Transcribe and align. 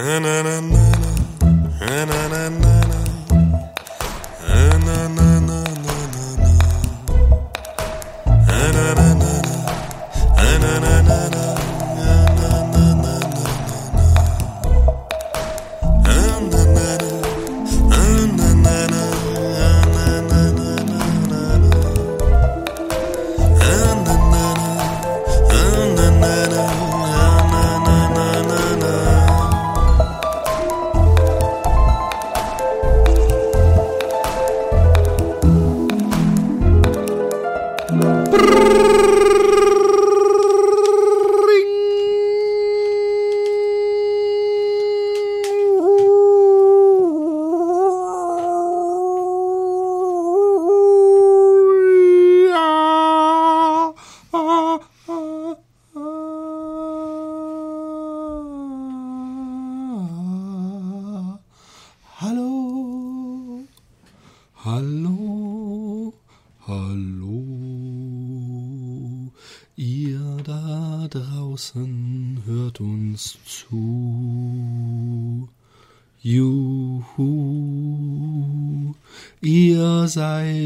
Hallo, 0.00 0.47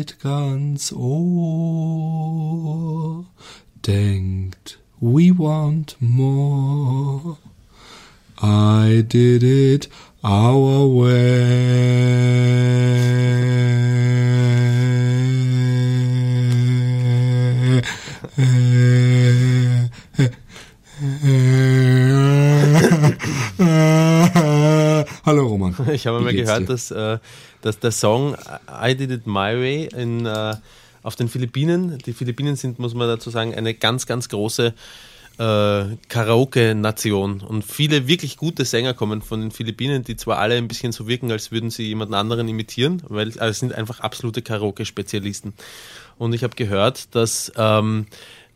seid 0.03 0.19
ganz 0.20 0.92
ohr, 0.92 1.25
denkt, 3.86 4.81
we 5.00 5.31
want 5.31 5.97
more. 6.00 7.39
I 8.41 9.05
did 9.06 9.45
it 9.45 9.89
our 10.25 10.89
way. 10.89 11.12
Hallo 25.25 25.47
Roman. 25.47 25.75
Ich 25.92 26.06
habe 26.06 26.20
mal 26.20 26.33
gehört, 26.33 26.62
dir? 26.62 26.67
dass, 26.67 26.91
äh, 26.91 27.19
dass 27.62 27.78
der 27.78 27.92
Song 27.92 28.36
I 28.70 28.94
Did 28.94 29.10
It 29.10 29.27
My 29.27 29.56
Way 29.56 29.88
in, 29.96 30.27
äh, 30.27 30.56
auf 31.02 31.16
den 31.16 31.28
Philippinen, 31.28 31.98
die 31.98 32.12
Philippinen 32.12 32.56
sind, 32.56 32.78
muss 32.78 32.94
man 32.94 33.08
dazu 33.08 33.30
sagen, 33.30 33.55
eine 33.55 33.74
ganz, 33.74 34.06
ganz 34.06 34.28
große 34.28 34.74
äh, 35.38 35.84
Karaoke-Nation. 36.08 37.40
Und 37.40 37.64
viele 37.64 38.06
wirklich 38.06 38.36
gute 38.36 38.64
Sänger 38.64 38.94
kommen 38.94 39.22
von 39.22 39.40
den 39.40 39.50
Philippinen, 39.50 40.05
die 40.05 40.16
zwar 40.16 40.38
alle 40.38 40.56
ein 40.56 40.68
bisschen 40.68 40.92
so 40.92 41.08
wirken, 41.08 41.30
als 41.30 41.50
würden 41.50 41.70
sie 41.70 41.84
jemanden 41.84 42.14
anderen 42.14 42.48
imitieren, 42.48 43.02
weil 43.08 43.28
also 43.28 43.44
es 43.46 43.58
sind 43.58 43.72
einfach 43.72 44.00
absolute 44.00 44.42
Karaoke-Spezialisten. 44.42 45.55
Und 46.18 46.34
ich 46.34 46.44
habe 46.44 46.55
gehört, 46.55 47.14
dass, 47.14 47.52
ähm, 47.56 48.06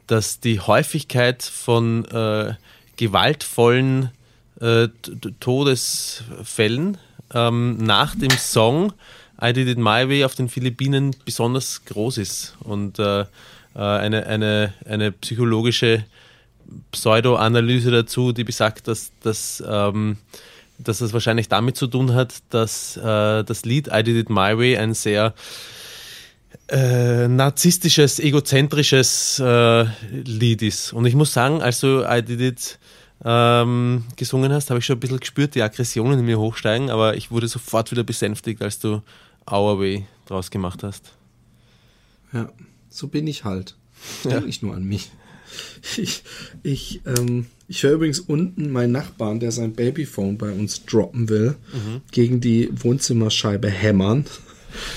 dass 0.06 0.41
die 0.41 0.61
Häufigkeit 0.61 1.43
von 1.43 2.05
äh, 2.06 2.55
gewaltvollen 2.97 4.11
äh, 4.61 4.88
Todesfällen 5.41 6.99
ähm, 7.34 7.76
nach 7.78 8.14
dem 8.14 8.31
Song 8.31 8.92
I 9.42 9.53
Did 9.53 9.69
It 9.69 9.78
My 9.78 10.09
Way 10.09 10.25
auf 10.25 10.34
den 10.34 10.48
Philippinen 10.48 11.14
besonders 11.25 11.84
groß 11.84 12.19
ist 12.19 12.56
und 12.60 12.98
äh, 12.98 13.20
äh, 13.20 13.26
eine, 13.75 14.26
eine, 14.26 14.72
eine 14.87 15.12
psychologische 15.12 16.04
Pseudo-Analyse 16.91 17.91
dazu, 17.91 18.32
die 18.32 18.44
besagt, 18.44 18.88
dass, 18.88 19.12
dass, 19.22 19.62
ähm, 19.66 20.16
dass 20.78 20.98
das 20.98 21.12
wahrscheinlich 21.12 21.48
damit 21.48 21.76
zu 21.76 21.87
tun 21.87 22.14
hat, 22.14 22.34
dass 22.50 22.97
äh, 22.97 23.44
das 23.44 23.64
Lied 23.64 23.88
I 23.93 24.03
Did 24.03 24.16
It 24.16 24.31
My 24.31 24.56
Way 24.56 24.78
ein 24.78 24.94
sehr 24.94 25.34
äh, 26.69 27.28
narzisstisches, 27.28 28.19
egozentrisches 28.19 29.38
äh, 29.38 29.84
Lied 30.10 30.62
ist. 30.62 30.93
Und 30.93 31.06
ich 31.06 31.14
muss 31.14 31.32
sagen, 31.32 31.62
als 31.62 31.81
du 31.81 32.03
I 32.03 32.22
Did 32.22 32.41
It 32.41 32.78
ähm, 33.25 34.04
gesungen 34.16 34.53
hast, 34.53 34.71
habe 34.71 34.78
ich 34.78 34.87
schon 34.87 34.97
ein 34.97 35.00
bisschen 35.00 35.21
gespürt, 35.21 35.54
die 35.54 35.62
Aggressionen 35.62 36.19
in 36.19 36.27
mir 36.27 36.38
hochsteigen, 36.38 36.91
aber 36.91 37.16
ich 37.16 37.31
wurde 37.31 37.49
sofort 37.49 37.91
wieder 37.91 38.04
besänftigt, 38.04 38.62
als 38.62 38.78
du 38.78 39.03
Our 39.50 39.78
Way 39.78 40.06
draus 40.27 40.50
gemacht 40.50 40.82
hast. 40.82 41.12
Ja, 42.32 42.50
so 42.91 43.09
bin 43.09 43.26
ich 43.26 43.44
halt. 43.44 43.75
Ja. 44.25 44.31
Denk 44.31 44.47
nicht 44.47 44.62
nur 44.62 44.75
an 44.75 44.84
mich. 44.84 45.10
Ich, 45.97 46.25
ich, 46.62 47.00
ähm, 47.06 47.47
ich 47.69 47.82
höre 47.82 47.93
übrigens 47.93 48.21
unten 48.21 48.71
meinen 48.71 48.93
Nachbarn, 48.93 49.41
der 49.41 49.53
sein 49.53 49.72
Babyphone 49.72 50.37
bei 50.37 50.50
uns 50.50 50.84
droppen 50.84 51.28
will, 51.28 51.56
gegen 52.10 52.41
die 52.41 52.69
Wohnzimmerscheibe 52.72 53.71
hämmern. 53.71 54.26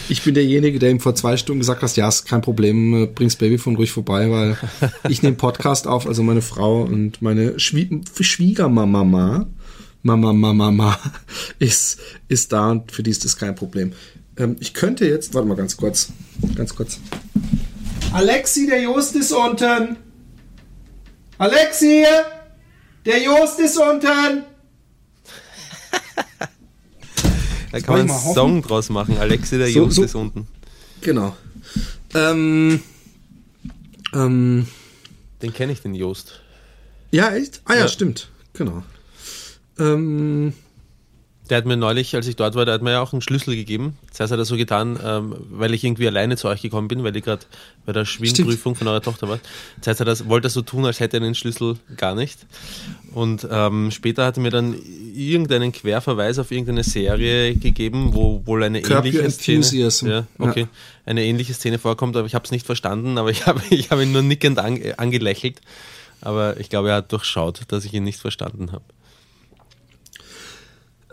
Ich 0.07 0.23
bin 0.23 0.33
derjenige, 0.33 0.79
der 0.79 0.91
ihm 0.91 0.99
vor 0.99 1.15
zwei 1.15 1.37
Stunden 1.37 1.59
gesagt 1.59 1.81
hat, 1.81 1.95
ja, 1.95 2.07
ist 2.07 2.25
kein 2.25 2.41
Problem, 2.41 3.03
äh, 3.03 3.05
bring's 3.07 3.35
Babyphone 3.35 3.75
ruhig 3.75 3.91
vorbei, 3.91 4.29
weil 4.31 4.57
ich 5.09 5.21
nehme 5.23 5.35
Podcast 5.35 5.87
auf, 5.87 6.07
also 6.07 6.23
meine 6.23 6.41
Frau 6.41 6.83
und 6.83 7.21
meine 7.21 7.59
Schwie 7.59 8.01
Schwiegermama, 8.19 9.03
Mama, 9.03 9.47
Mama, 10.03 10.53
Mama, 10.53 10.99
ist, 11.59 11.99
ist 12.27 12.51
da 12.51 12.71
und 12.71 12.91
für 12.91 13.03
die 13.03 13.11
ist 13.11 13.25
das 13.25 13.37
kein 13.37 13.55
Problem. 13.55 13.93
Ähm, 14.37 14.55
ich 14.59 14.73
könnte 14.73 15.05
jetzt, 15.05 15.33
warte 15.33 15.47
mal 15.47 15.55
ganz 15.55 15.75
kurz, 15.77 16.11
ganz 16.55 16.73
kurz. 16.75 16.99
Alexi, 18.13 18.65
der 18.67 18.81
Jost 18.81 19.15
ist 19.15 19.31
unten. 19.31 19.97
Alexi, 21.37 22.03
der 23.05 23.21
Jost 23.21 23.59
ist 23.59 23.77
unten. 23.77 24.43
Da 27.71 27.79
kann 27.79 27.93
man 27.93 27.99
einen 28.01 28.11
hoffen. 28.13 28.33
Song 28.33 28.61
draus 28.61 28.89
machen. 28.89 29.17
Alexi, 29.17 29.57
der 29.57 29.67
So- 29.67 29.79
Jost 29.79 29.95
so- 29.97 30.03
ist 30.03 30.15
unten. 30.15 30.47
Genau. 31.01 31.35
Ähm, 32.15 32.81
ähm, 34.13 34.67
Den 35.41 35.53
kenne 35.53 35.71
ich, 35.71 35.81
den 35.81 35.93
Jost. 35.95 36.41
ja, 37.11 37.31
echt? 37.33 37.61
Ah 37.65 37.73
ja, 37.75 37.79
Ja. 37.81 37.87
stimmt. 37.87 38.29
Genau. 38.53 38.83
Ähm, 39.77 40.53
Der 41.49 41.57
hat 41.57 41.65
mir 41.65 41.77
neulich, 41.77 42.15
als 42.15 42.27
ich 42.27 42.35
dort 42.35 42.53
war, 42.55 42.65
der 42.65 42.75
hat 42.75 42.81
mir 42.81 42.91
ja 42.91 43.01
auch 43.01 43.11
einen 43.13 43.21
Schlüssel 43.21 43.55
gegeben. 43.55 43.97
Das 44.09 44.19
heißt, 44.19 44.31
er 44.31 44.33
hat 44.33 44.41
er 44.41 44.45
so 44.45 44.55
getan, 44.55 44.99
ähm, 45.03 45.35
weil 45.49 45.73
ich 45.73 45.83
irgendwie 45.83 46.07
alleine 46.07 46.37
zu 46.37 46.47
euch 46.47 46.61
gekommen 46.61 46.87
bin, 46.87 47.03
weil 47.03 47.15
ich 47.15 47.23
gerade 47.23 47.45
bei 47.85 47.91
der 47.93 48.05
Schwimmprüfung 48.05 48.75
von 48.75 48.87
eurer 48.87 49.01
Tochter 49.01 49.27
war. 49.27 49.39
Das 49.79 49.87
heißt, 49.87 49.99
er 50.01 50.05
das, 50.05 50.29
wollte 50.29 50.47
er 50.47 50.51
so 50.51 50.61
tun, 50.61 50.85
als 50.85 50.99
hätte 50.99 51.17
er 51.17 51.21
den 51.21 51.33
Schlüssel 51.35 51.77
gar 51.97 52.13
nicht. 52.13 52.45
Und 53.13 53.47
ähm, 53.49 53.89
später 53.91 54.25
hat 54.25 54.37
er 54.37 54.43
mir 54.43 54.51
dann 54.51 54.75
irgendeinen 55.15 55.71
Querverweis 55.71 56.37
auf 56.37 56.51
irgendeine 56.51 56.83
Serie 56.83 57.55
gegeben, 57.55 58.13
wo 58.13 58.41
wohl 58.45 58.63
eine 58.63 58.81
Curb 58.81 59.05
ähnliche 59.05 59.31
Szene, 59.31 59.65
ja, 60.13 60.27
okay, 60.37 60.61
Ja. 60.61 60.67
eine 61.05 61.23
ähnliche 61.23 61.53
Szene 61.55 61.79
vorkommt, 61.79 62.15
aber 62.15 62.27
ich 62.27 62.35
habe 62.35 62.45
es 62.45 62.51
nicht 62.51 62.65
verstanden, 62.65 63.17
aber 63.17 63.31
ich 63.31 63.45
habe 63.47 63.61
ich 63.71 63.89
hab 63.89 63.99
ihn 63.99 64.11
nur 64.11 64.21
nickend 64.21 64.59
ange, 64.59 64.97
angelächelt. 64.99 65.61
Aber 66.21 66.59
ich 66.59 66.69
glaube, 66.69 66.89
er 66.89 66.95
hat 66.95 67.11
durchschaut, 67.11 67.61
dass 67.69 67.85
ich 67.85 67.93
ihn 67.93 68.03
nicht 68.03 68.19
verstanden 68.19 68.71
habe. 68.73 68.83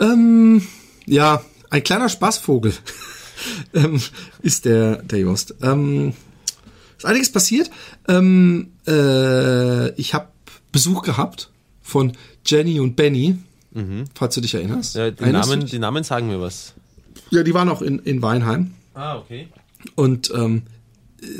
Ähm, 0.00 0.66
ja, 1.06 1.42
ein 1.70 1.82
kleiner 1.82 2.08
Spaßvogel 2.08 2.72
ähm, 3.74 4.00
ist 4.42 4.64
der, 4.64 5.02
der 5.02 5.20
Jost. 5.20 5.54
Ähm, 5.62 6.14
ist 6.96 7.06
einiges 7.06 7.30
passiert. 7.32 7.70
Ähm, 8.08 8.72
äh, 8.86 9.90
ich 9.92 10.14
habe 10.14 10.28
Besuch 10.72 11.02
gehabt 11.02 11.50
von 11.82 12.12
Jenny 12.44 12.80
und 12.80 12.96
Benny, 12.96 13.36
falls 14.14 14.34
du 14.34 14.40
dich 14.40 14.54
erinnerst. 14.54 14.94
Mhm. 14.94 15.00
Ja, 15.00 15.10
die, 15.10 15.22
Erinnerst 15.22 15.50
Namen, 15.50 15.66
die 15.66 15.78
Namen 15.78 16.04
sagen 16.04 16.28
mir 16.28 16.40
was. 16.40 16.74
ja, 17.30 17.42
die 17.42 17.54
waren 17.54 17.68
auch 17.68 17.82
in, 17.82 17.98
in 18.00 18.22
Weinheim. 18.22 18.74
Ah, 18.94 19.16
okay. 19.18 19.48
Und 19.94 20.30
ähm, 20.34 20.62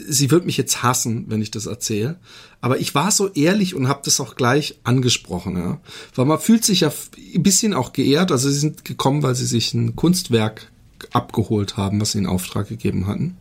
sie 0.07 0.31
wird 0.31 0.47
mich 0.47 0.57
jetzt 0.57 0.83
hassen, 0.83 1.27
wenn 1.29 1.41
ich 1.43 1.51
das 1.51 1.67
erzähle. 1.67 2.17
Aber 2.61 2.81
ich 2.81 2.95
war 2.95 3.11
so 3.11 3.29
ehrlich 3.29 3.75
und 3.75 3.89
habe 3.89 4.01
das 4.05 4.21
auch 4.21 4.35
gleich 4.35 4.79
angesprochen, 4.83 5.57
ja. 5.57 5.79
Weil 6.15 6.25
man 6.25 6.39
fühlt 6.39 6.65
sich 6.65 6.81
ja 6.81 6.93
ein 7.35 7.43
bisschen 7.43 7.75
auch 7.75 7.93
geehrt. 7.93 8.33
Also 8.33 8.49
sie 8.49 8.59
sind 8.59 8.85
gekommen, 8.85 9.23
weil 9.23 9.35
sie 9.35 9.47
sich 9.47 9.75
ein 9.75 9.95
Kunstwerk 9.95 10.73
abgeholt 11.13 11.77
haben, 11.77 12.01
was 12.01 12.13
sie 12.13 12.19
in 12.19 12.27
Auftrag 12.27 12.69
gegeben 12.69 13.07
hatten. 13.07 13.37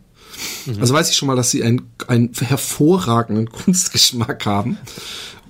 Also 0.80 0.94
weiß 0.94 1.10
ich 1.10 1.16
schon 1.16 1.28
mal, 1.28 1.36
dass 1.36 1.52
sie 1.52 1.64
einen, 1.64 1.90
einen 2.08 2.32
hervorragenden 2.34 3.50
Kunstgeschmack 3.52 4.46
haben. 4.46 4.78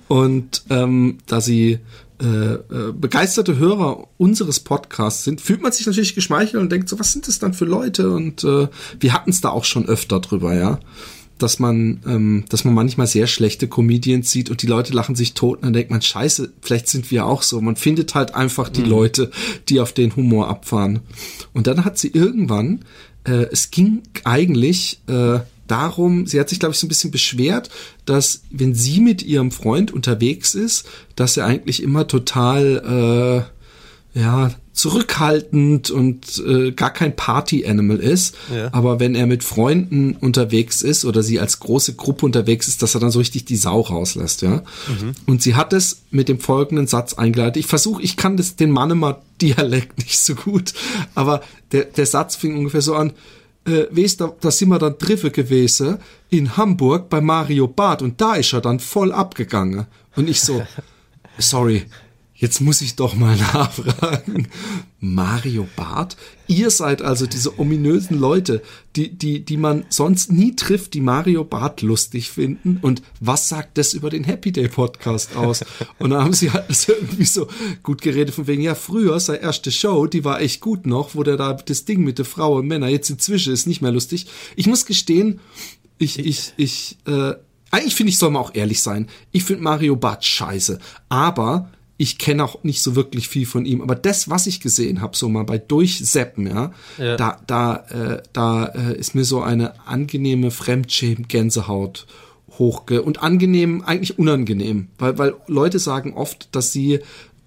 Und 0.08 0.62
ähm, 0.70 1.18
da 1.26 1.40
sie 1.40 1.80
äh, 2.22 2.24
äh, 2.24 2.92
begeisterte 2.92 3.58
Hörer 3.58 4.06
unseres 4.16 4.60
Podcasts 4.60 5.24
sind, 5.24 5.40
fühlt 5.40 5.60
man 5.60 5.72
sich 5.72 5.86
natürlich 5.86 6.14
geschmeichelt 6.14 6.62
und 6.62 6.70
denkt 6.70 6.88
so, 6.88 6.98
was 6.98 7.12
sind 7.12 7.26
das 7.26 7.40
dann 7.40 7.52
für 7.52 7.64
Leute? 7.64 8.10
Und 8.10 8.44
äh, 8.44 8.68
wir 9.00 9.12
hatten 9.12 9.30
es 9.30 9.40
da 9.40 9.50
auch 9.50 9.64
schon 9.64 9.86
öfter 9.86 10.20
drüber, 10.20 10.54
ja 10.54 10.78
dass 11.38 11.58
man, 11.58 12.00
ähm, 12.06 12.44
dass 12.48 12.64
man 12.64 12.74
manchmal 12.74 13.06
sehr 13.06 13.26
schlechte 13.26 13.68
Comedians 13.68 14.30
sieht 14.30 14.50
und 14.50 14.62
die 14.62 14.66
Leute 14.66 14.92
lachen 14.92 15.14
sich 15.14 15.34
tot 15.34 15.58
und 15.58 15.64
dann 15.64 15.72
denkt 15.72 15.90
man, 15.90 16.02
scheiße, 16.02 16.52
vielleicht 16.60 16.88
sind 16.88 17.10
wir 17.10 17.26
auch 17.26 17.42
so. 17.42 17.60
Man 17.60 17.76
findet 17.76 18.14
halt 18.14 18.34
einfach 18.34 18.68
die 18.68 18.82
mhm. 18.82 18.90
Leute, 18.90 19.30
die 19.68 19.80
auf 19.80 19.92
den 19.92 20.14
Humor 20.16 20.48
abfahren. 20.48 21.00
Und 21.52 21.66
dann 21.66 21.84
hat 21.84 21.98
sie 21.98 22.08
irgendwann, 22.08 22.84
äh, 23.24 23.46
es 23.52 23.70
ging 23.70 24.02
eigentlich 24.24 25.00
äh, 25.08 25.40
darum, 25.66 26.26
sie 26.26 26.40
hat 26.40 26.48
sich, 26.48 26.60
glaube 26.60 26.72
ich, 26.72 26.78
so 26.78 26.86
ein 26.86 26.88
bisschen 26.88 27.10
beschwert, 27.10 27.70
dass 28.04 28.42
wenn 28.50 28.74
sie 28.74 29.00
mit 29.00 29.22
ihrem 29.22 29.50
Freund 29.50 29.92
unterwegs 29.92 30.54
ist, 30.54 30.86
dass 31.16 31.36
er 31.36 31.46
eigentlich 31.46 31.82
immer 31.82 32.06
total 32.06 33.48
äh, 34.14 34.18
ja 34.18 34.52
zurückhaltend 34.76 35.90
und 35.90 36.44
äh, 36.46 36.70
gar 36.70 36.92
kein 36.92 37.16
Party-Animal 37.16 37.96
ist. 37.96 38.36
Ja. 38.54 38.68
Aber 38.72 39.00
wenn 39.00 39.14
er 39.14 39.26
mit 39.26 39.42
Freunden 39.42 40.14
unterwegs 40.16 40.82
ist 40.82 41.06
oder 41.06 41.22
sie 41.22 41.40
als 41.40 41.60
große 41.60 41.94
Gruppe 41.94 42.26
unterwegs 42.26 42.68
ist, 42.68 42.82
dass 42.82 42.94
er 42.94 43.00
dann 43.00 43.10
so 43.10 43.18
richtig 43.18 43.46
die 43.46 43.56
Sau 43.56 43.80
rauslässt, 43.80 44.42
ja. 44.42 44.56
Mhm. 44.56 45.14
Und 45.24 45.40
sie 45.40 45.54
hat 45.54 45.72
es 45.72 46.02
mit 46.10 46.28
dem 46.28 46.40
folgenden 46.40 46.86
Satz 46.86 47.14
eingeleitet. 47.14 47.56
Ich 47.56 47.66
versuche, 47.66 48.02
ich 48.02 48.18
kann 48.18 48.36
das 48.36 48.56
den 48.56 48.70
Mannemer-Dialekt 48.70 49.96
nicht 50.04 50.18
so 50.18 50.34
gut, 50.34 50.74
aber 51.14 51.40
der, 51.72 51.84
der 51.84 52.04
Satz 52.04 52.36
fing 52.36 52.54
ungefähr 52.58 52.82
so 52.82 52.94
an, 52.94 53.14
äh, 53.64 53.86
weißt 53.90 54.20
du, 54.20 54.34
da 54.40 54.50
sind 54.50 54.68
wir 54.68 54.78
dann 54.78 54.98
Triffe 54.98 55.30
gewesen 55.30 55.96
in 56.28 56.58
Hamburg 56.58 57.08
bei 57.08 57.22
Mario 57.22 57.66
Barth 57.66 58.02
und 58.02 58.20
da 58.20 58.34
ist 58.34 58.52
er 58.52 58.60
dann 58.60 58.78
voll 58.78 59.10
abgegangen. 59.10 59.86
Und 60.16 60.28
ich 60.28 60.42
so, 60.42 60.62
sorry, 61.38 61.86
Jetzt 62.38 62.60
muss 62.60 62.82
ich 62.82 62.96
doch 62.96 63.14
mal 63.14 63.36
nachfragen. 63.52 64.48
Mario 65.00 65.66
Barth? 65.74 66.16
Ihr 66.48 66.70
seid 66.70 67.00
also 67.00 67.26
diese 67.26 67.58
ominösen 67.58 68.18
Leute, 68.18 68.62
die, 68.94 69.16
die, 69.16 69.44
die 69.44 69.56
man 69.56 69.86
sonst 69.88 70.30
nie 70.30 70.54
trifft, 70.54 70.94
die 70.94 71.00
Mario 71.00 71.44
Barth 71.44 71.80
lustig 71.80 72.30
finden. 72.30 72.78
Und 72.82 73.02
was 73.20 73.48
sagt 73.48 73.78
das 73.78 73.94
über 73.94 74.10
den 74.10 74.24
Happy 74.24 74.52
Day 74.52 74.68
Podcast 74.68 75.34
aus? 75.34 75.64
Und 75.98 76.10
dann 76.10 76.22
haben 76.22 76.34
sie 76.34 76.50
halt 76.50 76.68
das 76.68 76.88
irgendwie 76.88 77.24
so 77.24 77.48
gut 77.82 78.02
geredet 78.02 78.34
von 78.34 78.46
wegen, 78.46 78.62
ja, 78.62 78.74
früher, 78.74 79.18
seine 79.18 79.40
erste 79.40 79.72
Show, 79.72 80.06
die 80.06 80.24
war 80.24 80.40
echt 80.40 80.60
gut 80.60 80.86
noch, 80.86 81.14
wo 81.14 81.22
der 81.22 81.36
da 81.36 81.54
das 81.54 81.86
Ding 81.86 82.04
mit 82.04 82.18
der 82.18 82.26
Frau 82.26 82.56
und 82.56 82.66
Männer, 82.66 82.88
jetzt 82.88 83.08
inzwischen 83.08 83.52
ist 83.52 83.66
nicht 83.66 83.80
mehr 83.80 83.92
lustig. 83.92 84.26
Ich 84.56 84.66
muss 84.66 84.84
gestehen, 84.84 85.40
ich, 85.98 86.18
ich, 86.18 86.52
ich, 86.58 86.98
äh, 87.06 87.34
eigentlich 87.70 87.94
finde 87.94 88.10
ich, 88.10 88.18
soll 88.18 88.30
man 88.30 88.42
auch 88.42 88.54
ehrlich 88.54 88.82
sein. 88.82 89.08
Ich 89.32 89.44
finde 89.44 89.62
Mario 89.62 89.96
Barth 89.96 90.24
scheiße. 90.24 90.78
Aber 91.08 91.70
ich 91.98 92.18
kenne 92.18 92.44
auch 92.44 92.62
nicht 92.62 92.82
so 92.82 92.94
wirklich 92.94 93.28
viel 93.28 93.46
von 93.46 93.64
ihm, 93.64 93.80
aber 93.80 93.94
das, 93.94 94.28
was 94.28 94.46
ich 94.46 94.60
gesehen 94.60 95.00
habe, 95.00 95.16
so 95.16 95.28
mal 95.28 95.44
bei 95.44 95.58
Durchseppen, 95.58 96.46
ja, 96.46 96.72
ja. 96.98 97.16
da, 97.16 97.40
da, 97.46 97.76
äh, 97.88 98.22
da 98.32 98.66
äh, 98.66 98.98
ist 98.98 99.14
mir 99.14 99.24
so 99.24 99.40
eine 99.42 99.86
angenehme 99.86 100.50
Fremdschämen-Gänsehaut 100.50 102.06
hochge 102.58 103.02
und 103.02 103.22
angenehm, 103.22 103.82
eigentlich 103.84 104.18
unangenehm, 104.18 104.88
weil, 104.98 105.18
weil 105.18 105.34
Leute 105.46 105.78
sagen 105.78 106.14
oft, 106.14 106.54
dass 106.54 106.72
sie 106.72 107.00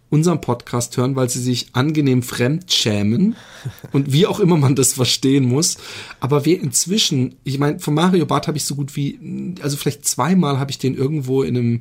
unseren 0.09 0.41
Podcast 0.41 0.97
hören, 0.97 1.15
weil 1.15 1.29
sie 1.29 1.39
sich 1.39 1.67
angenehm 1.73 2.23
fremd 2.23 2.71
schämen 2.71 3.35
und 3.91 4.11
wie 4.11 4.25
auch 4.25 4.39
immer 4.39 4.57
man 4.57 4.75
das 4.75 4.93
verstehen 4.93 5.45
muss. 5.45 5.77
Aber 6.19 6.45
wir 6.45 6.59
inzwischen, 6.59 7.35
ich 7.43 7.59
meine, 7.59 7.79
von 7.79 7.93
Mario 7.93 8.25
Barth 8.25 8.47
habe 8.47 8.57
ich 8.57 8.65
so 8.65 8.75
gut 8.75 8.95
wie, 8.95 9.55
also 9.61 9.77
vielleicht 9.77 10.07
zweimal 10.07 10.59
habe 10.59 10.71
ich 10.71 10.79
den 10.79 10.95
irgendwo 10.95 11.43
in 11.43 11.57
einem 11.57 11.79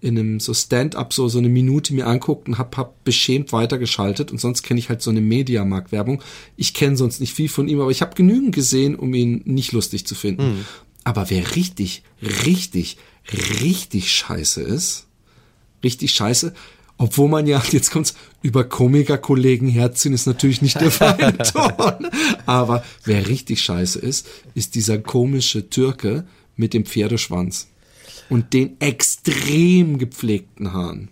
in 0.00 0.18
einem 0.18 0.40
so 0.40 0.54
Stand-up 0.54 1.12
so 1.12 1.28
so 1.28 1.38
eine 1.38 1.48
Minute 1.48 1.94
mir 1.94 2.06
anguckt 2.06 2.48
und 2.48 2.58
hab, 2.58 2.76
hab 2.76 3.04
beschämt 3.04 3.52
weitergeschaltet 3.52 4.30
und 4.30 4.40
sonst 4.40 4.62
kenne 4.62 4.80
ich 4.80 4.88
halt 4.88 5.02
so 5.02 5.10
eine 5.10 5.20
Mediamarkt-Werbung. 5.20 6.22
Ich 6.56 6.74
kenne 6.74 6.96
sonst 6.96 7.20
nicht 7.20 7.34
viel 7.34 7.48
von 7.48 7.68
ihm, 7.68 7.80
aber 7.80 7.90
ich 7.90 8.02
habe 8.02 8.14
genügend 8.14 8.54
gesehen, 8.54 8.94
um 8.94 9.12
ihn 9.14 9.42
nicht 9.44 9.72
lustig 9.72 10.06
zu 10.06 10.14
finden. 10.14 10.42
Mhm. 10.42 10.64
Aber 11.04 11.30
wer 11.30 11.56
richtig, 11.56 12.02
richtig, 12.44 12.96
richtig 13.62 14.12
scheiße 14.12 14.62
ist, 14.62 15.06
richtig 15.82 16.12
scheiße, 16.12 16.54
obwohl 16.96 17.28
man 17.28 17.46
ja, 17.46 17.62
jetzt 17.70 17.90
kommt's, 17.90 18.14
über 18.42 18.64
Komiker-Kollegen 18.64 19.68
herziehen 19.68 20.14
ist 20.14 20.26
natürlich 20.26 20.62
nicht 20.62 20.80
der 20.80 20.90
feine 20.90 21.36
Ton. 21.52 22.10
Aber 22.46 22.84
wer 23.04 23.28
richtig 23.28 23.62
scheiße 23.62 23.98
ist, 23.98 24.26
ist 24.54 24.74
dieser 24.74 24.98
komische 24.98 25.68
Türke 25.68 26.26
mit 26.56 26.74
dem 26.74 26.84
Pferdeschwanz 26.86 27.68
und 28.30 28.52
den 28.52 28.80
extrem 28.80 29.98
gepflegten 29.98 30.72
Haaren. 30.72 31.10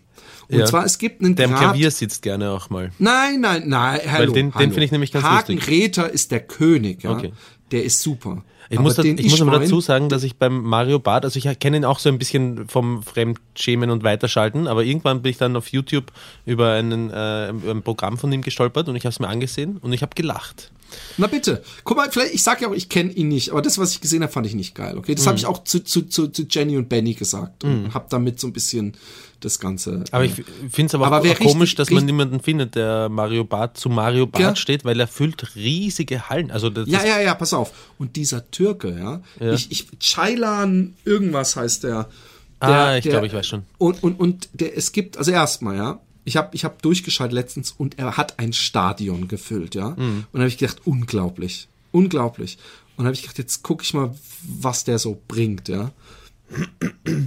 Und 0.51 0.59
ja. 0.59 0.65
zwar, 0.65 0.87
es 0.87 0.97
gibt 0.97 1.23
einen 1.23 1.37
Der 1.37 1.47
im 1.47 1.55
Klavier 1.55 1.91
sitzt 1.91 2.23
gerne 2.23 2.51
auch 2.51 2.71
mal. 2.71 2.91
Nein, 2.99 3.43
nein, 3.43 3.65
nein, 3.67 4.01
hallo. 4.07 4.29
Weil 4.29 4.33
den, 4.33 4.51
den 4.53 4.71
finde 4.71 4.85
ich 4.85 4.93
nämlich 4.93 5.13
ganz 5.13 5.25
Haken 5.25 5.57
lustig. 5.57 5.71
Räther 5.71 6.11
ist 6.11 6.31
der 6.31 6.41
König, 6.41 7.03
ja. 7.03 7.11
Okay. 7.11 7.33
Der 7.71 7.85
ist 7.85 8.01
super. 8.01 8.43
Ich 8.71 8.79
muss, 8.79 8.97
da, 8.97 9.03
ich 9.03 9.31
muss 9.31 9.41
aber 9.41 9.59
dazu 9.59 9.81
sagen, 9.81 10.09
dass 10.09 10.23
ich 10.23 10.37
beim 10.37 10.63
Mario 10.63 10.99
Barth, 10.99 11.25
also 11.25 11.39
ich 11.39 11.59
kenne 11.59 11.79
ihn 11.79 11.85
auch 11.85 11.99
so 11.99 12.09
ein 12.11 12.19
bisschen 12.19 12.69
vom 12.69 13.03
Fremdschämen 13.03 13.91
und 13.91 14.05
Weiterschalten, 14.05 14.67
aber 14.67 14.85
irgendwann 14.85 15.23
bin 15.23 15.31
ich 15.31 15.39
dann 15.39 15.57
auf 15.57 15.69
YouTube 15.69 16.13
über 16.45 16.73
einen, 16.73 17.11
äh, 17.11 17.49
ein 17.49 17.83
Programm 17.83 18.19
von 18.19 18.31
ihm 18.31 18.43
gestolpert 18.43 18.89
und 18.89 18.97
ich 18.97 19.05
habe 19.05 19.13
es 19.13 19.21
mir 19.21 19.29
angesehen 19.29 19.79
und 19.79 19.93
ich 19.93 20.03
habe 20.03 20.15
gelacht. 20.15 20.71
Na 21.17 21.27
bitte. 21.27 21.63
Guck 21.85 21.97
mal, 21.97 22.11
vielleicht, 22.11 22.35
ich 22.35 22.43
sag 22.43 22.61
ja 22.61 22.69
auch, 22.69 22.75
ich 22.75 22.89
kenne 22.89 23.13
ihn 23.13 23.29
nicht, 23.29 23.51
aber 23.51 23.63
das, 23.63 23.79
was 23.79 23.93
ich 23.93 24.01
gesehen 24.01 24.23
habe, 24.23 24.33
fand 24.33 24.47
ich 24.47 24.55
nicht 24.55 24.75
geil. 24.75 24.97
Okay, 24.97 25.15
das 25.15 25.25
mhm. 25.25 25.29
habe 25.29 25.39
ich 25.39 25.47
auch 25.47 25.65
zu, 25.65 25.83
zu, 25.83 26.03
zu, 26.03 26.29
zu 26.29 26.47
Jenny 26.49 26.77
und 26.77 26.89
Benny 26.89 27.15
gesagt 27.15 27.65
und 27.65 27.85
mhm. 27.85 27.95
habe 27.95 28.07
damit 28.09 28.41
so 28.41 28.47
ein 28.47 28.53
bisschen 28.53 28.95
das 29.41 29.61
Ganze. 29.61 30.05
Aber 30.11 30.25
ich 30.25 30.33
finde 30.71 30.87
es 30.87 30.95
aber, 30.95 31.07
aber 31.07 31.21
auch, 31.21 31.31
auch 31.31 31.39
komisch, 31.39 31.75
dass 31.75 31.91
man 31.91 32.05
niemanden 32.05 32.41
findet, 32.41 32.75
der 32.75 33.09
Mario 33.09 33.45
Bart 33.45 33.77
zu 33.77 33.89
Mario 33.89 34.27
Bart 34.27 34.43
ja. 34.43 34.57
steht, 34.57 34.85
weil 34.85 34.99
er 34.99 35.07
füllt 35.07 35.55
riesige 35.55 36.29
Hallen. 36.29 36.51
Also 36.51 36.71
das, 36.71 36.89
ja, 36.89 37.05
ja, 37.05 37.21
ja, 37.21 37.35
pass 37.35 37.53
auf. 37.53 37.73
Und 37.99 38.17
dieser 38.17 38.51
Türke, 38.51 38.97
ja, 38.99 39.23
ja. 39.45 39.53
ich, 39.53 39.71
ich 39.71 39.87
Chailan, 40.01 40.95
irgendwas 41.05 41.57
heißt 41.57 41.85
der. 41.85 42.09
der 42.61 42.69
ah, 42.69 42.97
ich 42.97 43.05
glaube, 43.05 43.27
ich 43.27 43.33
weiß 43.33 43.47
schon. 43.47 43.63
Und, 43.79 44.03
und, 44.03 44.19
und 44.19 44.49
der, 44.53 44.77
es 44.77 44.93
gibt, 44.93 45.17
also 45.19 45.31
erstmal, 45.31 45.77
ja, 45.77 46.01
ich 46.29 46.37
habe 46.37 46.55
ich 46.55 46.65
hab 46.65 46.83
durchgeschaltet 46.83 47.35
letztens 47.35 47.73
und 47.73 47.99
er 47.99 48.17
hat 48.17 48.39
ein 48.39 48.53
Stadion 48.53 49.29
gefüllt, 49.29 49.75
ja. 49.75 49.91
Mhm. 49.91 50.27
Und 50.31 50.35
da 50.35 50.41
habe 50.41 50.49
ich 50.49 50.59
gedacht, 50.59 50.83
unglaublich, 50.85 51.69
unglaublich. 51.91 52.59
Und 52.97 53.07
habe 53.07 53.15
ich 53.15 53.23
gedacht, 53.23 53.39
jetzt 53.39 53.63
gucke 53.63 53.83
ich 53.83 53.95
mal, 53.95 54.15
was 54.43 54.85
der 54.85 54.99
so 54.99 55.21
bringt, 55.27 55.69
ja. 55.69 55.91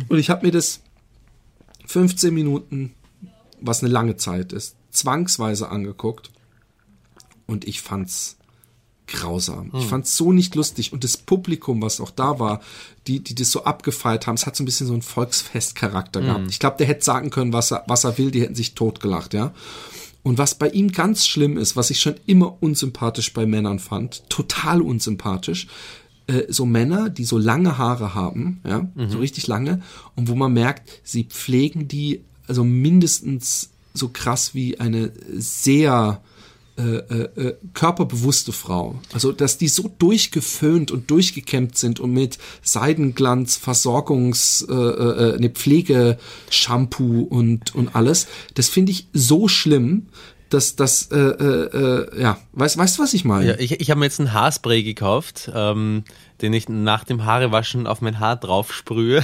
Und 0.07 0.17
ich 0.17 0.29
habe 0.29 0.45
mir 0.45 0.51
das 0.51 0.81
15 1.87 2.33
Minuten, 2.33 2.93
was 3.59 3.83
eine 3.83 3.91
lange 3.91 4.17
Zeit 4.17 4.53
ist, 4.53 4.75
zwangsweise 4.91 5.69
angeguckt 5.69 6.31
und 7.47 7.65
ich 7.65 7.81
fand's 7.81 8.37
grausam. 9.07 9.71
Hm. 9.71 9.79
Ich 9.79 9.85
fand's 9.85 10.15
so 10.15 10.31
nicht 10.31 10.55
lustig 10.55 10.93
und 10.93 11.03
das 11.03 11.17
Publikum, 11.17 11.81
was 11.81 11.99
auch 11.99 12.11
da 12.11 12.39
war, 12.39 12.61
die, 13.07 13.19
die 13.19 13.35
das 13.35 13.51
so 13.51 13.63
abgefeiert 13.63 14.27
haben, 14.27 14.35
es 14.35 14.45
hat 14.45 14.55
so 14.55 14.63
ein 14.63 14.65
bisschen 14.65 14.87
so 14.87 14.93
einen 14.93 15.01
Volksfestcharakter 15.01 16.19
hm. 16.19 16.25
gehabt. 16.25 16.51
Ich 16.51 16.59
glaube, 16.59 16.77
der 16.77 16.87
hätte 16.87 17.03
sagen 17.03 17.29
können, 17.29 17.53
was 17.53 17.71
er, 17.71 17.83
was 17.87 18.03
er 18.03 18.17
will, 18.17 18.31
die 18.31 18.41
hätten 18.41 18.55
sich 18.55 18.73
totgelacht, 18.73 19.33
ja. 19.33 19.53
Und 20.23 20.37
was 20.37 20.53
bei 20.53 20.69
ihm 20.69 20.91
ganz 20.91 21.25
schlimm 21.25 21.57
ist, 21.57 21.75
was 21.75 21.89
ich 21.89 21.99
schon 21.99 22.15
immer 22.27 22.55
unsympathisch 22.61 23.33
bei 23.33 23.47
Männern 23.47 23.79
fand, 23.79 24.29
total 24.29 24.81
unsympathisch, 24.81 25.67
äh, 26.27 26.43
so 26.47 26.65
Männer, 26.65 27.09
die 27.09 27.25
so 27.25 27.39
lange 27.39 27.79
Haare 27.79 28.13
haben, 28.13 28.61
ja, 28.63 28.87
mhm. 28.93 29.09
so 29.09 29.17
richtig 29.17 29.47
lange, 29.47 29.81
und 30.15 30.27
wo 30.27 30.35
man 30.35 30.53
merkt, 30.53 31.01
sie 31.03 31.23
pflegen 31.23 31.87
die 31.87 32.21
also 32.47 32.63
mindestens 32.63 33.69
so 33.93 34.09
krass 34.09 34.53
wie 34.53 34.79
eine 34.79 35.11
sehr 35.33 36.21
äh, 36.81 37.13
äh, 37.13 37.47
äh, 37.47 37.55
körperbewusste 37.73 38.51
Frau. 38.51 38.99
Also, 39.13 39.31
dass 39.31 39.57
die 39.57 39.67
so 39.67 39.91
durchgeföhnt 39.99 40.91
und 40.91 41.11
durchgekämmt 41.11 41.77
sind 41.77 41.99
und 41.99 42.11
mit 42.11 42.37
Seidenglanz, 42.61 43.57
Versorgungs, 43.57 44.65
äh, 44.67 44.73
äh, 44.73 45.35
eine 45.35 45.49
Pflegeshampoo 45.49 47.21
und, 47.23 47.75
und 47.75 47.95
alles, 47.95 48.27
das 48.55 48.69
finde 48.69 48.91
ich 48.91 49.07
so 49.13 49.47
schlimm, 49.47 50.07
dass 50.49 50.75
das, 50.75 51.09
äh, 51.11 51.17
äh, 51.17 52.21
ja, 52.21 52.37
weißt, 52.53 52.77
weißt 52.77 52.97
du, 52.97 53.03
was 53.03 53.13
ich 53.13 53.23
meine? 53.23 53.51
Ja, 53.51 53.55
ich, 53.57 53.79
ich 53.79 53.89
habe 53.89 53.99
mir 53.99 54.05
jetzt 54.05 54.19
ein 54.19 54.33
Haarspray 54.33 54.83
gekauft, 54.83 55.49
ähm, 55.53 56.03
den 56.41 56.53
ich 56.53 56.67
nach 56.67 57.03
dem 57.03 57.25
Haarewaschen 57.25 57.87
auf 57.87 58.01
mein 58.01 58.19
Haar 58.19 58.35
drauf 58.35 58.73
sprühe. 58.73 59.23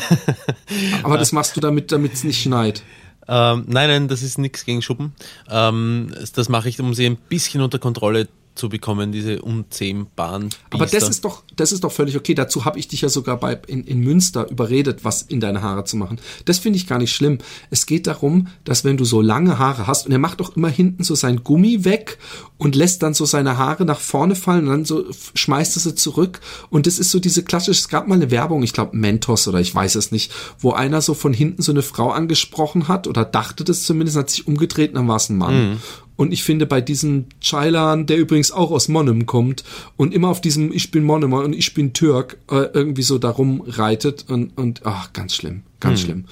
Aber 1.03 1.17
das 1.17 1.31
machst 1.31 1.57
du 1.57 1.61
damit, 1.61 1.91
damit 1.91 2.13
es 2.13 2.23
nicht 2.23 2.41
schneit. 2.41 2.83
Ähm, 3.27 3.65
nein, 3.67 3.89
nein, 3.89 4.07
das 4.07 4.24
ist 4.24 4.38
nichts 4.38 4.65
gegen 4.65 4.81
Schuppen. 4.81 5.13
Ähm, 5.50 6.13
das 6.34 6.50
mache 6.50 6.69
ich, 6.69 6.79
um 6.79 6.93
sie 6.93 7.05
ein 7.05 7.17
bisschen 7.17 7.62
unter 7.62 7.79
Kontrolle 7.79 8.27
zu 8.57 8.69
bekommen, 8.69 9.11
diese 9.11 9.41
unzähmbaren 9.41 10.49
Biester. 10.49 10.65
Aber 10.71 10.85
das 10.85 11.09
ist 11.09 11.23
doch, 11.23 11.43
das 11.55 11.71
ist 11.71 11.83
doch 11.83 11.91
völlig 11.91 12.17
okay. 12.17 12.33
Dazu 12.33 12.65
habe 12.65 12.79
ich 12.79 12.87
dich 12.87 13.01
ja 13.01 13.09
sogar 13.09 13.37
bei 13.37 13.59
in, 13.67 13.83
in 13.83 13.99
Münster 13.99 14.49
überredet, 14.49 15.03
was 15.03 15.21
in 15.21 15.39
deine 15.39 15.61
Haare 15.61 15.85
zu 15.85 15.97
machen. 15.97 16.19
Das 16.45 16.59
finde 16.59 16.77
ich 16.77 16.87
gar 16.87 16.97
nicht 16.97 17.13
schlimm. 17.13 17.37
Es 17.69 17.85
geht 17.85 18.07
darum, 18.07 18.47
dass 18.63 18.83
wenn 18.83 18.97
du 18.97 19.05
so 19.05 19.21
lange 19.21 19.59
Haare 19.59 19.87
hast 19.87 20.05
und 20.05 20.11
er 20.11 20.19
macht 20.19 20.39
doch 20.39 20.55
immer 20.55 20.69
hinten 20.69 21.03
so 21.03 21.15
sein 21.15 21.43
Gummi 21.43 21.85
weg 21.85 22.17
und 22.57 22.75
lässt 22.75 23.03
dann 23.03 23.13
so 23.13 23.25
seine 23.25 23.57
Haare 23.57 23.85
nach 23.85 23.99
vorne 23.99 24.35
fallen 24.35 24.65
und 24.65 24.71
dann 24.71 24.85
so 24.85 25.05
schmeißt 25.33 25.77
er 25.77 25.81
sie 25.81 25.95
zurück 25.95 26.39
und 26.69 26.87
das 26.87 26.99
ist 26.99 27.11
so 27.11 27.19
diese 27.19 27.43
klassische, 27.43 27.79
es 27.79 27.89
gab 27.89 28.07
mal 28.07 28.15
eine 28.15 28.31
Werbung, 28.31 28.63
ich 28.63 28.73
glaube 28.73 28.97
Mentos 28.97 29.47
oder 29.47 29.59
ich 29.59 29.73
weiß 29.73 29.95
es 29.95 30.11
nicht, 30.11 30.31
wo 30.59 30.71
einer 30.71 31.01
so 31.01 31.13
von 31.13 31.33
hinten 31.33 31.61
so 31.61 31.71
eine 31.71 31.81
Frau 31.81 32.11
angesprochen 32.11 32.87
hat 32.87 33.07
oder 33.07 33.25
dachte 33.25 33.63
das 33.63 33.83
zumindest, 33.83 34.17
hat 34.17 34.29
sich 34.29 34.47
umgedreht 34.47 34.91
und 34.91 34.95
dann 34.95 35.07
war 35.07 35.17
es 35.17 35.29
ein 35.29 35.37
Mann. 35.37 35.69
Mhm. 35.69 35.77
Und 36.17 36.33
ich 36.33 36.43
finde 36.43 36.65
bei 36.65 36.81
diesem 36.81 37.25
Chailan, 37.39 38.07
der 38.07 38.17
übrigens 38.17 38.51
auch 38.51 38.71
aus 38.71 38.89
Monem 38.89 39.25
kommt 39.25 39.63
und 39.95 40.13
immer 40.13 40.29
auf 40.29 40.41
diesem 40.41 40.74
Ich 40.74 40.91
bin 40.91 41.03
Monemer 41.03 41.43
und 41.43 41.53
ich 41.53 41.74
bin 41.74 41.93
Türk 41.93 42.38
äh, 42.51 42.65
irgendwie 42.74 43.03
so 43.03 43.19
darum 43.19 43.62
reitet 43.65 44.25
und, 44.27 44.57
und 44.57 44.81
ach, 44.83 45.13
ganz 45.13 45.36
schlimm, 45.36 45.62
ganz 45.79 46.00
hm. 46.00 46.05
schlimm. 46.05 46.25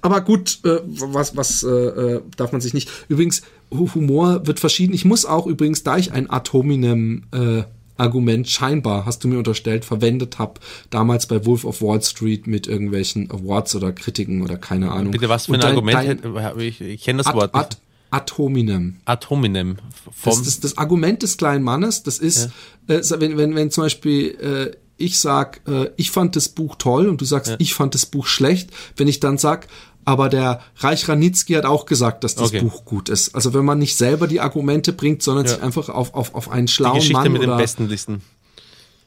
Aber 0.00 0.20
gut, 0.20 0.60
äh, 0.64 0.78
was, 0.86 1.36
was 1.36 1.62
äh, 1.64 1.68
äh 1.68 2.20
darf 2.36 2.52
man 2.52 2.60
sich 2.60 2.72
nicht. 2.72 2.88
Übrigens, 3.08 3.42
Humor 3.70 4.46
wird 4.46 4.60
verschieden. 4.60 4.94
Ich 4.94 5.04
muss 5.04 5.26
auch 5.26 5.46
übrigens, 5.46 5.82
da 5.82 5.98
ich 5.98 6.12
ein 6.12 6.30
Atominem 6.30 7.24
äh, 7.32 7.62
Argument 7.96 8.48
scheinbar, 8.48 9.06
hast 9.06 9.22
du 9.22 9.28
mir 9.28 9.38
unterstellt, 9.38 9.84
verwendet 9.84 10.38
habe, 10.38 10.54
damals 10.90 11.26
bei 11.26 11.44
Wolf 11.46 11.64
of 11.64 11.82
Wall 11.82 12.02
Street 12.02 12.46
mit 12.46 12.66
irgendwelchen 12.66 13.30
Awards 13.30 13.74
oder 13.74 13.92
Kritiken 13.92 14.42
oder 14.42 14.56
keine 14.56 14.90
Ahnung. 14.90 15.12
Bitte, 15.12 15.28
was 15.28 15.46
für 15.46 15.54
ein 15.54 15.60
dein, 15.60 15.70
Argument? 15.70 16.24
Dein, 16.24 16.58
ich, 16.60 16.80
ich 16.80 17.02
kenne 17.02 17.22
das 17.22 17.26
ad, 17.26 17.76
Ad, 18.12 18.32
Atominem. 18.32 18.96
Atominem. 19.06 19.76
Das, 20.24 20.42
das, 20.42 20.60
das 20.60 20.78
Argument 20.78 21.22
des 21.22 21.36
kleinen 21.38 21.64
Mannes, 21.64 22.02
das 22.02 22.18
ist, 22.18 22.50
ja. 22.88 22.96
äh, 22.96 23.20
wenn, 23.20 23.36
wenn, 23.38 23.54
wenn 23.54 23.70
zum 23.70 23.84
Beispiel 23.84 24.30
äh, 24.40 24.76
ich 24.98 25.18
sag, 25.18 25.62
äh, 25.66 25.90
ich 25.96 26.10
fand 26.10 26.36
das 26.36 26.48
Buch 26.48 26.76
toll 26.76 27.08
und 27.08 27.20
du 27.20 27.24
sagst, 27.24 27.50
ja. 27.50 27.56
ich 27.58 27.74
fand 27.74 27.94
das 27.94 28.06
Buch 28.06 28.26
schlecht, 28.26 28.70
wenn 28.96 29.08
ich 29.08 29.18
dann 29.18 29.38
sag, 29.38 29.66
aber 30.04 30.28
der 30.28 30.60
Reich 30.76 31.08
Ranitzky 31.08 31.54
hat 31.54 31.64
auch 31.64 31.86
gesagt, 31.86 32.24
dass 32.24 32.34
das 32.34 32.48
okay. 32.48 32.60
Buch 32.60 32.84
gut 32.84 33.08
ist. 33.08 33.34
Also 33.34 33.54
wenn 33.54 33.64
man 33.64 33.78
nicht 33.78 33.96
selber 33.96 34.26
die 34.26 34.40
Argumente 34.40 34.92
bringt, 34.92 35.22
sondern 35.22 35.46
ja. 35.46 35.52
sich 35.52 35.62
einfach 35.62 35.88
auf, 35.88 36.14
auf, 36.14 36.34
auf 36.34 36.50
einen 36.50 36.68
schlauen 36.68 36.94
die 36.94 36.98
Geschichte 37.00 37.22
Mann 37.22 37.32
mit 37.32 37.42
oder 37.42 37.54
den 37.54 37.58
besten 37.58 37.88
Listen. 37.88 38.22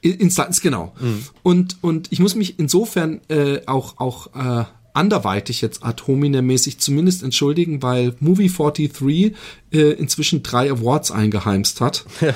Instanz, 0.02 0.62
genau. 0.62 0.94
Mhm. 1.00 1.26
Und, 1.44 1.78
und 1.82 2.12
ich 2.12 2.20
muss 2.20 2.36
mich 2.36 2.60
insofern 2.60 3.22
äh, 3.28 3.62
auch, 3.66 3.98
auch 3.98 4.28
äh, 4.36 4.66
anderweitig 4.96 5.62
jetzt 5.62 5.84
Atomine-mäßig 5.84 6.80
zumindest 6.80 7.24
entschuldigen, 7.24 7.82
weil 7.82 8.16
Movie 8.20 8.50
43 8.50 9.36
äh, 9.72 9.78
inzwischen 9.94 10.44
drei 10.44 10.72
Awards 10.72 11.12
eingeheimst 11.12 11.82
hat, 11.82 12.06
äh, 12.22 12.34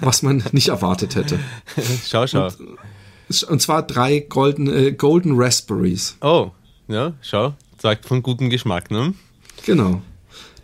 was 0.00 0.22
man 0.22 0.42
nicht 0.52 0.68
erwartet 0.68 1.16
hätte. 1.16 1.38
Schau, 2.06 2.26
schau. 2.26 2.48
Und, 3.28 3.42
und 3.42 3.60
zwar 3.60 3.82
drei 3.82 4.20
Golden, 4.20 4.68
äh, 4.68 4.92
Golden 4.92 5.32
Raspberries. 5.34 6.16
Oh, 6.20 6.50
ja, 6.88 7.14
schau. 7.20 7.54
Sagt 7.78 8.06
von 8.06 8.22
gutem 8.22 8.50
Geschmack, 8.50 8.90
ne? 8.90 9.14
Genau. 9.64 10.00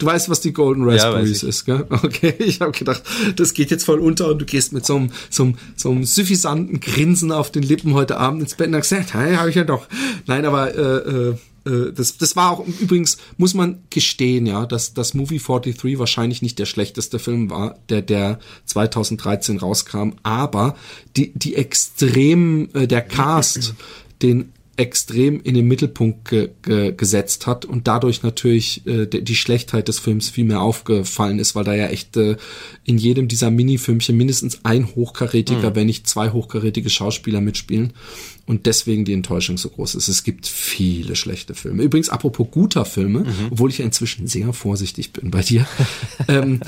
Du 0.03 0.07
weißt, 0.07 0.29
was 0.29 0.41
die 0.41 0.53
Golden 0.53 0.83
Raspberries 0.83 1.43
ja, 1.43 1.49
ist, 1.49 1.65
gell? 1.65 1.87
Okay, 1.91 2.35
ich 2.41 2.61
habe 2.61 2.73
gedacht, 2.73 3.05
das 3.37 3.55
geht 3.55 3.71
jetzt 3.71 3.85
voll 3.85 4.01
unter 4.01 4.27
und 4.33 4.41
du 4.41 4.45
gehst 4.45 4.73
mit 4.73 4.85
so 4.85 4.97
einem, 4.97 5.13
so 5.31 5.45
einem, 5.45 5.55
so 5.77 5.93
einem 5.93 6.03
suffisanten 6.03 6.81
Grinsen 6.81 7.31
auf 7.31 7.53
den 7.53 7.63
Lippen 7.63 7.95
heute 7.95 8.17
Abend 8.17 8.43
ins 8.43 8.57
Bett 8.57 8.67
und 8.67 8.75
hast 8.75 8.89
gesagt, 8.89 9.15
hey, 9.15 9.37
habe 9.37 9.51
ich 9.51 9.55
ja 9.55 9.63
doch. 9.63 9.87
Nein, 10.27 10.45
aber 10.45 10.75
äh, 10.75 11.29
äh, 11.31 11.93
das, 11.93 12.19
das 12.19 12.35
war 12.35 12.51
auch 12.51 12.67
übrigens, 12.81 13.19
muss 13.37 13.55
man 13.55 13.85
gestehen, 13.91 14.45
ja, 14.45 14.67
dass 14.67 14.93
das 14.93 15.15
Movie 15.15 15.39
43 15.39 16.01
wahrscheinlich 16.01 16.43
nicht 16.43 16.59
der 16.59 16.67
schlechteste 16.67 17.21
Film 17.21 17.49
war, 17.49 17.77
der, 17.89 18.03
der 18.03 18.41
2013 18.65 19.59
rauskam, 19.59 20.15
aber 20.25 20.75
die, 21.17 21.33
die 21.33 21.55
extrem, 21.55 22.71
äh, 22.75 22.89
der 22.89 23.03
Cast, 23.03 23.75
den 24.23 24.53
extrem 24.77 25.41
in 25.41 25.55
den 25.55 25.67
Mittelpunkt 25.69 26.29
ge 26.31 26.51
ge 26.63 26.93
gesetzt 26.97 27.47
hat 27.47 27.65
und 27.65 27.87
dadurch 27.89 28.23
natürlich 28.23 28.87
äh, 28.87 29.07
die 29.07 29.37
Schlechtheit 29.37 29.89
des 29.89 29.99
Films 29.99 30.31
viel 30.31 30.45
mehr 30.45 30.63
aufgefallen 30.63 31.39
ist, 31.39 31.55
weil 31.55 31.65
da 31.65 31.75
ja 31.75 31.89
echt 31.89 32.17
äh, 32.17 32.37
in 32.85 32.97
jedem 32.97 33.29
dieser 33.29 33.51
Minifilmchen 33.51 34.17
mindestens 34.17 34.65
ein 34.65 34.95
hochkarätiger, 34.95 35.71
mhm. 35.71 35.75
wenn 35.75 35.87
nicht 35.87 36.07
zwei 36.07 36.31
hochkarätige 36.31 36.89
Schauspieler 36.89 37.41
mitspielen 37.41 37.93
und 38.45 38.67
deswegen 38.67 39.05
die 39.05 39.13
Enttäuschung 39.13 39.57
so 39.57 39.69
groß 39.69 39.95
ist. 39.95 40.09
Es 40.09 40.25
gibt 40.25 40.47
viele 40.47 41.15
schlechte 41.15 41.55
Filme. 41.55 41.85
Übrigens, 41.85 42.09
apropos 42.09 42.49
guter 42.51 42.85
Filme, 42.85 43.21
mhm. 43.21 43.49
obwohl 43.53 43.71
ich 43.71 43.79
ja 43.79 43.85
inzwin 43.85 44.27
sehr 44.27 44.53
vorsichtig 44.53 45.13
bin 45.13 45.31
bei 45.31 45.43
dir. 45.43 45.67
ähm, 46.29 46.61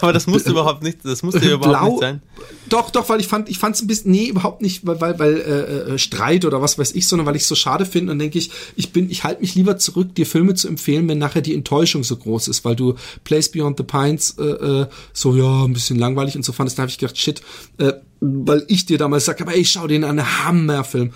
Aber 0.00 0.14
das 0.14 0.26
musste 0.26 0.48
äh, 0.48 0.52
überhaupt 0.52 0.82
nicht, 0.82 1.04
das 1.04 1.22
musste 1.22 1.44
ja 1.44 1.54
überhaupt 1.54 1.78
Blau, 1.78 1.90
nicht 1.90 2.00
sein. 2.00 2.22
Doch, 2.70 2.90
doch, 2.90 3.08
weil 3.10 3.20
ich 3.20 3.28
fand, 3.28 3.50
ich 3.50 3.58
fand 3.58 3.76
es 3.76 3.82
ein 3.82 3.86
bisschen, 3.86 4.10
nee, 4.10 4.26
überhaupt 4.28 4.62
nicht, 4.62 4.86
weil, 4.86 5.00
weil, 5.00 5.18
weil 5.18 5.36
äh, 5.36 5.94
äh 5.94 5.98
Streit 5.98 6.46
oder 6.46 6.62
was 6.62 6.78
weiß 6.78 6.92
ich, 6.92 7.06
sondern 7.06 7.26
weil 7.26 7.36
ich 7.36 7.42
es 7.42 7.48
so 7.48 7.54
schade 7.54 7.84
finde 7.84 8.12
und 8.12 8.18
denke 8.18 8.38
ich, 8.38 8.50
ich 8.74 8.92
bin, 8.92 9.10
ich 9.10 9.22
halte 9.22 9.42
mich 9.42 9.54
lieber 9.54 9.76
zurück, 9.76 10.14
dir 10.14 10.26
Filme 10.26 10.54
zu 10.54 10.66
empfehlen, 10.66 11.06
wenn 11.08 11.18
nachher 11.18 11.42
die 11.42 11.54
Enttäuschung 11.54 12.04
so 12.04 12.16
groß 12.16 12.48
ist, 12.48 12.64
weil 12.64 12.74
du 12.74 12.94
Place 13.24 13.50
Beyond 13.50 13.76
the 13.76 13.84
Pines 13.84 14.36
äh, 14.38 14.44
äh 14.44 14.86
so, 15.12 15.36
ja, 15.36 15.64
ein 15.64 15.74
bisschen 15.74 15.98
langweilig 15.98 16.36
und 16.36 16.44
so 16.44 16.52
fandest, 16.52 16.78
da 16.78 16.82
habe 16.82 16.90
ich 16.90 16.98
gedacht, 16.98 17.18
shit, 17.18 17.42
äh, 17.78 17.92
weil 18.20 18.64
ich 18.68 18.86
dir 18.86 18.98
damals 18.98 19.24
sag, 19.24 19.40
aber 19.40 19.56
ich 19.56 19.70
schau 19.70 19.86
den 19.86 20.04
an, 20.04 20.44
Hammerfilm. 20.44 21.12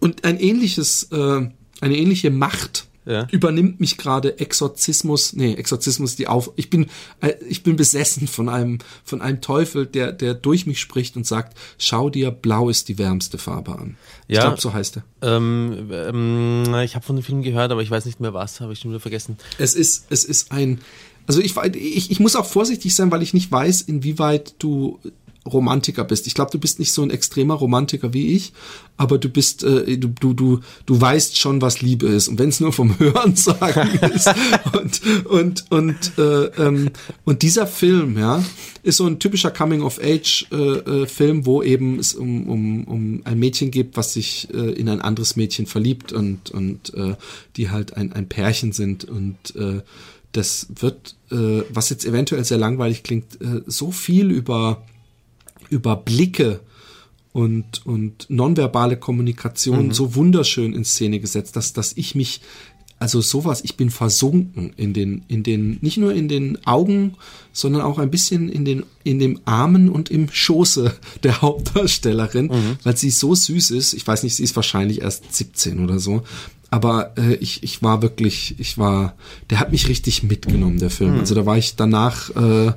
Und 0.00 0.24
ein 0.24 0.38
ähnliches, 0.38 1.08
äh, 1.12 1.48
eine 1.80 1.96
ähnliche 1.96 2.30
Macht 2.30 2.86
ja. 3.06 3.26
übernimmt 3.30 3.80
mich 3.80 3.96
gerade 3.96 4.38
Exorzismus, 4.38 5.34
nee, 5.34 5.54
Exorzismus 5.54 6.16
die 6.16 6.26
auf. 6.26 6.52
Ich 6.56 6.70
bin, 6.70 6.86
äh, 7.20 7.34
ich 7.48 7.62
bin 7.62 7.76
besessen 7.76 8.28
von 8.28 8.48
einem, 8.48 8.78
von 9.04 9.20
einem 9.20 9.40
Teufel, 9.40 9.86
der, 9.86 10.12
der 10.12 10.34
durch 10.34 10.66
mich 10.66 10.80
spricht 10.80 11.16
und 11.16 11.26
sagt, 11.26 11.56
schau 11.78 12.10
dir, 12.10 12.30
blau 12.30 12.68
ist 12.68 12.88
die 12.88 12.98
wärmste 12.98 13.38
Farbe 13.38 13.78
an. 13.78 13.96
Ja, 14.28 14.38
ich 14.38 14.40
glaube, 14.40 14.60
so 14.60 14.72
heißt 14.72 14.98
er. 14.98 15.04
Ähm, 15.22 15.90
ähm, 15.92 16.74
ich 16.84 16.94
habe 16.94 17.04
von 17.04 17.16
dem 17.16 17.22
Film 17.22 17.42
gehört, 17.42 17.72
aber 17.72 17.82
ich 17.82 17.90
weiß 17.90 18.06
nicht 18.06 18.20
mehr 18.20 18.34
was, 18.34 18.60
habe 18.60 18.72
ich 18.72 18.78
schon 18.78 18.90
wieder 18.90 19.00
vergessen. 19.00 19.36
Es 19.58 19.74
ist, 19.74 20.06
es 20.10 20.24
ist 20.24 20.52
ein, 20.52 20.80
also 21.26 21.40
ich, 21.40 21.56
ich, 21.56 22.10
ich 22.10 22.20
muss 22.20 22.36
auch 22.36 22.46
vorsichtig 22.46 22.94
sein, 22.94 23.10
weil 23.10 23.22
ich 23.22 23.34
nicht 23.34 23.50
weiß, 23.50 23.82
inwieweit 23.82 24.54
du 24.58 24.98
Romantiker 25.46 26.04
bist. 26.04 26.26
Ich 26.26 26.34
glaube, 26.34 26.50
du 26.50 26.58
bist 26.58 26.78
nicht 26.78 26.92
so 26.92 27.02
ein 27.02 27.10
extremer 27.10 27.54
Romantiker 27.54 28.14
wie 28.14 28.32
ich, 28.32 28.52
aber 28.96 29.18
du 29.18 29.28
bist, 29.28 29.62
äh, 29.62 29.98
du, 29.98 30.08
du, 30.08 30.32
du, 30.32 30.60
du 30.86 31.00
weißt 31.00 31.36
schon, 31.38 31.60
was 31.60 31.82
Liebe 31.82 32.06
ist. 32.06 32.28
Und 32.28 32.38
wenn 32.38 32.48
es 32.48 32.60
nur 32.60 32.72
vom 32.72 32.98
Hören 32.98 33.36
sagen 33.36 33.90
ist. 34.14 34.32
Und, 34.72 35.26
und, 35.26 35.64
und, 35.70 36.18
äh, 36.18 36.44
ähm, 36.62 36.90
und 37.24 37.42
dieser 37.42 37.66
Film, 37.66 38.18
ja, 38.18 38.42
ist 38.82 38.98
so 38.98 39.06
ein 39.06 39.18
typischer 39.18 39.50
Coming-of-Age-Film, 39.50 41.36
äh, 41.36 41.40
äh, 41.40 41.46
wo 41.46 41.62
eben 41.62 41.98
es 41.98 42.14
um, 42.14 42.48
um, 42.48 42.84
um 42.84 43.22
ein 43.24 43.38
Mädchen 43.38 43.70
geht, 43.70 43.96
was 43.96 44.14
sich 44.14 44.48
äh, 44.52 44.72
in 44.72 44.88
ein 44.88 45.00
anderes 45.00 45.36
Mädchen 45.36 45.66
verliebt 45.66 46.12
und, 46.12 46.50
und 46.50 46.94
äh, 46.94 47.16
die 47.56 47.70
halt 47.70 47.94
ein, 47.96 48.12
ein 48.12 48.28
Pärchen 48.28 48.72
sind. 48.72 49.04
Und 49.04 49.56
äh, 49.56 49.80
das 50.32 50.68
wird, 50.80 51.16
äh, 51.30 51.62
was 51.70 51.90
jetzt 51.90 52.04
eventuell 52.04 52.44
sehr 52.44 52.58
langweilig 52.58 53.02
klingt, 53.02 53.40
äh, 53.40 53.62
so 53.66 53.90
viel 53.90 54.30
über 54.30 54.82
über 55.74 55.96
Blicke 55.96 56.60
und, 57.32 57.84
und 57.84 58.26
nonverbale 58.28 58.96
Kommunikation 58.96 59.88
mhm. 59.88 59.92
so 59.92 60.14
wunderschön 60.14 60.72
in 60.72 60.84
Szene 60.84 61.18
gesetzt, 61.18 61.56
dass, 61.56 61.72
dass 61.72 61.92
ich 61.96 62.14
mich, 62.14 62.40
also 63.00 63.20
sowas, 63.20 63.62
ich 63.64 63.76
bin 63.76 63.90
versunken 63.90 64.72
in 64.76 64.92
den, 64.92 65.24
in 65.26 65.42
den, 65.42 65.78
nicht 65.80 65.96
nur 65.96 66.14
in 66.14 66.28
den 66.28 66.64
Augen, 66.64 67.16
sondern 67.52 67.82
auch 67.82 67.98
ein 67.98 68.10
bisschen 68.10 68.48
in 68.48 68.64
den, 68.64 68.84
in 69.02 69.18
dem 69.18 69.40
Armen 69.46 69.88
und 69.88 70.12
im 70.12 70.30
Schoße 70.30 70.94
der 71.24 71.42
Hauptdarstellerin, 71.42 72.46
mhm. 72.46 72.78
weil 72.84 72.96
sie 72.96 73.10
so 73.10 73.34
süß 73.34 73.72
ist. 73.72 73.94
Ich 73.94 74.06
weiß 74.06 74.22
nicht, 74.22 74.36
sie 74.36 74.44
ist 74.44 74.54
wahrscheinlich 74.54 75.02
erst 75.02 75.34
17 75.34 75.80
oder 75.80 75.98
so. 75.98 76.22
Aber 76.70 77.18
äh, 77.18 77.34
ich, 77.34 77.64
ich 77.64 77.82
war 77.82 78.00
wirklich, 78.00 78.54
ich 78.58 78.78
war, 78.78 79.16
der 79.50 79.58
hat 79.58 79.72
mich 79.72 79.88
richtig 79.88 80.22
mitgenommen, 80.22 80.78
der 80.78 80.90
Film. 80.90 81.14
Mhm. 81.14 81.20
Also 81.20 81.34
da 81.34 81.46
war 81.46 81.58
ich 81.58 81.74
danach 81.74 82.30
äh, 82.30 82.72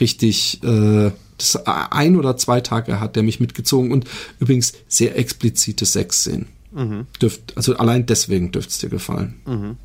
richtig, 0.00 0.62
äh, 0.62 1.12
das 1.38 1.56
ein 1.66 2.16
oder 2.16 2.36
zwei 2.36 2.60
Tage 2.60 3.00
hat 3.00 3.16
der 3.16 3.22
mich 3.22 3.40
mitgezogen 3.40 3.92
und 3.92 4.06
übrigens 4.38 4.72
sehr 4.88 5.18
explizite 5.18 5.86
Sexszenen. 5.86 6.48
Mhm. 6.72 7.06
Dürft, 7.20 7.56
also 7.56 7.76
allein 7.76 8.06
deswegen 8.06 8.52
dürfte 8.52 8.70
es 8.70 8.78
dir 8.78 8.88
gefallen. 8.88 9.34
Mhm. 9.46 9.76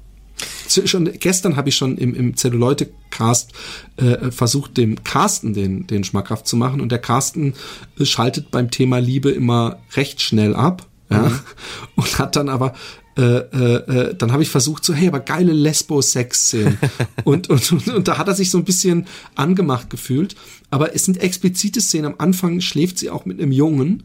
Schon 0.67 1.11
gestern 1.19 1.55
habe 1.55 1.69
ich 1.69 1.75
schon 1.75 1.97
im, 1.97 2.13
im 2.13 2.37
Zelluleute-Cast 2.37 3.53
äh, 3.97 4.31
versucht, 4.31 4.77
dem 4.77 5.03
Carsten 5.03 5.53
den, 5.53 5.87
den 5.87 6.03
schmackhaft 6.03 6.47
zu 6.47 6.55
machen. 6.55 6.81
Und 6.81 6.91
der 6.91 6.99
Carsten 6.99 7.53
äh, 7.97 8.05
schaltet 8.05 8.51
beim 8.51 8.69
Thema 8.69 8.99
Liebe 8.99 9.31
immer 9.31 9.79
recht 9.95 10.21
schnell 10.21 10.55
ab. 10.55 10.85
Ja, 11.09 11.29
mhm. 11.29 11.39
und 11.95 12.19
hat 12.19 12.35
dann 12.35 12.49
aber 12.49 12.73
äh, 13.17 13.21
äh, 13.21 13.75
äh, 14.09 14.15
dann 14.15 14.31
habe 14.31 14.43
ich 14.43 14.49
versucht 14.49 14.85
so, 14.85 14.93
hey, 14.93 15.07
aber 15.07 15.21
geile 15.21 15.51
Lesbo-Sex-Szenen. 15.51 16.77
und, 17.23 17.49
und, 17.49 17.71
und, 17.71 17.87
und 17.87 18.07
da 18.07 18.19
hat 18.19 18.27
er 18.27 18.35
sich 18.35 18.51
so 18.51 18.59
ein 18.59 18.63
bisschen 18.63 19.07
angemacht 19.33 19.89
gefühlt. 19.89 20.35
Aber 20.69 20.93
es 20.95 21.05
sind 21.05 21.17
explizite 21.17 21.81
Szenen. 21.81 22.13
Am 22.13 22.15
Anfang 22.17 22.61
schläft 22.61 22.97
sie 22.97 23.09
auch 23.09 23.25
mit 23.25 23.39
einem 23.39 23.51
Jungen. 23.51 24.03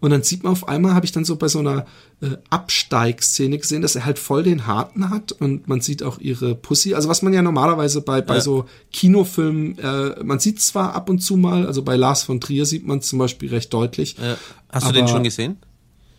Und 0.00 0.10
dann 0.10 0.22
sieht 0.22 0.44
man 0.44 0.52
auf 0.52 0.68
einmal, 0.68 0.94
habe 0.94 1.04
ich 1.06 1.10
dann 1.12 1.24
so 1.24 1.34
bei 1.34 1.48
so 1.48 1.58
einer 1.58 1.84
äh, 2.20 2.36
Absteigszene 2.50 3.58
gesehen, 3.58 3.82
dass 3.82 3.96
er 3.96 4.04
halt 4.04 4.20
voll 4.20 4.44
den 4.44 4.66
Harten 4.66 5.10
hat 5.10 5.32
und 5.32 5.66
man 5.66 5.80
sieht 5.80 6.04
auch 6.04 6.20
ihre 6.20 6.54
Pussy. 6.54 6.94
Also 6.94 7.08
was 7.08 7.22
man 7.22 7.32
ja 7.32 7.42
normalerweise 7.42 8.00
bei, 8.00 8.20
bei 8.20 8.36
Ja. 8.36 8.40
so 8.40 8.66
Kinofilmen, 8.92 9.76
äh, 9.78 10.22
man 10.22 10.38
sieht 10.38 10.60
zwar 10.60 10.94
ab 10.94 11.10
und 11.10 11.18
zu 11.18 11.36
mal, 11.36 11.66
also 11.66 11.82
bei 11.82 11.96
Lars 11.96 12.22
von 12.22 12.40
Trier 12.40 12.64
sieht 12.64 12.86
man 12.86 12.98
es 12.98 13.08
zum 13.08 13.18
Beispiel 13.18 13.48
recht 13.50 13.74
deutlich. 13.74 14.16
Ja. 14.22 14.36
Hast 14.70 14.86
du 14.88 14.92
den 14.92 15.08
schon 15.08 15.24
gesehen? 15.24 15.56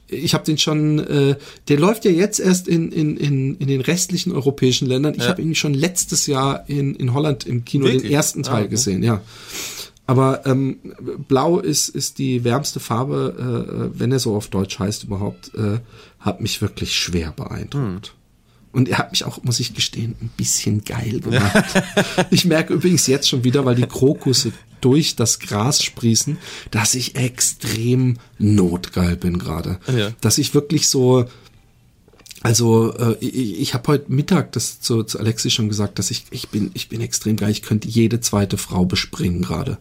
Ich 0.10 0.34
habe 0.34 0.44
den 0.44 0.58
schon, 0.58 1.00
äh, 1.00 1.36
der 1.68 1.80
läuft 1.80 2.04
ja 2.06 2.12
jetzt 2.12 2.40
erst 2.40 2.68
in, 2.68 2.92
in, 2.92 3.16
in, 3.18 3.56
in 3.58 3.68
den 3.68 3.82
restlichen 3.82 4.32
europäischen 4.32 4.88
Ländern. 4.88 5.14
Ich 5.16 5.24
Ja. 5.24 5.30
habe 5.30 5.42
ihn 5.42 5.56
schon 5.56 5.74
letztes 5.74 6.26
Jahr 6.28 6.64
in, 6.68 6.96
in 6.96 7.14
Holland 7.14 7.46
im 7.46 7.64
Kino 7.66 7.86
den 7.86 7.94
Wirklich? 7.96 8.12
ersten 8.12 8.44
Teil 8.44 8.54
Ah, 8.56 8.60
okay. 8.62 8.70
gesehen, 8.70 9.04
ja. 9.04 9.22
Aber 10.08 10.46
ähm, 10.48 10.80
Blau 11.28 11.60
ist, 11.60 11.90
ist 11.90 12.18
die 12.18 12.44
wärmste 12.44 12.80
Farbe, 12.80 13.92
äh, 13.94 14.00
wenn 14.00 14.12
er 14.12 14.18
so 14.18 14.36
auf 14.36 14.48
Deutsch 14.48 14.80
heißt 14.80 15.04
überhaupt, 15.04 15.52
äh, 15.54 15.80
hat 16.20 16.42
mich 16.42 16.62
wirklich 16.64 16.96
schwer 16.96 17.32
beeindruckt. 17.36 18.08
Hm. 18.08 18.19
Und 18.72 18.88
er 18.88 19.00
hat 19.00 19.12
mich 19.12 19.26
auch, 19.26 19.44
muss 19.44 19.60
ich 19.60 19.74
gestehen, 19.74 20.16
ein 20.22 20.30
bisschen 20.38 20.84
geil 20.84 21.20
gemacht. 21.22 21.84
ich 22.30 22.46
merke 22.46 22.74
übrigens 22.74 23.08
jetzt 23.08 23.28
schon 23.28 23.44
wieder, 23.44 23.66
weil 23.66 23.76
die 23.76 23.88
Krokusse 23.88 24.52
durch 24.82 25.16
das 25.16 25.40
Gras 25.40 25.84
sprießen, 25.84 26.38
dass 26.72 26.94
ich 26.94 27.16
extrem 27.16 28.18
notgeil 28.38 29.16
bin 29.16 29.40
gerade. 29.40 29.80
Ja. 29.88 30.12
Dass 30.22 30.38
ich 30.38 30.54
wirklich 30.54 30.88
so, 30.88 31.26
also 32.42 32.94
äh, 32.94 33.18
ich, 33.20 33.60
ich 33.60 33.74
habe 33.74 33.88
heute 33.88 34.12
Mittag 34.12 34.54
das 34.54 34.80
zu, 34.80 35.04
zu 35.04 35.20
Alexi 35.20 35.50
schon 35.50 35.68
gesagt, 35.68 36.00
dass 36.00 36.10
ich 36.10 36.24
ich 36.32 36.50
bin 36.50 36.72
ich 36.74 36.88
bin 36.88 37.02
extrem 37.02 37.36
geil. 37.36 37.52
Ich 37.52 37.64
könnte 37.64 37.90
jede 37.90 38.22
zweite 38.22 38.58
Frau 38.58 38.86
bespringen 38.86 39.42
gerade. 39.42 39.78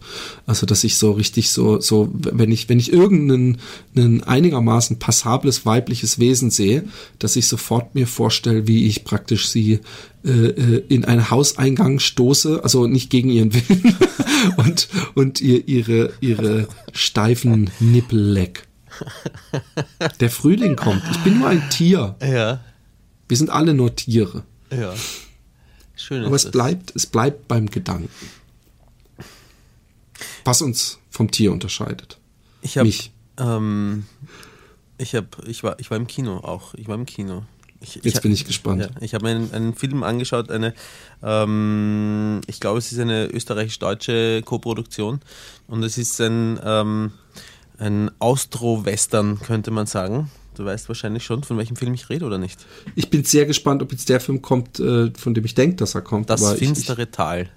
Also 0.46 0.66
dass 0.66 0.82
ich 0.82 0.96
so 0.96 1.12
richtig 1.12 1.50
so 1.50 1.80
so 1.80 2.08
wenn 2.12 2.50
ich 2.50 2.68
wenn 2.68 2.80
ich 2.80 2.92
irgendeinen 2.92 3.58
ein 3.96 4.24
einigermaßen 4.24 4.98
passables 4.98 5.66
weibliches 5.66 6.18
Wesen 6.18 6.50
sehe, 6.50 6.84
dass 7.20 7.36
ich 7.36 7.46
sofort 7.46 7.94
mir 7.94 8.08
vorstelle, 8.08 8.66
wie 8.66 8.86
ich 8.86 9.04
praktisch 9.04 9.48
sie 9.48 9.80
äh, 10.24 10.30
äh, 10.30 10.84
in 10.88 11.04
einen 11.04 11.30
Hauseingang 11.30 12.00
stoße, 12.00 12.64
also 12.64 12.88
nicht 12.88 13.08
gegen 13.08 13.30
ihren 13.30 13.54
Willen 13.54 13.96
und 14.56 14.88
und 15.14 15.40
ihr 15.40 15.68
ihre 15.68 16.12
ihre 16.20 16.66
steifen 16.92 17.70
Nippel 17.78 18.20
leck. 18.20 18.67
Der 20.20 20.30
Frühling 20.30 20.76
kommt. 20.76 21.02
Ich 21.10 21.18
bin 21.18 21.38
nur 21.38 21.48
ein 21.48 21.68
Tier. 21.70 22.16
Ja. 22.22 22.60
Wir 23.28 23.36
sind 23.36 23.50
alle 23.50 23.74
nur 23.74 23.94
Tiere. 23.94 24.44
Ja. 24.70 24.94
Schön. 25.96 26.24
Aber 26.24 26.36
es 26.36 26.42
das. 26.44 26.52
bleibt, 26.52 26.92
es 26.94 27.06
bleibt 27.06 27.48
beim 27.48 27.66
Gedanken. 27.66 28.10
Was 30.44 30.62
uns 30.62 30.98
vom 31.10 31.30
Tier 31.30 31.52
unterscheidet. 31.52 32.18
Ich 32.62 32.78
habe 32.78 32.86
mich. 32.86 33.12
ähm, 33.38 34.06
ich 34.96 35.14
habe 35.14 35.28
ich 35.46 35.62
war 35.62 35.78
ich 35.78 35.90
war 35.90 35.96
im 35.96 36.06
Kino 36.06 36.38
auch. 36.38 36.74
Ich 36.74 36.88
war 36.88 36.94
im 36.94 37.06
Kino. 37.06 37.44
Ich, 37.80 37.94
Jetzt 38.02 38.16
hab- 38.16 38.22
bin 38.22 38.32
ich 38.32 38.44
gespannt. 38.44 38.80
Ja, 38.82 38.88
ich 39.00 39.14
habe 39.14 39.24
mir 39.26 39.30
einen, 39.36 39.52
einen 39.54 39.74
Film 39.74 40.02
angeschaut, 40.02 40.50
eine, 40.50 40.74
ähm, 41.22 42.40
ich 42.48 42.58
glaube, 42.58 42.78
es 42.78 42.90
ist 42.90 42.98
eine 42.98 43.26
österreichisch-deutsche 43.26 44.42
Koproduktion 44.44 45.20
und 45.68 45.84
es 45.84 45.96
ist 45.96 46.20
ein, 46.20 46.58
ähm, 46.64 47.12
ein 47.78 48.10
Austro-Western, 48.18 49.40
könnte 49.40 49.70
man 49.70 49.86
sagen. 49.86 50.30
Du 50.54 50.64
weißt 50.64 50.88
wahrscheinlich 50.88 51.24
schon, 51.24 51.44
von 51.44 51.56
welchem 51.56 51.76
Film 51.76 51.94
ich 51.94 52.10
rede, 52.10 52.24
oder 52.24 52.38
nicht? 52.38 52.66
Ich 52.96 53.10
bin 53.10 53.22
sehr 53.22 53.46
gespannt, 53.46 53.80
ob 53.82 53.92
jetzt 53.92 54.08
der 54.08 54.20
Film 54.20 54.42
kommt, 54.42 54.80
äh, 54.80 55.12
von 55.16 55.32
dem 55.32 55.44
ich 55.44 55.54
denke, 55.54 55.76
dass 55.76 55.94
er 55.94 56.02
kommt. 56.02 56.30
Das 56.30 56.42
aber 56.42 56.56
ich, 56.56 56.62
ich, 56.62 56.66
finstere 56.68 57.10
Tal. 57.10 57.48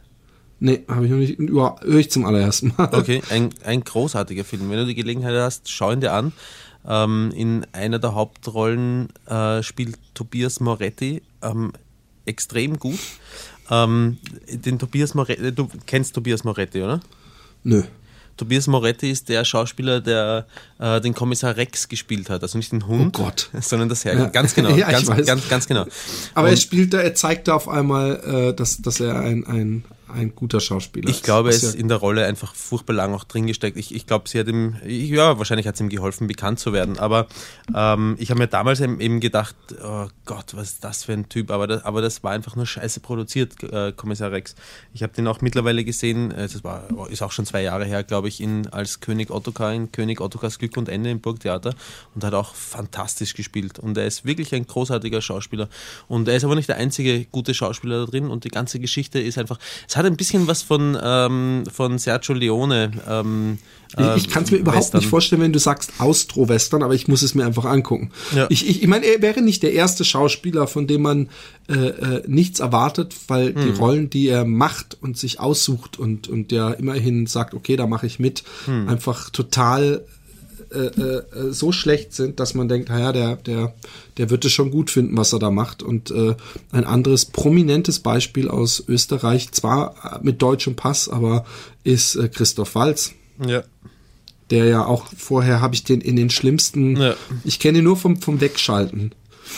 Nee, 0.59 0.83
habe 0.87 1.05
ich 1.05 1.11
noch 1.11 1.17
nicht. 1.17 1.39
Höre 1.39 1.99
ich 1.99 2.11
zum 2.11 2.25
allerersten 2.25 2.73
Mal. 2.77 2.89
Okay, 2.93 3.23
ein, 3.31 3.49
ein 3.65 3.83
großartiger 3.83 4.43
Film. 4.43 4.69
Wenn 4.69 4.77
du 4.77 4.85
die 4.85 4.93
Gelegenheit 4.95 5.33
hast, 5.33 5.71
schau 5.71 5.91
ihn 5.91 6.01
dir 6.01 6.13
an. 6.13 6.33
Ähm, 6.87 7.31
in 7.35 7.65
einer 7.73 7.97
der 7.97 8.13
Hauptrollen 8.13 9.09
äh, 9.25 9.63
spielt 9.63 9.97
Tobias 10.13 10.59
Moretti 10.59 11.23
ähm, 11.41 11.73
extrem 12.25 12.77
gut. 12.77 12.99
Ähm, 13.71 14.19
den 14.47 14.77
Tobias 14.77 15.15
Moretti, 15.15 15.51
du 15.51 15.67
kennst 15.87 16.13
Tobias 16.13 16.43
Moretti, 16.43 16.83
oder? 16.83 16.99
Nö. 17.63 17.83
Tobias 18.41 18.65
Moretti 18.65 19.11
ist 19.11 19.29
der 19.29 19.45
Schauspieler, 19.45 20.01
der 20.01 20.47
äh, 20.79 20.99
den 20.99 21.13
Kommissar 21.13 21.57
Rex 21.57 21.87
gespielt 21.87 22.27
hat. 22.31 22.41
Also 22.41 22.57
nicht 22.57 22.71
den 22.71 22.87
Hund, 22.87 23.15
Oh 23.19 23.23
Gott. 23.25 23.51
sondern 23.61 23.87
das 23.87 24.03
Herr. 24.03 24.17
Ja. 24.17 24.25
Ganz 24.29 24.55
genau. 24.55 24.69
Ja, 24.75 24.89
ganz, 24.89 25.05
ganz, 25.07 25.47
ganz 25.47 25.67
genau. 25.67 25.85
Aber 26.33 26.47
er 26.47 26.53
Und- 26.53 26.57
spielt 26.59 26.91
da, 26.91 27.01
er 27.01 27.13
zeigt 27.13 27.47
da 27.47 27.53
auf 27.53 27.69
einmal, 27.69 28.49
äh, 28.49 28.55
dass, 28.55 28.81
dass 28.81 28.99
er 28.99 29.19
ein, 29.19 29.45
ein, 29.45 29.83
ein 30.13 30.35
guter 30.35 30.59
Schauspieler 30.59 31.09
ist. 31.09 31.17
Ich 31.17 31.23
glaube, 31.23 31.49
er 31.49 31.55
ist 31.55 31.63
ja- 31.73 31.79
in 31.79 31.87
der 31.87 31.97
Rolle 31.97 32.25
einfach 32.25 32.53
furchtbar 32.55 32.93
lang 32.93 33.13
auch 33.13 33.23
drin 33.23 33.47
gesteckt. 33.47 33.77
Ich, 33.77 33.93
ich 33.93 34.05
glaube, 34.05 34.29
sie 34.29 34.39
hat 34.39 34.47
ihm, 34.47 34.75
ja, 34.85 35.37
wahrscheinlich 35.37 35.67
hat 35.67 35.75
es 35.75 35.81
ihm 35.81 35.89
geholfen, 35.89 36.27
bekannt 36.27 36.59
zu 36.59 36.73
werden. 36.73 36.99
Aber 36.99 37.27
ähm, 37.75 38.15
ich 38.19 38.29
habe 38.29 38.39
mir 38.39 38.47
damals 38.47 38.79
eben 38.81 38.99
eben 38.99 39.19
gedacht, 39.19 39.55
oh 39.83 40.07
Gott, 40.25 40.55
was 40.55 40.71
ist 40.73 40.83
das 40.83 41.03
für 41.03 41.13
ein 41.13 41.29
Typ? 41.29 41.51
Aber 41.51 41.67
das, 41.67 41.83
aber 41.83 42.01
das 42.01 42.23
war 42.23 42.31
einfach 42.31 42.55
nur 42.55 42.65
scheiße 42.65 42.99
produziert, 42.99 43.61
äh, 43.63 43.91
Kommissar 43.91 44.31
Rex. 44.31 44.55
Ich 44.93 45.03
habe 45.03 45.13
den 45.13 45.27
auch 45.27 45.41
mittlerweile 45.41 45.83
gesehen, 45.83 46.31
äh, 46.31 46.47
das 46.47 46.63
war, 46.63 46.83
oh, 46.95 47.05
ist 47.05 47.21
auch 47.21 47.31
schon 47.31 47.45
zwei 47.45 47.61
Jahre 47.63 47.85
her, 47.85 48.03
glaube 48.03 48.27
ich, 48.27 48.41
in, 48.41 48.67
als 48.67 48.99
König 48.99 49.29
Ottokar 49.31 49.73
in 49.73 49.91
König 49.91 50.21
Ottokars 50.21 50.59
Glück 50.59 50.77
und 50.77 50.89
Ende 50.89 51.09
im 51.09 51.21
Burgtheater 51.21 51.73
und 52.15 52.23
hat 52.23 52.33
auch 52.33 52.53
fantastisch 52.55 53.33
gespielt. 53.33 53.79
Und 53.79 53.97
er 53.97 54.05
ist 54.05 54.25
wirklich 54.25 54.53
ein 54.53 54.65
großartiger 54.67 55.21
Schauspieler. 55.21 55.69
Und 56.07 56.27
er 56.27 56.35
ist 56.35 56.43
aber 56.43 56.55
nicht 56.55 56.69
der 56.69 56.77
einzige 56.77 57.25
gute 57.25 57.53
Schauspieler 57.53 58.05
da 58.05 58.11
drin. 58.11 58.27
Und 58.29 58.43
die 58.43 58.49
ganze 58.49 58.79
Geschichte 58.79 59.19
ist 59.19 59.37
einfach, 59.37 59.59
es 59.87 59.95
hat 59.95 60.00
ein 60.07 60.17
bisschen 60.17 60.47
was 60.47 60.61
von, 60.61 60.97
ähm, 61.01 61.63
von 61.71 61.97
Sergio 61.97 62.33
Leone. 62.33 62.91
Ähm, 63.07 63.57
äh, 63.97 64.15
Ich, 64.17 64.25
ich 64.25 64.29
kann 64.29 64.43
es 64.43 64.51
mir 64.51 64.57
überhaupt 64.57 64.83
Western. 64.85 64.99
nicht 64.99 65.09
vorstellen, 65.09 65.41
wenn 65.41 65.53
du 65.53 65.59
sagst 65.59 65.91
Austro-Western, 65.99 66.83
aber 66.83 66.93
ich 66.93 67.07
muss 67.07 67.21
es 67.21 67.35
mir 67.35 67.45
einfach 67.45 67.65
angucken. 67.65 68.11
Ja. 68.35 68.47
Ich, 68.49 68.67
ich, 68.69 68.81
ich 68.81 68.87
meine, 68.87 69.05
er 69.05 69.21
wäre 69.21 69.41
nicht 69.41 69.63
der 69.63 69.73
erste 69.73 70.05
Schauspieler, 70.05 70.67
von 70.67 70.87
dem 70.87 71.01
man 71.01 71.29
äh, 71.69 71.73
äh, 71.73 72.23
nichts 72.27 72.59
erwartet, 72.59 73.15
weil 73.27 73.53
die 73.53 73.69
Rollen, 73.69 74.09
die 74.09 74.27
er 74.27 74.45
macht 74.45 74.97
und 75.01 75.17
sich 75.17 75.39
aussucht 75.39 75.99
und, 75.99 76.27
und 76.27 76.51
der 76.51 76.77
immerhin 76.79 77.27
sagt, 77.27 77.53
okay, 77.53 77.75
da 77.75 77.87
mache 77.87 78.07
ich 78.07 78.19
mit, 78.19 78.43
einfach 78.87 79.29
total 79.29 80.05
äh, 80.73 80.77
äh, 81.47 81.51
so 81.51 81.71
schlecht 81.71 82.13
sind, 82.13 82.39
dass 82.39 82.53
man 82.53 82.67
denkt, 82.67 82.89
naja, 82.89 83.11
der, 83.11 83.35
der, 83.37 83.73
der 84.17 84.29
wird 84.29 84.45
es 84.45 84.51
schon 84.51 84.71
gut 84.71 84.89
finden, 84.89 85.17
was 85.17 85.33
er 85.33 85.39
da 85.39 85.51
macht. 85.51 85.83
Und 85.83 86.11
äh, 86.11 86.35
ein 86.71 86.85
anderes 86.85 87.25
prominentes 87.25 87.99
Beispiel 87.99 88.47
aus 88.49 88.83
Österreich, 88.87 89.51
zwar 89.51 90.19
mit 90.23 90.41
deutschem 90.41 90.75
Pass, 90.75 91.09
aber 91.09 91.45
ist 91.83 92.15
äh, 92.15 92.27
Christoph 92.29 92.75
Walz 92.75 93.13
Ja. 93.45 93.63
der 94.49 94.65
ja 94.65 94.85
auch 94.85 95.05
vorher 95.17 95.61
habe 95.61 95.75
ich 95.75 95.83
den 95.83 96.01
in 96.01 96.15
den 96.15 96.29
schlimmsten, 96.29 96.95
Ja. 96.97 97.15
ich 97.43 97.59
kenne 97.59 97.79
ihn 97.79 97.83
nur 97.85 97.97
vom, 97.97 98.21
vom 98.21 98.39
Wegschalten. 98.41 99.13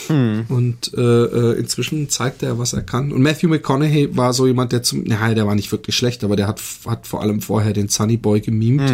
Und 0.09 0.91
äh, 0.97 1.01
äh, 1.01 1.59
inzwischen 1.59 2.09
zeigt 2.09 2.41
er, 2.41 2.57
was 2.57 2.73
er 2.73 2.81
kann. 2.81 3.11
Und 3.11 3.21
Matthew 3.21 3.47
McConaughey 3.47 4.17
war 4.17 4.33
so 4.33 4.47
jemand, 4.47 4.71
der 4.71 4.81
zum, 4.81 5.03
naja, 5.03 5.35
der 5.35 5.45
war 5.45 5.53
nicht 5.53 5.71
wirklich 5.71 5.95
schlecht, 5.95 6.23
aber 6.23 6.35
der 6.35 6.47
hat, 6.47 6.59
hat 6.87 7.05
vor 7.05 7.21
allem 7.21 7.41
vorher 7.41 7.73
den 7.73 7.89
Sunny 7.89 8.17
Boy 8.17 8.41
gemimt 8.41 8.91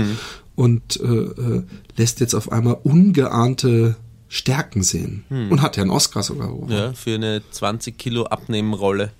und 0.59 0.99
äh, 0.99 1.05
äh, 1.05 1.63
lässt 1.95 2.19
jetzt 2.19 2.33
auf 2.33 2.51
einmal 2.51 2.77
ungeahnte 2.83 3.95
Stärken 4.27 4.83
sehen. 4.83 5.23
Und 5.29 5.61
hat 5.61 5.77
ja 5.77 5.83
einen 5.83 5.89
Oscar 5.89 6.21
sogar 6.21 6.49
gewonnen. 6.49 6.69
ja, 6.69 6.91
für 6.91 7.15
eine 7.15 7.41
20 7.49 7.97
Kilo 7.97 8.25
Abnehmenrolle. 8.25 9.11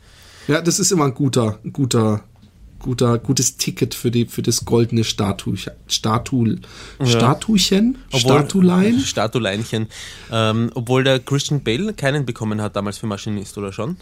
Ja, 0.50 0.62
das 0.62 0.80
ist 0.80 0.92
immer 0.92 1.06
ein 1.06 1.14
guter, 1.14 1.60
guter, 1.72 2.26
guter, 2.80 3.18
gutes 3.20 3.56
Ticket 3.56 3.96
für 3.96 4.12
die, 4.12 4.26
für 4.26 4.42
das 4.42 4.66
goldene 4.66 5.06
Statu, 5.06 5.56
Statu, 5.88 6.58
Statuchen, 7.02 7.98
Statulein. 8.14 9.00
Statuleinchen. 9.00 9.88
Ähm, 10.34 10.72
obwohl 10.76 11.06
der 11.06 11.20
Christian 11.20 11.64
Bale 11.64 11.94
keinen 11.94 12.26
bekommen 12.26 12.62
hat 12.62 12.76
damals 12.76 12.98
für 12.98 13.08
Maschinist, 13.08 13.58
oder 13.58 13.72
schon? 13.72 13.96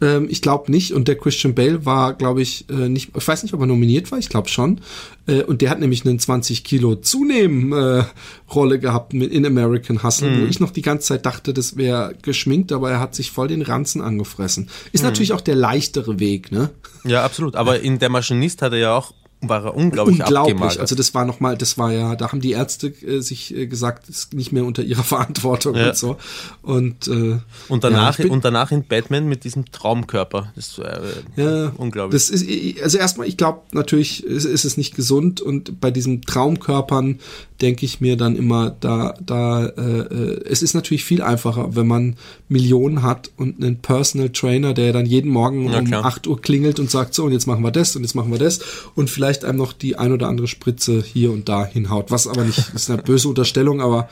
Ähm, 0.00 0.26
ich 0.30 0.42
glaube 0.42 0.70
nicht. 0.70 0.92
Und 0.92 1.08
der 1.08 1.16
Christian 1.16 1.54
Bale 1.54 1.86
war, 1.86 2.14
glaube 2.14 2.42
ich, 2.42 2.68
äh, 2.68 2.88
nicht, 2.88 3.12
ich 3.16 3.28
weiß 3.28 3.42
nicht, 3.42 3.54
ob 3.54 3.60
er 3.60 3.66
nominiert 3.66 4.10
war, 4.10 4.18
ich 4.18 4.28
glaube 4.28 4.48
schon. 4.48 4.80
Äh, 5.26 5.42
und 5.42 5.62
der 5.62 5.70
hat 5.70 5.80
nämlich 5.80 6.04
einen 6.04 6.18
20 6.18 6.64
Kilo 6.64 6.96
zunehmen 6.96 7.72
äh, 7.72 8.04
Rolle 8.52 8.78
gehabt 8.78 9.14
mit 9.14 9.32
in 9.32 9.46
American 9.46 10.02
Hustle, 10.02 10.40
wo 10.40 10.46
ich 10.46 10.60
noch 10.60 10.70
die 10.70 10.82
ganze 10.82 11.08
Zeit 11.08 11.26
dachte, 11.26 11.54
das 11.54 11.76
wäre 11.76 12.14
geschminkt, 12.22 12.72
aber 12.72 12.90
er 12.90 13.00
hat 13.00 13.14
sich 13.14 13.30
voll 13.30 13.48
den 13.48 13.62
Ranzen 13.62 14.00
angefressen. 14.00 14.68
Ist 14.92 15.04
natürlich 15.04 15.32
auch 15.32 15.40
der 15.40 15.56
leichtere 15.56 16.20
Weg, 16.20 16.52
ne? 16.52 16.70
Ja, 17.04 17.24
absolut. 17.24 17.56
Aber 17.56 17.80
in 17.80 17.98
der 17.98 18.08
Maschinist 18.08 18.62
hat 18.62 18.72
er 18.72 18.78
ja 18.78 18.96
auch, 18.96 19.12
war 19.48 19.64
er 19.64 19.74
unglaublich, 19.76 20.20
Unglaublich. 20.20 20.54
abgemagert. 20.54 20.80
Also 20.80 20.94
das 20.94 21.14
war 21.14 21.24
noch 21.24 21.40
mal, 21.40 21.56
das 21.56 21.78
war 21.78 21.92
ja, 21.92 22.16
da 22.16 22.30
haben 22.32 22.40
die 22.40 22.52
Ärzte 22.52 22.88
äh, 22.88 23.20
sich 23.20 23.54
äh, 23.54 23.66
gesagt, 23.66 24.08
ist 24.08 24.34
nicht 24.34 24.52
mehr 24.52 24.64
unter 24.64 24.82
ihrer 24.82 25.02
Verantwortung 25.04 25.74
Ja. 25.74 25.88
und 25.88 25.96
so. 25.96 26.16
Und, 26.62 27.08
äh, 27.08 27.38
und 27.68 27.84
danach, 27.84 28.18
ja, 28.18 28.24
bin- 28.24 28.32
und 28.32 28.44
danach 28.44 28.70
in 28.72 28.84
Batman 28.84 29.28
mit 29.28 29.44
diesem 29.44 29.70
Traumkörper. 29.70 30.52
Das 30.56 30.78
war 30.78 30.86
äh, 31.02 31.02
Ja, 31.36 31.72
unglaublich. 31.76 32.20
Das 32.20 32.30
ist, 32.30 32.46
also 32.82 32.98
erstmal, 32.98 33.26
ich 33.28 33.36
glaube, 33.36 33.60
natürlich 33.72 34.24
ist, 34.24 34.44
ist 34.44 34.64
es 34.64 34.76
nicht 34.76 34.94
gesund 34.94 35.40
und 35.40 35.80
bei 35.80 35.90
diesen 35.90 36.22
Traumkörpern 36.22 37.20
denke 37.60 37.86
ich 37.86 38.00
mir 38.00 38.16
dann 38.16 38.36
immer, 38.36 38.70
da, 38.80 39.14
da, 39.24 39.66
äh, 39.66 40.00
äh, 40.00 40.44
es 40.44 40.62
ist 40.62 40.74
natürlich 40.74 41.04
viel 41.04 41.22
einfacher, 41.22 41.76
wenn 41.76 41.86
man 41.86 42.16
Millionen 42.48 43.02
hat 43.02 43.30
und 43.36 43.62
einen 43.62 43.78
Personal 43.78 44.30
Trainer, 44.30 44.74
der 44.74 44.92
dann 44.92 45.06
jeden 45.06 45.30
Morgen 45.30 45.70
Ja, 45.70 45.78
um 45.78 45.84
klar. 45.84 46.04
8 46.04 46.26
Uhr 46.26 46.40
klingelt 46.40 46.80
und 46.80 46.90
sagt, 46.90 47.14
so, 47.14 47.24
und 47.24 47.32
jetzt 47.32 47.46
machen 47.46 47.62
wir 47.62 47.70
das 47.70 47.94
und 47.94 48.02
jetzt 48.02 48.14
machen 48.14 48.32
wir 48.32 48.38
das 48.38 48.60
und 48.96 49.08
vielleicht 49.08 49.44
einem 49.44 49.58
noch 49.58 49.72
die 49.72 49.96
ein 49.96 50.12
oder 50.12 50.28
andere 50.28 50.48
Spritze 50.48 51.00
hier 51.00 51.30
und 51.30 51.48
da 51.48 51.64
hinhaut. 51.64 52.10
Was 52.10 52.26
aber 52.26 52.44
nicht, 52.44 52.74
ist 52.74 52.90
eine 52.90 53.02
böse 53.02 53.28
Unterstellung, 53.28 53.80
aber 53.80 54.08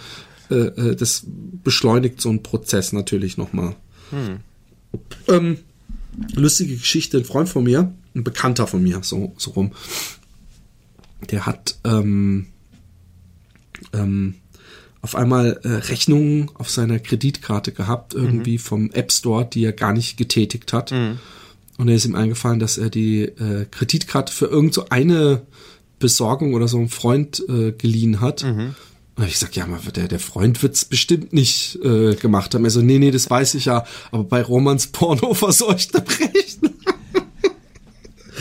äh, 0.50 0.54
äh, 0.54 0.96
das 0.96 1.24
beschleunigt 1.64 2.20
so 2.20 2.28
einen 2.28 2.44
Prozess 2.44 2.92
natürlich 2.92 3.38
nochmal. 3.38 3.74
Hm. 4.10 4.38
Ähm, 5.26 5.58
lustige 6.34 6.76
Geschichte, 6.76 7.18
ein 7.18 7.24
Freund 7.24 7.48
von 7.48 7.64
mir, 7.64 7.92
ein 8.14 8.22
Bekannter 8.22 8.68
von 8.68 8.82
mir, 8.82 9.00
so, 9.02 9.32
so 9.36 9.50
rum, 9.52 9.72
der 11.30 11.46
hat 11.46 11.78
ähm, 11.84 12.46
ähm, 13.92 14.34
auf 15.00 15.16
einmal 15.16 15.60
äh, 15.64 15.68
Rechnungen 15.68 16.50
auf 16.54 16.70
seiner 16.70 16.98
Kreditkarte 17.00 17.72
gehabt, 17.72 18.14
irgendwie 18.14 18.54
mhm. 18.54 18.60
vom 18.60 18.90
App 18.92 19.12
Store, 19.12 19.44
die 19.44 19.64
er 19.64 19.72
gar 19.72 19.92
nicht 19.92 20.16
getätigt 20.16 20.72
hat. 20.72 20.92
Mhm. 20.92 21.18
Und 21.78 21.88
er 21.88 21.96
ist 21.96 22.04
ihm 22.04 22.14
eingefallen, 22.14 22.60
dass 22.60 22.78
er 22.78 22.90
die 22.90 23.22
äh, 23.22 23.66
Kreditkarte 23.70 24.32
für 24.32 24.46
irgend 24.46 24.74
so 24.74 24.86
eine 24.90 25.42
Besorgung 25.98 26.54
oder 26.54 26.68
so 26.68 26.78
einen 26.78 26.88
Freund 26.88 27.42
äh, 27.48 27.72
geliehen 27.72 28.20
hat. 28.20 28.44
Mhm. 28.44 28.74
Und 29.16 29.26
ich 29.26 29.38
sag, 29.38 29.54
ja, 29.56 29.66
der, 29.94 30.08
der 30.08 30.18
Freund 30.20 30.62
wird's 30.62 30.84
bestimmt 30.84 31.32
nicht 31.32 31.78
äh, 31.84 32.14
gemacht 32.14 32.54
haben. 32.54 32.64
Er 32.64 32.70
so, 32.70 32.80
nee, 32.80 32.98
nee, 32.98 33.10
das 33.10 33.28
weiß 33.28 33.54
ich 33.54 33.66
ja. 33.66 33.84
Aber 34.10 34.24
bei 34.24 34.42
Romans 34.42 34.86
Porno 34.88 35.34
verseuchte 35.34 35.98
Rechner. 35.98 36.70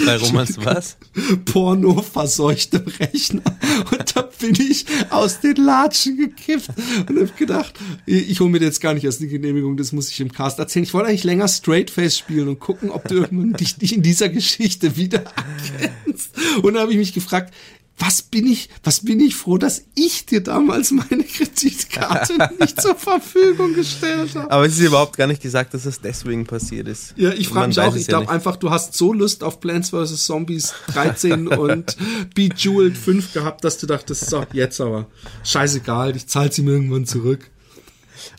Bei 0.06 0.18
Romans 0.18 0.58
was? 0.58 0.98
Porno 1.46 2.02
verseuchte 2.02 2.84
Rechner. 3.00 3.44
Und 3.92 4.16
da 4.16 4.22
bin 4.40 4.56
ich 4.56 4.86
aus 5.10 5.40
den 5.40 5.56
Latschen 5.58 6.18
gekippt 6.18 6.70
und 7.10 7.20
hab 7.20 7.38
gedacht, 7.38 7.74
ich 8.06 8.40
hole 8.40 8.50
mir 8.50 8.60
jetzt 8.60 8.82
gar 8.82 8.94
nicht 8.94 9.04
erst 9.04 9.22
eine 9.22 9.30
Genehmigung, 9.30 9.78
das 9.78 9.92
muss 9.92 10.10
ich 10.10 10.20
im 10.20 10.32
Cast 10.32 10.60
erzählen. 10.60 10.84
Ich 10.84 10.94
wollte 10.94 11.10
eigentlich 11.10 11.24
länger 11.24 11.48
Straightface 11.48 12.18
spielen 12.18 12.48
und 12.48 12.60
gucken, 12.60 12.90
ob 12.90 13.08
du 13.08 13.16
irgendwann 13.16 13.54
dich, 13.54 13.78
dich 13.78 13.96
in 13.96 14.02
dieser 14.02 14.30
Geschichte 14.30 14.96
wieder 14.96 15.24
erkennst. 15.24 16.32
Und 16.62 16.74
da 16.74 16.82
habe 16.82 16.92
ich 16.92 16.98
mich 16.98 17.14
gefragt, 17.14 17.54
was 17.98 18.24
bin 18.24 18.48
ich, 18.48 18.70
was 18.84 19.06
bin 19.06 19.20
ich 19.20 19.36
froh, 19.36 19.58
dass 19.58 19.84
ich 19.96 20.26
dir 20.26 20.42
damals 20.42 20.92
meine 20.92 21.24
Kreditkarte 21.24 22.50
nicht 22.60 22.82
zur 22.82 22.96
Verfügung 22.96 23.74
gestellt 23.74 24.36
habe. 24.36 24.50
Aber 24.52 24.66
es 24.66 24.74
ist 24.74 24.88
überhaupt 24.88 25.18
gar 25.18 25.28
nicht 25.28 25.42
gesagt, 25.42 25.74
dass 25.74 25.86
es 25.86 26.02
deswegen 26.02 26.46
passiert 26.46 26.88
ist. 26.88 27.14
Ja, 27.16 27.32
ich 27.32 27.48
frage 27.48 27.68
mich 27.68 27.80
auch, 27.80 27.96
ich 27.96 28.08
ja 28.08 28.18
glaube 28.18 28.32
einfach, 28.32 28.56
du 28.56 28.72
hast 28.72 28.96
so 28.96 29.14
Lust 29.14 29.44
auf 29.44 29.60
Plants 29.60 29.92
vs. 29.92 30.26
Zombies 30.26 30.74
13 30.88 31.48
und 31.48 31.96
Bejeweled 32.34 32.98
5 32.98 33.34
gehabt, 33.34 33.64
dass 33.64 33.78
du 33.78 33.86
dachtest, 33.86 34.30
so, 34.30 34.46
jetzt 34.52 34.82
aber, 34.82 35.08
scheißegal, 35.44 36.16
ich 36.16 36.28
zahle 36.28 36.52
sie 36.52 36.64
mir 36.64 36.72
irgendwann 36.72 37.06
zurück. 37.06 37.52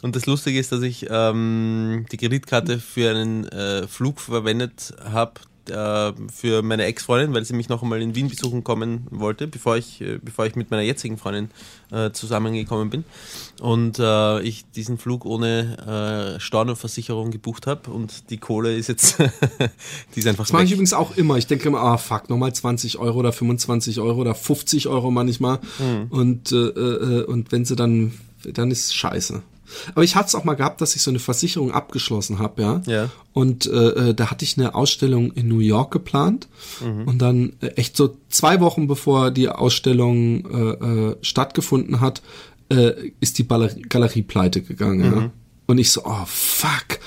Und 0.01 0.17
das 0.17 0.27
Lustige 0.27 0.59
ist, 0.59 0.73
dass 0.73 0.83
ich 0.83 1.07
ähm, 1.09 2.07
die 2.11 2.17
Kreditkarte 2.17 2.79
für 2.79 3.11
einen 3.11 3.47
äh, 3.49 3.87
Flug 3.87 4.21
verwendet 4.21 4.95
habe, 5.05 5.35
äh, 5.71 6.13
für 6.33 6.63
meine 6.63 6.85
Ex-Freundin, 6.85 7.35
weil 7.35 7.45
sie 7.45 7.55
mich 7.55 7.69
noch 7.69 7.83
einmal 7.83 8.03
in 8.03 8.15
Wien 8.15 8.29
besuchen 8.29 8.65
kommen 8.65 9.07
wollte, 9.11 9.47
bevor 9.47 9.77
ich, 9.77 10.01
äh, 10.01 10.19
bevor 10.23 10.47
ich 10.47 10.57
mit 10.57 10.71
meiner 10.71 10.83
jetzigen 10.83 11.19
Freundin 11.19 11.51
äh, 11.91 12.11
zusammengekommen 12.11 12.91
bin. 12.91 13.05
Und 13.61 13.99
äh, 13.99 14.41
ich 14.41 14.65
diesen 14.71 14.99
Flug 14.99 15.25
ohne 15.25 16.37
äh, 16.37 16.41
Stornoversicherung 16.41 17.31
gebucht 17.31 17.67
habe 17.67 17.91
und 17.91 18.31
die 18.31 18.39
Kohle 18.39 18.77
ist 18.77 18.89
jetzt, 18.89 19.19
die 20.15 20.21
ist 20.21 20.27
einfach 20.27 20.45
Das 20.45 20.53
mache 20.53 20.65
ich 20.65 20.73
übrigens 20.73 20.95
auch 20.95 21.17
immer. 21.17 21.37
Ich 21.37 21.47
denke 21.47 21.69
immer, 21.69 21.81
ah 21.81 21.99
fuck, 21.99 22.31
nochmal 22.31 22.55
20 22.55 22.99
Euro 22.99 23.19
oder 23.19 23.33
25 23.33 24.01
Euro 24.01 24.21
oder 24.21 24.35
50 24.35 24.89
Euro 24.89 25.11
manchmal. 25.11 25.59
Mhm. 25.79 26.07
Und, 26.11 26.53
und 26.53 27.53
wenn 27.53 27.65
sie 27.65 27.77
dann, 27.77 28.13
dann 28.45 28.71
ist 28.71 28.95
scheiße. 28.95 29.43
Aber 29.95 30.05
ich 30.05 30.17
hatte 30.17 30.29
es 30.29 30.35
auch 30.35 30.45
mal 30.45 30.55
gehabt, 30.55 30.81
dass 30.81 30.97
ich 30.97 31.03
so 31.03 31.11
eine 31.11 31.19
Versicherung 31.19 31.73
abgeschlossen 31.73 32.39
habe, 32.39 32.63
ja. 32.63 32.83
ja. 32.87 33.11
Und 33.33 33.67
äh, 33.67 34.11
äh, 34.11 34.15
da 34.15 34.31
hatte 34.31 34.45
ich 34.45 34.59
eine 34.59 34.75
Ausstellung 34.75 35.33
in 35.33 35.49
New 35.49 35.61
York 35.61 35.91
geplant. 35.91 36.49
Mhm. 36.85 37.09
Und 37.09 37.19
dann 37.19 37.53
äh, 37.61 37.69
echt 37.69 37.97
so 37.97 38.17
zwei 38.29 38.61
Wochen 38.61 38.87
bevor 38.87 39.31
die 39.31 39.49
Ausstellung 39.49 40.47
äh, 40.47 41.11
äh, 41.11 41.17
stattgefunden 41.23 42.01
hat, 42.01 42.23
äh, 42.71 43.11
ist 43.21 43.39
die 43.39 43.47
Galerie, 43.47 43.83
Galerie 43.83 44.23
pleite 44.23 44.63
gegangen. 44.63 45.11
Mhm. 45.11 45.21
Ja. 45.21 45.31
Und 45.67 45.79
ich 45.79 45.91
so, 45.91 46.03
oh 46.05 46.25
fuck. 46.27 46.99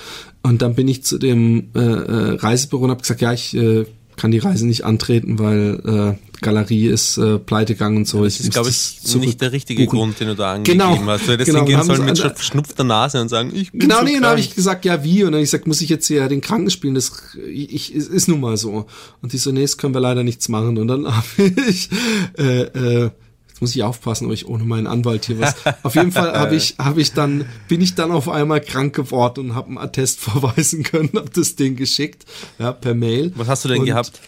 Und 0.42 0.62
dann 0.62 0.76
bin 0.76 0.88
ich 0.88 1.04
zu 1.04 1.18
dem 1.18 1.70
äh, 1.76 1.80
äh, 1.80 2.36
Reisebüro 2.36 2.84
und 2.84 2.92
habe 2.92 3.02
gesagt, 3.02 3.22
ja, 3.22 3.34
ich 3.34 3.56
äh, 3.56 3.86
kann 4.18 4.32
die 4.32 4.40
Reise 4.40 4.66
nicht 4.66 4.86
antreten, 4.86 5.40
weil 5.40 5.82
äh, 5.86 6.26
Galerie 6.42 6.88
ist 6.88 7.18
äh, 7.18 7.40
pleitegegangen 7.40 8.00
und 8.00 8.08
so. 8.08 8.24
Das 8.24 8.40
ist, 8.40 8.52
glaube 8.52 8.70
ich, 8.70 9.16
nicht 9.16 9.42
der 9.42 9.52
richtige 9.52 9.86
buchen. 9.86 9.98
Grund, 9.98 10.20
den 10.20 10.28
du 10.30 10.36
da 10.36 10.54
angegeben 10.54 10.80
genau, 10.80 11.06
hast. 11.06 11.28
Du 11.28 11.32
hättest 11.32 11.50
genau, 11.50 11.66
hingehen 11.66 11.84
sollen 11.84 12.06
mit 12.06 12.18
verschnupfter 12.18 12.84
Nase 12.84 13.22
und 13.22 13.30
sagen, 13.30 13.52
ich 13.54 13.72
bin 13.72 13.82
Genau, 13.82 14.00
so 14.00 14.06
nee, 14.06 14.14
dann 14.16 14.26
habe 14.26 14.40
ich 14.40 14.54
gesagt, 14.54 14.86
ja, 14.86 15.04
wie? 15.04 15.24
Und 15.24 15.32
dann 15.32 15.36
habe 15.36 15.44
ich 15.44 15.52
gesagt, 15.52 15.68
muss 15.68 15.82
ich 15.82 15.90
jetzt 15.90 16.08
hier 16.08 16.28
den 16.28 16.42
Kranken 16.42 16.70
spielen? 16.70 16.96
Das 16.96 17.12
ich, 17.48 17.74
ich, 17.74 17.96
ist 17.96 18.28
nun 18.28 18.42
mal 18.42 18.58
so. 18.58 18.86
Und 19.22 19.34
die 19.34 19.38
so, 19.38 19.52
nee, 19.52 19.62
das 19.62 19.78
können 19.78 19.94
wir 19.94 20.02
leider 20.02 20.24
nichts 20.24 20.50
machen. 20.50 20.78
Und 20.78 20.88
dann 20.88 21.08
habe 21.16 21.26
ich 21.68 21.90
äh, 22.38 22.62
äh, 22.62 23.10
Jetzt 23.56 23.62
muss 23.62 23.74
ich 23.74 23.84
aufpassen, 23.84 24.28
ob 24.28 24.34
ich 24.34 24.50
ohne 24.50 24.66
meinen 24.66 24.86
Anwalt 24.86 25.28
hier 25.28 25.40
was. 25.40 25.56
Auf 25.82 25.96
jeden 25.96 26.12
Fall 26.12 26.38
habe 26.38 26.56
ich, 26.58 26.76
habe 26.78 27.00
ich 27.00 27.14
dann, 27.14 27.46
bin 27.70 27.80
ich 27.80 27.96
dann 27.96 28.12
auf 28.12 28.28
einmal 28.28 28.60
krank 28.60 28.94
geworden 28.94 29.52
und 29.52 29.56
habe 29.56 29.70
einen 29.70 29.78
Attest 29.78 30.20
verweisen 30.20 30.84
können, 30.84 31.12
habe 31.16 31.30
das 31.34 31.56
Ding 31.56 31.78
geschickt, 31.78 32.26
ja, 32.60 32.74
per 32.74 32.94
Mail. 32.94 33.32
Was 33.38 33.48
hast 33.48 33.64
du 33.64 33.70
denn 33.70 33.80
und, 33.80 33.86
gehabt? 33.86 34.20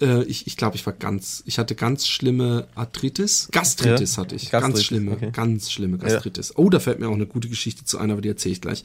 Äh, 0.00 0.22
ich 0.22 0.46
ich 0.46 0.56
glaube, 0.56 0.76
ich 0.76 0.86
war 0.86 0.94
ganz, 0.94 1.42
ich 1.44 1.58
hatte 1.58 1.74
ganz 1.74 2.06
schlimme 2.06 2.68
Arthritis, 2.74 3.48
Gastritis 3.52 4.16
ja, 4.16 4.22
hatte 4.22 4.34
ich, 4.34 4.50
Gastritis, 4.50 4.76
ganz 4.76 4.82
schlimme, 4.82 5.10
okay. 5.10 5.28
ganz 5.30 5.70
schlimme 5.70 5.98
Gastritis. 5.98 6.48
Ja. 6.48 6.54
Oh, 6.56 6.70
da 6.70 6.80
fällt 6.80 7.00
mir 7.00 7.08
auch 7.10 7.14
eine 7.14 7.26
gute 7.26 7.50
Geschichte 7.50 7.84
zu 7.84 7.98
ein, 7.98 8.10
aber 8.10 8.22
die 8.22 8.30
erzähle 8.30 8.54
ich 8.54 8.62
gleich. 8.62 8.82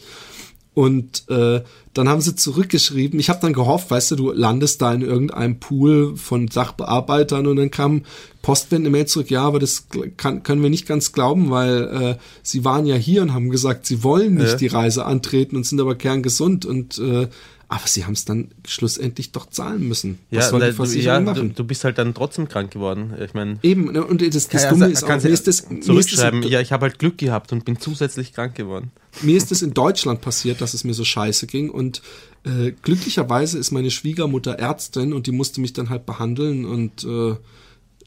Und 0.74 1.30
äh, 1.30 1.62
dann 1.94 2.10
haben 2.10 2.22
sie 2.22 2.36
zurückgeschrieben. 2.36 3.20
Ich 3.20 3.30
habe 3.30 3.40
dann 3.42 3.54
gehofft, 3.54 3.92
weißt 3.92 4.12
du, 4.12 4.16
du 4.16 4.32
landest 4.32 4.82
da 4.82 4.92
in 4.92 5.02
irgendeinem 5.02 5.60
Pool 5.60 6.18
von 6.18 6.48
Sachbearbeitern 6.48 7.46
und 7.46 7.58
dann 7.58 7.70
kam 7.70 8.02
Postwende 8.42 8.90
Mail 8.90 9.06
zurück. 9.06 9.30
Ja, 9.30 9.44
aber 9.44 9.60
das 9.60 9.88
kann, 10.18 10.42
können 10.42 10.64
wir 10.64 10.72
nicht 10.72 10.88
ganz 10.88 11.12
glauben, 11.12 11.52
weil 11.52 11.84
äh, 11.84 12.16
sie 12.42 12.66
waren 12.66 12.88
ja 12.88 12.96
hier 12.96 13.22
und 13.22 13.34
haben 13.34 13.52
gesagt, 13.52 13.86
sie 13.86 14.04
wollen 14.04 14.34
nicht 14.36 14.52
ja. 14.52 14.58
die 14.58 14.68
Reise 14.68 15.06
antreten 15.06 15.56
und 15.56 15.66
sind 15.66 15.80
aber 15.80 15.96
kerngesund 15.96 16.66
und 16.66 16.98
äh, 16.98 17.28
aber 17.74 17.88
sie 17.88 18.06
haben 18.06 18.14
es 18.14 18.24
dann 18.24 18.52
schlussendlich 18.68 19.32
doch 19.32 19.50
zahlen 19.50 19.88
müssen. 19.88 20.20
Was 20.30 20.46
ja, 20.46 20.50
soll 20.52 20.64
die 20.64 20.74
Versicherung 20.74 21.26
ja, 21.26 21.34
machen? 21.34 21.50
Du, 21.50 21.56
du, 21.56 21.64
bist 21.64 21.84
halt 21.84 21.98
dann 21.98 22.14
trotzdem 22.14 22.48
krank 22.48 22.70
geworden. 22.70 23.14
Ich 23.20 23.34
meine. 23.34 23.58
Eben, 23.64 23.92
ne, 23.92 24.06
und 24.06 24.22
das, 24.22 24.48
das 24.48 24.70
Dumme 24.70 24.88
ist 24.88 25.04
auch, 25.04 25.10
mir 25.10 25.30
ist 25.30 25.48
das, 25.48 25.66
zurückschreiben, 25.82 26.42
ist 26.42 26.46
das, 26.46 26.52
ja, 26.52 26.62
ich 26.62 26.72
habe 26.72 26.86
halt 26.86 27.00
Glück 27.00 27.18
gehabt 27.18 27.52
und 27.52 27.66
bin 27.66 27.80
zusätzlich 27.80 28.32
krank 28.34 28.54
geworden. 28.54 28.92
Mir 29.24 29.36
ist 29.36 29.52
es 29.52 29.64
in 29.64 29.74
Deutschland 29.74 30.22
passiert, 30.22 30.62
dass 30.62 30.76
es 30.76 30.84
mir 30.84 30.94
so 30.94 31.04
scheiße 31.04 31.48
ging 31.48 31.72
und 31.72 32.04
äh, 32.46 32.74
glücklicherweise 32.84 33.58
ist 33.58 33.72
meine 33.72 33.90
Schwiegermutter 33.90 34.54
Ärztin 34.54 35.12
und 35.12 35.26
die 35.26 35.32
musste 35.32 35.60
mich 35.60 35.74
dann 35.74 35.90
halt 35.90 36.06
behandeln 36.06 36.66
und 36.66 37.04
äh, 37.04 37.32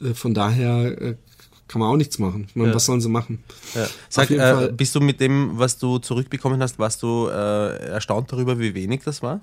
äh 0.05 0.15
von 0.15 0.33
daher 0.33 1.01
äh, 1.01 1.17
kann 1.67 1.81
man 1.81 1.91
auch 1.91 1.97
nichts 1.97 2.21
machen. 2.21 2.47
Ich 2.49 2.55
meine, 2.55 2.71
ja. 2.71 2.75
was 2.77 2.87
sollen 2.87 3.01
sie 3.01 3.09
machen? 3.09 3.43
Ja. 3.75 3.89
Sag, 4.09 4.31
äh, 4.31 4.71
bist 4.73 4.95
du 4.95 5.01
mit 5.01 5.21
dem, 5.21 5.59
was 5.59 5.79
du 5.79 5.99
zurückbekommen 5.99 6.63
hast, 6.63 6.79
warst 6.79 7.03
du 7.03 7.27
äh, 7.27 7.89
erstaunt 7.89 8.31
darüber, 8.31 8.61
wie 8.61 8.75
wenig 8.75 9.03
das 9.05 9.23
war? 9.23 9.41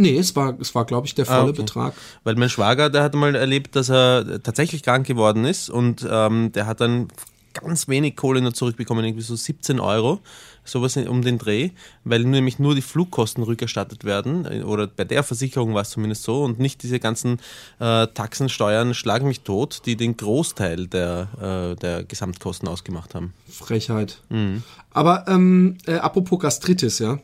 Nee, 0.00 0.16
es 0.16 0.34
war, 0.34 0.58
es 0.58 0.74
war, 0.74 0.86
glaube 0.86 1.06
ich, 1.06 1.14
der 1.14 1.26
ah, 1.28 1.34
volle 1.34 1.40
ah, 1.40 1.50
okay. 1.50 1.60
Betrag. 1.60 1.94
Weil 2.24 2.36
mein 2.36 2.48
Schwager, 2.48 2.88
der 2.88 3.02
hat 3.02 3.14
mal 3.14 3.34
erlebt, 3.34 3.76
dass 3.76 3.90
er 3.90 4.42
tatsächlich 4.42 4.82
krank 4.82 5.06
geworden 5.06 5.44
ist 5.44 5.68
und 5.68 6.06
ähm, 6.10 6.52
der 6.52 6.66
hat 6.66 6.80
dann 6.80 7.08
ganz 7.52 7.86
wenig 7.86 8.16
Kohle 8.16 8.40
nur 8.40 8.54
zurückbekommen, 8.54 9.04
irgendwie 9.04 9.24
so 9.24 9.36
17 9.36 9.78
Euro, 9.78 10.20
sowas 10.64 10.96
um 10.96 11.20
den 11.20 11.36
Dreh, 11.36 11.70
weil 12.04 12.24
nämlich 12.24 12.58
nur 12.58 12.74
die 12.74 12.80
Flugkosten 12.80 13.42
rückerstattet 13.42 14.04
werden, 14.04 14.46
oder 14.62 14.86
bei 14.86 15.04
der 15.04 15.22
Versicherung 15.22 15.74
war 15.74 15.82
es 15.82 15.90
zumindest 15.90 16.22
so, 16.22 16.44
und 16.44 16.58
nicht 16.58 16.82
diese 16.82 16.98
ganzen 16.98 17.40
äh, 17.78 18.06
Taxen, 18.06 18.48
Steuern, 18.48 18.94
schlagen 18.94 19.28
mich 19.28 19.40
tot, 19.40 19.82
die 19.84 19.96
den 19.96 20.16
Großteil 20.16 20.86
der, 20.86 21.74
äh, 21.74 21.76
der 21.78 22.04
Gesamtkosten 22.04 22.68
ausgemacht 22.68 23.14
haben. 23.14 23.34
Frechheit. 23.48 24.22
Mhm. 24.30 24.62
Aber 24.92 25.26
ähm, 25.28 25.76
äh, 25.86 25.96
apropos 25.96 26.38
Gastritis, 26.38 27.00
ja. 27.00 27.18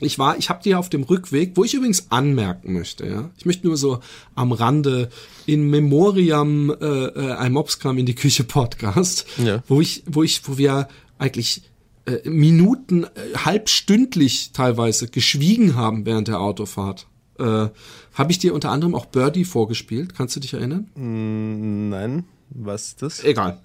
Ich 0.00 0.18
war, 0.18 0.36
ich 0.38 0.48
habe 0.50 0.62
dir 0.62 0.78
auf 0.78 0.90
dem 0.90 1.04
Rückweg, 1.04 1.52
wo 1.54 1.64
ich 1.64 1.74
übrigens 1.74 2.10
anmerken 2.10 2.72
möchte, 2.72 3.06
ja, 3.06 3.30
ich 3.38 3.46
möchte 3.46 3.66
nur 3.66 3.76
so 3.76 4.00
am 4.34 4.52
Rande 4.52 5.08
in 5.46 5.70
Memoriam 5.70 6.70
äh, 6.70 6.84
äh, 6.84 7.32
ein 7.34 7.52
Mops 7.52 7.78
kam 7.78 7.98
in 7.98 8.06
die 8.06 8.14
Küche 8.14 8.44
Podcast, 8.44 9.26
ja. 9.38 9.62
wo 9.68 9.80
ich, 9.80 10.02
wo 10.06 10.22
ich, 10.22 10.46
wo 10.48 10.58
wir 10.58 10.88
eigentlich 11.18 11.62
äh, 12.06 12.28
Minuten, 12.28 13.04
äh, 13.04 13.08
halbstündlich 13.36 14.50
teilweise 14.52 15.08
geschwiegen 15.08 15.76
haben 15.76 16.04
während 16.06 16.28
der 16.28 16.40
Autofahrt. 16.40 17.06
Äh, 17.38 17.68
habe 18.14 18.30
ich 18.30 18.38
dir 18.38 18.54
unter 18.54 18.70
anderem 18.70 18.94
auch 18.94 19.06
Birdie 19.06 19.44
vorgespielt? 19.44 20.14
Kannst 20.14 20.36
du 20.36 20.40
dich 20.40 20.54
erinnern? 20.54 20.90
Mm, 20.94 21.88
nein. 21.88 22.24
Was 22.50 22.88
ist 22.88 23.02
das? 23.02 23.24
Egal. 23.24 23.60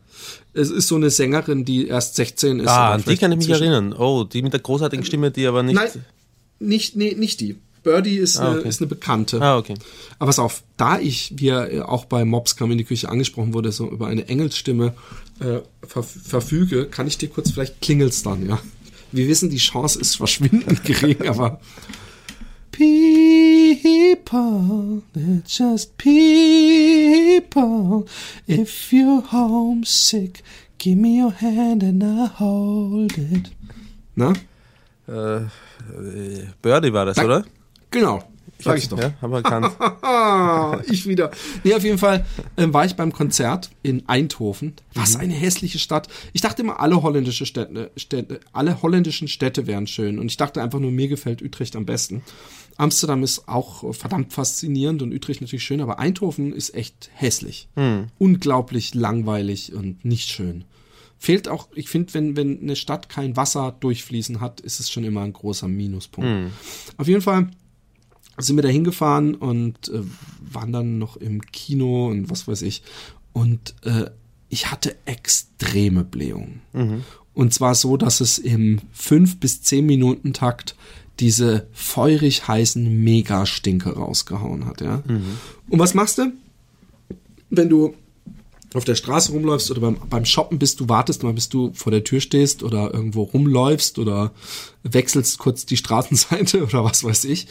Es 0.54 0.72
ist 0.72 0.88
so 0.88 0.96
eine 0.96 1.10
Sängerin, 1.10 1.65
die 1.65 1.88
erst 1.88 2.15
16 2.15 2.62
ist. 2.62 2.68
Ah, 2.68 2.94
an 2.94 3.04
die 3.06 3.18
kann 3.18 3.32
ich 3.32 3.38
mich 3.38 3.50
erinnern. 3.50 3.94
Oh, 3.94 4.24
die 4.24 4.42
mit 4.42 4.54
der 4.54 4.60
großartigen 4.62 5.06
Stimme, 5.06 5.32
die 5.32 5.46
aber 5.46 5.62
nicht. 5.62 5.76
Nein, 5.76 5.89
nicht, 6.60 6.95
nee, 6.95 7.15
nicht 7.15 7.39
die. 7.39 7.56
Birdie 7.84 8.17
ist, 8.17 8.38
ah, 8.38 8.52
okay. 8.52 8.60
eine, 8.60 8.69
ist 8.69 8.82
eine 8.82 8.88
Bekannte. 8.88 9.41
Ah, 9.41 9.58
okay. 9.58 9.76
Aber 10.19 10.30
was 10.30 10.39
auf, 10.39 10.63
da 10.78 11.00
ich, 11.00 11.34
wie 11.38 11.48
er 11.48 11.89
auch 11.89 12.06
bei 12.06 12.26
Mobs 12.26 12.56
kam 12.56 12.72
in 12.72 12.78
die 12.78 12.84
Küche 12.84 13.10
angesprochen 13.10 13.54
wurde, 13.54 13.72
so 13.72 13.89
über 13.89 14.08
eine 14.08 14.28
Engelsstimme 14.28 14.93
äh, 15.39 15.60
ver 15.88 16.04
verfüge, 16.04 16.88
kann 16.88 17.08
ich 17.08 17.17
dir 17.17 17.30
kurz 17.30 17.52
vielleicht 17.52 17.82
klingelst 17.82 18.26
dann, 18.26 18.48
ja. 18.48 18.60
Wir 19.12 19.28
wissen, 19.28 19.50
die 19.50 19.58
Chance 19.58 20.00
ist 20.00 20.17
verschwindend 20.17 20.84
gering, 20.84 21.28
aber 21.28 21.60
people, 22.72 25.02
they're 25.13 25.41
just 25.45 25.98
people. 25.98 28.08
If 28.48 28.93
you're 28.93 29.22
homesick, 29.22 30.43
give 30.78 30.98
me 30.98 31.17
your 31.17 31.32
hand 31.32 31.84
and 31.84 32.04
I'll 32.04 32.28
hold 32.28 33.17
it. 33.17 33.50
Na? 34.15 34.34
Äh, 35.08 35.48
Birdie 36.62 36.93
war 36.93 37.06
das, 37.06 37.15
Dank- 37.15 37.28
oder? 37.28 37.45
Genau. 37.91 38.23
Sag 38.62 38.78
ich 38.78 38.89
doch. 38.89 38.99
Ja, 38.99 39.13
haben 39.21 39.32
wir 39.32 39.38
erkannt. 39.38 40.86
ich 40.91 41.08
wieder. 41.08 41.32
Nee, 41.63 41.73
auf 41.75 41.84
jeden 41.84 41.97
Fall 41.97 42.25
ähm, 42.58 42.73
war 42.73 42.84
ich 42.84 42.95
beim 42.95 43.13
Konzert 43.13 43.69
in 43.84 44.04
Eindhoven. 44.08 44.73
Was 44.93 45.15
eine 45.15 45.34
hässliche 45.34 45.80
Stadt. 45.80 46.10
Ich 46.34 46.41
dachte 46.41 46.62
immer, 46.62 46.82
alle 46.82 47.02
holländische 47.02 47.45
Städte, 47.45 47.89
Städte, 47.95 48.41
alle 48.52 48.82
holländischen 48.82 49.30
Städte 49.30 49.65
wären 49.65 49.88
schön. 49.88 50.19
Und 50.19 50.28
ich 50.28 50.36
dachte 50.36 50.62
einfach 50.62 50.80
nur, 50.80 50.91
mir 50.91 51.08
gefällt 51.08 51.41
Utrecht 51.41 51.78
am 51.78 51.86
besten. 51.86 52.21
Amsterdam 52.75 53.23
ist 53.23 53.47
auch 53.47 53.93
verdammt 53.93 54.34
faszinierend 54.34 55.02
und 55.02 55.13
Utrecht 55.13 55.41
natürlich 55.41 55.63
schön, 55.63 55.82
aber 55.82 55.99
Eindhoven 55.99 56.52
ist 56.54 56.73
echt 56.73 57.10
hässlich. 57.13 57.69
Unglaublich 58.17 58.93
langweilig 58.93 59.73
und 59.73 60.04
nicht 60.04 60.30
schön. 60.30 60.65
Fehlt 61.21 61.49
auch, 61.49 61.67
ich 61.75 61.89
finde, 61.89 62.13
wenn, 62.13 62.36
wenn 62.38 62.62
eine 62.62 62.75
Stadt 62.77 63.10
kein 63.10 63.36
Wasser 63.36 63.75
durchfließen 63.79 64.39
hat, 64.39 64.62
ist 64.62 64.79
es 64.79 64.89
schon 64.89 65.03
immer 65.03 65.21
ein 65.21 65.34
großer 65.34 65.67
Minuspunkt. 65.67 66.29
Auf 66.97 67.08
jeden 67.08 67.21
Fall 67.21 67.51
sind 68.38 68.55
wir 68.55 68.63
da 68.63 68.69
hingefahren 68.69 69.36
und 69.36 69.89
äh, 69.89 70.01
waren 70.39 70.71
dann 70.71 70.97
noch 70.97 71.17
im 71.17 71.41
Kino 71.41 72.08
und 72.08 72.29
was 72.29 72.47
weiß 72.47 72.62
ich. 72.62 72.84
Und 73.34 73.75
äh, 73.84 74.10
ich 74.47 74.71
hatte 74.71 74.95
extreme 75.05 76.05
Blähungen. 76.05 76.62
Und 77.34 77.53
zwar 77.53 77.75
so, 77.75 77.97
dass 77.97 78.21
es 78.21 78.38
im 78.39 78.79
5 78.93 79.39
bis 79.41 79.62
10 79.62 79.86
Minuten 79.86 80.34
Takt 80.34 80.75
diese 81.19 81.67
feurig 81.73 82.47
heißen 82.47 83.03
Mega-Stinke 83.03 83.91
rausgehauen 83.91 84.65
hat, 84.65 84.79
ja. 84.79 85.03
Und 85.69 85.79
was 85.79 85.93
machst 85.93 86.17
du? 86.17 86.32
Wenn 87.49 87.67
du 87.67 87.93
auf 88.73 88.86
der 88.86 88.95
Straße 88.95 89.32
rumläufst 89.32 89.71
oder 89.71 89.82
beim, 89.82 89.97
beim 90.10 90.25
Shoppen 90.25 90.60
bist, 90.60 90.79
du 90.79 90.89
wartest 90.89 91.23
mal, 91.23 91.34
bis 91.34 91.49
du 91.49 91.71
vor 91.73 91.91
der 91.91 92.03
Tür 92.03 92.19
stehst 92.19 92.63
oder 92.63 92.93
irgendwo 92.93 93.23
rumläufst 93.23 93.97
oder 93.99 94.32
wechselst 94.84 95.39
kurz 95.39 95.65
die 95.65 95.77
Straßenseite 95.77 96.63
oder 96.63 96.84
was 96.84 97.03
weiß 97.03 97.25
ich. 97.25 97.47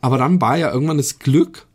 Aber 0.00 0.18
dann 0.18 0.40
war 0.40 0.56
ja 0.56 0.72
irgendwann 0.72 0.98
das 0.98 1.18
Glück, 1.18 1.66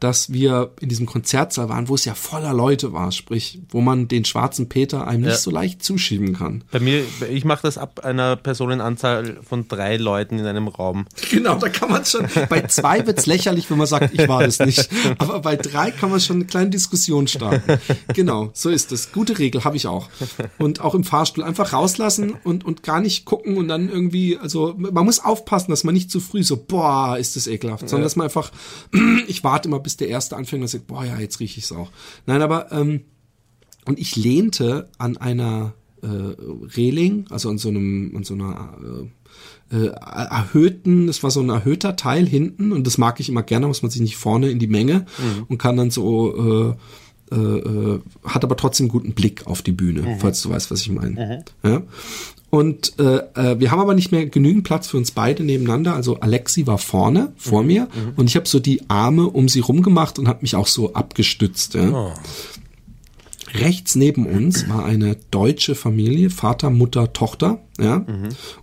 dass 0.00 0.32
wir 0.32 0.70
in 0.80 0.88
diesem 0.88 1.06
Konzertsaal 1.06 1.68
waren, 1.68 1.88
wo 1.88 1.94
es 1.94 2.04
ja 2.04 2.14
voller 2.14 2.52
Leute 2.54 2.92
war, 2.92 3.10
sprich, 3.12 3.60
wo 3.70 3.80
man 3.80 4.06
den 4.08 4.24
schwarzen 4.24 4.68
Peter 4.68 5.06
einem 5.06 5.24
Ja. 5.24 5.30
nicht 5.30 5.40
so 5.40 5.50
leicht 5.50 5.82
zuschieben 5.82 6.34
kann. 6.36 6.62
Bei 6.70 6.80
mir, 6.80 7.04
ich 7.30 7.44
mache 7.44 7.62
das 7.62 7.78
ab 7.78 8.00
einer 8.04 8.36
Personenanzahl 8.36 9.38
von 9.42 9.66
drei 9.68 9.96
Leuten 9.96 10.38
in 10.38 10.46
einem 10.46 10.68
Raum. 10.68 11.06
Genau, 11.30 11.56
da 11.56 11.68
kann 11.68 11.90
man 11.90 12.04
schon. 12.04 12.26
Bei 12.48 12.62
zwei 12.62 13.06
wird's 13.06 13.26
lächerlich, 13.26 13.70
wenn 13.70 13.78
man 13.78 13.86
sagt, 13.86 14.14
ich 14.14 14.28
war 14.28 14.42
das 14.44 14.58
nicht. 14.60 14.88
Aber 15.18 15.40
bei 15.40 15.56
drei 15.56 15.90
kann 15.90 16.10
man 16.10 16.20
schon 16.20 16.36
eine 16.36 16.44
kleine 16.46 16.70
Diskussion 16.70 17.26
starten. 17.26 17.78
Genau, 18.14 18.50
so 18.54 18.70
ist 18.70 18.92
es. 18.92 19.12
Gute 19.12 19.38
Regel 19.38 19.64
habe 19.64 19.76
ich 19.76 19.86
auch. 19.86 20.08
Und 20.58 20.80
auch 20.80 20.94
im 20.94 21.04
Fahrstuhl 21.04 21.44
einfach 21.44 21.72
rauslassen 21.72 22.34
und, 22.44 22.64
und 22.64 22.82
gar 22.82 23.00
nicht 23.00 23.24
gucken 23.24 23.56
und 23.56 23.68
dann 23.68 23.88
irgendwie, 23.88 24.38
also 24.38 24.74
man 24.76 25.04
muss 25.04 25.18
aufpassen, 25.24 25.70
dass 25.70 25.84
man 25.84 25.94
nicht 25.94 26.10
zu 26.10 26.20
früh 26.20 26.42
so, 26.42 26.56
boah, 26.56 27.16
ist 27.18 27.36
das 27.36 27.46
ekelhaft, 27.46 27.88
sondern 27.88 28.04
dass 28.04 28.16
man 28.16 28.24
einfach, 28.26 28.52
ich 29.26 29.42
warte 29.44 29.68
immer, 29.68 29.80
bis 29.88 29.96
der 29.96 30.08
erste 30.08 30.36
anfängt 30.36 30.60
und 30.60 30.68
sagt, 30.68 30.86
boah, 30.86 31.02
ja, 31.02 31.18
jetzt 31.18 31.40
rieche 31.40 31.60
ich's 31.60 31.72
auch. 31.72 31.90
Nein, 32.26 32.42
aber 32.42 32.70
ähm, 32.72 33.04
und 33.86 33.98
ich 33.98 34.16
lehnte 34.16 34.90
an 34.98 35.16
einer 35.16 35.72
äh, 36.02 36.06
Reling, 36.76 37.24
also 37.30 37.48
an 37.48 37.56
so 37.56 37.70
einem, 37.70 38.12
an 38.14 38.22
so 38.22 38.34
einer 38.34 38.76
äh, 39.72 39.76
äh, 39.76 39.86
erhöhten, 39.86 41.06
das 41.06 41.22
war 41.22 41.30
so 41.30 41.40
ein 41.40 41.48
erhöhter 41.48 41.96
Teil 41.96 42.26
hinten 42.26 42.72
und 42.72 42.86
das 42.86 42.98
mag 42.98 43.18
ich 43.18 43.30
immer 43.30 43.42
gerne, 43.42 43.66
muss 43.66 43.80
man 43.80 43.90
sich 43.90 44.02
nicht 44.02 44.18
vorne 44.18 44.50
in 44.50 44.58
die 44.58 44.66
Menge 44.66 45.06
und 45.48 45.56
kann 45.56 45.78
dann 45.78 45.90
so 45.90 46.76
äh, 47.30 47.34
äh, 47.34 47.36
äh, 47.36 48.00
hat 48.24 48.44
aber 48.44 48.56
trotzdem 48.56 48.88
guten 48.88 49.12
Blick 49.12 49.46
auf 49.46 49.62
die 49.62 49.72
Bühne, 49.72 50.02
falls 50.18 50.42
du 50.42 50.50
weißt, 50.50 50.70
was 50.70 50.82
ich 50.82 50.90
meine. 50.90 51.44
Ja? 51.62 51.82
Und 52.50 52.98
äh, 52.98 53.18
äh, 53.34 53.60
wir 53.60 53.70
haben 53.70 53.80
aber 53.80 53.94
nicht 53.94 54.10
mehr 54.10 54.26
genügend 54.26 54.64
Platz 54.64 54.88
für 54.88 54.96
uns 54.96 55.10
beide 55.10 55.44
nebeneinander. 55.44 55.94
Also 55.94 56.20
Alexi 56.20 56.66
war 56.66 56.78
vorne 56.78 57.32
vor 57.36 57.62
mir 57.62 57.88
und 58.16 58.26
ich 58.26 58.36
habe 58.36 58.48
so 58.48 58.58
die 58.58 58.88
Arme 58.88 59.26
um 59.26 59.48
sie 59.48 59.60
rumgemacht 59.60 60.18
und 60.18 60.28
habe 60.28 60.40
mich 60.42 60.56
auch 60.56 60.66
so 60.66 60.94
abgestützt. 60.94 61.74
Ja? 61.74 62.14
Rechts 63.54 63.94
neben 63.96 64.26
uns 64.26 64.68
war 64.68 64.84
eine 64.84 65.16
deutsche 65.30 65.74
Familie, 65.74 66.30
Vater, 66.30 66.70
Mutter, 66.70 67.12
Tochter, 67.12 67.62
ja. 67.78 68.04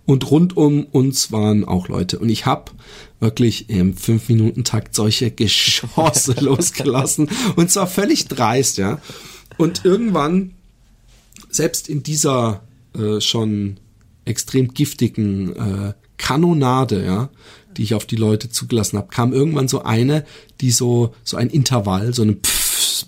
Und 0.04 0.30
rund 0.30 0.56
um 0.56 0.84
uns 0.84 1.32
waren 1.32 1.64
auch 1.64 1.88
Leute. 1.88 2.20
Und 2.20 2.28
ich 2.28 2.46
habe 2.46 2.70
wirklich 3.18 3.68
im 3.68 3.96
fünf 3.96 4.28
Minuten 4.28 4.62
Takt 4.62 4.94
solche 4.94 5.30
Geschosse 5.30 6.32
losgelassen 6.40 7.28
und 7.56 7.70
zwar 7.70 7.86
völlig 7.86 8.28
dreist, 8.28 8.78
ja. 8.78 9.00
Und 9.56 9.84
irgendwann 9.84 10.52
selbst 11.50 11.88
in 11.88 12.02
dieser 12.02 12.62
äh, 12.98 13.20
schon 13.20 13.78
extrem 14.24 14.74
giftigen 14.74 15.54
äh, 15.56 15.92
Kanonade, 16.16 17.04
ja, 17.04 17.30
die 17.76 17.82
ich 17.82 17.94
auf 17.94 18.06
die 18.06 18.16
Leute 18.16 18.48
zugelassen 18.50 18.98
habe, 18.98 19.08
kam 19.08 19.32
irgendwann 19.32 19.68
so 19.68 19.82
eine, 19.82 20.24
die 20.60 20.70
so 20.70 21.14
so 21.22 21.36
ein 21.36 21.50
Intervall, 21.50 22.14
so 22.14 22.24
Pfff. 22.24 23.06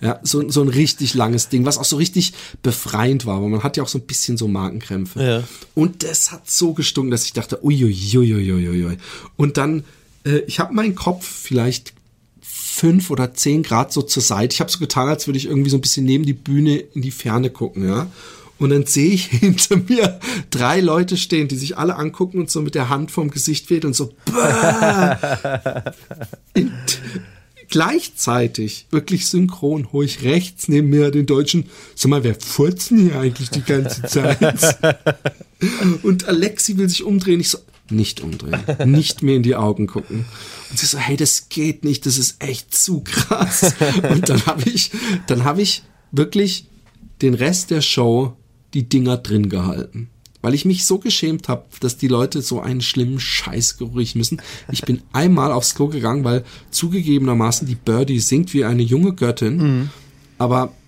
ja, 0.00 0.18
so, 0.22 0.48
so 0.48 0.62
ein 0.62 0.68
richtig 0.68 1.14
langes 1.14 1.48
Ding, 1.48 1.66
was 1.66 1.78
auch 1.78 1.84
so 1.84 1.96
richtig 1.96 2.32
befreiend 2.62 3.26
war, 3.26 3.42
weil 3.42 3.50
man 3.50 3.62
hat 3.62 3.76
ja 3.76 3.82
auch 3.82 3.88
so 3.88 3.98
ein 3.98 4.06
bisschen 4.06 4.36
so 4.36 4.48
Magenkrämpfe. 4.48 5.22
Ja. 5.22 5.44
Und 5.74 6.02
das 6.02 6.32
hat 6.32 6.50
so 6.50 6.72
gestunken, 6.72 7.10
dass 7.10 7.24
ich 7.24 7.32
dachte, 7.32 7.64
uiuiuiuiui. 7.64 8.96
Und 9.36 9.56
dann, 9.56 9.84
äh, 10.24 10.38
ich 10.46 10.58
habe 10.58 10.74
meinen 10.74 10.94
Kopf 10.94 11.26
vielleicht 11.26 11.92
fünf 12.80 13.10
oder 13.10 13.34
zehn 13.34 13.62
Grad 13.62 13.92
so 13.92 14.00
zur 14.00 14.22
Seite. 14.22 14.54
Ich 14.54 14.60
habe 14.60 14.70
so 14.70 14.78
getan, 14.78 15.06
als 15.06 15.26
würde 15.26 15.36
ich 15.36 15.44
irgendwie 15.44 15.68
so 15.68 15.76
ein 15.76 15.82
bisschen 15.82 16.06
neben 16.06 16.24
die 16.24 16.32
Bühne 16.32 16.78
in 16.78 17.02
die 17.02 17.10
Ferne 17.10 17.50
gucken, 17.50 17.86
ja. 17.86 18.10
Und 18.58 18.70
dann 18.70 18.86
sehe 18.86 19.10
ich 19.10 19.26
hinter 19.30 19.76
mir 19.76 20.18
drei 20.48 20.80
Leute 20.80 21.18
stehen, 21.18 21.46
die 21.48 21.56
sich 21.56 21.76
alle 21.76 21.96
angucken 21.96 22.38
und 22.38 22.50
so 22.50 22.62
mit 22.62 22.74
der 22.74 22.88
Hand 22.88 23.10
vom 23.10 23.30
Gesicht 23.30 23.68
weht 23.68 23.84
und 23.84 23.94
so. 23.94 24.14
In, 26.54 26.72
gleichzeitig, 27.68 28.86
wirklich 28.90 29.28
synchron, 29.28 29.92
hole 29.92 30.06
ich 30.06 30.22
rechts 30.22 30.68
neben 30.68 30.88
mir 30.88 31.10
den 31.10 31.26
Deutschen. 31.26 31.66
Sag 31.94 32.08
mal, 32.08 32.24
wer 32.24 32.34
furzen 32.34 32.98
hier 32.98 33.20
eigentlich 33.20 33.50
die 33.50 33.62
ganze 33.62 34.02
Zeit? 34.04 34.38
Und 36.02 36.26
Alexi 36.26 36.78
will 36.78 36.88
sich 36.88 37.04
umdrehen. 37.04 37.40
Ich 37.40 37.50
so, 37.50 37.58
nicht 37.90 38.20
umdrehen, 38.20 38.60
nicht 38.84 39.22
mir 39.22 39.36
in 39.36 39.42
die 39.42 39.56
Augen 39.56 39.86
gucken. 39.86 40.24
Und 40.70 40.78
sie 40.78 40.86
so, 40.86 40.98
hey, 40.98 41.16
das 41.16 41.48
geht 41.48 41.84
nicht, 41.84 42.06
das 42.06 42.18
ist 42.18 42.42
echt 42.42 42.74
zu 42.74 43.00
krass. 43.00 43.74
Und 44.10 44.28
dann 44.28 44.46
habe 44.46 44.68
ich, 44.68 44.90
dann 45.26 45.44
habe 45.44 45.62
ich 45.62 45.82
wirklich 46.12 46.66
den 47.22 47.34
Rest 47.34 47.70
der 47.70 47.80
Show 47.80 48.36
die 48.74 48.88
Dinger 48.88 49.16
drin 49.16 49.48
gehalten. 49.48 50.08
Weil 50.42 50.54
ich 50.54 50.64
mich 50.64 50.86
so 50.86 50.98
geschämt 50.98 51.48
habe, 51.48 51.64
dass 51.80 51.98
die 51.98 52.08
Leute 52.08 52.40
so 52.40 52.60
einen 52.60 52.80
schlimmen 52.80 53.20
Scheiß 53.20 53.76
riechen 53.94 54.18
müssen. 54.18 54.40
Ich 54.72 54.82
bin 54.82 55.02
einmal 55.12 55.52
aufs 55.52 55.74
Klo 55.74 55.88
gegangen, 55.88 56.24
weil 56.24 56.44
zugegebenermaßen 56.70 57.66
die 57.68 57.74
Birdie 57.74 58.20
singt 58.20 58.54
wie 58.54 58.64
eine 58.64 58.82
junge 58.82 59.12
Göttin. 59.12 59.90
Aber 60.38 60.66
äh, 60.66 60.79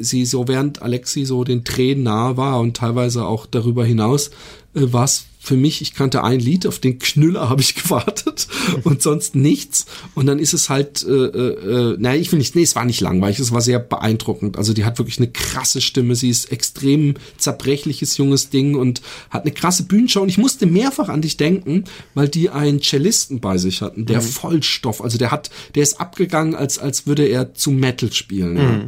sie 0.00 0.24
so 0.24 0.48
während 0.48 0.82
Alexi 0.82 1.24
so 1.24 1.44
den 1.44 1.64
Tränen 1.64 2.04
nahe 2.04 2.36
war 2.36 2.60
und 2.60 2.76
teilweise 2.76 3.24
auch 3.26 3.46
darüber 3.46 3.84
hinaus, 3.84 4.30
äh, 4.74 4.92
war 4.92 5.04
es 5.04 5.26
für 5.42 5.56
mich, 5.56 5.80
ich 5.80 5.94
kannte 5.94 6.22
ein 6.22 6.38
Lied, 6.38 6.66
auf 6.66 6.80
den 6.80 6.98
Knüller 6.98 7.48
habe 7.48 7.62
ich 7.62 7.74
gewartet 7.82 8.46
und 8.84 9.00
sonst 9.00 9.34
nichts. 9.34 9.86
Und 10.14 10.26
dann 10.26 10.38
ist 10.38 10.52
es 10.52 10.68
halt, 10.68 11.02
äh, 11.02 11.10
äh, 11.10 11.96
naja, 11.98 12.20
ich 12.20 12.30
will 12.30 12.38
nicht, 12.38 12.54
nee, 12.54 12.62
es 12.62 12.76
war 12.76 12.84
nicht 12.84 13.00
langweilig, 13.00 13.38
es 13.38 13.50
war 13.50 13.62
sehr 13.62 13.78
beeindruckend. 13.78 14.58
Also 14.58 14.74
die 14.74 14.84
hat 14.84 14.98
wirklich 14.98 15.16
eine 15.16 15.30
krasse 15.30 15.80
Stimme, 15.80 16.14
sie 16.14 16.28
ist 16.28 16.52
extrem 16.52 17.14
zerbrechliches 17.38 18.18
junges 18.18 18.50
Ding 18.50 18.74
und 18.74 19.00
hat 19.30 19.42
eine 19.42 19.52
krasse 19.52 19.84
Bühnenshow. 19.84 20.20
Und 20.20 20.28
ich 20.28 20.38
musste 20.38 20.66
mehrfach 20.66 21.08
an 21.08 21.22
dich 21.22 21.38
denken, 21.38 21.84
weil 22.14 22.28
die 22.28 22.50
einen 22.50 22.82
Cellisten 22.82 23.40
bei 23.40 23.56
sich 23.56 23.80
hatten, 23.80 24.04
der 24.04 24.20
Vollstoff, 24.20 25.00
also 25.00 25.16
der 25.16 25.30
hat, 25.30 25.50
der 25.74 25.82
ist 25.82 26.00
abgegangen, 26.00 26.54
als, 26.54 26.78
als 26.78 27.06
würde 27.06 27.24
er 27.24 27.54
zu 27.54 27.70
Metal 27.70 28.12
spielen. 28.12 28.56
Ja. 28.58 28.84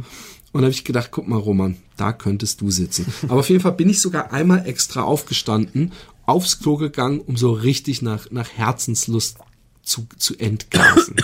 Und 0.53 0.61
da 0.61 0.65
habe 0.65 0.71
ich 0.71 0.85
gedacht, 0.85 1.09
guck 1.11 1.27
mal, 1.27 1.39
Roman, 1.39 1.77
da 1.97 2.13
könntest 2.13 2.61
du 2.61 2.69
sitzen. 2.69 3.11
Aber 3.23 3.39
auf 3.39 3.49
jeden 3.49 3.61
Fall 3.61 3.71
bin 3.73 3.89
ich 3.89 3.99
sogar 3.99 4.31
einmal 4.31 4.67
extra 4.67 5.01
aufgestanden, 5.01 5.91
aufs 6.25 6.59
Klo 6.59 6.77
gegangen, 6.77 7.19
um 7.19 7.35
so 7.35 7.51
richtig 7.51 8.03
nach, 8.03 8.29
nach 8.29 8.49
Herzenslust 8.49 9.37
zu, 9.81 10.07
zu 10.17 10.37
entgasen. 10.37 11.15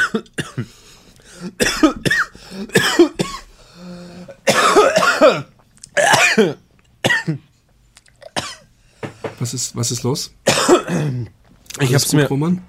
Was 9.40 9.54
ist, 9.54 9.76
was 9.76 9.92
ist 9.92 10.04
los? 10.04 10.34
Ich 11.80 11.94
hab's 11.94 12.06
gut, 12.06 12.16
mir, 12.16 12.28
Roman? 12.28 12.62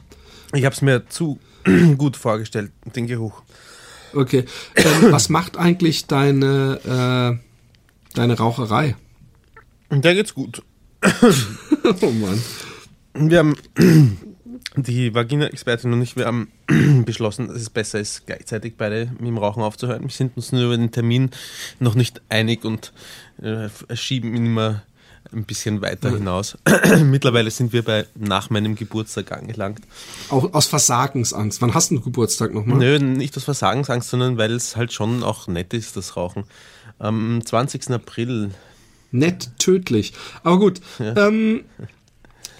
ich 0.53 0.64
hab's 0.64 0.83
mir 0.83 1.09
zu 1.09 1.40
gut 1.96 2.16
vorgestellt, 2.16 2.70
den 2.94 3.07
Geruch. 3.07 3.42
Okay. 4.14 4.44
Ähm, 4.77 4.87
was 5.12 5.29
macht 5.29 5.57
eigentlich 5.57 6.07
deine, 6.07 7.38
äh, 7.40 8.14
deine 8.14 8.38
Raucherei? 8.38 8.96
Der 9.90 10.14
geht's 10.14 10.35
gut. 10.35 10.62
Oh 12.03 12.11
Mann. 12.11 12.42
wir 13.14 13.38
haben 13.38 13.57
die 14.77 15.14
Vagina-Expertin 15.14 15.92
und 15.92 16.03
ich, 16.03 16.14
wir 16.14 16.27
haben 16.27 16.49
beschlossen, 17.05 17.49
dass 17.49 17.57
es 17.57 17.70
besser 17.70 17.99
ist, 17.99 18.27
gleichzeitig 18.27 18.75
beide 18.77 19.07
mit 19.18 19.29
dem 19.29 19.38
Rauchen 19.38 19.62
aufzuhören. 19.62 20.03
Wir 20.03 20.11
sind 20.11 20.37
uns 20.37 20.53
nur 20.53 20.64
über 20.64 20.77
den 20.77 20.92
Termin 20.92 21.31
noch 21.79 21.94
nicht 21.94 22.20
einig 22.29 22.64
und 22.64 22.92
äh, 23.42 23.68
schieben 23.96 24.37
ihn 24.37 24.46
immer 24.46 24.83
ein 25.33 25.45
bisschen 25.45 25.83
weiter 25.83 26.11
hinaus. 26.11 26.57
Mittlerweile 27.05 27.51
sind 27.51 27.73
wir 27.73 27.83
bei 27.83 28.07
nach 28.14 28.51
meinem 28.51 28.75
Geburtstag 28.75 29.33
angelangt. 29.33 29.81
Auch 30.29 30.53
aus 30.55 30.66
Versagensangst. 30.66 31.61
Wann 31.62 31.75
hast 31.75 31.90
du 31.90 32.01
Geburtstag 32.01 32.55
nochmal? 32.55 32.79
Nö, 32.79 32.99
nicht 32.99 33.37
aus 33.37 33.45
Versagensangst, 33.45 34.11
sondern 34.11 34.38
weil 34.38 34.53
es 34.53 34.77
halt 34.77 34.93
schon 34.93 35.23
auch 35.23 35.47
nett 35.47 35.73
ist, 35.75 35.97
das 35.97 36.16
Rauchen. 36.16 36.45
Am 36.99 37.40
20. 37.45 37.90
April. 37.90 38.51
Nett 39.12 39.51
tödlich. 39.59 40.12
Aber 40.43 40.59
gut. 40.59 40.81
Ja. 40.99 41.29
Ähm, 41.29 41.64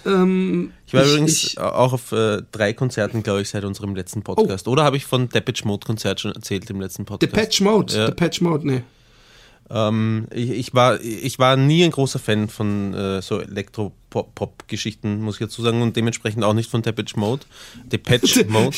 ähm, 0.05 0.73
ich 0.87 0.93
war 0.93 1.03
ich, 1.03 1.11
übrigens 1.11 1.43
ich, 1.43 1.59
auch 1.59 1.93
auf 1.93 2.11
äh, 2.11 2.41
drei 2.51 2.73
Konzerten, 2.73 3.23
glaube 3.23 3.41
ich, 3.41 3.49
seit 3.49 3.63
unserem 3.63 3.95
letzten 3.95 4.23
Podcast. 4.23 4.67
Oh. 4.67 4.71
Oder 4.71 4.83
habe 4.83 4.97
ich 4.97 5.05
von 5.05 5.29
Depeche 5.29 5.65
Mode 5.67 5.85
Konzert 5.85 6.19
schon 6.19 6.33
erzählt 6.33 6.69
im 6.69 6.81
letzten 6.81 7.05
Podcast? 7.05 7.35
Depeche 7.35 7.63
Mode, 7.63 7.93
ja. 7.95 8.05
Depeche 8.07 8.43
Mode, 8.43 8.67
nee. 8.67 8.83
Ähm, 9.73 10.27
ich, 10.33 10.49
ich, 10.49 10.73
war, 10.73 10.99
ich 11.01 11.39
war 11.39 11.55
nie 11.55 11.83
ein 11.83 11.91
großer 11.91 12.19
Fan 12.19 12.49
von 12.49 12.93
äh, 12.93 13.21
so 13.21 13.39
Elektro-Pop-Geschichten, 13.39 15.21
muss 15.21 15.35
ich 15.35 15.47
dazu 15.47 15.61
sagen, 15.61 15.81
und 15.81 15.95
dementsprechend 15.95 16.43
auch 16.43 16.53
nicht 16.53 16.69
von 16.69 16.81
Depeche 16.81 17.17
Mode. 17.17 17.45
Depeche 17.85 18.45
Mode. 18.49 18.77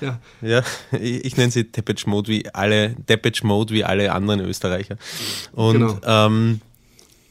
ja. 0.00 0.18
ja, 0.42 0.62
ich, 0.92 1.24
ich 1.24 1.36
nenne 1.36 1.52
sie 1.52 1.64
Depeche 1.64 2.08
Mode 2.10 2.28
wie 2.28 2.52
alle, 2.52 2.96
Depeche 3.08 3.46
Mode 3.46 3.72
wie 3.74 3.84
alle 3.84 4.12
anderen 4.12 4.40
Österreicher. 4.40 4.96
Und 5.52 5.78
genau. 5.78 5.98
ähm, 6.04 6.60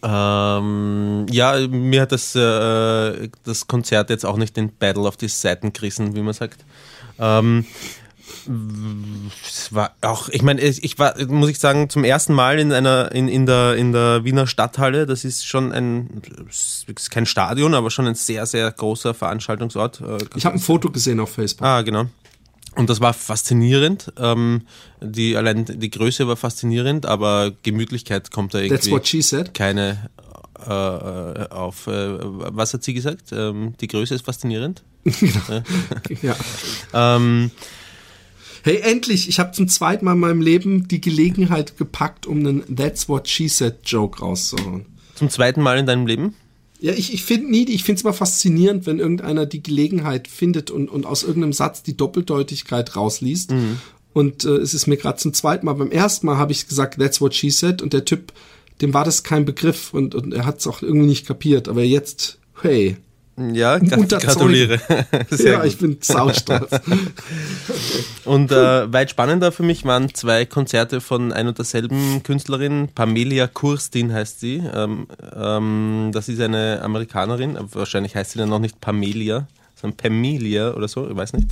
ähm, 0.03 1.25
ja, 1.29 1.67
mir 1.67 2.01
hat 2.03 2.11
das, 2.11 2.35
äh, 2.35 3.29
das 3.43 3.67
Konzert 3.67 4.09
jetzt 4.09 4.25
auch 4.25 4.37
nicht 4.37 4.55
den 4.55 4.71
Battle 4.73 5.03
of 5.03 5.15
the 5.19 5.27
Seiten 5.27 5.73
gerissen, 5.73 6.15
wie 6.15 6.21
man 6.21 6.33
sagt. 6.33 6.63
Ähm, 7.19 7.65
es 9.45 9.73
war 9.73 9.95
auch, 10.01 10.29
ich 10.29 10.41
meine, 10.41 10.61
ich 10.61 10.99
war, 10.99 11.15
muss 11.27 11.49
ich 11.49 11.59
sagen, 11.59 11.89
zum 11.89 12.03
ersten 12.03 12.33
Mal 12.33 12.59
in 12.59 12.71
einer, 12.71 13.11
in, 13.11 13.27
in 13.27 13.45
der, 13.45 13.75
in 13.75 13.91
der 13.91 14.23
Wiener 14.23 14.47
Stadthalle. 14.47 15.05
Das 15.05 15.25
ist 15.25 15.45
schon 15.45 15.71
ein, 15.71 16.21
ist 16.49 17.11
kein 17.11 17.25
Stadion, 17.25 17.73
aber 17.73 17.91
schon 17.91 18.07
ein 18.07 18.15
sehr, 18.15 18.45
sehr 18.45 18.71
großer 18.71 19.13
Veranstaltungsort. 19.13 20.01
Äh, 20.01 20.17
ich 20.35 20.45
habe 20.45 20.55
ein 20.55 20.59
Foto 20.59 20.89
gesehen 20.89 21.19
auf 21.19 21.31
Facebook. 21.31 21.65
Ah, 21.65 21.81
genau. 21.81 22.05
Und 22.75 22.89
das 22.89 23.01
war 23.01 23.13
faszinierend. 23.13 24.13
Ähm, 24.17 24.61
die, 25.01 25.35
allein 25.35 25.65
die 25.65 25.89
Größe 25.89 26.27
war 26.27 26.37
faszinierend, 26.37 27.07
aber 27.07 27.51
Gemütlichkeit 27.63 28.31
kommt 28.31 28.53
da 28.53 28.59
irgendwie. 28.59 28.75
Keine 29.55 30.09
äh, 30.65 31.47
auf. 31.49 31.87
Äh, 31.87 32.17
was 32.19 32.73
hat 32.73 32.83
sie 32.83 32.93
gesagt? 32.93 33.31
Ähm, 33.31 33.73
die 33.81 33.87
Größe 33.87 34.15
ist 34.15 34.25
faszinierend. 34.25 34.83
genau. 35.03 35.63
ja. 36.21 36.35
ähm, 36.93 37.51
Hey, 38.67 38.81
endlich! 38.83 39.29
Ich 39.29 39.39
habe 39.39 39.53
zum 39.53 39.69
zweiten 39.69 40.03
Mal 40.03 40.11
in 40.11 40.19
meinem 40.19 40.41
Leben 40.41 40.89
die 40.89 40.99
Gelegenheit 40.99 41.77
gepackt, 41.77 42.25
um 42.25 42.39
einen 42.39 42.75
That's 42.75 43.07
What 43.07 43.29
She 43.29 43.47
Said 43.47 43.75
Joke 43.85 44.19
rauszuhauen. 44.19 44.85
Zum 45.15 45.29
zweiten 45.29 45.61
Mal 45.61 45.77
in 45.77 45.85
deinem 45.85 46.05
Leben? 46.05 46.33
Ja, 46.81 46.91
ich, 46.91 47.13
ich 47.13 47.23
finde 47.23 47.49
nie, 47.49 47.63
ich 47.69 47.85
finde 47.85 47.99
es 47.99 48.03
immer 48.03 48.11
faszinierend, 48.11 48.85
wenn 48.85 48.99
irgendeiner 48.99 49.45
die 49.45 49.63
Gelegenheit 49.63 50.27
findet 50.27 50.69
und, 50.69 50.89
und 50.89 51.05
aus 51.05 51.23
irgendeinem 51.23 51.53
Satz 51.53 51.81
die 51.81 51.95
Doppeldeutigkeit 51.95 52.93
rausliest. 52.93 53.51
Mhm. 53.51 53.77
Und 54.11 54.43
äh, 54.43 54.57
es 54.57 54.73
ist 54.73 54.85
mir 54.85 54.97
gerade 54.97 55.17
zum 55.17 55.33
zweiten 55.33 55.65
Mal, 55.65 55.75
beim 55.75 55.91
ersten 55.91 56.25
Mal 56.25 56.35
habe 56.35 56.51
ich 56.51 56.67
gesagt, 56.67 56.99
that's 56.99 57.21
what 57.21 57.33
she 57.33 57.49
said, 57.49 57.81
und 57.81 57.93
der 57.93 58.03
Typ, 58.03 58.33
dem 58.81 58.93
war 58.93 59.05
das 59.05 59.23
kein 59.23 59.45
Begriff 59.45 59.93
und, 59.93 60.13
und 60.13 60.33
er 60.33 60.45
hat 60.45 60.59
es 60.59 60.67
auch 60.67 60.81
irgendwie 60.81 61.07
nicht 61.07 61.25
kapiert. 61.25 61.69
Aber 61.69 61.83
jetzt, 61.83 62.37
hey, 62.61 62.97
ja, 63.37 63.77
gratuliere. 63.77 64.79
ja, 65.37 65.57
gut. 65.61 65.65
ich 65.67 65.77
bin 65.77 65.97
saustolz. 66.01 66.71
und 68.25 68.51
äh, 68.51 68.91
weit 68.91 69.11
spannender 69.11 69.51
für 69.51 69.61
mich 69.61 69.85
waren 69.85 70.13
zwei 70.13 70.45
Konzerte 70.45 71.01
von 71.01 71.31
ein 71.31 71.47
und 71.47 71.57
derselben 71.57 72.23
Künstlerin, 72.23 72.89
Pamelia 72.95 73.45
Kurstin 73.47 74.11
heißt 74.11 74.39
sie. 74.39 74.63
Ähm, 74.73 75.07
ähm, 75.35 76.09
das 76.13 76.29
ist 76.29 76.41
eine 76.41 76.81
Amerikanerin, 76.81 77.57
wahrscheinlich 77.73 78.15
heißt 78.15 78.31
sie 78.31 78.39
dann 78.39 78.49
noch 78.49 78.59
nicht 78.59 78.81
Pamelia, 78.81 79.47
sondern 79.75 79.97
Pamelia 79.97 80.73
oder 80.73 80.87
so, 80.87 81.07
ich 81.07 81.15
weiß 81.15 81.33
nicht. 81.33 81.47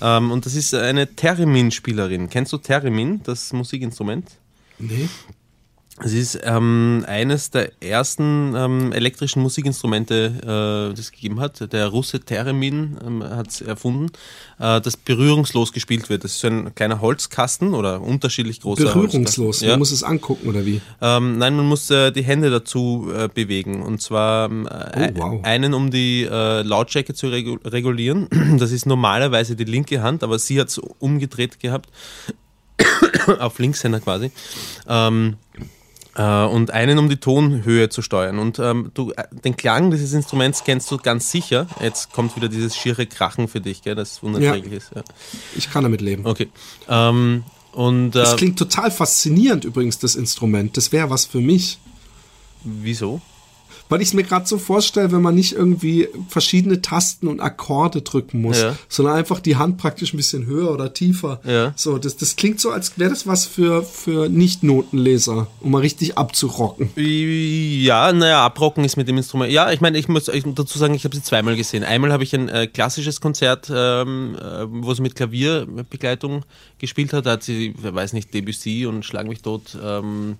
Ähm, 0.00 0.30
und 0.30 0.46
das 0.46 0.54
ist 0.54 0.74
eine 0.74 1.08
Theremin-Spielerin. 1.16 2.30
Kennst 2.30 2.52
du 2.52 2.58
Theremin, 2.58 3.20
das 3.24 3.52
Musikinstrument? 3.52 4.30
Nee. 4.78 5.08
Es 6.04 6.12
ist 6.12 6.38
ähm, 6.44 7.04
eines 7.08 7.50
der 7.50 7.70
ersten 7.82 8.54
ähm, 8.54 8.92
elektrischen 8.92 9.40
Musikinstrumente, 9.40 10.90
äh, 10.90 10.94
das 10.94 11.06
es 11.06 11.12
gegeben 11.12 11.40
hat. 11.40 11.72
Der 11.72 11.88
Russe 11.88 12.20
Theremin 12.20 12.98
ähm, 13.04 13.24
hat 13.24 13.48
es 13.48 13.60
erfunden, 13.62 14.12
äh, 14.58 14.80
das 14.82 14.98
berührungslos 14.98 15.72
gespielt 15.72 16.10
wird. 16.10 16.24
Das 16.24 16.32
ist 16.32 16.40
so 16.40 16.48
ein 16.48 16.74
kleiner 16.74 17.00
Holzkasten 17.00 17.72
oder 17.72 18.02
unterschiedlich 18.02 18.60
großer 18.60 18.84
Berührungslos? 18.84 19.62
Man 19.62 19.78
muss 19.78 19.90
es 19.90 20.02
angucken 20.02 20.48
oder 20.48 20.66
wie? 20.66 20.82
Ähm, 21.00 21.38
nein, 21.38 21.56
man 21.56 21.66
muss 21.66 21.88
äh, 21.90 22.12
die 22.12 22.22
Hände 22.22 22.50
dazu 22.50 23.10
äh, 23.14 23.28
bewegen. 23.32 23.82
Und 23.82 24.02
zwar 24.02 24.50
ähm, 24.50 24.68
oh, 24.70 25.08
wow. 25.14 25.44
einen, 25.44 25.72
um 25.72 25.90
die 25.90 26.24
äh, 26.30 26.60
Lautstärke 26.60 27.14
zu 27.14 27.28
regulieren. 27.28 28.28
Das 28.58 28.72
ist 28.72 28.86
normalerweise 28.86 29.54
die 29.54 29.64
linke 29.64 30.02
Hand, 30.02 30.22
aber 30.22 30.38
sie 30.38 30.58
hat 30.60 30.68
es 30.68 30.78
umgedreht 30.78 31.60
gehabt. 31.60 31.90
auf 33.38 33.58
Linkshänder 33.58 34.00
quasi. 34.00 34.30
Ähm, 34.88 35.36
äh, 35.42 35.45
und 36.22 36.70
einen, 36.70 36.98
um 36.98 37.08
die 37.08 37.18
Tonhöhe 37.18 37.88
zu 37.88 38.02
steuern. 38.02 38.38
Und 38.38 38.58
ähm, 38.58 38.90
du, 38.94 39.12
äh, 39.12 39.24
den 39.44 39.56
Klang 39.56 39.90
dieses 39.90 40.12
Instruments 40.12 40.64
kennst 40.64 40.90
du 40.90 40.96
ganz 40.96 41.30
sicher. 41.30 41.66
Jetzt 41.80 42.12
kommt 42.12 42.36
wieder 42.36 42.48
dieses 42.48 42.76
schiere 42.76 43.06
Krachen 43.06 43.48
für 43.48 43.60
dich, 43.60 43.82
gell, 43.82 43.94
das 43.94 44.22
unerträglich 44.22 44.72
ja. 44.72 44.78
ist. 44.78 44.90
Ja. 44.94 45.02
Ich 45.56 45.70
kann 45.70 45.82
damit 45.82 46.00
leben. 46.00 46.26
Okay. 46.26 46.48
Ähm, 46.88 47.44
und, 47.72 48.16
äh, 48.16 48.20
das 48.20 48.36
klingt 48.36 48.58
total 48.58 48.90
faszinierend 48.90 49.64
übrigens, 49.64 49.98
das 49.98 50.16
Instrument. 50.16 50.76
Das 50.76 50.92
wäre 50.92 51.10
was 51.10 51.26
für 51.26 51.40
mich. 51.40 51.78
Wieso? 52.64 53.20
Weil 53.88 54.00
ich 54.02 54.08
es 54.08 54.14
mir 54.14 54.22
gerade 54.22 54.46
so 54.46 54.58
vorstelle, 54.58 55.12
wenn 55.12 55.22
man 55.22 55.34
nicht 55.34 55.52
irgendwie 55.52 56.08
verschiedene 56.28 56.82
Tasten 56.82 57.28
und 57.28 57.40
Akkorde 57.40 58.02
drücken 58.02 58.40
muss, 58.40 58.60
ja. 58.60 58.76
sondern 58.88 59.16
einfach 59.16 59.40
die 59.40 59.56
Hand 59.56 59.78
praktisch 59.78 60.12
ein 60.12 60.16
bisschen 60.16 60.46
höher 60.46 60.70
oder 60.70 60.92
tiefer. 60.92 61.40
Ja. 61.44 61.72
So, 61.76 61.98
das, 61.98 62.16
das 62.16 62.36
klingt 62.36 62.60
so, 62.60 62.70
als 62.70 62.98
wäre 62.98 63.10
das 63.10 63.26
was 63.26 63.46
für, 63.46 63.82
für 63.82 64.28
Nicht-Notenleser, 64.28 65.46
um 65.60 65.70
mal 65.70 65.80
richtig 65.80 66.18
abzurocken. 66.18 66.90
Ja, 66.96 68.12
naja, 68.12 68.44
abrocken 68.44 68.84
ist 68.84 68.96
mit 68.96 69.08
dem 69.08 69.16
Instrument. 69.16 69.52
Ja, 69.52 69.70
ich 69.70 69.80
meine, 69.80 69.98
ich 69.98 70.08
muss 70.08 70.24
dazu 70.24 70.78
sagen, 70.78 70.94
ich 70.94 71.04
habe 71.04 71.14
sie 71.14 71.22
zweimal 71.22 71.56
gesehen. 71.56 71.84
Einmal 71.84 72.12
habe 72.12 72.24
ich 72.24 72.34
ein 72.34 72.48
äh, 72.48 72.66
klassisches 72.66 73.20
Konzert, 73.20 73.70
ähm, 73.74 74.36
äh, 74.40 74.66
wo 74.68 74.92
sie 74.94 75.02
mit 75.02 75.14
Klavierbegleitung 75.14 76.44
gespielt 76.78 77.12
hat. 77.12 77.26
Da 77.26 77.32
hat 77.32 77.42
sie, 77.42 77.74
wer 77.78 77.94
weiß 77.94 78.12
nicht, 78.12 78.32
Debussy 78.34 78.86
und 78.86 79.04
Schlag 79.04 79.26
mich 79.26 79.42
tot. 79.42 79.76
Ähm, 79.82 80.36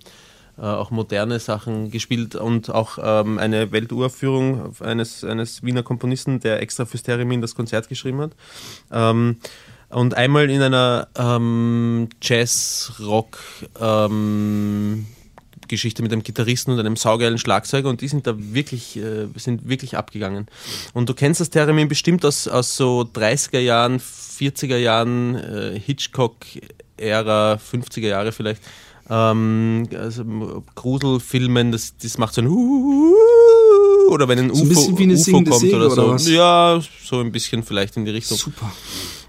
äh, 0.57 0.61
auch 0.61 0.91
moderne 0.91 1.39
Sachen 1.39 1.91
gespielt 1.91 2.35
und 2.35 2.69
auch 2.69 2.97
ähm, 3.01 3.37
eine 3.37 3.71
Welturaufführung 3.71 4.75
eines, 4.79 5.23
eines 5.23 5.63
Wiener 5.63 5.83
Komponisten, 5.83 6.39
der 6.39 6.61
extra 6.61 6.85
fürs 6.85 7.03
Theremin 7.03 7.41
das 7.41 7.55
Konzert 7.55 7.89
geschrieben 7.89 8.21
hat. 8.21 8.31
Ähm, 8.91 9.37
und 9.89 10.15
einmal 10.15 10.49
in 10.49 10.61
einer 10.61 11.07
ähm, 11.17 12.09
Jazz-Rock 12.21 13.37
ähm, 13.79 15.05
mit 15.69 16.11
einem 16.11 16.23
Gitarristen 16.23 16.71
und 16.71 16.79
einem 16.79 16.95
saugeilen 16.95 17.37
Schlagzeuger 17.37 17.89
und 17.89 18.01
die 18.01 18.07
sind 18.07 18.25
da 18.25 18.35
wirklich, 18.37 18.97
äh, 18.97 19.27
sind 19.35 19.67
wirklich 19.67 19.97
abgegangen. 19.97 20.47
Und 20.93 21.09
du 21.09 21.13
kennst 21.13 21.41
das 21.41 21.49
Theremin 21.49 21.87
bestimmt 21.87 22.25
aus, 22.25 22.47
aus 22.47 22.75
so 22.75 23.01
30er 23.01 23.59
Jahren, 23.59 23.99
40er 23.99 24.77
Jahren, 24.77 25.35
äh, 25.35 25.79
Hitchcock-Ära, 25.79 27.55
50er 27.55 28.07
Jahre 28.07 28.31
vielleicht 28.31 28.61
ähm, 29.09 29.87
also 29.95 30.63
Gruselfilmen, 30.75 31.71
das, 31.71 31.95
das 31.97 32.17
macht 32.17 32.33
so 32.33 32.41
ein 32.41 32.47
oder 34.09 34.27
wenn 34.27 34.39
ein 34.39 34.53
so 34.53 34.63
UFO, 34.63 34.95
ein 34.97 35.11
UFO 35.11 35.31
kommt 35.31 35.53
Säge 35.59 35.75
oder 35.75 35.89
so. 35.89 36.13
Oder 36.13 36.21
ja, 36.29 36.81
so 37.03 37.19
ein 37.19 37.31
bisschen 37.31 37.63
vielleicht 37.63 37.97
in 37.97 38.05
die 38.05 38.11
Richtung. 38.11 38.37
Super. 38.37 38.71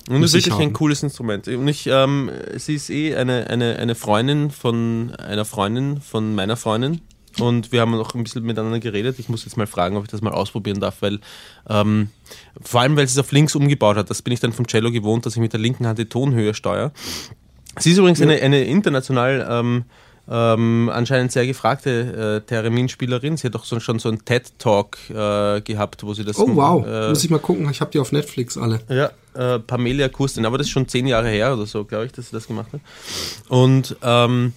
Und 0.09 0.23
das 0.23 0.35
ist 0.35 0.47
wirklich 0.47 0.69
ein 0.69 0.73
cooles 0.73 1.03
Instrument. 1.03 1.49
Und 1.49 1.69
ich, 1.69 1.87
ähm, 1.87 2.31
sie 2.57 2.75
ist 2.75 2.89
eh 2.89 3.15
eine, 3.15 3.49
eine, 3.49 3.77
eine 3.77 3.95
Freundin 3.95 4.51
von 4.51 5.15
einer 5.17 5.45
Freundin 5.45 6.01
von 6.01 6.35
meiner 6.35 6.57
Freundin. 6.57 7.03
Und 7.39 7.73
wir 7.73 7.83
haben 7.83 7.93
noch 7.93 8.15
ein 8.15 8.23
bisschen 8.23 8.43
miteinander 8.43 8.81
geredet. 8.81 9.19
Ich 9.19 9.29
muss 9.29 9.45
jetzt 9.45 9.57
mal 9.57 9.67
fragen, 9.67 9.97
ob 9.97 10.05
ich 10.05 10.11
das 10.11 10.23
mal 10.23 10.33
ausprobieren 10.33 10.81
darf, 10.81 11.03
weil 11.03 11.21
ähm, 11.69 12.09
vor 12.61 12.81
allem, 12.81 12.97
weil 12.97 13.07
sie 13.07 13.13
es 13.13 13.19
auf 13.19 13.31
links 13.33 13.55
umgebaut 13.55 13.97
hat. 13.97 14.11
Das 14.11 14.23
bin 14.23 14.33
ich 14.33 14.41
dann 14.41 14.53
vom 14.53 14.67
Cello 14.67 14.91
gewohnt, 14.91 15.27
dass 15.27 15.35
ich 15.35 15.41
mit 15.41 15.53
der 15.53 15.61
linken 15.61 15.87
Hand 15.87 15.99
die 15.99 16.07
Tonhöhe 16.07 16.55
steuere. 16.55 16.93
Sie 17.81 17.93
ist 17.93 17.99
übrigens 17.99 18.19
ja. 18.19 18.27
eine, 18.27 18.41
eine 18.41 18.65
international 18.65 19.47
ähm, 19.51 19.85
ähm, 20.31 20.91
anscheinend 20.93 21.33
sehr 21.33 21.47
gefragte 21.47 22.43
äh, 22.45 22.47
Theremin-Spielerin. 22.47 23.37
Sie 23.37 23.47
hat 23.47 23.55
doch 23.55 23.65
so, 23.65 23.81
schon 23.81 23.99
so 23.99 24.11
einen 24.11 24.25
TED-Talk 24.25 24.99
äh, 25.11 25.61
gehabt, 25.63 26.05
wo 26.05 26.13
sie 26.13 26.25
das. 26.25 26.39
Oh 26.39 26.55
wow, 26.55 26.87
äh, 26.87 27.09
muss 27.09 27.25
ich 27.25 27.31
mal 27.31 27.39
gucken. 27.39 27.69
Ich 27.71 27.81
habe 27.81 27.91
die 27.91 27.99
auf 27.99 28.13
Netflix 28.13 28.59
alle. 28.59 28.81
Ja, 28.89 29.11
äh, 29.35 29.59
Pamelia 29.59 30.09
Kurstin, 30.09 30.45
aber 30.45 30.59
das 30.59 30.67
ist 30.67 30.73
schon 30.73 30.87
zehn 30.87 31.07
Jahre 31.07 31.29
her 31.29 31.55
oder 31.55 31.67
so, 31.67 31.85
glaube 31.85 32.07
ich, 32.07 32.13
dass 32.13 32.29
sie 32.29 32.33
das 32.33 32.47
gemacht 32.47 32.73
hat. 32.73 32.81
Und 33.49 33.97
ähm, 34.03 34.53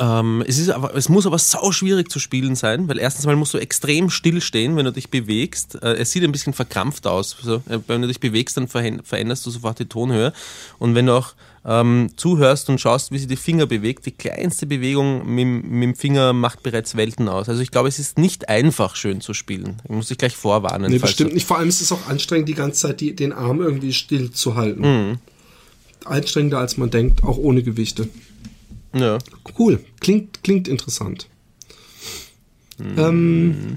Ähm, 0.00 0.42
es, 0.46 0.56
ist 0.56 0.70
aber, 0.70 0.94
es 0.94 1.10
muss 1.10 1.26
aber 1.26 1.36
sau 1.36 1.72
schwierig 1.72 2.10
zu 2.10 2.18
spielen 2.18 2.56
sein, 2.56 2.88
weil 2.88 2.98
erstens 2.98 3.26
mal 3.26 3.36
musst 3.36 3.52
du 3.52 3.58
extrem 3.58 4.08
still 4.08 4.40
stehen, 4.40 4.74
wenn 4.76 4.86
du 4.86 4.92
dich 4.92 5.10
bewegst. 5.10 5.74
Äh, 5.82 5.96
es 5.96 6.10
sieht 6.10 6.24
ein 6.24 6.32
bisschen 6.32 6.54
verkrampft 6.54 7.06
aus. 7.06 7.36
So, 7.42 7.56
äh, 7.68 7.80
wenn 7.86 8.00
du 8.00 8.08
dich 8.08 8.18
bewegst, 8.18 8.56
dann 8.56 8.66
veränderst 8.66 9.44
du 9.44 9.50
sofort 9.50 9.78
die 9.78 9.84
Tonhöhe. 9.84 10.32
Und 10.78 10.94
wenn 10.94 11.04
du 11.04 11.12
auch 11.12 11.34
ähm, 11.64 12.08
zuhörst 12.16 12.70
und 12.70 12.80
schaust, 12.80 13.12
wie 13.12 13.18
sich 13.18 13.28
die 13.28 13.36
Finger 13.36 13.66
bewegt, 13.66 14.06
die 14.06 14.12
kleinste 14.12 14.66
Bewegung 14.66 15.26
mit, 15.26 15.46
mit, 15.46 15.82
dem 15.82 15.94
Finger 15.94 16.32
macht 16.32 16.62
bereits 16.62 16.96
Welten 16.96 17.28
aus. 17.28 17.48
Also 17.48 17.60
ich 17.60 17.70
glaube, 17.70 17.88
es 17.88 17.98
ist 17.98 18.18
nicht 18.18 18.48
einfach 18.48 18.96
schön 18.96 19.20
zu 19.20 19.34
spielen. 19.34 19.76
Ich 19.84 19.90
muss 19.90 20.08
dich 20.08 20.18
gleich 20.18 20.36
vorwarnen. 20.36 20.90
Nee, 20.90 20.98
bestimmt 20.98 21.34
nicht. 21.34 21.46
Vor 21.46 21.58
allem 21.58 21.68
ist 21.68 21.82
es 21.82 21.92
auch 21.92 22.08
anstrengend, 22.08 22.48
die 22.48 22.54
ganze 22.54 22.88
Zeit 22.88 23.00
die, 23.00 23.14
den 23.14 23.32
Arm 23.32 23.60
irgendwie 23.60 23.92
still 23.92 24.30
zu 24.30 24.54
halten. 24.54 24.80
Mhm. 24.80 25.18
Anstrengender 26.06 26.58
als 26.58 26.78
man 26.78 26.90
denkt, 26.90 27.24
auch 27.24 27.36
ohne 27.36 27.62
Gewichte. 27.62 28.08
Ja. 28.94 29.18
Cool. 29.58 29.84
Klingt, 30.00 30.42
klingt 30.42 30.66
interessant. 30.66 31.28
Mhm. 32.78 32.98
Ähm, 32.98 33.74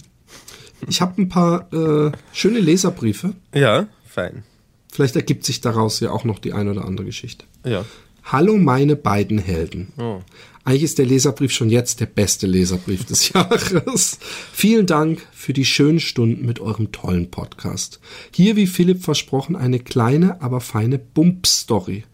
ich 0.88 1.01
habe 1.01 1.21
ein 1.21 1.27
paar 1.27 1.71
äh, 1.73 2.11
schöne 2.31 2.59
Leserbriefe. 2.59 3.34
Ja, 3.53 3.88
fein. 4.07 4.43
Vielleicht 4.89 5.15
ergibt 5.15 5.43
sich 5.43 5.59
daraus 5.59 5.99
ja 5.99 6.11
auch 6.11 6.23
noch 6.23 6.39
die 6.39 6.53
eine 6.53 6.71
oder 6.71 6.86
andere 6.86 7.05
Geschichte. 7.05 7.45
Ja. 7.64 7.86
Hallo 8.24 8.57
meine 8.57 8.95
beiden 8.95 9.39
Helden. 9.39 9.91
Oh. 9.97 10.20
Eigentlich 10.66 10.84
ist 10.84 10.97
der 10.97 11.05
Leserbrief 11.05 11.51
schon 11.51 11.70
jetzt 11.70 11.99
der 11.99 12.05
beste 12.05 12.47
Leserbrief 12.47 13.05
des 13.05 13.30
Jahres. 13.34 14.18
Vielen 14.53 14.86
Dank 14.86 15.28
für 15.34 15.51
die 15.51 15.66
schönen 15.66 15.99
Stunden 15.99 16.45
mit 16.45 16.59
eurem 16.59 16.91
tollen 16.91 17.30
Podcast. 17.30 17.99
Hier, 18.34 18.55
wie 18.55 18.68
Philipp 18.68 19.03
versprochen, 19.03 19.55
eine 19.55 19.80
kleine, 19.80 20.41
aber 20.41 20.61
feine 20.61 20.99
Bump-Story. 20.99 22.05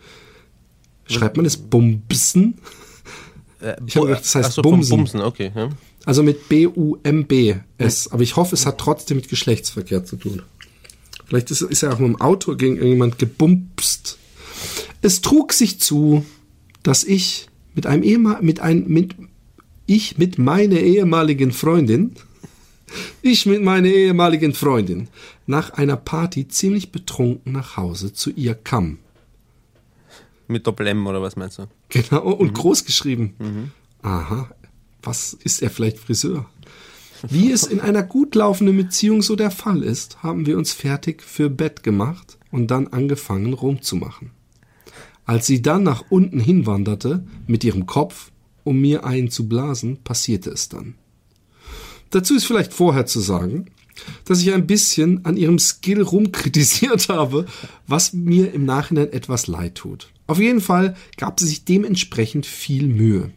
Schreibt 1.06 1.38
man 1.38 1.45
es 1.45 1.58
Bumpsen? 1.58 2.60
Äh, 3.62 3.76
ich 3.86 3.95
habe 3.95 4.08
gedacht, 4.08 4.24
das 4.24 4.36
heißt 4.36 4.54
so, 4.54 4.62
Bumsen. 4.62 4.97
Bumsen. 4.97 5.22
Okay, 5.22 5.52
ja. 5.56 5.70
Also 6.06 6.24
mit 6.24 6.50
B-U-M-B-S. 6.50 8.12
Aber 8.12 8.24
ich 8.24 8.36
hoffe, 8.36 8.56
es 8.56 8.66
hat 8.66 8.78
trotzdem 8.80 9.18
mit 9.18 9.30
Geschlechtsverkehr 9.30 10.06
zu 10.06 10.16
tun. 10.16 10.43
Vielleicht 11.26 11.52
ist, 11.52 11.62
ist 11.62 11.84
er 11.84 11.93
auch 11.93 12.00
mit 12.00 12.10
dem 12.10 12.22
Auto 12.22 12.56
gegen 12.56 12.76
irgendjemand 12.76 13.20
gebumpst. 13.20 14.18
Es 15.01 15.22
trug 15.22 15.53
sich 15.53 15.80
zu, 15.80 16.26
dass 16.84 17.03
ich 17.03 17.47
mit 17.74 17.86
einem 17.86 18.03
Ehemal 18.03 18.41
mit 18.41 18.60
ein 18.60 18.88
mit 18.88 19.16
ich 19.86 20.18
mit 20.18 20.38
meiner 20.38 20.80
ehemaligen 20.80 21.51
Freundin 21.51 22.16
ich 23.22 23.45
mit 23.45 23.62
meiner 23.62 23.88
ehemaligen 23.88 24.53
Freundin 24.53 25.07
nach 25.45 25.72
einer 25.72 25.95
Party 25.95 26.47
ziemlich 26.47 26.91
betrunken 26.91 27.53
nach 27.53 27.78
Hause 27.78 28.14
zu 28.14 28.32
ihr 28.32 28.55
kam. 28.55 28.99
Mit 30.47 30.66
Doppel-M 30.66 31.05
oder 31.05 31.22
was 31.22 31.36
meinst 31.36 31.60
du? 31.60 31.68
Genau, 31.89 32.32
und 32.32 32.51
mhm. 32.51 32.53
groß 32.53 32.86
geschrieben. 32.86 33.36
Mhm. 33.38 33.72
Aha, 34.01 34.49
was 35.03 35.34
ist 35.34 35.62
er 35.62 35.70
vielleicht 35.70 35.99
Friseur? 35.99 36.49
Wie 37.30 37.51
es 37.51 37.64
in 37.64 37.82
einer 37.82 38.03
gut 38.03 38.36
laufenden 38.36 38.78
Beziehung 38.78 39.22
so 39.22 39.36
der 39.36 39.51
Fall 39.51 39.84
ist, 39.84 40.24
haben 40.24 40.45
wir 40.45 40.57
uns 40.57 40.72
fertig 40.72 41.22
für 41.22 41.49
Bett 41.49 41.84
gemacht 41.84 42.38
und 42.51 42.72
dann 42.72 42.88
angefangen 42.88 43.53
rumzumachen. 43.53 44.32
Als 45.30 45.45
sie 45.45 45.61
dann 45.61 45.84
nach 45.84 46.05
unten 46.09 46.39
hinwanderte 46.39 47.23
mit 47.45 47.63
ihrem 47.63 47.86
Kopf, 47.86 48.32
um 48.63 48.82
mir 48.82 49.03
einen 49.03 49.30
zu 49.30 49.47
blasen, 49.47 49.97
passierte 50.03 50.49
es 50.49 50.69
dann. 50.69 50.95
Dazu 52.09 52.36
ist 52.36 52.45
vielleicht 52.45 52.73
vorher 52.73 53.05
zu 53.05 53.19
sagen, 53.19 53.67
dass 54.25 54.41
ich 54.41 54.51
ein 54.51 54.65
bisschen 54.65 55.23
an 55.25 55.38
ihrem 55.38 55.59
Skill 55.59 56.01
rumkritisiert 56.01 57.09
habe, 57.09 57.45
was 57.86 58.11
mir 58.11 58.51
im 58.55 58.65
Nachhinein 58.65 59.13
etwas 59.13 59.45
leid 59.45 59.75
tut. 59.75 60.11
Auf 60.25 60.39
jeden 60.39 60.61
Fall 60.61 60.95
gab 61.15 61.39
sie 61.39 61.45
sich 61.45 61.63
dementsprechend 61.63 62.47
viel 62.47 62.88
Mühe. 62.88 63.30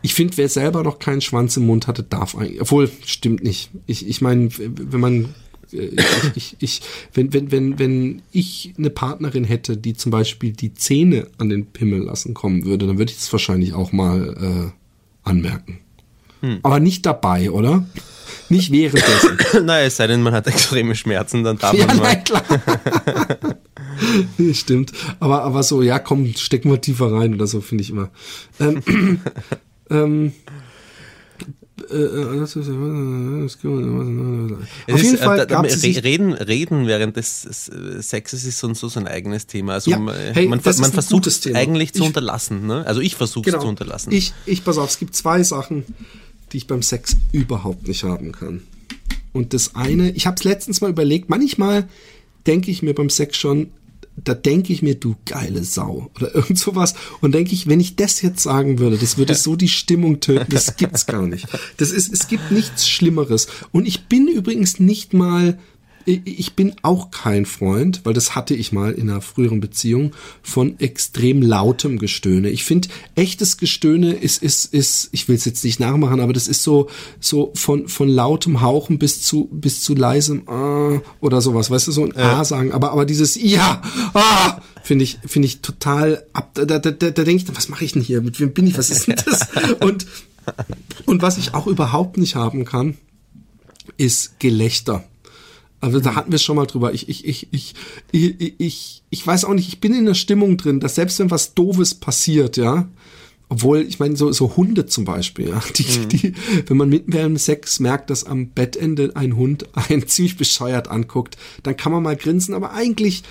Ich 0.00 0.14
finde, 0.14 0.36
wer 0.36 0.48
selber 0.48 0.84
noch 0.84 1.00
keinen 1.00 1.22
Schwanz 1.22 1.56
im 1.56 1.66
Mund 1.66 1.88
hatte, 1.88 2.04
darf 2.04 2.36
eigentlich, 2.36 2.60
obwohl, 2.60 2.88
stimmt 3.04 3.42
nicht. 3.42 3.70
Ich, 3.86 4.06
ich 4.06 4.20
meine, 4.20 4.48
wenn 4.56 5.00
man, 5.00 5.34
ich, 5.72 6.32
ich, 6.34 6.56
ich, 6.58 6.80
wenn, 7.14 7.32
wenn, 7.32 7.50
wenn, 7.50 7.78
wenn 7.78 8.22
ich 8.32 8.74
eine 8.78 8.90
Partnerin 8.90 9.44
hätte, 9.44 9.76
die 9.76 9.94
zum 9.94 10.10
Beispiel 10.10 10.52
die 10.52 10.74
Zähne 10.74 11.28
an 11.38 11.48
den 11.48 11.66
Pimmel 11.66 12.00
lassen 12.00 12.34
kommen 12.34 12.64
würde, 12.64 12.86
dann 12.86 12.98
würde 12.98 13.12
ich 13.12 13.18
das 13.18 13.32
wahrscheinlich 13.32 13.74
auch 13.74 13.92
mal 13.92 14.72
äh, 14.74 15.28
anmerken. 15.28 15.78
Hm. 16.40 16.58
Aber 16.62 16.80
nicht 16.80 17.06
dabei, 17.06 17.50
oder? 17.50 17.86
Nicht 18.48 18.72
währenddessen. 18.72 19.38
naja, 19.64 19.86
es 19.86 19.96
sei 19.96 20.06
denn, 20.06 20.22
man 20.22 20.32
hat 20.32 20.46
extreme 20.46 20.94
Schmerzen, 20.94 21.44
dann 21.44 21.58
darf 21.58 21.74
ja, 21.74 21.86
man 21.86 21.98
mal. 21.98 22.02
Nein, 22.04 22.24
klar. 22.24 22.42
Stimmt. 24.52 24.92
Aber, 25.20 25.42
aber 25.42 25.62
so, 25.62 25.82
ja, 25.82 25.98
komm, 25.98 26.32
stecken 26.34 26.70
wir 26.70 26.80
tiefer 26.80 27.12
rein 27.12 27.34
oder 27.34 27.46
so, 27.46 27.60
finde 27.60 27.82
ich 27.82 27.90
immer. 27.90 28.10
Ähm, 28.58 29.20
ähm, 29.90 30.32
äh, 31.90 31.96
äh, 31.96 32.42
auf 32.42 32.54
jeden 35.02 35.18
Fall 35.18 35.38
äh, 35.38 35.98
reden, 36.00 36.32
reden 36.32 36.86
während 36.86 37.16
des 37.16 37.42
Sexes 38.00 38.44
ist 38.44 38.58
so, 38.58 38.72
so 38.74 39.00
ein 39.00 39.06
eigenes 39.06 39.46
Thema. 39.46 39.74
Also 39.74 39.90
ja, 39.90 39.98
hey, 40.32 40.46
man, 40.46 40.60
man 40.62 40.92
versucht 40.92 41.26
es 41.26 41.46
eigentlich 41.54 41.92
zu 41.92 42.02
ich, 42.02 42.08
unterlassen. 42.08 42.66
Ne? 42.66 42.86
Also 42.86 43.00
ich 43.00 43.16
versuche 43.16 43.48
es 43.48 43.52
genau, 43.52 43.62
zu 43.62 43.68
unterlassen. 43.68 44.12
Ich, 44.12 44.32
ich 44.46 44.64
pass 44.64 44.78
auf, 44.78 44.90
es 44.90 44.98
gibt 44.98 45.14
zwei 45.14 45.42
Sachen, 45.42 45.84
die 46.52 46.58
ich 46.58 46.66
beim 46.66 46.82
Sex 46.82 47.16
überhaupt 47.32 47.88
nicht 47.88 48.04
haben 48.04 48.32
kann. 48.32 48.62
Und 49.32 49.54
das 49.54 49.74
eine, 49.74 50.10
ich 50.10 50.26
habe 50.26 50.36
es 50.36 50.44
letztens 50.44 50.80
mal 50.80 50.90
überlegt, 50.90 51.28
manchmal 51.30 51.88
denke 52.46 52.70
ich 52.70 52.82
mir 52.82 52.94
beim 52.94 53.10
Sex 53.10 53.36
schon, 53.36 53.70
da 54.24 54.34
denke 54.34 54.72
ich 54.72 54.82
mir, 54.82 54.94
du 54.94 55.16
geile 55.24 55.64
Sau 55.64 56.10
oder 56.16 56.34
irgend 56.34 56.58
sowas. 56.58 56.94
Und 57.20 57.32
denke 57.32 57.52
ich, 57.52 57.66
wenn 57.66 57.80
ich 57.80 57.96
das 57.96 58.22
jetzt 58.22 58.42
sagen 58.42 58.78
würde, 58.78 58.98
das 58.98 59.18
würde 59.18 59.34
so 59.34 59.56
die 59.56 59.68
Stimmung 59.68 60.20
töten, 60.20 60.52
das 60.52 60.76
gibt's 60.76 61.06
gar 61.06 61.26
nicht. 61.26 61.46
Das 61.76 61.90
ist, 61.90 62.12
es 62.12 62.28
gibt 62.28 62.50
nichts 62.50 62.88
Schlimmeres. 62.88 63.48
Und 63.72 63.86
ich 63.86 64.06
bin 64.06 64.28
übrigens 64.28 64.80
nicht 64.80 65.14
mal 65.14 65.58
ich 66.06 66.54
bin 66.54 66.74
auch 66.82 67.10
kein 67.10 67.44
Freund, 67.44 68.00
weil 68.04 68.14
das 68.14 68.34
hatte 68.34 68.54
ich 68.54 68.72
mal 68.72 68.92
in 68.92 69.10
einer 69.10 69.20
früheren 69.20 69.60
Beziehung, 69.60 70.12
von 70.42 70.78
extrem 70.80 71.42
lautem 71.42 71.98
Gestöhne. 71.98 72.50
Ich 72.50 72.64
finde, 72.64 72.88
echtes 73.14 73.58
Gestöhne 73.58 74.12
ist, 74.12 74.42
ist, 74.42 74.72
ist, 74.72 75.10
ich 75.12 75.28
will 75.28 75.36
es 75.36 75.44
jetzt 75.44 75.64
nicht 75.64 75.80
nachmachen, 75.80 76.20
aber 76.20 76.32
das 76.32 76.48
ist 76.48 76.62
so, 76.62 76.88
so 77.20 77.52
von, 77.54 77.88
von 77.88 78.08
lautem 78.08 78.60
Hauchen 78.60 78.98
bis 78.98 79.22
zu, 79.22 79.48
bis 79.52 79.82
zu 79.82 79.94
leisem 79.94 80.48
ah 80.48 81.00
oder 81.20 81.40
sowas, 81.40 81.70
weißt 81.70 81.88
du, 81.88 81.92
so 81.92 82.04
ein 82.04 82.14
ja. 82.16 82.40
A 82.40 82.44
sagen, 82.44 82.72
aber, 82.72 82.92
aber 82.92 83.04
dieses 83.04 83.36
Ja, 83.40 83.82
ah, 84.14 84.60
finde 84.82 85.04
ich, 85.04 85.18
finde 85.26 85.46
ich 85.46 85.60
total 85.60 86.24
ab, 86.32 86.50
da, 86.54 86.64
da, 86.64 86.78
da, 86.78 86.90
da 86.90 87.10
denke 87.10 87.44
ich, 87.44 87.56
was 87.56 87.68
mache 87.68 87.84
ich 87.84 87.92
denn 87.92 88.02
hier? 88.02 88.22
Mit 88.22 88.40
wem 88.40 88.52
bin 88.52 88.66
ich? 88.66 88.78
Was 88.78 88.90
ist 88.90 89.06
denn 89.06 89.16
das? 89.24 89.48
Und, 89.80 90.06
und 91.06 91.22
was 91.22 91.38
ich 91.38 91.54
auch 91.54 91.66
überhaupt 91.66 92.16
nicht 92.16 92.34
haben 92.34 92.64
kann, 92.64 92.96
ist 93.96 94.40
Gelächter. 94.40 95.04
Also 95.80 95.98
da 96.00 96.14
hatten 96.14 96.30
wir 96.30 96.38
schon 96.38 96.56
mal 96.56 96.66
drüber. 96.66 96.92
Ich, 96.92 97.08
ich, 97.08 97.24
ich, 97.26 97.48
ich, 97.52 97.74
ich, 98.12 98.54
ich, 98.58 99.02
ich 99.08 99.26
weiß 99.26 99.44
auch 99.44 99.54
nicht, 99.54 99.68
ich 99.68 99.80
bin 99.80 99.94
in 99.94 100.04
der 100.04 100.14
Stimmung 100.14 100.56
drin, 100.56 100.80
dass 100.80 100.94
selbst 100.94 101.18
wenn 101.18 101.30
was 101.30 101.54
Doofes 101.54 101.94
passiert, 101.94 102.56
ja, 102.56 102.88
obwohl, 103.50 103.80
ich 103.80 103.98
meine, 103.98 104.16
so, 104.16 104.30
so 104.30 104.56
Hunde 104.56 104.86
zum 104.86 105.04
Beispiel, 105.04 105.48
ja, 105.48 105.60
die, 105.76 105.82
mhm. 105.82 106.08
die, 106.08 106.34
wenn 106.66 106.76
man 106.76 106.88
mitten 106.88 107.12
während 107.12 107.40
Sex 107.40 107.80
merkt, 107.80 108.08
dass 108.08 108.24
am 108.24 108.50
Bettende 108.50 109.10
ein 109.16 109.36
Hund 109.36 109.68
einen 109.88 110.06
ziemlich 110.06 110.36
bescheuert 110.36 110.88
anguckt, 110.88 111.36
dann 111.64 111.76
kann 111.76 111.92
man 111.92 112.02
mal 112.02 112.16
grinsen, 112.16 112.54
aber 112.54 112.72
eigentlich, 112.72 113.24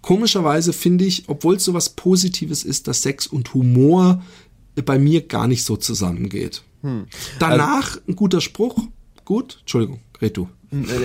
komischerweise 0.00 0.72
finde 0.72 1.04
ich, 1.04 1.24
obwohl 1.28 1.56
es 1.56 1.64
so 1.64 1.74
was 1.74 1.90
Positives 1.90 2.64
ist, 2.64 2.88
dass 2.88 3.02
Sex 3.02 3.26
und 3.26 3.52
Humor 3.52 4.22
bei 4.84 4.98
mir 4.98 5.26
gar 5.26 5.46
nicht 5.46 5.64
so 5.64 5.76
zusammengeht. 5.76 6.62
Hm. 6.82 7.06
Danach 7.38 7.96
also, 7.96 8.00
ein 8.08 8.16
guter 8.16 8.40
Spruch, 8.40 8.78
gut, 9.24 9.58
Entschuldigung, 9.60 10.00
red 10.22 10.36
du. 10.38 10.48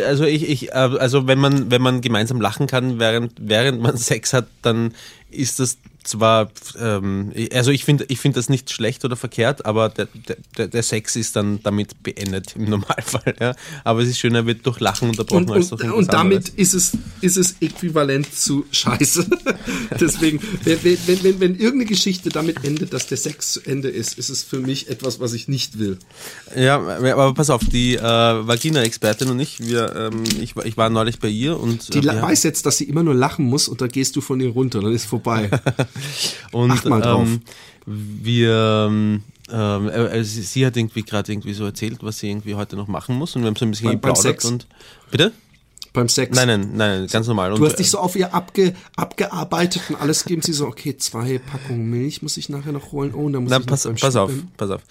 Also 0.06 0.24
ich, 0.26 0.50
ich, 0.50 0.70
äh, 0.70 0.74
also 0.74 1.28
wenn 1.28 1.40
man, 1.40 1.70
wenn 1.72 1.82
man 1.82 2.02
gemeinsam 2.02 2.42
lachen 2.42 2.68
kann, 2.68 3.00
während, 3.00 3.34
während 3.40 3.82
man 3.82 3.98
Sex 3.98 4.34
hat, 4.34 4.48
dann 4.62 4.94
ist 5.30 5.60
das 5.60 5.78
zwar, 6.04 6.52
ähm, 6.80 7.32
also 7.54 7.72
ich 7.72 7.86
finde 7.86 8.06
ich 8.08 8.20
finde 8.20 8.40
das 8.40 8.50
nicht 8.50 8.72
schlecht 8.72 9.06
oder 9.06 9.16
verkehrt, 9.16 9.66
aber 9.66 9.90
der, 9.90 10.08
der, 10.58 10.68
der 10.68 10.84
Sex 10.84 11.16
ist 11.16 11.36
dann 11.36 11.62
damit 11.64 12.02
beendet 12.04 12.56
im 12.56 12.66
Normalfall. 12.70 13.36
Ja? 13.40 13.56
Aber 13.84 14.02
es 14.02 14.10
ist 14.10 14.20
schöner, 14.20 14.46
wird 14.46 14.66
durch 14.66 14.80
Lachen 14.80 15.10
unterbrochen 15.10 15.50
und, 15.50 15.56
als 15.56 15.72
Und, 15.72 15.92
und 15.92 16.14
damit 16.14 16.50
ist 16.50 16.74
es, 16.74 16.94
ist 17.22 17.38
es 17.38 17.56
äquivalent 17.62 18.34
zu 18.34 18.66
Scheiße. 18.72 19.28
Deswegen, 20.00 20.40
wenn, 20.64 20.84
wenn, 20.84 21.24
wenn, 21.24 21.40
wenn 21.40 21.56
irgendeine 21.56 21.86
Geschichte 21.86 22.30
damit 22.30 22.64
endet, 22.64 22.94
dass 22.94 23.08
der 23.08 23.18
Sex 23.18 23.54
zu 23.54 23.62
Ende 23.62 23.90
ist, 23.90 24.18
ist 24.18 24.30
es 24.30 24.44
für 24.44 24.60
mich 24.60 24.90
etwas, 24.90 25.20
was 25.20 25.34
ich 25.34 25.48
nicht 25.48 25.78
will. 25.78 25.98
Ja, 26.56 26.78
aber 26.78 27.34
pass 27.34 27.50
auf, 27.50 27.64
die 27.64 27.96
äh, 27.96 28.02
Vagina-Expertin 28.02 29.30
und 29.30 29.40
ich, 29.40 29.60
wir, 29.60 29.96
ähm, 29.96 30.24
ich, 30.40 30.56
ich 30.56 30.78
war 30.78 30.90
neulich 30.90 31.20
bei 31.20 31.28
ihr 31.28 31.60
und. 31.60 31.94
Die 31.94 32.00
äh, 32.00 32.22
weiß 32.22 32.44
jetzt, 32.44 32.66
dass 32.66 32.78
sie 32.78 32.86
immer 32.86 33.04
nur 33.04 33.14
lachen 33.14 33.46
muss 33.46 33.68
und 33.68 33.82
da 33.82 33.88
gehst 33.88 34.16
du 34.16 34.22
von 34.22 34.40
ihr 34.40 34.50
runter, 34.50 34.82
dann 34.82 34.94
ist 34.94 35.06
vorbei. 35.06 35.50
Und. 36.52 36.86
Ähm, 36.86 37.42
wir 37.86 38.90
ähm, 39.52 39.90
äh, 39.90 40.24
sie 40.24 40.66
hat 40.66 40.78
irgendwie 40.78 41.04
gerade 41.04 41.32
irgendwie 41.32 41.54
so 41.54 41.66
erzählt, 41.66 42.00
was 42.02 42.20
sie 42.20 42.30
irgendwie 42.30 42.56
heute 42.56 42.76
noch 42.76 42.88
machen 42.88 43.16
muss 43.16 43.36
und 43.36 43.42
wir 43.42 43.48
haben 43.48 43.56
so 43.56 43.66
ein 43.66 43.72
bisschen 43.72 43.88
beim, 43.88 44.14
geplaudert 44.14 44.46
und 44.46 44.68
bitte? 45.10 45.34
Beim 45.94 46.08
Sex. 46.08 46.36
Nein, 46.36 46.48
nein, 46.48 46.72
nein, 46.76 47.08
ganz 47.08 47.28
normal. 47.28 47.54
Du 47.54 47.66
hast 47.66 47.78
dich 47.78 47.90
so 47.90 48.00
auf 48.00 48.16
ihr 48.16 48.34
abge, 48.34 48.74
abgearbeitet 48.96 49.84
und 49.90 49.96
alles 50.00 50.26
geben 50.26 50.42
sie 50.42 50.54
so, 50.54 50.68
okay, 50.68 50.96
zwei 50.98 51.40
Packungen 51.40 51.90
Milch 51.90 52.22
muss 52.22 52.38
ich 52.38 52.50
nachher 52.50 52.72
noch 52.72 52.92
holen. 52.92 53.14
Oh, 53.14 53.30
dann 53.30 53.44
muss 53.44 53.52
Na, 53.52 53.60
ich 53.60 53.66
pass, 53.66 53.88
pass 54.00 54.16
auf, 54.16 54.32
pass 54.58 54.70
auf. 54.70 54.82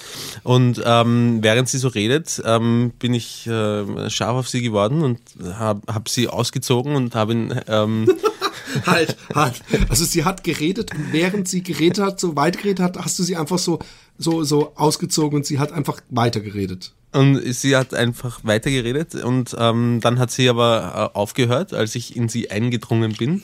Und 0.43 0.83
ähm, 0.85 1.39
während 1.43 1.69
sie 1.69 1.79
so 1.79 1.89
redet, 1.89 2.43
ähm, 2.45 2.93
bin 2.99 3.15
ich 3.15 3.47
äh, 3.47 4.11
scharf 4.11 4.37
auf 4.37 4.49
sie 4.49 4.63
geworden 4.63 5.03
und 5.03 5.21
habe 5.55 5.81
hab 5.93 6.09
sie 6.09 6.29
ausgezogen 6.29 6.95
und 6.95 7.15
habe 7.15 7.33
ihn 7.33 7.61
ähm, 7.69 8.11
Halt, 8.87 9.17
halt. 9.35 9.63
Also 9.89 10.05
sie 10.05 10.25
hat 10.25 10.45
geredet 10.45 10.95
und 10.95 11.13
während 11.13 11.49
sie 11.49 11.63
geredet 11.63 11.99
hat, 11.99 12.21
so 12.21 12.37
weit 12.37 12.59
geredet 12.59 12.81
hat, 12.81 12.97
hast 12.99 13.19
du 13.19 13.23
sie 13.23 13.37
einfach 13.37 13.59
so, 13.59 13.81
so, 14.19 14.45
so 14.45 14.73
ausgezogen 14.77 15.39
und 15.39 15.47
sie 15.47 15.59
hat 15.59 15.73
einfach 15.73 16.01
weitergeredet. 16.09 16.93
Und 17.13 17.41
sie 17.55 17.77
hat 17.77 17.93
einfach 17.93 18.41
weitergeredet 18.45 19.17
und 19.17 19.57
ähm, 19.59 19.99
dann 20.01 20.21
hat 20.21 20.31
sie 20.31 20.49
aber 20.49 21.11
äh, 21.13 21.19
aufgehört, 21.19 21.75
als 21.75 21.97
ich 21.97 22.15
in 22.15 22.29
sie 22.29 22.51
eingedrungen 22.51 23.15
bin. 23.15 23.43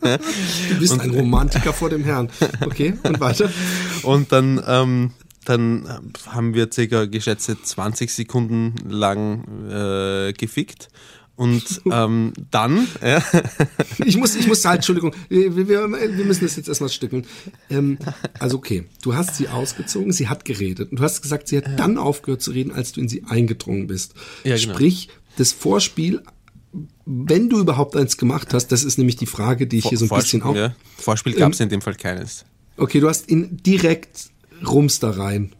Du 0.00 0.78
bist 0.78 0.98
ein 0.98 1.10
Romantiker 1.10 1.74
vor 1.74 1.90
dem 1.90 2.02
Herrn. 2.02 2.30
Okay, 2.64 2.94
und 3.02 3.20
weiter. 3.20 3.50
Und 4.04 4.32
dann, 4.32 4.62
ähm, 4.66 5.12
dann 5.44 5.86
haben 6.26 6.54
wir 6.54 6.72
circa 6.72 7.04
geschätzte 7.04 7.60
20 7.60 8.10
Sekunden 8.10 8.74
lang 8.88 9.44
äh, 9.68 10.32
gefickt. 10.32 10.88
Und 11.38 11.82
ähm, 11.92 12.32
dann, 12.50 12.88
ja, 13.00 13.22
Ich 14.04 14.16
muss, 14.16 14.34
ich 14.34 14.48
muss 14.48 14.64
halt, 14.64 14.78
Entschuldigung, 14.78 15.14
wir, 15.28 15.54
wir, 15.56 15.68
wir 15.68 16.24
müssen 16.24 16.44
das 16.44 16.56
jetzt 16.56 16.68
erstmal 16.68 16.90
stückeln. 16.90 17.26
Ähm, 17.70 17.96
also 18.40 18.56
okay, 18.56 18.86
du 19.02 19.14
hast 19.14 19.36
sie 19.36 19.48
ausgezogen, 19.48 20.12
sie 20.12 20.26
hat 20.26 20.44
geredet 20.44 20.90
und 20.90 20.98
du 20.98 21.02
hast 21.04 21.22
gesagt, 21.22 21.46
sie 21.46 21.58
hat 21.58 21.78
dann 21.78 21.96
aufgehört 21.96 22.42
zu 22.42 22.50
reden, 22.50 22.72
als 22.72 22.90
du 22.90 23.00
in 23.00 23.08
sie 23.08 23.22
eingedrungen 23.22 23.86
bist. 23.86 24.14
Ja, 24.42 24.56
genau. 24.56 24.74
Sprich, 24.74 25.10
das 25.36 25.52
Vorspiel, 25.52 26.24
wenn 27.06 27.48
du 27.48 27.60
überhaupt 27.60 27.94
eins 27.94 28.16
gemacht 28.16 28.52
hast, 28.52 28.72
das 28.72 28.82
ist 28.82 28.98
nämlich 28.98 29.14
die 29.14 29.26
Frage, 29.26 29.68
die 29.68 29.78
ich 29.78 29.86
hier 29.86 29.98
so 29.98 30.06
ein 30.06 30.18
bisschen 30.18 30.42
auch. 30.42 30.56
ja, 30.56 30.74
Vorspiel 30.96 31.34
gab 31.34 31.52
es 31.52 31.60
in 31.60 31.68
dem 31.68 31.82
Fall 31.82 31.94
keines. 31.94 32.46
Okay, 32.76 32.98
du 32.98 33.08
hast 33.08 33.30
ihn 33.30 33.58
direkt 33.64 34.30
rums 34.66 34.98
da 34.98 35.10
rein. 35.10 35.54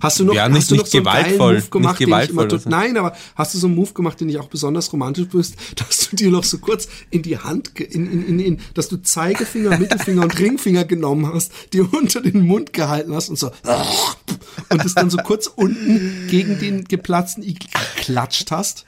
Hast 0.00 0.18
du 0.18 0.24
noch, 0.24 0.34
Ja, 0.34 0.48
nicht- 0.48 0.58
hast 0.62 0.70
du 0.70 0.76
noch 0.76 0.86
so 0.86 0.98
einen 0.98 1.04
geilen 1.04 1.24
gewaltvoll, 1.24 1.54
Move 1.58 1.68
gemacht, 1.70 2.00
nicht 2.00 2.10
den 2.10 2.22
ich 2.22 2.30
immer. 2.30 2.60
Nein, 2.66 2.96
aber 2.96 3.16
hast 3.34 3.54
du 3.54 3.58
so 3.58 3.66
einen 3.66 3.76
Move 3.76 3.92
gemacht, 3.92 4.20
den 4.20 4.28
ich 4.28 4.38
auch 4.38 4.48
besonders 4.48 4.92
romantisch 4.92 5.28
bist, 5.28 5.56
dass 5.76 6.08
du 6.10 6.16
dir 6.16 6.30
noch 6.30 6.44
so 6.44 6.58
kurz 6.58 6.88
in 7.10 7.22
die 7.22 7.38
Hand, 7.38 7.78
in, 7.78 8.10
in, 8.10 8.26
in, 8.26 8.38
in 8.40 8.60
dass 8.74 8.88
du 8.88 8.96
Zeigefinger, 8.96 9.78
Mittelfinger 9.78 10.22
und 10.22 10.38
Ringfinger 10.38 10.84
genommen 10.84 11.26
hast, 11.32 11.52
dir 11.72 11.92
unter 11.92 12.20
den 12.20 12.40
Mund 12.46 12.72
gehalten 12.72 13.14
hast 13.14 13.28
und 13.28 13.38
so 13.38 13.50
und 14.70 14.84
es 14.84 14.94
dann 14.94 15.10
so 15.10 15.18
kurz 15.18 15.46
unten 15.46 16.26
gegen 16.28 16.58
den 16.58 16.84
geplatzten 16.84 17.42
Igel 17.42 17.68
geklatscht 17.96 18.50
hast? 18.50 18.84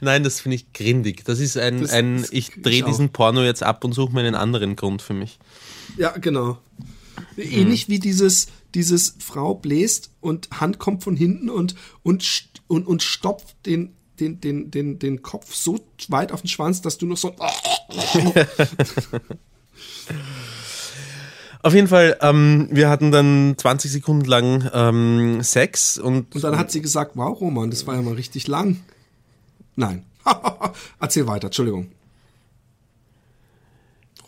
Nein, 0.00 0.24
das 0.24 0.40
finde 0.40 0.56
ich 0.56 0.72
grindig. 0.72 1.24
Das 1.24 1.38
ist 1.38 1.56
ein, 1.56 1.80
Das- 1.82 1.90
ein 1.90 2.22
das 2.22 2.32
ich 2.32 2.50
drehe 2.62 2.82
diesen 2.82 3.10
Porno 3.10 3.42
jetzt 3.42 3.62
ab 3.62 3.84
und 3.84 3.92
suche 3.92 4.12
mir 4.12 4.20
einen 4.20 4.34
anderen 4.34 4.76
Grund 4.76 5.02
für 5.02 5.14
mich. 5.14 5.38
Ja, 5.96 6.10
genau. 6.18 6.58
Ähnlich 7.36 7.88
wie 7.88 7.98
dieses, 8.00 8.48
dieses 8.74 9.16
Frau 9.18 9.54
bläst 9.54 10.10
und 10.20 10.48
Hand 10.60 10.78
kommt 10.78 11.02
von 11.02 11.16
hinten 11.16 11.48
und, 11.48 11.74
und, 12.02 12.48
und, 12.66 12.86
und 12.86 13.02
stopft 13.02 13.56
den, 13.66 13.94
den, 14.20 14.40
den, 14.40 14.70
den, 14.70 14.98
den 14.98 15.22
Kopf 15.22 15.54
so 15.54 15.78
weit 16.08 16.32
auf 16.32 16.42
den 16.42 16.48
Schwanz, 16.48 16.82
dass 16.82 16.98
du 16.98 17.06
noch 17.06 17.16
so. 17.16 17.34
Auf 21.62 21.72
jeden 21.72 21.88
Fall, 21.88 22.18
ähm, 22.20 22.68
wir 22.70 22.90
hatten 22.90 23.10
dann 23.10 23.54
20 23.56 23.90
Sekunden 23.90 24.26
lang 24.26 24.70
ähm, 24.74 25.42
Sex 25.42 25.96
und, 25.96 26.34
Und 26.34 26.44
dann 26.44 26.58
hat 26.58 26.70
sie 26.70 26.82
gesagt, 26.82 27.12
wow, 27.14 27.40
Roman, 27.40 27.70
das 27.70 27.86
war 27.86 27.94
ja 27.94 28.02
mal 28.02 28.12
richtig 28.12 28.48
lang. 28.48 28.80
Nein. 29.74 30.04
Erzähl 31.00 31.26
weiter, 31.26 31.46
Entschuldigung. 31.46 31.90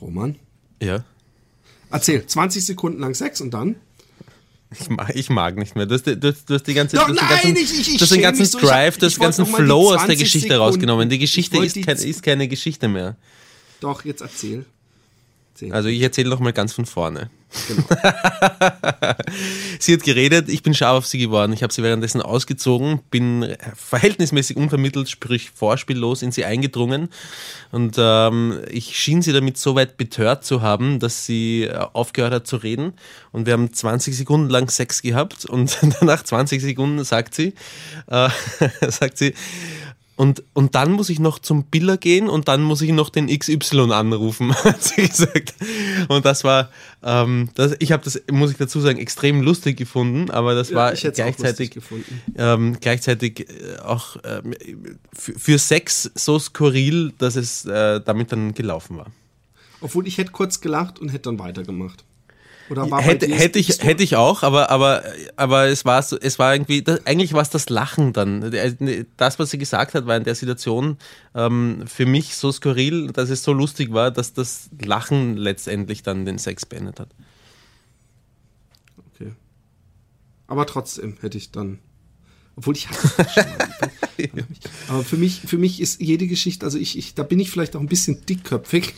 Roman? 0.00 0.36
ja, 0.80 1.04
Erzähl, 1.90 2.26
20 2.26 2.64
Sekunden 2.64 3.00
lang 3.00 3.14
Sex 3.14 3.40
und 3.40 3.52
dann? 3.54 3.76
Ich 4.80 4.88
mag, 4.90 5.12
ich 5.14 5.30
mag 5.30 5.56
nicht 5.56 5.74
mehr. 5.76 5.86
Du 5.86 5.94
hast, 5.94 6.06
du 6.06 6.12
hast, 6.22 6.48
du 6.48 6.54
hast 6.54 6.62
die 6.64 6.74
ganze, 6.74 6.96
Doch, 6.96 7.06
du 7.06 7.16
hast 7.16 7.20
den 7.20 7.26
nein, 7.28 7.54
ganzen, 7.54 7.56
ich- 7.80 7.88
ich- 7.88 7.96
du 7.98 8.02
hast 8.02 8.12
den 8.12 8.20
ganzen 8.22 8.44
so. 8.46 8.58
Drive, 8.58 8.98
du 8.98 9.06
hast 9.06 9.16
den 9.16 9.22
ganzen 9.22 9.46
Flow 9.46 9.86
aus 9.88 9.90
der 9.92 9.98
20 10.06 10.18
Geschichte 10.18 10.48
Sekunden. 10.48 10.62
rausgenommen. 10.62 11.08
Die 11.08 11.16
Ich 11.16 11.20
Geschichte 11.22 11.58
ist, 11.64 11.76
die 11.76 11.82
kein, 11.82 11.96
ist 11.96 12.22
keine 12.22 12.48
Geschichte 12.48 12.88
mehr. 12.88 13.16
Doch, 13.80 14.04
jetzt 14.04 14.20
erzähl. 14.22 14.64
erzähl. 15.54 15.72
Also 15.72 15.88
ich 15.88 16.00
erzähle 16.00 16.30
noch 16.30 16.40
mal 16.40 16.52
ganz 16.52 16.72
von 16.72 16.86
vorne. 16.86 17.30
sie 19.78 19.94
hat 19.94 20.02
geredet, 20.02 20.48
ich 20.48 20.62
bin 20.62 20.74
scharf 20.74 20.98
auf 20.98 21.06
sie 21.06 21.18
geworden. 21.18 21.52
Ich 21.52 21.62
habe 21.62 21.72
sie 21.72 21.82
währenddessen 21.82 22.20
ausgezogen, 22.20 23.00
bin 23.10 23.56
verhältnismäßig 23.74 24.56
unvermittelt, 24.56 25.08
sprich 25.08 25.50
vorspiellos 25.50 26.22
in 26.22 26.32
sie 26.32 26.44
eingedrungen. 26.44 27.08
Und 27.72 27.96
ähm, 27.98 28.60
ich 28.70 28.98
schien 28.98 29.22
sie 29.22 29.32
damit 29.32 29.58
so 29.58 29.74
weit 29.74 29.96
betört 29.96 30.44
zu 30.44 30.62
haben, 30.62 30.98
dass 30.98 31.26
sie 31.26 31.64
äh, 31.64 31.86
aufgehört 31.92 32.32
hat 32.32 32.46
zu 32.46 32.56
reden. 32.56 32.94
Und 33.32 33.46
wir 33.46 33.52
haben 33.52 33.72
20 33.72 34.16
Sekunden 34.16 34.50
lang 34.50 34.68
Sex 34.68 35.02
gehabt. 35.02 35.44
Und 35.44 35.78
nach 36.02 36.22
20 36.22 36.60
Sekunden 36.60 37.02
sagt 37.04 37.34
sie, 37.34 37.54
äh, 38.08 38.28
sagt 38.88 39.18
sie, 39.18 39.34
und, 40.16 40.42
und 40.54 40.74
dann 40.74 40.92
muss 40.92 41.10
ich 41.10 41.18
noch 41.18 41.38
zum 41.38 41.64
Biller 41.64 41.98
gehen 41.98 42.28
und 42.28 42.48
dann 42.48 42.62
muss 42.62 42.80
ich 42.80 42.90
noch 42.90 43.10
den 43.10 43.26
XY 43.28 43.92
anrufen, 43.92 44.54
hat 44.64 44.82
sie 44.82 45.06
gesagt. 45.06 45.54
Und 46.08 46.24
das 46.24 46.42
war, 46.42 46.70
ähm, 47.02 47.50
das, 47.54 47.76
ich 47.80 47.92
habe 47.92 48.02
das, 48.02 48.20
muss 48.32 48.50
ich 48.50 48.56
dazu 48.56 48.80
sagen, 48.80 48.98
extrem 48.98 49.42
lustig 49.42 49.76
gefunden, 49.76 50.30
aber 50.30 50.54
das 50.54 50.70
Ja, 50.70 50.76
war 50.76 50.92
auch 50.92 50.94
gleichzeitig, 50.96 51.38
lustig 51.44 51.70
gefunden. 51.72 52.22
ähm, 52.36 52.76
gleichzeitig 52.80 53.40
äh, 53.48 53.78
auch 53.84 54.16
ähm, 54.24 54.54
für, 55.12 55.38
für 55.38 55.58
Sex 55.58 56.10
so 56.14 56.38
skurril, 56.38 57.12
dass 57.18 57.36
es 57.36 57.66
äh, 57.66 58.00
damit 58.02 58.32
dann 58.32 58.54
gelaufen 58.54 58.96
war. 58.96 59.06
Obwohl 59.82 60.06
ich 60.06 60.16
hätte 60.16 60.32
kurz 60.32 60.60
gelacht 60.62 60.98
und 60.98 61.10
hätte 61.10 61.24
dann 61.24 61.38
weitergemacht. 61.38 62.04
Oder 62.68 62.90
war 62.90 63.00
Hätte, 63.00 63.26
hätte 63.26 63.58
ich, 63.58 63.82
hätte 63.82 64.02
ich 64.02 64.16
auch, 64.16 64.42
aber, 64.42 64.70
aber, 64.70 65.04
aber 65.36 65.66
es 65.66 65.84
war 65.84 66.02
so, 66.02 66.18
es 66.18 66.38
war 66.38 66.54
irgendwie, 66.54 66.82
das, 66.82 67.06
eigentlich 67.06 67.32
war 67.32 67.42
es 67.42 67.50
das 67.50 67.68
Lachen 67.68 68.12
dann. 68.12 68.52
Das, 69.16 69.38
was 69.38 69.50
sie 69.50 69.58
gesagt 69.58 69.94
hat, 69.94 70.06
war 70.06 70.16
in 70.16 70.24
der 70.24 70.34
Situation 70.34 70.98
ähm, 71.34 71.84
für 71.86 72.06
mich 72.06 72.34
so 72.34 72.50
skurril, 72.50 73.08
dass 73.12 73.30
es 73.30 73.42
so 73.42 73.52
lustig 73.52 73.92
war, 73.92 74.10
dass 74.10 74.32
das 74.32 74.68
Lachen 74.80 75.36
letztendlich 75.36 76.02
dann 76.02 76.24
den 76.24 76.38
Sex 76.38 76.66
beendet 76.66 76.98
hat. 76.98 77.08
Okay. 79.14 79.32
Aber 80.48 80.66
trotzdem 80.66 81.16
hätte 81.20 81.38
ich 81.38 81.52
dann. 81.52 81.78
Obwohl 82.56 82.74
ich 82.74 82.88
hatte. 82.88 83.46
Aber 84.88 85.04
für 85.04 85.16
mich, 85.16 85.42
für 85.42 85.58
mich 85.58 85.80
ist 85.80 86.00
jede 86.00 86.26
Geschichte, 86.26 86.64
also 86.64 86.78
ich, 86.78 86.96
ich, 86.96 87.14
da 87.14 87.22
bin 87.22 87.38
ich 87.38 87.50
vielleicht 87.50 87.76
auch 87.76 87.80
ein 87.80 87.86
bisschen 87.86 88.24
dickköpfig 88.26 88.94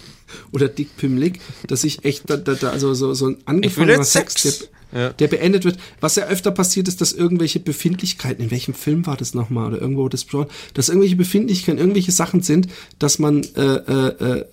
oder 0.52 0.68
dickpimmelig, 0.68 1.40
dass 1.66 1.84
ich 1.84 2.04
echt, 2.04 2.28
da, 2.30 2.36
da, 2.36 2.54
da 2.54 2.70
also 2.70 2.94
so, 2.94 3.14
so 3.14 3.28
ein 3.28 3.38
angefangener 3.44 4.04
Sex, 4.04 4.34
Sex. 4.34 4.58
der, 4.58 4.68
Ja. 4.90 5.08
der 5.10 5.28
beendet 5.28 5.64
wird. 5.64 5.78
Was 6.00 6.16
ja 6.16 6.26
öfter 6.28 6.50
passiert 6.50 6.88
ist, 6.88 7.00
dass 7.02 7.12
irgendwelche 7.12 7.60
Befindlichkeiten, 7.60 8.42
in 8.44 8.50
welchem 8.50 8.72
Film 8.72 9.06
war 9.06 9.16
das 9.18 9.34
nochmal 9.34 9.68
oder 9.68 9.80
irgendwo 9.82 10.08
das 10.08 10.24
besprochen, 10.24 10.48
dass 10.72 10.88
irgendwelche 10.88 11.16
Befindlichkeiten, 11.16 11.78
irgendwelche 11.78 12.12
Sachen 12.12 12.40
sind, 12.40 12.68
dass 12.98 13.18
man 13.18 13.42
äh, 13.54 13.60
äh, 13.62 14.38
äh, 14.38 14.44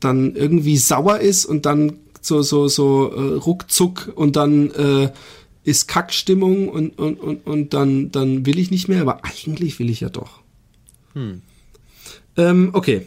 dann 0.00 0.34
irgendwie 0.34 0.76
sauer 0.78 1.20
ist 1.20 1.44
und 1.44 1.64
dann 1.64 1.98
so, 2.20 2.42
so, 2.42 2.66
so 2.68 3.12
äh, 3.12 3.34
ruckzuck 3.38 4.12
und 4.14 4.34
dann 4.36 4.70
äh, 4.72 5.10
ist 5.64 5.86
Kackstimmung 5.86 6.68
und, 6.68 6.98
und, 6.98 7.20
und, 7.20 7.46
und 7.46 7.72
dann, 7.72 8.10
dann 8.10 8.44
will 8.46 8.58
ich 8.58 8.72
nicht 8.72 8.88
mehr, 8.88 9.00
aber 9.00 9.24
eigentlich 9.24 9.78
will 9.78 9.90
ich 9.90 10.00
ja 10.00 10.08
doch. 10.08 10.40
Ähm, 12.36 12.70
okay. 12.72 13.06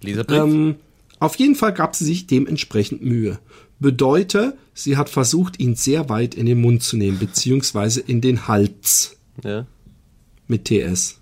Leserbrief? 0.00 0.38
Ähm, 0.38 0.74
auf 1.20 1.36
jeden 1.36 1.54
Fall 1.54 1.72
gab 1.72 1.96
sie 1.96 2.04
sich 2.04 2.26
dementsprechend 2.26 3.02
Mühe. 3.02 3.38
Bedeutet, 3.80 4.54
sie 4.74 4.96
hat 4.96 5.08
versucht, 5.08 5.60
ihn 5.60 5.74
sehr 5.74 6.08
weit 6.08 6.34
in 6.34 6.46
den 6.46 6.60
Mund 6.60 6.82
zu 6.82 6.96
nehmen, 6.96 7.18
beziehungsweise 7.18 8.00
in 8.00 8.20
den 8.20 8.48
Hals 8.48 9.16
ja. 9.42 9.66
mit 10.46 10.64
TS. 10.64 11.20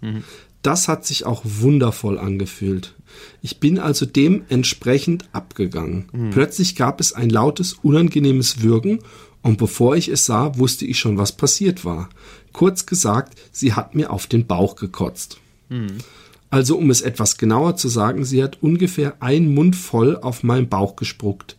Das 0.63 0.89
hat 0.89 1.07
sich 1.07 1.27
auch 1.27 1.43
wundervoll 1.45 2.19
angefühlt. 2.19 2.95
Ich 3.41 3.61
bin 3.61 3.79
also 3.79 4.05
dementsprechend 4.05 5.29
abgegangen. 5.33 6.09
Plötzlich 6.33 6.77
gab 6.77 7.01
es 7.01 7.13
ein 7.13 7.31
lautes, 7.31 7.75
unangenehmes 7.75 8.63
Würgen 8.63 9.01
und 9.43 9.59
bevor 9.59 9.97
ich 9.97 10.09
es 10.09 10.27
sah, 10.27 10.59
wusste 10.59 10.87
ich 10.87 10.99
schon, 10.99 11.19
was 11.19 11.37
passiert 11.37 11.85
war. 11.85 12.09
Kurz 12.53 12.85
gesagt, 12.87 13.39
sie 13.53 13.75
hat 13.75 13.95
mir 13.95 14.11
auf 14.11 14.27
den 14.27 14.47
Bauch 14.47 14.77
gekotzt. 14.77 15.39
Also 16.51 16.77
um 16.77 16.91
es 16.91 17.03
etwas 17.03 17.39
genauer 17.39 17.77
zu 17.77 17.89
sagen, 17.89 18.25
sie 18.25 18.43
hat 18.43 18.63
ungefähr 18.63 19.23
einen 19.23 19.53
Mund 19.55 19.77
voll 19.77 20.17
auf 20.17 20.43
meinen 20.43 20.69
Bauch 20.69 20.97
gespuckt. 20.97 21.57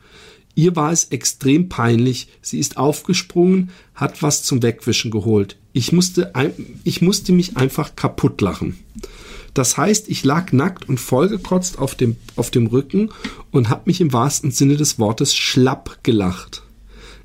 Ihr 0.55 0.75
war 0.75 0.91
es 0.91 1.05
extrem 1.05 1.69
peinlich. 1.69 2.29
Sie 2.41 2.59
ist 2.59 2.77
aufgesprungen, 2.77 3.69
hat 3.93 4.23
was 4.23 4.43
zum 4.43 4.63
Wegwischen 4.63 5.11
geholt. 5.11 5.57
Ich 5.71 5.91
musste, 5.91 6.33
ich 6.83 7.01
musste 7.01 7.31
mich 7.31 7.57
einfach 7.57 7.95
kaputt 7.95 8.41
lachen. 8.41 8.79
Das 9.53 9.77
heißt, 9.77 10.09
ich 10.09 10.23
lag 10.23 10.51
nackt 10.51 10.89
und 10.89 10.99
vollgekotzt 10.99 11.77
auf 11.77 11.95
dem, 11.95 12.15
auf 12.35 12.49
dem 12.49 12.67
Rücken 12.67 13.09
und 13.51 13.69
habe 13.69 13.83
mich 13.85 14.01
im 14.01 14.13
wahrsten 14.13 14.51
Sinne 14.51 14.77
des 14.77 14.97
Wortes 14.99 15.35
schlapp 15.35 15.99
gelacht. 16.03 16.63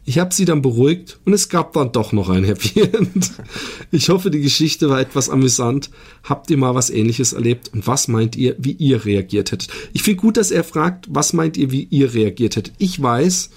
Ich 0.04 0.18
habe 0.18 0.34
sie 0.34 0.44
dann 0.44 0.62
beruhigt 0.62 1.20
und 1.24 1.32
es 1.32 1.48
gab 1.48 1.74
dann 1.74 1.92
doch 1.92 2.12
noch 2.12 2.28
ein 2.28 2.44
Happy 2.44 2.80
End. 2.80 3.32
Ich 3.94 4.08
hoffe, 4.08 4.30
die 4.30 4.40
Geschichte 4.40 4.88
war 4.88 5.00
etwas 5.00 5.28
amüsant. 5.28 5.90
Habt 6.24 6.50
ihr 6.50 6.56
mal 6.56 6.74
was 6.74 6.88
ähnliches 6.88 7.34
erlebt 7.34 7.70
und 7.74 7.86
was 7.86 8.08
meint 8.08 8.36
ihr, 8.36 8.56
wie 8.58 8.72
ihr 8.72 9.04
reagiert 9.04 9.52
hättet? 9.52 9.70
Ich 9.92 10.02
finde 10.02 10.20
gut, 10.20 10.38
dass 10.38 10.50
er 10.50 10.64
fragt, 10.64 11.06
was 11.10 11.34
meint 11.34 11.58
ihr, 11.58 11.70
wie 11.70 11.84
ihr 11.84 12.14
reagiert 12.14 12.56
hättet? 12.56 12.74
Ich 12.78 13.00
weiß, 13.00 13.50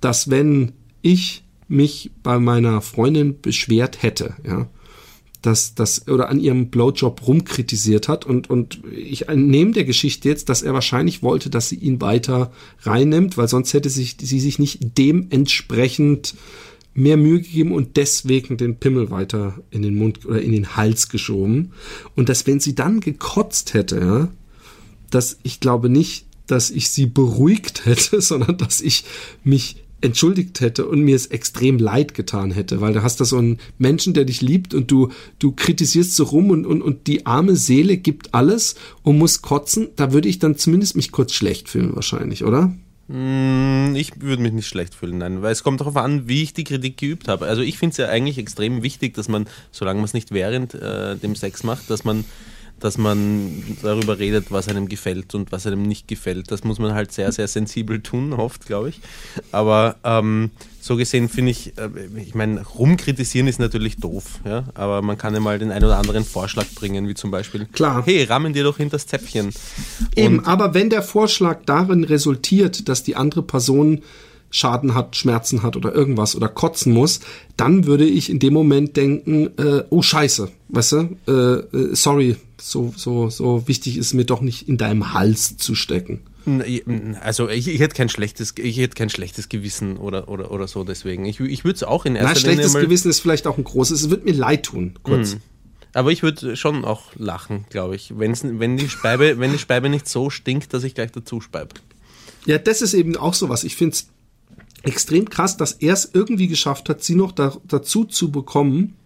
dass 0.00 0.30
wenn 0.30 0.72
ich 1.02 1.42
mich 1.66 2.12
bei 2.22 2.38
meiner 2.38 2.80
Freundin 2.82 3.40
beschwert 3.40 4.02
hätte, 4.02 4.34
ja, 4.46 4.68
dass 5.42 5.74
das 5.74 6.06
oder 6.08 6.28
an 6.28 6.38
ihrem 6.38 6.68
Blowjob 6.68 7.26
rumkritisiert 7.26 8.08
hat 8.08 8.26
und 8.26 8.50
und 8.50 8.80
ich 8.94 9.26
nehme 9.28 9.72
der 9.72 9.84
Geschichte 9.84 10.28
jetzt, 10.28 10.48
dass 10.48 10.62
er 10.62 10.74
wahrscheinlich 10.74 11.22
wollte, 11.22 11.50
dass 11.50 11.68
sie 11.68 11.76
ihn 11.76 12.00
weiter 12.00 12.52
reinnimmt, 12.82 13.36
weil 13.36 13.48
sonst 13.48 13.72
hätte 13.72 13.90
sich 13.90 14.16
sie 14.20 14.40
sich 14.40 14.58
nicht 14.58 14.98
dementsprechend 14.98 16.34
mehr 16.94 17.16
Mühe 17.16 17.40
gegeben 17.40 17.72
und 17.72 17.96
deswegen 17.96 18.56
den 18.56 18.76
Pimmel 18.76 19.10
weiter 19.10 19.60
in 19.70 19.82
den 19.82 19.96
Mund 19.96 20.26
oder 20.26 20.42
in 20.42 20.52
den 20.52 20.76
Hals 20.76 21.08
geschoben. 21.08 21.72
Und 22.16 22.28
dass 22.28 22.46
wenn 22.46 22.60
sie 22.60 22.74
dann 22.74 23.00
gekotzt 23.00 23.74
hätte, 23.74 24.00
ja, 24.00 24.28
dass 25.10 25.38
ich 25.42 25.60
glaube 25.60 25.88
nicht, 25.88 26.26
dass 26.46 26.70
ich 26.70 26.88
sie 26.90 27.06
beruhigt 27.06 27.84
hätte, 27.86 28.20
sondern 28.20 28.58
dass 28.58 28.80
ich 28.80 29.04
mich 29.44 29.76
entschuldigt 30.00 30.60
hätte 30.60 30.86
und 30.86 31.02
mir 31.02 31.16
es 31.16 31.26
extrem 31.26 31.78
leid 31.78 32.14
getan 32.14 32.50
hätte, 32.50 32.80
weil 32.80 32.92
da 32.92 33.02
hast 33.02 33.20
du 33.20 33.24
so 33.24 33.38
einen 33.38 33.58
Menschen, 33.78 34.14
der 34.14 34.24
dich 34.24 34.40
liebt 34.40 34.74
und 34.74 34.90
du, 34.90 35.10
du 35.38 35.52
kritisierst 35.52 36.14
so 36.14 36.24
rum 36.24 36.50
und, 36.50 36.66
und, 36.66 36.82
und 36.82 37.06
die 37.06 37.26
arme 37.26 37.56
Seele 37.56 37.96
gibt 37.96 38.34
alles 38.34 38.74
und 39.02 39.18
muss 39.18 39.42
kotzen, 39.42 39.88
da 39.96 40.12
würde 40.12 40.28
ich 40.28 40.38
dann 40.38 40.56
zumindest 40.56 40.96
mich 40.96 41.12
kurz 41.12 41.32
schlecht 41.32 41.68
fühlen 41.68 41.94
wahrscheinlich, 41.94 42.44
oder? 42.44 42.72
Mm, 43.08 43.96
ich 43.96 44.20
würde 44.20 44.40
mich 44.40 44.52
nicht 44.52 44.68
schlecht 44.68 44.94
fühlen, 44.94 45.18
nein, 45.18 45.42
weil 45.42 45.50
es 45.50 45.64
kommt 45.64 45.80
darauf 45.80 45.96
an, 45.96 46.28
wie 46.28 46.44
ich 46.44 46.54
die 46.54 46.64
Kritik 46.64 46.96
geübt 46.96 47.26
habe. 47.26 47.46
Also 47.46 47.60
ich 47.60 47.76
finde 47.76 47.90
es 47.92 47.96
ja 47.96 48.08
eigentlich 48.08 48.38
extrem 48.38 48.84
wichtig, 48.84 49.14
dass 49.14 49.28
man, 49.28 49.46
solange 49.72 49.98
man 49.98 50.04
es 50.04 50.14
nicht 50.14 50.30
während 50.30 50.74
äh, 50.74 51.16
dem 51.16 51.34
Sex 51.34 51.64
macht, 51.64 51.90
dass 51.90 52.04
man 52.04 52.24
dass 52.80 52.98
man 52.98 53.62
darüber 53.82 54.18
redet, 54.18 54.50
was 54.50 54.68
einem 54.68 54.88
gefällt 54.88 55.34
und 55.34 55.52
was 55.52 55.66
einem 55.66 55.82
nicht 55.82 56.08
gefällt. 56.08 56.50
Das 56.50 56.64
muss 56.64 56.78
man 56.78 56.94
halt 56.94 57.12
sehr, 57.12 57.30
sehr 57.32 57.46
sensibel 57.46 58.00
tun, 58.00 58.32
oft, 58.32 58.66
glaube 58.66 58.88
ich. 58.88 59.00
Aber 59.52 59.96
ähm, 60.02 60.50
so 60.80 60.96
gesehen 60.96 61.28
finde 61.28 61.50
ich, 61.52 61.78
äh, 61.78 61.88
ich 62.16 62.34
meine, 62.34 62.62
rumkritisieren 62.62 63.46
ist 63.46 63.60
natürlich 63.60 63.96
doof, 63.96 64.40
ja, 64.44 64.64
aber 64.74 65.02
man 65.02 65.18
kann 65.18 65.34
ja 65.34 65.40
mal 65.40 65.58
den 65.58 65.70
einen 65.70 65.84
oder 65.84 65.98
anderen 65.98 66.24
Vorschlag 66.24 66.66
bringen, 66.74 67.06
wie 67.06 67.14
zum 67.14 67.30
Beispiel, 67.30 67.66
Klar. 67.66 68.02
hey, 68.06 68.24
rammen 68.24 68.52
dir 68.52 68.64
doch 68.64 68.78
hinter 68.78 68.96
das 68.96 69.06
Zäpfchen. 69.06 69.52
Eben, 70.16 70.38
und 70.38 70.46
aber 70.46 70.74
wenn 70.74 70.90
der 70.90 71.02
Vorschlag 71.02 71.60
darin 71.66 72.04
resultiert, 72.04 72.88
dass 72.88 73.02
die 73.02 73.16
andere 73.16 73.42
Person 73.42 74.02
Schaden 74.50 74.94
hat, 74.94 75.16
Schmerzen 75.16 75.62
hat 75.62 75.76
oder 75.76 75.94
irgendwas 75.94 76.34
oder 76.34 76.48
kotzen 76.48 76.92
muss, 76.92 77.20
dann 77.56 77.86
würde 77.86 78.04
ich 78.04 78.30
in 78.30 78.38
dem 78.38 78.52
Moment 78.52 78.96
denken, 78.96 79.50
äh, 79.58 79.84
oh 79.90 80.02
Scheiße, 80.02 80.50
weißt 80.68 80.92
du, 80.92 81.16
äh, 81.28 81.76
äh, 81.76 81.94
sorry, 81.94 82.36
so, 82.60 82.92
so, 82.96 83.30
so 83.30 83.66
wichtig 83.68 83.96
ist 83.96 84.12
mir 84.12 84.24
doch 84.24 84.40
nicht 84.40 84.68
in 84.68 84.76
deinem 84.76 85.14
Hals 85.14 85.56
zu 85.56 85.74
stecken. 85.74 86.20
Also 87.20 87.48
ich, 87.48 87.68
ich 87.68 87.80
hätte 87.80 87.94
kein 87.94 88.08
schlechtes, 88.08 88.54
ich 88.56 88.78
hätte 88.78 88.94
kein 88.94 89.10
schlechtes 89.10 89.48
Gewissen 89.48 89.96
oder, 89.98 90.28
oder, 90.28 90.50
oder 90.50 90.66
so 90.66 90.84
deswegen. 90.84 91.24
Ich, 91.26 91.38
ich 91.38 91.64
würde 91.64 91.76
es 91.76 91.82
auch 91.82 92.06
in 92.06 92.16
erster 92.16 92.48
Linie. 92.48 92.64
schlechtes 92.64 92.82
Gewissen 92.82 93.10
ist 93.10 93.20
vielleicht 93.20 93.46
auch 93.46 93.58
ein 93.58 93.64
großes. 93.64 94.02
Es 94.02 94.10
wird 94.10 94.24
mir 94.24 94.32
leid 94.32 94.64
tun, 94.64 94.94
kurz. 95.02 95.34
Mhm. 95.34 95.40
Aber 95.92 96.12
ich 96.12 96.22
würde 96.22 96.56
schon 96.56 96.84
auch 96.84 97.14
lachen, 97.16 97.66
glaube 97.68 97.96
ich, 97.96 98.16
Wenn's, 98.16 98.42
wenn 98.44 98.76
die 98.76 98.88
Speibe, 98.88 99.38
wenn 99.38 99.52
die 99.52 99.58
Speibe 99.58 99.88
nicht 99.88 100.08
so 100.08 100.30
stinkt, 100.30 100.72
dass 100.72 100.84
ich 100.84 100.94
gleich 100.94 101.12
dazu 101.12 101.40
speibe. 101.40 101.74
Ja, 102.46 102.58
das 102.58 102.80
ist 102.80 102.94
eben 102.94 103.16
auch 103.16 103.34
sowas. 103.34 103.64
Ich 103.64 103.76
finde 103.76 103.94
es 103.94 104.06
extrem 104.82 105.28
krass, 105.28 105.56
dass 105.56 105.72
er 105.72 105.94
es 105.94 106.10
irgendwie 106.12 106.48
geschafft 106.48 106.88
hat, 106.88 107.02
sie 107.02 107.14
noch 107.14 107.32
da, 107.32 107.56
dazu 107.66 108.04
zu 108.04 108.30
bekommen, 108.30 108.96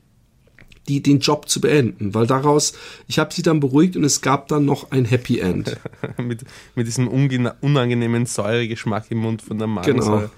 die 0.88 1.02
den 1.02 1.20
Job 1.20 1.48
zu 1.48 1.60
beenden, 1.60 2.14
weil 2.14 2.26
daraus, 2.26 2.74
ich 3.08 3.18
habe 3.18 3.32
sie 3.32 3.42
dann 3.42 3.60
beruhigt 3.60 3.96
und 3.96 4.04
es 4.04 4.20
gab 4.20 4.48
dann 4.48 4.64
noch 4.64 4.90
ein 4.90 5.04
Happy 5.04 5.38
End. 5.38 5.78
mit, 6.18 6.44
mit 6.74 6.86
diesem 6.86 7.08
unangenehmen 7.08 8.26
Säuregeschmack 8.26 9.10
im 9.10 9.18
Mund 9.18 9.42
von 9.42 9.58
der 9.58 9.66
Magensäure. 9.66 10.18
Genau. 10.18 10.30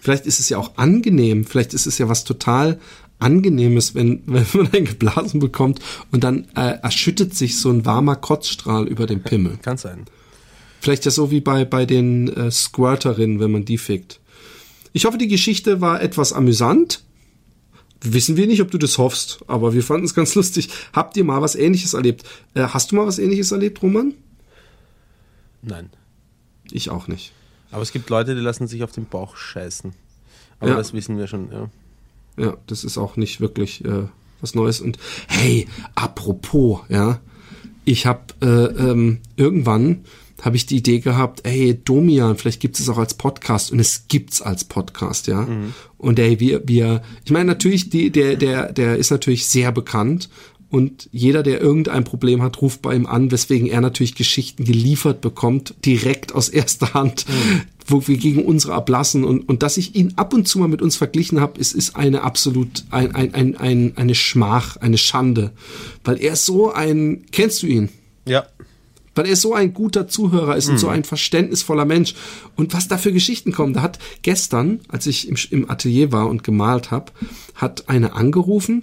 Vielleicht 0.00 0.26
ist 0.26 0.40
es 0.40 0.48
ja 0.48 0.58
auch 0.58 0.76
angenehm, 0.76 1.44
vielleicht 1.44 1.72
ist 1.72 1.86
es 1.86 1.96
ja 1.98 2.08
was 2.08 2.24
total 2.24 2.78
Angenehmes, 3.20 3.94
wenn, 3.94 4.22
wenn 4.26 4.44
man 4.52 4.72
einen 4.72 4.84
geblasen 4.84 5.40
bekommt 5.40 5.80
und 6.10 6.24
dann 6.24 6.48
äh, 6.56 6.78
erschüttet 6.82 7.34
sich 7.34 7.58
so 7.58 7.70
ein 7.70 7.86
warmer 7.86 8.16
Kotzstrahl 8.16 8.86
über 8.86 9.06
den 9.06 9.22
Pimmel. 9.22 9.58
Kann 9.62 9.78
sein. 9.78 10.04
Vielleicht 10.84 11.06
ja 11.06 11.10
so 11.10 11.30
wie 11.30 11.40
bei, 11.40 11.64
bei 11.64 11.86
den 11.86 12.28
äh, 12.28 12.50
Squirterinnen, 12.50 13.40
wenn 13.40 13.50
man 13.50 13.64
die 13.64 13.78
fickt. 13.78 14.20
Ich 14.92 15.06
hoffe, 15.06 15.18
die 15.18 15.28
Geschichte 15.28 15.80
war 15.80 16.02
etwas 16.02 16.32
amüsant 16.32 17.02
wissen 18.04 18.36
wir 18.36 18.46
nicht, 18.46 18.60
ob 18.60 18.70
du 18.70 18.78
das 18.78 18.98
hoffst, 18.98 19.40
aber 19.46 19.72
wir 19.74 19.82
fanden 19.82 20.04
es 20.04 20.14
ganz 20.14 20.34
lustig. 20.34 20.68
Habt 20.92 21.16
ihr 21.16 21.24
mal 21.24 21.40
was 21.40 21.54
Ähnliches 21.54 21.94
erlebt? 21.94 22.24
Äh, 22.54 22.68
hast 22.68 22.92
du 22.92 22.96
mal 22.96 23.06
was 23.06 23.18
Ähnliches 23.18 23.50
erlebt, 23.50 23.82
Roman? 23.82 24.14
Nein. 25.62 25.90
Ich 26.70 26.90
auch 26.90 27.08
nicht. 27.08 27.32
Aber 27.70 27.82
es 27.82 27.92
gibt 27.92 28.10
Leute, 28.10 28.34
die 28.34 28.40
lassen 28.40 28.68
sich 28.68 28.84
auf 28.84 28.92
den 28.92 29.06
Bauch 29.06 29.36
scheißen. 29.36 29.92
Aber 30.60 30.70
ja. 30.70 30.76
das 30.76 30.92
wissen 30.92 31.16
wir 31.16 31.26
schon, 31.26 31.50
ja. 31.50 31.70
Ja, 32.36 32.56
das 32.66 32.84
ist 32.84 32.98
auch 32.98 33.16
nicht 33.16 33.40
wirklich 33.40 33.84
äh, 33.84 34.04
was 34.40 34.54
Neues. 34.54 34.80
Und 34.80 34.98
hey, 35.28 35.66
apropos, 35.94 36.80
ja, 36.88 37.20
ich 37.84 38.06
habe 38.06 38.34
äh, 38.42 38.46
ähm, 38.46 39.18
irgendwann 39.36 40.04
habe 40.42 40.56
ich 40.56 40.66
die 40.66 40.76
Idee 40.76 40.98
gehabt, 40.98 41.46
ey, 41.46 41.80
Domian, 41.82 42.36
vielleicht 42.36 42.60
gibt 42.60 42.78
es 42.78 42.88
auch 42.88 42.98
als 42.98 43.14
Podcast 43.14 43.72
und 43.72 43.80
es 43.80 44.08
gibt's 44.08 44.42
als 44.42 44.64
Podcast, 44.64 45.26
ja. 45.26 45.42
Mhm. 45.42 45.72
Und 45.96 46.18
ey, 46.18 46.38
wir, 46.38 46.66
wir, 46.66 47.02
ich 47.24 47.30
meine 47.30 47.46
natürlich, 47.46 47.88
die, 47.88 48.10
der, 48.10 48.36
der, 48.36 48.72
der 48.72 48.96
ist 48.96 49.10
natürlich 49.10 49.46
sehr 49.46 49.72
bekannt 49.72 50.28
und 50.74 51.08
jeder, 51.12 51.44
der 51.44 51.60
irgendein 51.60 52.02
Problem 52.02 52.42
hat, 52.42 52.60
ruft 52.60 52.82
bei 52.82 52.96
ihm 52.96 53.06
an, 53.06 53.30
weswegen 53.30 53.68
er 53.68 53.80
natürlich 53.80 54.16
Geschichten 54.16 54.64
geliefert 54.64 55.20
bekommt, 55.20 55.72
direkt 55.84 56.34
aus 56.34 56.48
erster 56.48 56.94
Hand, 56.94 57.26
mhm. 57.28 57.60
wo 57.86 58.08
wir 58.08 58.16
gegen 58.16 58.44
unsere 58.44 58.74
ablassen 58.74 59.22
und, 59.22 59.48
und 59.48 59.62
dass 59.62 59.76
ich 59.76 59.94
ihn 59.94 60.14
ab 60.16 60.34
und 60.34 60.48
zu 60.48 60.58
mal 60.58 60.66
mit 60.66 60.82
uns 60.82 60.96
verglichen 60.96 61.40
habe, 61.40 61.60
ist, 61.60 61.74
ist 61.74 61.94
eine 61.94 62.22
absolut 62.22 62.82
ein, 62.90 63.14
ein, 63.14 63.34
ein, 63.34 63.56
ein, 63.56 63.92
eine 63.94 64.16
Schmach, 64.16 64.76
eine 64.78 64.98
Schande, 64.98 65.52
weil 66.02 66.20
er 66.20 66.32
ist 66.32 66.44
so 66.44 66.72
ein, 66.72 67.24
kennst 67.30 67.62
du 67.62 67.68
ihn? 67.68 67.88
Ja 68.26 68.44
weil 69.16 69.28
er 69.28 69.36
so 69.36 69.54
ein 69.54 69.72
guter 69.72 70.08
Zuhörer 70.08 70.56
ist 70.56 70.66
mhm. 70.66 70.72
und 70.72 70.78
so 70.78 70.86
mhm. 70.88 70.94
ein 70.94 71.04
verständnisvoller 71.04 71.84
Mensch. 71.84 72.16
Und 72.56 72.74
was 72.74 72.88
da 72.88 72.98
für 72.98 73.12
Geschichten 73.12 73.52
kommen. 73.52 73.72
Da 73.72 73.80
hat 73.80 74.00
gestern, 74.22 74.80
als 74.88 75.06
ich 75.06 75.28
im, 75.28 75.36
im 75.52 75.70
Atelier 75.70 76.10
war 76.10 76.28
und 76.28 76.42
gemalt 76.42 76.90
habe, 76.90 77.12
hat 77.54 77.88
eine 77.88 78.14
angerufen 78.14 78.82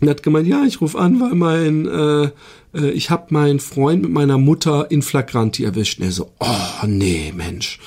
und 0.00 0.08
hat 0.08 0.22
gemeint, 0.22 0.46
ja, 0.48 0.64
ich 0.64 0.80
rufe 0.80 0.98
an, 0.98 1.20
weil 1.20 1.34
mein, 1.34 1.86
äh, 1.86 2.30
äh, 2.74 2.90
ich 2.90 3.10
habe 3.10 3.32
meinen 3.32 3.60
Freund 3.60 4.02
mit 4.02 4.10
meiner 4.10 4.38
Mutter 4.38 4.90
in 4.90 5.02
Flagranti 5.02 5.64
erwischt. 5.64 5.98
Und 5.98 6.06
er 6.06 6.12
so, 6.12 6.32
oh 6.40 6.86
nee, 6.86 7.32
Mensch. 7.34 7.78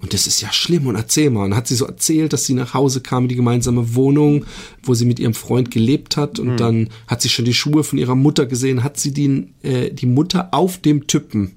Und 0.00 0.12
das 0.12 0.26
ist 0.26 0.42
ja 0.42 0.52
schlimm 0.52 0.86
und 0.86 0.96
erzähl 0.96 1.30
mal. 1.30 1.44
Und 1.44 1.56
hat 1.56 1.66
sie 1.66 1.76
so 1.76 1.86
erzählt, 1.86 2.34
dass 2.34 2.44
sie 2.44 2.52
nach 2.52 2.74
Hause 2.74 3.00
kam 3.00 3.24
in 3.24 3.28
die 3.30 3.36
gemeinsame 3.36 3.94
Wohnung, 3.94 4.44
wo 4.82 4.92
sie 4.92 5.06
mit 5.06 5.18
ihrem 5.18 5.32
Freund 5.32 5.70
gelebt 5.70 6.18
hat. 6.18 6.38
Und 6.38 6.52
mhm. 6.52 6.56
dann 6.58 6.88
hat 7.06 7.22
sie 7.22 7.30
schon 7.30 7.46
die 7.46 7.54
Schuhe 7.54 7.82
von 7.82 7.98
ihrer 7.98 8.14
Mutter 8.14 8.44
gesehen, 8.44 8.84
hat 8.84 8.98
sie 8.98 9.12
die, 9.12 9.48
äh, 9.62 9.90
die 9.90 10.06
Mutter 10.06 10.50
auf 10.52 10.76
dem 10.76 11.06
Typen 11.06 11.52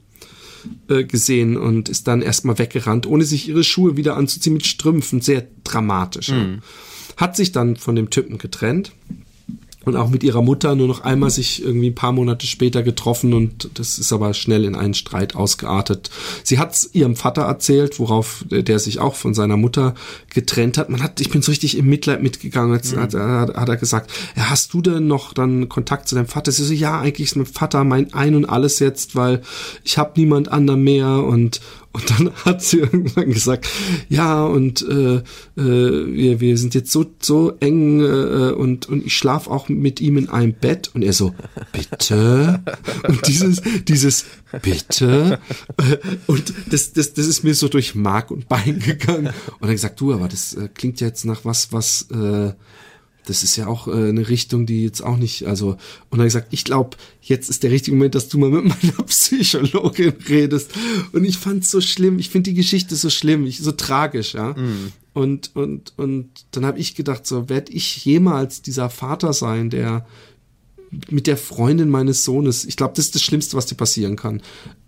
äh, 0.87 1.03
gesehen 1.03 1.57
und 1.57 1.89
ist 1.89 2.07
dann 2.07 2.21
erstmal 2.21 2.57
weggerannt, 2.57 3.05
ohne 3.05 3.25
sich 3.25 3.49
ihre 3.49 3.65
Schuhe 3.65 3.97
wieder 3.97 4.15
anzuziehen 4.15 4.53
mit 4.53 4.65
Strümpfen. 4.65 5.19
Sehr 5.19 5.45
dramatisch. 5.65 6.29
Mhm. 6.29 6.59
Hat 7.17 7.35
sich 7.35 7.51
dann 7.51 7.75
von 7.75 7.95
dem 7.97 8.09
Typen 8.09 8.37
getrennt 8.37 8.93
und 9.87 9.95
auch 9.95 10.09
mit 10.09 10.23
ihrer 10.23 10.41
Mutter 10.41 10.75
nur 10.75 10.87
noch 10.87 11.01
einmal 11.01 11.29
sich 11.29 11.63
irgendwie 11.63 11.89
ein 11.89 11.95
paar 11.95 12.11
Monate 12.11 12.45
später 12.45 12.83
getroffen 12.83 13.33
und 13.33 13.69
das 13.75 13.99
ist 13.99 14.11
aber 14.13 14.33
schnell 14.33 14.65
in 14.65 14.75
einen 14.75 14.93
Streit 14.93 15.35
ausgeartet. 15.35 16.09
Sie 16.43 16.59
hat 16.59 16.73
es 16.73 16.89
ihrem 16.93 17.15
Vater 17.15 17.43
erzählt, 17.43 17.99
worauf 17.99 18.45
der 18.49 18.79
sich 18.79 18.99
auch 18.99 19.15
von 19.15 19.33
seiner 19.33 19.57
Mutter 19.57 19.95
getrennt 20.33 20.77
hat. 20.77 20.89
Man 20.89 21.03
hat, 21.03 21.21
ich 21.21 21.29
bin 21.29 21.41
so 21.41 21.51
richtig 21.51 21.77
im 21.77 21.87
Mitleid 21.87 22.21
mitgegangen. 22.21 22.75
Jetzt 22.75 22.95
mhm. 22.95 23.01
hat, 23.01 23.13
hat, 23.13 23.55
hat, 23.55 23.69
er 23.69 23.77
gesagt, 23.77 24.11
ja, 24.35 24.49
hast 24.49 24.73
du 24.73 24.81
denn 24.81 25.07
noch 25.07 25.33
dann 25.33 25.69
Kontakt 25.69 26.07
zu 26.07 26.15
deinem 26.15 26.27
Vater? 26.27 26.51
Sie 26.51 26.63
so, 26.63 26.73
ja, 26.73 26.99
eigentlich 26.99 27.29
ist 27.29 27.35
mein 27.35 27.45
Vater 27.45 27.83
mein 27.83 28.13
Ein 28.13 28.35
und 28.35 28.45
alles 28.45 28.79
jetzt, 28.79 29.15
weil 29.15 29.41
ich 29.83 29.97
habe 29.97 30.13
niemand 30.15 30.51
anderen 30.51 30.83
mehr 30.83 31.23
und 31.23 31.61
und 31.93 32.09
dann 32.09 32.31
hat 32.45 32.61
sie 32.61 32.79
irgendwann 32.79 33.31
gesagt, 33.31 33.67
ja, 34.09 34.45
und 34.45 34.81
äh, 34.87 35.15
äh, 35.15 35.23
wir, 35.55 36.39
wir 36.39 36.57
sind 36.57 36.75
jetzt 36.75 36.91
so, 36.91 37.05
so 37.19 37.53
eng 37.59 38.01
äh, 38.01 38.51
und, 38.51 38.87
und 38.87 39.05
ich 39.05 39.17
schlaf 39.17 39.47
auch 39.47 39.69
mit 39.69 39.99
ihm 40.01 40.17
in 40.17 40.29
einem 40.29 40.53
Bett. 40.53 40.91
Und 40.93 41.03
er 41.03 41.13
so, 41.13 41.33
bitte? 41.71 42.61
Und 43.07 43.27
dieses, 43.27 43.61
dieses 43.87 44.25
bitte? 44.61 45.39
Und 46.27 46.53
das, 46.69 46.93
das, 46.93 47.13
das 47.13 47.27
ist 47.27 47.43
mir 47.43 47.55
so 47.55 47.67
durch 47.67 47.95
Mark 47.95 48.31
und 48.31 48.47
Bein 48.47 48.79
gegangen. 48.85 49.29
Und 49.59 49.67
er 49.67 49.73
gesagt, 49.73 49.99
du, 49.99 50.13
aber 50.13 50.27
das 50.27 50.53
äh, 50.53 50.69
klingt 50.73 50.99
jetzt 51.01 51.25
nach 51.25 51.45
was, 51.45 51.71
was 51.71 52.07
äh, 52.11 52.53
das 53.27 53.43
ist 53.43 53.55
ja 53.57 53.67
auch 53.67 53.87
äh, 53.87 53.91
eine 53.91 54.29
Richtung, 54.29 54.65
die 54.65 54.83
jetzt 54.83 55.01
auch 55.01 55.17
nicht, 55.17 55.45
also, 55.45 55.77
und 56.09 56.17
dann 56.17 56.27
gesagt, 56.27 56.47
ich 56.51 56.63
glaube, 56.63 56.97
jetzt 57.21 57.49
ist 57.49 57.63
der 57.63 57.71
richtige 57.71 57.95
Moment, 57.95 58.15
dass 58.15 58.29
du 58.29 58.37
mal 58.37 58.49
mit 58.49 58.63
meiner 58.83 59.03
Psychologin 59.03 60.13
redest. 60.29 60.71
Und 61.11 61.25
ich 61.25 61.37
fand's 61.37 61.69
so 61.69 61.81
schlimm, 61.81 62.19
ich 62.19 62.29
finde 62.29 62.51
die 62.51 62.55
Geschichte 62.55 62.95
so 62.95 63.09
schlimm, 63.09 63.45
ich, 63.45 63.59
so 63.59 63.71
tragisch, 63.71 64.33
ja. 64.33 64.53
Mm. 64.53 64.93
Und, 65.13 65.55
und, 65.55 65.93
und 65.97 66.29
dann 66.51 66.65
habe 66.65 66.79
ich 66.79 66.95
gedacht, 66.95 67.25
so, 67.25 67.49
werde 67.49 67.71
ich 67.71 68.05
jemals 68.05 68.61
dieser 68.61 68.89
Vater 68.89 69.33
sein, 69.33 69.69
der 69.69 70.05
mit 71.09 71.27
der 71.27 71.37
Freundin 71.37 71.89
meines 71.89 72.23
Sohnes. 72.23 72.65
Ich 72.65 72.77
glaube, 72.77 72.93
das 72.95 73.05
ist 73.05 73.15
das 73.15 73.21
Schlimmste, 73.21 73.57
was 73.57 73.65
dir 73.65 73.75
passieren 73.75 74.15
kann. 74.15 74.41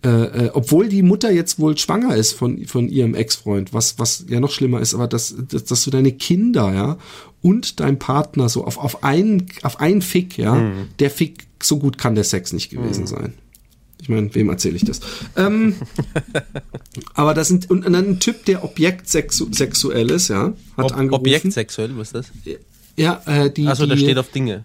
Äh, 0.04 0.08
äh, 0.46 0.50
obwohl 0.54 0.88
die 0.88 1.02
Mutter 1.02 1.30
jetzt 1.30 1.58
wohl 1.58 1.76
schwanger 1.76 2.16
ist 2.16 2.32
von, 2.32 2.64
von 2.66 2.88
ihrem 2.88 3.14
Ex-Freund, 3.14 3.72
was, 3.74 3.98
was 3.98 4.24
ja 4.28 4.40
noch 4.40 4.50
schlimmer 4.50 4.80
ist, 4.80 4.94
aber 4.94 5.06
dass, 5.06 5.34
dass, 5.48 5.64
dass 5.64 5.84
du 5.84 5.90
deine 5.90 6.12
Kinder, 6.12 6.72
ja, 6.72 6.98
und 7.42 7.80
dein 7.80 7.98
Partner 7.98 8.48
so 8.48 8.64
auf, 8.64 8.78
auf 8.78 9.02
einen, 9.04 9.46
auf 9.62 9.80
einen 9.80 10.02
Fick, 10.02 10.38
ja, 10.38 10.54
mhm. 10.54 10.88
der 10.98 11.10
Fick, 11.10 11.46
so 11.62 11.78
gut 11.78 11.98
kann 11.98 12.14
der 12.14 12.24
Sex 12.24 12.52
nicht 12.52 12.70
gewesen 12.70 13.02
mhm. 13.02 13.06
sein. 13.06 13.34
Ich 14.00 14.08
meine, 14.08 14.34
wem 14.34 14.48
erzähle 14.48 14.76
ich 14.76 14.84
das? 14.84 15.00
Ähm, 15.36 15.74
aber 17.14 17.34
das 17.34 17.48
sind, 17.48 17.70
und 17.70 17.84
dann 17.84 17.94
ein 17.94 18.18
Typ, 18.18 18.44
der 18.46 18.64
objektsexuell 18.64 20.10
ist, 20.10 20.28
ja, 20.28 20.54
hat 20.76 20.86
Ob, 20.86 20.92
angerufen. 20.92 21.20
Objektsexuell, 21.20 21.96
was 21.96 22.08
ist 22.08 22.14
das? 22.14 22.26
Ja, 22.96 23.22
äh, 23.26 23.50
die. 23.50 23.66
Also, 23.66 23.86
der 23.86 23.96
steht 23.96 24.18
auf 24.18 24.30
Dinge. 24.30 24.64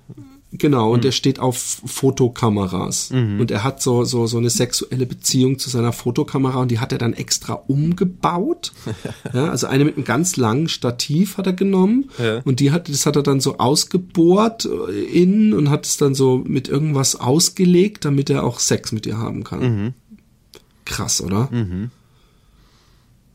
Genau, 0.58 0.92
und 0.92 1.02
mhm. 1.02 1.08
er 1.08 1.12
steht 1.12 1.40
auf 1.40 1.82
Fotokameras. 1.86 3.10
Mhm. 3.12 3.40
Und 3.40 3.52
er 3.52 3.64
hat 3.64 3.82
so, 3.82 4.04
so, 4.04 4.28
so 4.28 4.38
eine 4.38 4.50
sexuelle 4.50 5.06
Beziehung 5.06 5.60
zu 5.60 5.70
seiner 5.70 5.92
Fotokamera 5.92 6.62
und 6.62 6.72
die 6.72 6.80
hat 6.80 6.92
er 6.92 6.98
dann 6.98 7.14
extra 7.14 7.54
umgebaut. 7.54 8.74
ja, 9.34 9.50
also 9.50 9.68
eine 9.68 9.86
mit 9.86 9.96
einem 9.96 10.06
ganz 10.06 10.38
langen 10.38 10.68
Stativ 10.70 11.38
hat 11.38 11.48
er 11.48 11.54
genommen 11.54 12.10
ja. 12.18 12.42
und 12.46 12.60
die 12.60 12.72
hat, 12.72 12.90
das 12.90 13.06
hat 13.06 13.16
er 13.16 13.24
dann 13.24 13.40
so 13.40 13.58
ausgebohrt 13.58 14.66
äh, 14.66 15.22
innen 15.22 15.54
und 15.54 15.70
hat 15.70 15.86
es 15.86 15.98
dann 15.98 16.16
so 16.16 16.38
mit 16.38 16.68
irgendwas 16.68 17.16
ausgelegt, 17.16 18.06
damit 18.06 18.30
er 18.30 18.44
auch 18.44 18.60
Sex 18.60 18.92
mit 18.92 19.06
ihr 19.06 19.18
haben 19.18 19.44
kann. 19.44 19.60
Mhm. 19.60 19.94
Krass, 20.86 21.22
oder? 21.22 21.50
Mhm. 21.52 21.92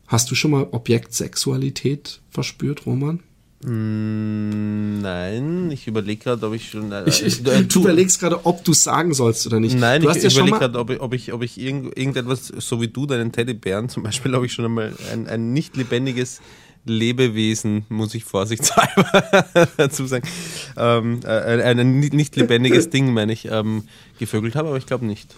Hast 0.07 0.31
du 0.31 0.35
schon 0.35 0.51
mal 0.51 0.67
Objektsexualität 0.71 2.19
verspürt, 2.29 2.85
Roman? 2.85 3.21
Mm, 3.63 5.01
nein, 5.01 5.69
ich 5.69 5.85
überlege 5.87 6.23
gerade, 6.23 6.47
ob 6.47 6.53
ich 6.53 6.71
schon. 6.71 6.91
Äh, 6.91 7.07
ich, 7.07 7.23
ich, 7.23 7.43
du, 7.43 7.63
du 7.63 7.79
überlegst 7.81 8.19
gerade, 8.19 8.45
ob 8.45 8.63
du 8.63 8.73
sagen 8.73 9.13
sollst 9.13 9.45
oder 9.45 9.59
nicht. 9.59 9.77
Nein, 9.77 10.01
du 10.01 10.09
ich, 10.09 10.23
ich 10.23 10.35
überlege 10.35 10.57
gerade, 10.57 10.79
ob 10.79 10.89
ich, 10.89 10.99
ob 10.99 11.13
ich, 11.13 11.33
ob 11.33 11.43
ich 11.43 11.59
irgend, 11.59 11.95
irgendetwas, 11.97 12.47
so 12.47 12.81
wie 12.81 12.87
du, 12.87 13.05
deinen 13.05 13.31
Teddybären 13.31 13.87
zum 13.87 14.01
Beispiel, 14.03 14.33
habe 14.33 14.47
ich 14.47 14.53
schon 14.53 14.65
einmal 14.65 14.93
ein, 15.11 15.27
ein 15.27 15.53
nicht 15.53 15.77
lebendiges 15.77 16.41
Lebewesen, 16.85 17.85
muss 17.89 18.15
ich 18.15 18.23
vorsichtshalber 18.23 19.67
dazu 19.77 20.07
sagen, 20.07 20.27
ähm, 20.77 21.19
äh, 21.23 21.61
ein 21.61 21.99
nicht 21.99 22.35
lebendiges 22.35 22.89
Ding, 22.89 23.13
meine 23.13 23.33
ich, 23.33 23.45
ähm, 23.45 23.83
gevögelt 24.17 24.55
habe, 24.55 24.69
aber 24.69 24.77
ich 24.77 24.87
glaube 24.87 25.05
nicht. 25.05 25.35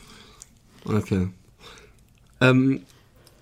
Okay. 0.85 1.27
Ähm, 2.39 2.81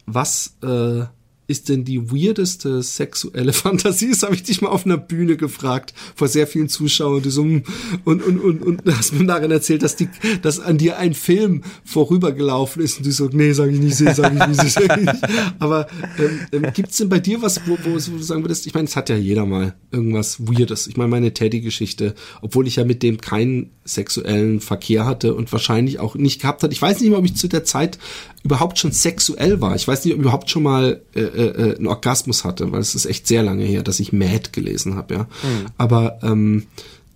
was 0.08 0.56
äh, 0.64 1.04
ist 1.52 1.70
denn 1.70 1.84
die 1.84 2.12
weirdeste 2.12 2.82
sexuelle 2.82 3.54
Fantasie? 3.54 4.10
Das 4.10 4.24
habe 4.24 4.34
ich 4.34 4.43
dich 4.43 4.62
mal 4.62 4.70
auf 4.70 4.86
einer 4.86 4.97
Bühne 4.97 5.38
gefragt, 5.38 5.93
vor 6.16 6.28
sehr 6.28 6.47
vielen 6.47 6.70
Zuschauern. 6.70 7.22
So, 7.30 7.41
und, 7.41 7.64
und, 8.06 8.39
und, 8.39 8.64
und 8.64 8.82
hast 8.97 9.14
mir 9.14 9.26
darin 9.26 9.52
erzählt, 9.52 9.84
dass, 9.84 9.95
die, 9.95 10.10
dass 10.41 10.60
an 10.60 10.78
dir 10.78 10.97
ein 10.97 11.14
Film 11.14 11.64
vorübergelaufen 11.84 12.82
ist 12.82 12.97
und 12.97 13.06
du 13.06 13.12
so, 13.12 13.30
nee, 13.32 13.52
sag 13.52 13.72
ich 13.72 13.80
nicht, 13.80 13.95
sag 13.95 14.34
ich 14.34 14.47
nicht, 14.47 14.72
sag 14.72 14.97
ich 14.97 15.06
nicht. 15.06 15.24
Aber 15.60 15.88
ähm, 16.18 16.39
ähm, 16.52 16.74
gibt 16.74 16.91
es 16.91 16.97
denn 16.97 17.10
bei 17.10 17.20
dir 17.20 17.41
was, 17.41 17.62
wo, 17.68 17.78
wo, 17.84 17.93
du 17.93 17.99
sagen 17.99 18.43
würdest, 18.43 18.66
ich 18.66 18.74
meine, 18.74 18.86
es 18.86 18.95
hat 18.95 19.10
ja 19.10 19.18
jeder 19.18 19.45
mal 19.45 19.76
irgendwas 19.91 20.39
Weirdes. 20.39 20.88
Ich 20.88 20.97
meine, 20.97 21.10
meine 21.10 21.34
Teddy-Geschichte, 21.34 22.16
obwohl 22.41 22.68
ich 22.68 22.78
ja 22.78 22.86
mit 22.86 23.04
dem 23.04 23.20
keinen 23.20 23.72
sexuellen 23.84 24.62
Verkehr 24.62 25.06
hatte 25.06 25.34
und 25.34 25.52
wahrscheinlich 25.52 25.99
auch 25.99 26.16
nicht 26.16 26.41
gehabt 26.41 26.64
hat. 26.64 26.72
Ich 26.72 26.82
weiß 26.82 27.02
nicht 27.02 27.10
mehr, 27.10 27.20
ob 27.20 27.26
ich 27.26 27.36
zu 27.36 27.47
der 27.47 27.64
Zeit 27.64 27.97
überhaupt 28.43 28.80
schon 28.80 28.91
sexuell 28.91 29.62
war. 29.62 29.76
Ich 29.76 29.88
weiß 29.88 30.06
nicht, 30.06 30.14
ob 30.14 30.20
ich 30.20 30.26
überhaupt 30.26 30.49
schon 30.49 30.64
mal 30.64 31.02
äh, 31.14 31.22
äh, 31.42 31.70
äh, 31.72 31.78
einen 31.78 31.88
Orgasmus 31.88 32.44
hatte, 32.44 32.72
weil 32.72 32.82
es 32.82 32.96
ist 32.96 33.06
echt 33.06 33.28
sehr 33.28 33.44
lange 33.44 33.64
her, 33.64 33.84
dass 33.84 34.00
ich 34.00 34.14
Mad 34.14 34.50
gelesen 34.52 34.96
habe, 34.96 35.14
ja. 35.14 35.24
Mhm. 35.24 35.66
Aber 35.78 36.20
ähm, 36.22 36.68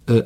äh, 0.08 0.24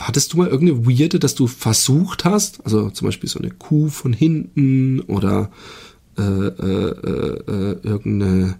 hattest 0.00 0.32
du 0.32 0.38
mal 0.38 0.48
irgendeine 0.48 0.86
Weirde, 0.86 1.18
dass 1.18 1.34
du 1.34 1.46
versucht 1.46 2.24
hast, 2.24 2.64
also 2.64 2.90
zum 2.90 3.06
Beispiel 3.06 3.28
so 3.28 3.38
eine 3.38 3.50
Kuh 3.50 3.88
von 3.88 4.12
hinten 4.12 5.00
oder 5.00 5.50
äh, 6.18 6.22
äh, 6.22 6.90
äh, 7.46 7.78
irgendeine, 7.82 8.58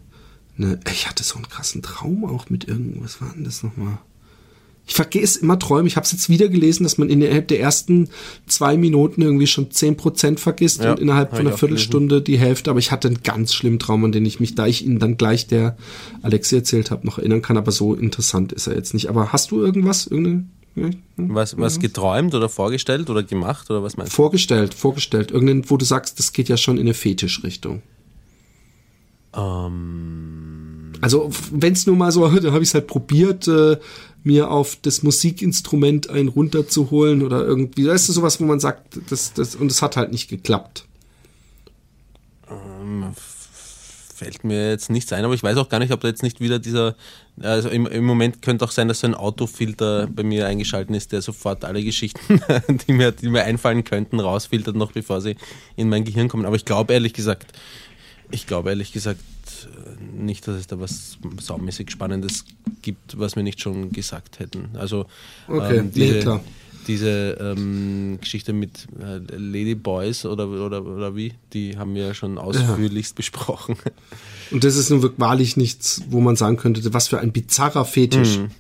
eine, 0.57 0.81
ich 0.93 1.09
hatte 1.09 1.25
so 1.25 1.37
einen 1.37 1.49
krassen 1.49 1.83
Traum 1.83 2.25
auch 2.25 2.51
mit 2.51 2.69
irgendwas, 2.69 3.21
was 3.21 3.21
war 3.21 3.35
denn 3.35 3.45
das 3.45 3.63
nochmal? 3.63 3.99
Ich 4.87 4.95
vergesse 4.95 5.41
immer 5.41 5.59
Träume. 5.59 5.87
Ich 5.87 5.97
habe 5.97 6.05
es 6.05 6.13
jetzt 6.13 6.29
wieder 6.29 6.49
gelesen, 6.49 6.83
dass 6.83 6.99
man 6.99 7.11
innerhalb 7.11 7.47
der 7.49 7.61
ersten 7.61 8.09
zwei 8.47 8.77
Minuten 8.77 9.23
irgendwie 9.23 9.47
schon 9.47 9.71
zehn 9.71 9.97
Prozent 9.97 10.41
vergisst 10.41 10.83
ja, 10.83 10.91
und 10.91 10.99
innerhalb 10.99 11.31
von 11.31 11.47
einer 11.47 11.57
Viertelstunde 11.57 12.21
die 12.23 12.39
Hälfte. 12.39 12.71
Aber 12.71 12.81
ich 12.81 12.91
hatte 12.91 13.07
einen 13.07 13.23
ganz 13.23 13.55
schlimmen 13.55 13.79
Traum, 13.79 14.05
an 14.05 14.13
den 14.13 14.27
ich 14.27 14.41
mich, 14.41 14.57
da 14.57 14.67
ich 14.67 14.85
Ihnen 14.85 14.99
dann 14.99 15.17
gleich 15.17 15.47
der 15.47 15.77
Alexi 16.23 16.57
erzählt 16.57 16.91
habe, 16.91 17.07
noch 17.07 17.19
erinnern 17.19 17.41
kann. 17.41 17.57
Aber 17.57 17.71
so 17.71 17.95
interessant 17.95 18.53
ist 18.53 18.67
er 18.67 18.75
jetzt 18.75 18.93
nicht. 18.93 19.09
Aber 19.09 19.33
hast 19.33 19.53
du 19.53 19.61
irgendwas? 19.63 20.09
Irgendeine 20.09 20.47
was, 21.17 21.59
was 21.59 21.81
geträumt 21.81 22.35
oder 22.35 22.49
vorgestellt 22.49 23.11
oder 23.11 23.23
gemacht 23.23 23.71
oder 23.71 23.83
was 23.83 23.97
meinst 23.97 24.13
du? 24.13 24.17
Vorgestellt, 24.17 24.73
vorgestellt. 24.73 25.31
Irgendein, 25.31 25.69
wo 25.69 25.77
du 25.77 25.85
sagst, 25.85 26.19
das 26.19 26.33
geht 26.33 26.49
ja 26.49 26.57
schon 26.57 26.77
in 26.77 26.83
eine 26.83 26.95
Fetischrichtung. 26.95 27.83
Ähm. 29.37 30.93
Also, 31.01 31.31
wenn 31.51 31.73
es 31.73 31.87
nur 31.87 31.97
mal 31.97 32.13
so, 32.13 32.27
da 32.41 32.53
habe 32.53 32.63
ich 32.63 32.71
es 32.71 32.75
halt 32.75 32.87
probiert, 32.87 33.49
äh, 33.49 33.79
mir 34.23 34.51
auf 34.51 34.77
das 34.83 35.03
Musikinstrument 35.03 36.11
einen 36.11 36.29
runterzuholen 36.29 37.23
oder 37.23 37.45
irgendwie. 37.45 37.85
Da 37.85 37.95
ist 37.95 38.07
so 38.07 38.13
sowas, 38.13 38.41
wo 38.41 38.45
man 38.45 38.61
sagt, 38.61 38.99
das, 39.09 39.33
das, 39.33 39.55
und 39.55 39.71
es 39.71 39.83
hat 39.83 39.97
halt 39.97 40.13
nicht 40.13 40.29
geklappt. 40.29 40.87
Ähm, 42.51 43.13
fällt 44.21 44.45
mir 44.45 44.69
jetzt 44.69 44.91
nichts 44.91 45.13
ein, 45.15 45.25
aber 45.25 45.33
ich 45.33 45.43
weiß 45.43 45.57
auch 45.57 45.71
gar 45.71 45.79
nicht, 45.79 45.93
ob 45.93 46.01
da 46.01 46.09
jetzt 46.09 46.23
nicht 46.23 46.41
wieder 46.41 46.59
dieser, 46.59 46.95
also 47.41 47.71
im, 47.71 47.87
im 47.87 48.05
Moment 48.05 48.43
könnte 48.43 48.67
auch 48.67 48.71
sein, 48.71 48.87
dass 48.87 49.01
so 49.01 49.07
ein 49.07 49.15
Autofilter 49.15 50.07
bei 50.09 50.23
mir 50.23 50.47
eingeschalten 50.47 50.95
ist, 50.95 51.13
der 51.13 51.23
sofort 51.23 51.65
alle 51.65 51.83
Geschichten, 51.83 52.43
die 52.87 52.93
mir, 52.93 53.13
die 53.13 53.31
mir 53.31 53.45
einfallen 53.45 53.83
könnten, 53.85 54.21
rausfiltert, 54.21 54.77
noch 54.77 54.93
bevor 54.93 55.23
sie 55.23 55.37
in 55.77 55.89
mein 55.89 56.05
Gehirn 56.05 56.29
kommen. 56.29 56.45
Aber 56.45 56.57
ich 56.57 56.67
glaube 56.67 56.93
ehrlich 56.93 57.15
gesagt, 57.15 57.53
ich 58.31 58.47
glaube 58.47 58.69
ehrlich 58.69 58.93
gesagt, 58.93 59.21
nicht, 60.17 60.47
dass 60.47 60.57
es 60.57 60.67
da 60.67 60.81
was 60.81 61.19
saumäßig 61.41 61.91
Spannendes 61.91 62.45
gibt, 62.83 63.19
was 63.19 63.37
wir 63.37 63.43
nicht 63.43 63.61
schon 63.61 63.91
gesagt 63.93 64.39
hätten. 64.39 64.71
Also 64.75 65.07
okay, 65.49 65.79
ähm, 65.79 65.93
diese, 65.93 66.29
nee, 66.29 66.41
diese 66.87 67.39
ähm, 67.41 68.19
Geschichte 68.21 68.53
mit 68.53 68.87
äh, 69.01 69.19
Lady 69.37 69.75
Boys 69.75 70.25
oder, 70.25 70.49
oder, 70.49 70.85
oder 70.85 71.17
wie, 71.17 71.35
die 71.53 71.77
haben 71.77 71.95
wir 71.95 72.07
ja 72.07 72.15
schon 72.15 72.39
ausführlichst 72.39 73.13
ja. 73.13 73.17
besprochen. 73.17 73.77
Und 74.51 74.65
das 74.65 74.77
ist 74.77 74.91
nun 74.91 75.03
wirklich 75.03 75.21
wahrlich 75.21 75.57
nichts, 75.57 76.03
wo 76.09 76.21
man 76.21 76.37
sagen 76.37 76.57
könnte, 76.57 76.93
was 76.93 77.09
für 77.09 77.21
ein 77.21 77.33
bizarrer 77.33 77.85
Fetisch. 77.85 78.39
Mhm. 78.39 78.51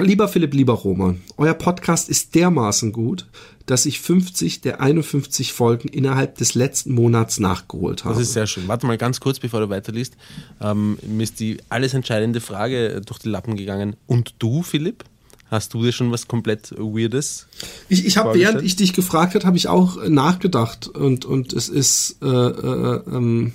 Lieber 0.00 0.28
Philipp, 0.28 0.54
lieber 0.54 0.74
Roman, 0.74 1.20
euer 1.36 1.54
Podcast 1.54 2.08
ist 2.08 2.36
dermaßen 2.36 2.92
gut, 2.92 3.26
dass 3.68 3.84
ich 3.84 4.00
50 4.00 4.62
der 4.62 4.80
51 4.80 5.52
Folgen 5.52 5.88
innerhalb 5.88 6.38
des 6.38 6.54
letzten 6.54 6.94
Monats 6.94 7.38
nachgeholt 7.38 8.04
habe. 8.04 8.14
Das 8.14 8.22
ist 8.22 8.32
sehr 8.32 8.46
schön. 8.46 8.66
Warte 8.66 8.86
mal 8.86 8.96
ganz 8.96 9.20
kurz, 9.20 9.38
bevor 9.38 9.60
du 9.60 9.68
weiterliest. 9.68 10.16
Ähm, 10.60 10.98
mir 11.06 11.22
ist 11.22 11.38
die 11.38 11.58
alles 11.68 11.92
entscheidende 11.92 12.40
Frage 12.40 13.02
durch 13.04 13.18
die 13.18 13.28
Lappen 13.28 13.56
gegangen. 13.56 13.96
Und 14.06 14.34
du, 14.38 14.62
Philipp? 14.62 15.04
Hast 15.50 15.74
du 15.74 15.82
dir 15.82 15.92
schon 15.92 16.10
was 16.10 16.28
komplett 16.28 16.72
Weirdes? 16.78 17.46
Ich, 17.88 18.06
ich 18.06 18.16
habe, 18.16 18.38
während 18.38 18.62
ich 18.62 18.76
dich 18.76 18.94
gefragt 18.94 19.34
habe, 19.34 19.46
habe 19.46 19.56
ich 19.56 19.68
auch 19.68 20.06
nachgedacht 20.08 20.88
und, 20.88 21.24
und 21.24 21.52
es 21.52 21.68
ist, 21.68 22.16
äh, 22.22 22.26
äh, 22.26 23.00
ähm, 23.06 23.52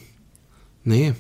nee. 0.84 1.14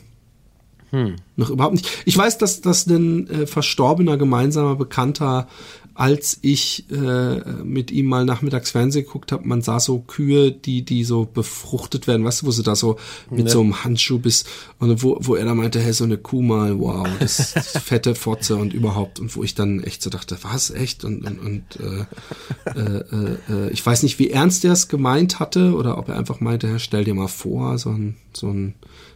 Hm. 0.91 1.15
Noch 1.35 1.49
überhaupt 1.49 1.73
nicht. 1.73 1.87
Ich 2.05 2.15
weiß, 2.15 2.37
dass, 2.37 2.61
dass 2.61 2.85
ein 2.85 3.27
äh, 3.27 3.47
verstorbener 3.47 4.17
gemeinsamer 4.17 4.75
Bekannter 4.75 5.47
als 5.95 6.39
ich 6.41 6.89
äh, 6.91 7.63
mit 7.63 7.91
ihm 7.91 8.07
mal 8.07 8.25
nachmittags 8.25 8.71
Fernsehen 8.71 9.05
geguckt 9.05 9.31
habe, 9.31 9.47
man 9.47 9.61
sah 9.61 9.79
so 9.79 9.99
Kühe, 9.99 10.51
die 10.51 10.83
die 10.83 11.03
so 11.03 11.25
befruchtet 11.25 12.07
werden, 12.07 12.25
weißt 12.25 12.41
du, 12.41 12.47
wo 12.47 12.51
sie 12.51 12.63
da 12.63 12.75
so 12.75 12.97
mit 13.29 13.45
ja. 13.45 13.51
so 13.51 13.61
einem 13.61 13.83
Handschuh 13.83 14.17
bis 14.17 14.45
und 14.79 15.03
wo 15.03 15.17
wo 15.21 15.35
er 15.35 15.45
da 15.45 15.53
meinte, 15.53 15.79
hey, 15.79 15.93
so 15.93 16.03
eine 16.03 16.17
Kuh 16.17 16.41
mal, 16.41 16.79
wow, 16.79 17.07
das, 17.19 17.53
das 17.53 17.77
fette 17.77 18.15
Fotze 18.15 18.55
und 18.55 18.73
überhaupt 18.73 19.19
und 19.19 19.35
wo 19.35 19.43
ich 19.43 19.53
dann 19.53 19.83
echt 19.83 20.01
so 20.01 20.09
dachte, 20.09 20.37
was 20.41 20.71
echt 20.71 21.03
und 21.03 21.25
und, 21.25 21.39
und 21.39 21.63
äh, 21.79 22.79
äh, 22.79 23.35
äh, 23.49 23.69
ich 23.71 23.85
weiß 23.85 24.03
nicht, 24.03 24.17
wie 24.17 24.31
ernst 24.31 24.65
er 24.65 24.73
es 24.73 24.87
gemeint 24.87 25.39
hatte 25.39 25.73
oder 25.75 25.97
ob 25.97 26.09
er 26.09 26.17
einfach 26.17 26.39
meinte, 26.39 26.67
Herr, 26.67 26.79
stell 26.79 27.03
dir 27.03 27.13
mal 27.13 27.27
vor, 27.27 27.77
so 27.77 27.89
ein 27.91 28.15
so 28.33 28.47
ein 28.47 28.73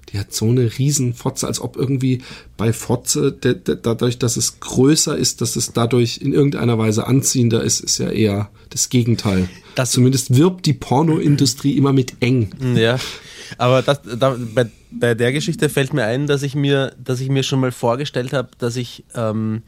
die 0.09 0.19
hat 0.19 0.33
so 0.33 0.45
eine 0.45 0.77
riesen 0.77 1.13
Fotze, 1.13 1.47
als 1.47 1.59
ob 1.59 1.75
irgendwie 1.75 2.21
bei 2.55 2.71
Fotze, 2.73 3.31
de, 3.31 3.55
de, 3.55 3.77
dadurch, 3.81 4.19
dass 4.19 4.37
es 4.37 4.59
größer 4.59 5.17
ist, 5.17 5.41
dass 5.41 5.55
es 5.55 5.73
dadurch 5.73 6.19
in 6.19 6.33
irgendeiner 6.33 6.77
Weise 6.77 7.07
anziehender 7.07 7.63
ist, 7.63 7.81
ist 7.81 7.97
ja 7.97 8.09
eher 8.09 8.49
das 8.69 8.89
Gegenteil. 8.89 9.49
Das 9.75 9.91
Zumindest 9.91 10.35
wirbt 10.35 10.65
die 10.65 10.73
Pornoindustrie 10.73 11.77
immer 11.77 11.93
mit 11.93 12.15
eng. 12.21 12.49
Ja, 12.75 12.97
aber 13.57 13.81
das, 13.81 14.01
da, 14.17 14.37
bei, 14.53 14.67
bei 14.91 15.13
der 15.13 15.31
Geschichte 15.33 15.69
fällt 15.69 15.93
mir 15.93 16.05
ein, 16.05 16.27
dass 16.27 16.41
ich 16.41 16.55
mir, 16.55 16.93
dass 17.03 17.19
ich 17.19 17.29
mir 17.29 17.43
schon 17.43 17.59
mal 17.59 17.71
vorgestellt 17.71 18.33
habe, 18.33 18.49
dass 18.57 18.75
ich 18.75 19.03
ähm, 19.13 19.63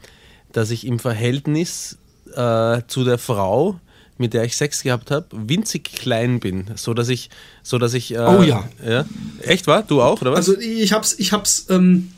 dass 0.52 0.70
ich 0.70 0.86
im 0.86 0.98
Verhältnis 0.98 1.98
äh, 2.34 2.82
zu 2.86 3.04
der 3.04 3.18
Frau, 3.18 3.80
mit 4.20 4.34
der 4.34 4.44
ich 4.44 4.54
Sex 4.54 4.82
gehabt 4.82 5.10
habe, 5.10 5.26
winzig 5.32 5.92
klein 5.94 6.40
bin, 6.40 6.66
so 6.76 6.92
dass 6.92 7.08
ich, 7.08 7.30
so 7.62 7.78
dass 7.78 7.94
ich. 7.94 8.14
Äh, 8.14 8.18
oh 8.18 8.42
ja. 8.42 8.68
ja. 8.86 9.06
Echt 9.40 9.66
war? 9.66 9.82
Du 9.82 10.02
auch 10.02 10.20
oder 10.20 10.32
was? 10.32 10.48
Also 10.48 10.58
ich 10.58 10.92
hab's, 10.92 11.14
ich 11.18 11.32
hab's, 11.32 11.66
ähm, 11.70 12.12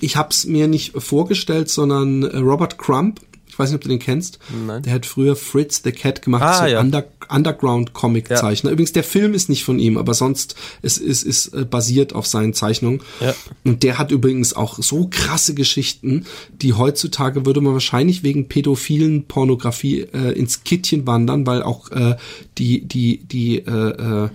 ich 0.00 0.16
hab's 0.16 0.46
mir 0.46 0.68
nicht 0.68 0.94
vorgestellt, 1.00 1.68
sondern 1.68 2.22
äh, 2.22 2.38
Robert 2.38 2.78
Crump 2.78 3.20
ich 3.58 3.60
weiß 3.60 3.70
nicht, 3.70 3.78
ob 3.78 3.82
du 3.82 3.88
den 3.88 3.98
kennst. 3.98 4.38
Nein. 4.66 4.84
Der 4.84 4.92
hat 4.92 5.04
früher 5.04 5.34
Fritz 5.34 5.82
the 5.82 5.90
Cat 5.90 6.22
gemacht, 6.22 6.44
ah, 6.44 6.60
so 6.60 6.66
ja. 6.66 6.80
Under, 6.80 7.04
Underground-Comic-Zeichner. 7.28 8.70
Ja. 8.70 8.72
Übrigens, 8.72 8.92
der 8.92 9.02
Film 9.02 9.34
ist 9.34 9.48
nicht 9.48 9.64
von 9.64 9.80
ihm, 9.80 9.98
aber 9.98 10.14
sonst 10.14 10.54
ist 10.80 10.98
ist, 10.98 11.24
ist 11.24 11.54
äh, 11.54 11.64
basiert 11.64 12.12
auf 12.12 12.28
seinen 12.28 12.54
Zeichnungen. 12.54 13.00
Ja. 13.20 13.34
Und 13.64 13.82
der 13.82 13.98
hat 13.98 14.12
übrigens 14.12 14.54
auch 14.54 14.78
so 14.80 15.08
krasse 15.10 15.54
Geschichten, 15.54 16.24
die 16.52 16.74
heutzutage 16.74 17.46
würde 17.46 17.60
man 17.60 17.72
wahrscheinlich 17.72 18.22
wegen 18.22 18.46
pädophilen 18.46 19.24
Pornografie 19.24 20.02
äh, 20.02 20.38
ins 20.38 20.62
Kittchen 20.62 21.08
wandern, 21.08 21.44
weil 21.44 21.64
auch 21.64 21.90
äh, 21.90 22.14
die 22.58 22.86
die 22.86 23.24
die 23.24 23.58
äh, 23.58 24.24
äh, 24.26 24.28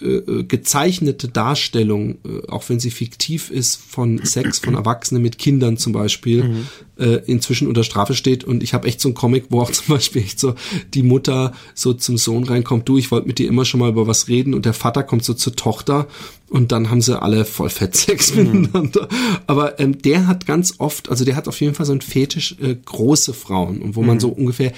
äh, 0.00 0.44
gezeichnete 0.44 1.28
Darstellung, 1.28 2.18
äh, 2.24 2.48
auch 2.48 2.68
wenn 2.68 2.80
sie 2.80 2.90
fiktiv 2.90 3.50
ist, 3.50 3.76
von 3.76 4.24
Sex 4.24 4.58
von 4.58 4.74
Erwachsenen 4.74 5.22
mit 5.22 5.38
Kindern 5.38 5.76
zum 5.76 5.92
Beispiel, 5.92 6.44
mhm. 6.44 6.66
äh, 6.98 7.16
inzwischen 7.26 7.68
unter 7.68 7.84
Strafe 7.84 8.14
steht. 8.14 8.44
Und 8.44 8.62
ich 8.62 8.74
habe 8.74 8.88
echt 8.88 9.00
so 9.00 9.08
einen 9.08 9.14
Comic, 9.14 9.46
wo 9.50 9.60
auch 9.60 9.70
zum 9.72 9.94
Beispiel 9.94 10.22
echt 10.22 10.40
so 10.40 10.54
die 10.94 11.02
Mutter 11.02 11.52
so 11.74 11.92
zum 11.92 12.16
Sohn 12.16 12.44
reinkommt, 12.44 12.88
du, 12.88 12.98
ich 12.98 13.10
wollte 13.10 13.26
mit 13.26 13.38
dir 13.38 13.48
immer 13.48 13.64
schon 13.64 13.80
mal 13.80 13.90
über 13.90 14.06
was 14.06 14.28
reden 14.28 14.54
und 14.54 14.64
der 14.64 14.74
Vater 14.74 15.02
kommt 15.02 15.24
so 15.24 15.34
zur 15.34 15.56
Tochter 15.56 16.06
und 16.48 16.72
dann 16.72 16.90
haben 16.90 17.00
sie 17.00 17.20
alle 17.20 17.44
voll 17.44 17.70
Fettsex 17.70 18.34
mhm. 18.34 18.62
miteinander. 18.62 19.08
Aber 19.46 19.78
ähm, 19.80 20.00
der 20.02 20.26
hat 20.26 20.46
ganz 20.46 20.74
oft, 20.78 21.08
also 21.08 21.24
der 21.24 21.36
hat 21.36 21.48
auf 21.48 21.60
jeden 21.60 21.74
Fall 21.74 21.86
so 21.86 21.92
ein 21.92 22.00
Fetisch 22.00 22.56
äh, 22.60 22.74
große 22.74 23.32
Frauen 23.32 23.80
und 23.80 23.96
wo 23.96 24.02
mhm. 24.02 24.06
man 24.08 24.20
so 24.20 24.28
ungefähr 24.28 24.72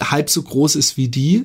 halb 0.00 0.30
so 0.30 0.42
groß 0.42 0.76
ist 0.76 0.96
wie 0.96 1.08
die. 1.08 1.44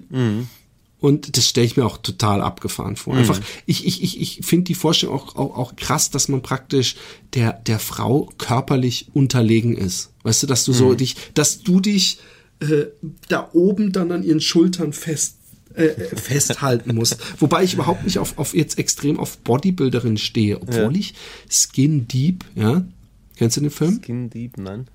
Und 1.03 1.35
das 1.35 1.49
stelle 1.49 1.65
ich 1.65 1.75
mir 1.75 1.85
auch 1.85 1.97
total 1.97 2.39
abgefahren 2.39 2.95
vor. 2.95 3.13
Mhm. 3.13 3.19
Einfach, 3.19 3.41
ich, 3.65 3.85
ich, 3.85 4.01
ich, 4.01 4.21
ich 4.21 4.39
finde 4.41 4.63
die 4.63 4.73
Vorstellung 4.73 5.15
auch, 5.15 5.35
auch, 5.35 5.57
auch 5.57 5.75
krass, 5.75 6.11
dass 6.11 6.29
man 6.29 6.41
praktisch 6.41 6.95
der, 7.33 7.51
der 7.51 7.77
Frau 7.79 8.29
körperlich 8.37 9.07
unterlegen 9.11 9.75
ist. 9.75 10.11
Weißt 10.23 10.43
du, 10.43 10.47
dass 10.47 10.63
du 10.63 10.71
mhm. 10.71 10.75
so 10.75 10.93
dich, 10.93 11.17
dass 11.33 11.59
du 11.61 11.81
dich 11.81 12.19
äh, 12.61 12.85
da 13.27 13.49
oben 13.51 13.91
dann 13.91 14.13
an 14.13 14.23
ihren 14.23 14.39
Schultern 14.39 14.93
fest 14.93 15.35
äh, 15.75 15.87
äh 15.87 16.15
festhalten 16.15 16.95
musst. 16.95 17.17
Wobei 17.41 17.65
ich 17.65 17.73
überhaupt 17.73 18.05
nicht 18.05 18.17
auf, 18.17 18.37
auf 18.37 18.53
jetzt 18.53 18.79
extrem 18.79 19.19
auf 19.19 19.39
Bodybuilderin 19.39 20.15
stehe, 20.15 20.61
obwohl 20.61 20.93
ja. 20.95 20.99
ich 21.01 21.15
Skin 21.49 22.07
Deep, 22.07 22.45
ja. 22.55 22.85
Kennst 23.35 23.57
du 23.57 23.61
den 23.61 23.71
Film? 23.71 23.99
Skin 24.01 24.29
Deep, 24.29 24.57
nein. 24.57 24.87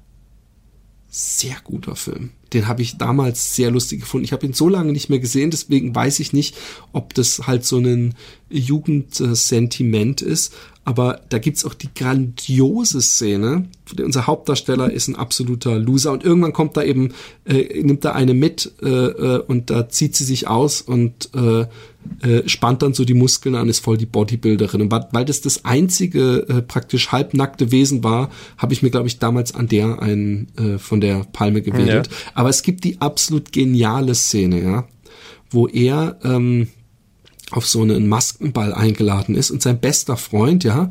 Sehr 1.08 1.56
guter 1.64 1.96
Film 1.96 2.30
den 2.52 2.66
habe 2.66 2.82
ich 2.82 2.96
damals 2.96 3.54
sehr 3.54 3.70
lustig 3.70 4.00
gefunden. 4.00 4.24
Ich 4.24 4.32
habe 4.32 4.46
ihn 4.46 4.52
so 4.52 4.68
lange 4.68 4.92
nicht 4.92 5.08
mehr 5.08 5.18
gesehen, 5.18 5.50
deswegen 5.50 5.94
weiß 5.94 6.20
ich 6.20 6.32
nicht, 6.32 6.56
ob 6.92 7.14
das 7.14 7.46
halt 7.46 7.64
so 7.64 7.78
ein 7.78 8.14
Jugendsentiment 8.48 10.22
ist. 10.22 10.54
Aber 10.88 11.20
da 11.28 11.36
gibt's 11.36 11.66
auch 11.66 11.74
die 11.74 11.90
grandiose 11.94 13.02
Szene. 13.02 13.66
Unser 14.02 14.26
Hauptdarsteller 14.26 14.90
ist 14.90 15.06
ein 15.08 15.16
absoluter 15.16 15.78
Loser 15.78 16.12
und 16.12 16.24
irgendwann 16.24 16.54
kommt 16.54 16.78
da 16.78 16.82
eben, 16.82 17.12
äh, 17.44 17.82
nimmt 17.82 18.06
da 18.06 18.12
eine 18.12 18.32
mit 18.32 18.72
äh, 18.82 18.88
äh, 18.88 19.38
und 19.40 19.68
da 19.68 19.90
zieht 19.90 20.16
sie 20.16 20.24
sich 20.24 20.48
aus 20.48 20.80
und 20.80 21.28
äh, 21.34 21.66
äh, 22.26 22.48
spannt 22.48 22.80
dann 22.80 22.94
so 22.94 23.04
die 23.04 23.12
Muskeln 23.12 23.54
an, 23.54 23.68
ist 23.68 23.80
voll 23.80 23.98
die 23.98 24.06
Bodybuilderin. 24.06 24.80
Und 24.80 24.90
weil 24.90 25.26
das 25.26 25.42
das 25.42 25.66
einzige 25.66 26.48
äh, 26.48 26.62
praktisch 26.62 27.12
halbnackte 27.12 27.70
Wesen 27.70 28.02
war, 28.02 28.30
habe 28.56 28.72
ich 28.72 28.82
mir, 28.82 28.88
glaube 28.88 29.08
ich, 29.08 29.18
damals 29.18 29.54
an 29.54 29.68
der 29.68 30.00
einen 30.00 30.48
äh, 30.56 30.78
von 30.78 31.02
der 31.02 31.26
Palme 31.34 31.60
gewedelt. 31.60 32.06
Ja. 32.06 32.12
Aber 32.32 32.48
es 32.48 32.62
gibt 32.62 32.84
die 32.84 32.98
absolut 33.02 33.52
geniale 33.52 34.14
Szene, 34.14 34.62
ja, 34.62 34.88
wo 35.50 35.68
er 35.68 36.18
ähm, 36.24 36.68
auf 37.50 37.66
so 37.66 37.82
einen 37.82 38.08
Maskenball 38.08 38.74
eingeladen 38.74 39.34
ist 39.34 39.50
und 39.50 39.62
sein 39.62 39.80
bester 39.80 40.16
Freund, 40.16 40.64
ja, 40.64 40.90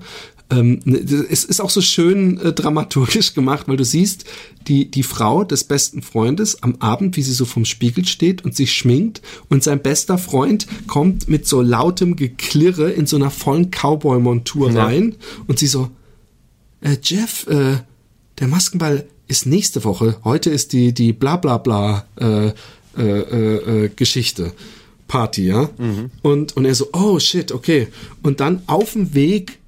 ähm, 0.50 0.80
ne, 0.86 0.98
es 0.98 1.44
ist 1.44 1.60
auch 1.60 1.70
so 1.70 1.82
schön 1.82 2.40
äh, 2.40 2.54
dramaturgisch 2.54 3.34
gemacht, 3.34 3.68
weil 3.68 3.78
du 3.78 3.84
siehst 3.84 4.26
die, 4.68 4.90
die 4.90 5.04
Frau 5.04 5.44
des 5.44 5.66
besten 5.66 6.02
Freundes 6.02 6.64
am 6.64 6.76
Abend, 6.80 7.18
wie 7.18 7.22
sie 7.22 7.34
so 7.34 7.46
vom 7.46 7.66
Spiegel 7.66 8.06
steht 8.06 8.46
und 8.46 8.56
sich 8.56 8.72
schminkt 8.74 9.22
und 9.50 9.64
sein 9.64 9.82
bester 9.82 10.18
Freund 10.18 10.68
kommt 10.88 11.28
mit 11.28 11.48
so 11.48 11.62
lautem 11.62 12.16
Geklirre 12.16 12.92
in 12.92 13.08
so 13.08 13.18
einer 13.18 13.30
vollen 13.30 13.72
Cowboy-Montur 13.72 14.72
ja. 14.72 14.86
rein 14.86 15.16
und 15.48 15.60
sie 15.60 15.68
so, 15.68 15.90
äh, 16.82 16.98
Jeff, 17.04 17.46
äh, 17.48 17.78
der 18.40 18.48
Maskenball, 18.48 19.06
ist 19.28 19.46
nächste 19.46 19.84
Woche. 19.84 20.16
Heute 20.24 20.50
ist 20.50 20.72
die, 20.72 20.94
die 20.94 21.12
bla 21.12 21.36
bla 21.36 21.58
bla 21.58 22.06
äh, 22.16 22.54
äh, 22.98 23.86
äh, 23.86 23.90
Geschichte. 23.94 24.54
Party, 25.08 25.48
ja. 25.48 25.70
Mhm. 25.78 26.12
Und, 26.22 26.58
und 26.58 26.66
er 26.66 26.76
so, 26.76 26.90
oh 26.94 27.20
shit, 27.20 27.52
okay. 27.52 27.88
Und 28.24 28.40
dann 28.40 28.62
auf 28.68 28.94
dem 28.94 29.14
Weg 29.14 29.60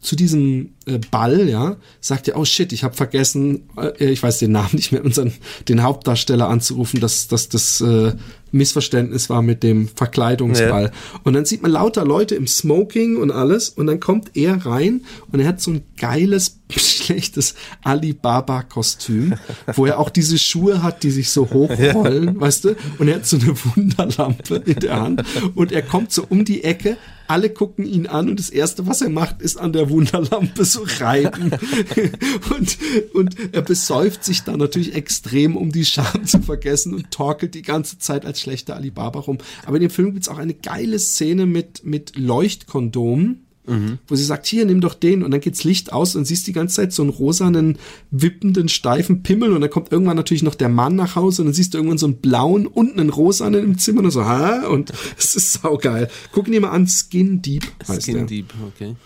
zu 0.00 0.16
diesem 0.16 0.70
äh, 0.86 0.98
Ball, 1.10 1.48
ja, 1.48 1.76
sagt 2.00 2.28
er, 2.28 2.38
oh 2.38 2.44
shit, 2.44 2.72
ich 2.72 2.84
habe 2.84 2.94
vergessen, 2.94 3.68
äh, 3.76 4.10
ich 4.10 4.22
weiß 4.22 4.38
den 4.38 4.52
Namen 4.52 4.70
nicht 4.72 4.92
mehr, 4.92 5.04
unseren 5.04 5.32
den 5.68 5.82
Hauptdarsteller 5.82 6.48
anzurufen, 6.48 7.00
dass, 7.00 7.28
dass 7.28 7.48
das 7.48 7.80
äh, 7.82 8.12
Missverständnis 8.52 9.28
war 9.30 9.42
mit 9.42 9.62
dem 9.62 9.88
Verkleidungsball. 9.88 10.84
Ja. 10.84 11.20
Und 11.24 11.32
dann 11.32 11.44
sieht 11.44 11.62
man 11.62 11.72
lauter 11.72 12.04
Leute 12.04 12.34
im 12.34 12.46
Smoking 12.46 13.16
und 13.16 13.30
alles 13.30 13.70
und 13.70 13.86
dann 13.86 13.98
kommt 13.98 14.36
er 14.36 14.64
rein 14.64 15.02
und 15.32 15.40
er 15.40 15.48
hat 15.48 15.60
so 15.60 15.72
ein 15.72 15.82
geiles, 15.96 16.60
schlechtes 16.70 17.54
Alibaba-Kostüm, 17.82 19.34
wo 19.74 19.86
er 19.86 19.98
auch 19.98 20.10
diese 20.10 20.38
Schuhe 20.38 20.82
hat, 20.82 21.02
die 21.02 21.10
sich 21.10 21.30
so 21.30 21.50
hochrollen, 21.50 22.34
ja. 22.34 22.40
weißt 22.40 22.64
du? 22.64 22.76
Und 22.98 23.08
er 23.08 23.16
hat 23.16 23.26
so 23.26 23.38
eine 23.38 23.54
Wunderlampe 23.64 24.56
in 24.66 24.80
der 24.80 25.00
Hand 25.00 25.24
und 25.54 25.72
er 25.72 25.82
kommt 25.82 26.12
so 26.12 26.24
um 26.28 26.44
die 26.44 26.64
Ecke, 26.64 26.96
alle 27.28 27.50
gucken 27.50 27.86
ihn 27.86 28.06
an 28.06 28.28
und 28.28 28.38
das 28.38 28.50
erste, 28.50 28.86
was 28.86 29.00
er 29.00 29.10
macht, 29.10 29.42
ist 29.42 29.56
an 29.56 29.72
der 29.72 29.90
Wunderlampe 29.90 30.64
so 30.64 30.84
reiben. 31.00 31.50
und, 32.56 32.78
und 33.14 33.36
er 33.52 33.62
besäuft 33.62 34.24
sich 34.24 34.42
dann 34.42 34.58
natürlich 34.58 34.94
extrem, 34.94 35.56
um 35.56 35.72
die 35.72 35.84
Scham 35.84 36.26
zu 36.26 36.40
vergessen 36.40 36.94
und 36.94 37.10
torkelt 37.10 37.54
die 37.54 37.62
ganze 37.62 37.98
Zeit 37.98 38.24
als 38.24 38.40
schlechter 38.40 38.76
Alibaba 38.76 39.20
rum. 39.20 39.38
Aber 39.64 39.76
in 39.76 39.82
dem 39.82 39.90
Film 39.90 40.12
gibt's 40.12 40.28
auch 40.28 40.38
eine 40.38 40.54
geile 40.54 40.98
Szene 40.98 41.46
mit, 41.46 41.84
mit 41.84 42.16
Leuchtkondomen. 42.16 43.46
Mhm. 43.66 43.98
Wo 44.08 44.16
sie 44.16 44.24
sagt, 44.24 44.46
hier, 44.46 44.64
nimm 44.64 44.80
doch 44.80 44.94
den 44.94 45.22
und 45.22 45.30
dann 45.30 45.40
geht's 45.40 45.62
Licht 45.62 45.92
aus 45.92 46.16
und 46.16 46.24
siehst 46.24 46.46
die 46.48 46.52
ganze 46.52 46.76
Zeit 46.76 46.92
so 46.92 47.02
einen 47.02 47.10
rosanen, 47.10 47.78
wippenden, 48.10 48.68
steifen 48.68 49.22
Pimmel 49.22 49.52
und 49.52 49.60
dann 49.60 49.70
kommt 49.70 49.92
irgendwann 49.92 50.16
natürlich 50.16 50.42
noch 50.42 50.56
der 50.56 50.68
Mann 50.68 50.96
nach 50.96 51.14
Hause 51.14 51.42
und 51.42 51.46
dann 51.46 51.54
siehst 51.54 51.74
du 51.74 51.78
irgendwann 51.78 51.98
so 51.98 52.06
einen 52.06 52.16
blauen 52.16 52.66
und 52.66 52.98
einen 52.98 53.10
rosanen 53.10 53.62
im 53.62 53.78
Zimmer 53.78 54.02
und 54.02 54.10
so, 54.10 54.24
ha? 54.24 54.66
Und 54.66 54.92
es 55.18 55.36
ist 55.36 55.52
saugeil. 55.54 56.08
Guck 56.32 56.48
ihn 56.48 56.52
dir 56.52 56.60
mal 56.60 56.70
an, 56.70 56.88
Skin 56.88 57.40
Deep 57.40 57.64
heißt 57.86 58.02
Skin 58.02 58.14
der. 58.14 58.26
Deep, 58.26 58.52
okay. 58.66 58.96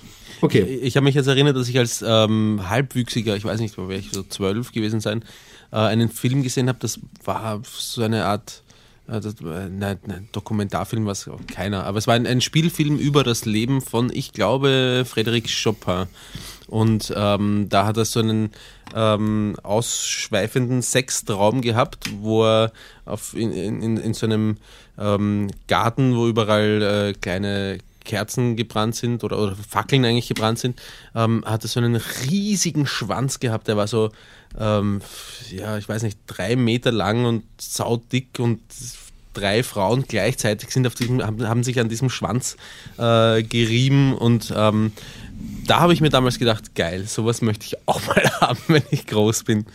Okay. 0.41 0.63
Ich, 0.63 0.83
ich 0.83 0.97
habe 0.97 1.05
mich 1.05 1.15
jetzt 1.15 1.27
erinnert, 1.27 1.57
dass 1.57 1.69
ich 1.69 1.79
als 1.79 2.03
ähm, 2.07 2.61
Halbwüchsiger, 2.67 3.37
ich 3.37 3.45
weiß 3.45 3.61
nicht, 3.61 3.77
wo 3.77 3.89
wäre 3.89 4.01
ich 4.01 4.11
so 4.13 4.23
zwölf 4.23 4.73
gewesen 4.73 5.01
sein, 5.01 5.23
äh, 5.73 5.77
einen 5.77 6.09
Film 6.09 6.43
gesehen 6.43 6.69
habe, 6.69 6.79
das 6.81 7.01
war 7.25 7.61
so 7.65 8.03
eine 8.03 8.25
Art 8.25 8.63
nein, 9.07 9.99
nein, 10.07 10.29
Dokumentarfilm 10.33 11.05
war 11.05 11.13
es 11.13 11.31
keiner, 11.53 11.85
aber 11.85 11.99
es 11.99 12.07
war 12.07 12.15
ein, 12.15 12.27
ein, 12.27 12.41
Spielfilm 12.41 12.99
über 12.99 13.23
das 13.23 13.45
Leben 13.45 13.81
von, 13.81 14.11
ich 14.13 14.33
glaube, 14.33 15.05
Frédéric 15.07 15.49
Chopin. 15.63 16.07
Und 16.69 17.15
ähm, 17.17 17.69
da 17.69 17.87
hat 17.87 17.97
er 17.97 18.05
so 18.05 18.19
einen 18.21 18.51
ähm, 18.95 19.55
ausschweifenden 19.63 20.83
Sextraum 20.83 21.61
gehabt, 21.61 22.11
wo 22.19 22.45
er 22.45 22.73
auf, 23.05 23.35
in, 23.35 23.53
in, 23.53 23.97
in 23.97 24.15
so 24.15 24.27
einem 24.27 24.57
ähm, 24.99 25.49
Garten, 25.69 26.17
wo 26.17 26.27
überall 26.27 26.83
äh, 26.83 27.13
kleine 27.13 27.79
Kerzen 28.07 28.57
gebrannt 28.57 28.97
sind 28.97 29.23
oder, 29.25 29.39
oder 29.39 29.55
Fackeln 29.55 30.05
eigentlich 30.05 30.29
gebrannt 30.29 30.59
sind, 30.59 30.81
ähm, 31.15 31.45
hat 31.45 31.65
er 31.65 31.69
so 31.69 31.81
einen 31.81 31.97
riesigen 32.31 32.87
Schwanz 32.87 33.39
gehabt. 33.41 33.69
Der 33.69 33.77
war 33.77 33.87
so, 33.87 34.11
ähm, 34.59 35.01
ja, 35.51 35.79
ich 35.79 35.89
weiß 35.89 36.03
nicht, 36.03 36.19
drei 36.27 36.57
Meter 36.57 36.93
lang 36.93 37.25
und 37.25 37.45
saudick 37.61 38.39
und 38.39 38.61
drei 39.37 39.63
Frauen 39.63 40.05
gleichzeitig 40.09 40.71
sind 40.71 40.87
auf 40.87 40.95
diesem, 40.95 41.23
haben, 41.23 41.47
haben 41.47 41.63
sich 41.63 41.79
an 41.79 41.89
diesem 41.89 42.11
Schwanz 42.11 42.57
äh, 42.99 43.43
gerieben 43.43 44.15
und 44.15 44.53
ähm, 44.57 44.93
da 45.67 45.81
habe 45.81 45.93
ich 45.93 46.01
mir 46.01 46.09
damals 46.09 46.39
gedacht, 46.39 46.75
geil, 46.75 47.07
sowas 47.07 47.43
möchte 47.43 47.67
ich 47.67 47.77
auch 47.87 48.01
mal 48.07 48.31
haben, 48.41 48.59
wenn 48.69 48.83
ich 48.91 49.07
groß 49.07 49.45
bin. 49.45 49.67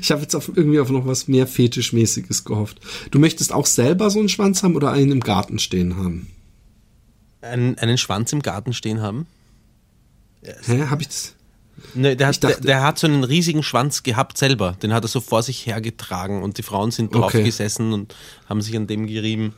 Ich 0.00 0.10
habe 0.10 0.22
jetzt 0.22 0.34
auf, 0.34 0.50
irgendwie 0.54 0.80
auf 0.80 0.90
noch 0.90 1.06
was 1.06 1.28
mehr 1.28 1.46
Fetischmäßiges 1.46 2.44
gehofft. 2.44 2.80
Du 3.10 3.18
möchtest 3.18 3.52
auch 3.52 3.66
selber 3.66 4.10
so 4.10 4.18
einen 4.18 4.28
Schwanz 4.28 4.62
haben 4.62 4.76
oder 4.76 4.92
einen 4.92 5.12
im 5.12 5.20
Garten 5.20 5.58
stehen 5.58 5.96
haben? 5.96 6.28
Einen, 7.40 7.78
einen 7.78 7.98
Schwanz 7.98 8.32
im 8.32 8.42
Garten 8.42 8.74
stehen 8.74 9.00
haben? 9.00 9.26
Hä, 10.42 10.86
habe 10.88 11.02
ich 11.02 11.08
das? 11.08 11.34
Ne, 11.94 12.16
der, 12.16 12.28
hat, 12.28 12.42
dachte, 12.42 12.56
der, 12.56 12.66
der, 12.66 12.82
hat 12.82 12.98
so 12.98 13.06
einen 13.06 13.24
riesigen 13.24 13.62
Schwanz 13.62 14.02
gehabt 14.02 14.38
selber. 14.38 14.76
Den 14.82 14.92
hat 14.92 15.04
er 15.04 15.08
so 15.08 15.20
vor 15.20 15.42
sich 15.42 15.66
hergetragen 15.66 16.42
und 16.42 16.58
die 16.58 16.62
Frauen 16.62 16.90
sind 16.90 17.14
drauf 17.14 17.26
okay. 17.26 17.42
gesessen 17.42 17.92
und 17.92 18.14
haben 18.48 18.62
sich 18.62 18.76
an 18.76 18.86
dem 18.86 19.06
gerieben. 19.06 19.54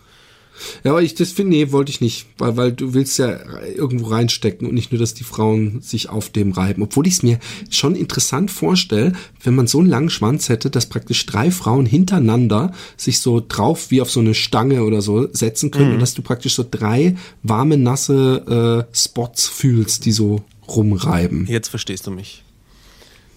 Ja, 0.85 0.93
aber 0.93 1.03
ich 1.03 1.15
das 1.15 1.33
finde, 1.33 1.57
nee, 1.57 1.73
wollte 1.73 1.91
ich 1.91 2.01
nicht, 2.01 2.27
weil, 2.39 2.57
weil 2.57 2.73
du 2.73 2.95
willst 2.95 3.19
ja 3.19 3.39
irgendwo 3.75 4.07
reinstecken 4.07 4.69
und 4.69 4.75
nicht 4.75 4.93
nur, 4.93 5.01
dass 5.01 5.15
die 5.15 5.25
Frauen 5.25 5.81
sich 5.81 6.09
auf 6.09 6.31
dem 6.31 6.53
reiben. 6.53 6.83
Obwohl 6.83 7.07
ich 7.07 7.15
es 7.15 7.23
mir 7.23 7.39
schon 7.71 7.97
interessant 7.97 8.51
vorstelle, 8.51 9.13
wenn 9.43 9.55
man 9.55 9.67
so 9.67 9.81
einen 9.81 9.89
langen 9.89 10.11
Schwanz 10.11 10.49
hätte, 10.49 10.71
dass 10.71 10.87
praktisch 10.87 11.27
drei 11.27 11.51
Frauen 11.51 11.87
hintereinander 11.87 12.73
sich 12.97 13.21
so 13.21 13.43
drauf 13.47 13.91
wie 13.91 14.01
auf 14.01 14.11
so 14.11 14.21
eine 14.21 14.35
Stange 14.35 14.85
oder 14.85 15.03
so 15.03 15.29
setzen 15.33 15.71
können 15.71 15.89
mhm. 15.89 15.95
und 15.95 16.01
dass 16.01 16.15
du 16.15 16.23
praktisch 16.23 16.55
so 16.55 16.65
drei 16.69 17.17
warme, 17.43 17.77
nasse 17.77 18.87
äh, 18.91 18.97
Spots 18.97 19.49
fühlst, 19.49 20.05
die 20.05 20.13
so 20.13 20.43
rumreiben. 20.69 21.47
Jetzt 21.47 21.69
verstehst 21.69 22.07
du 22.07 22.11
mich. 22.11 22.43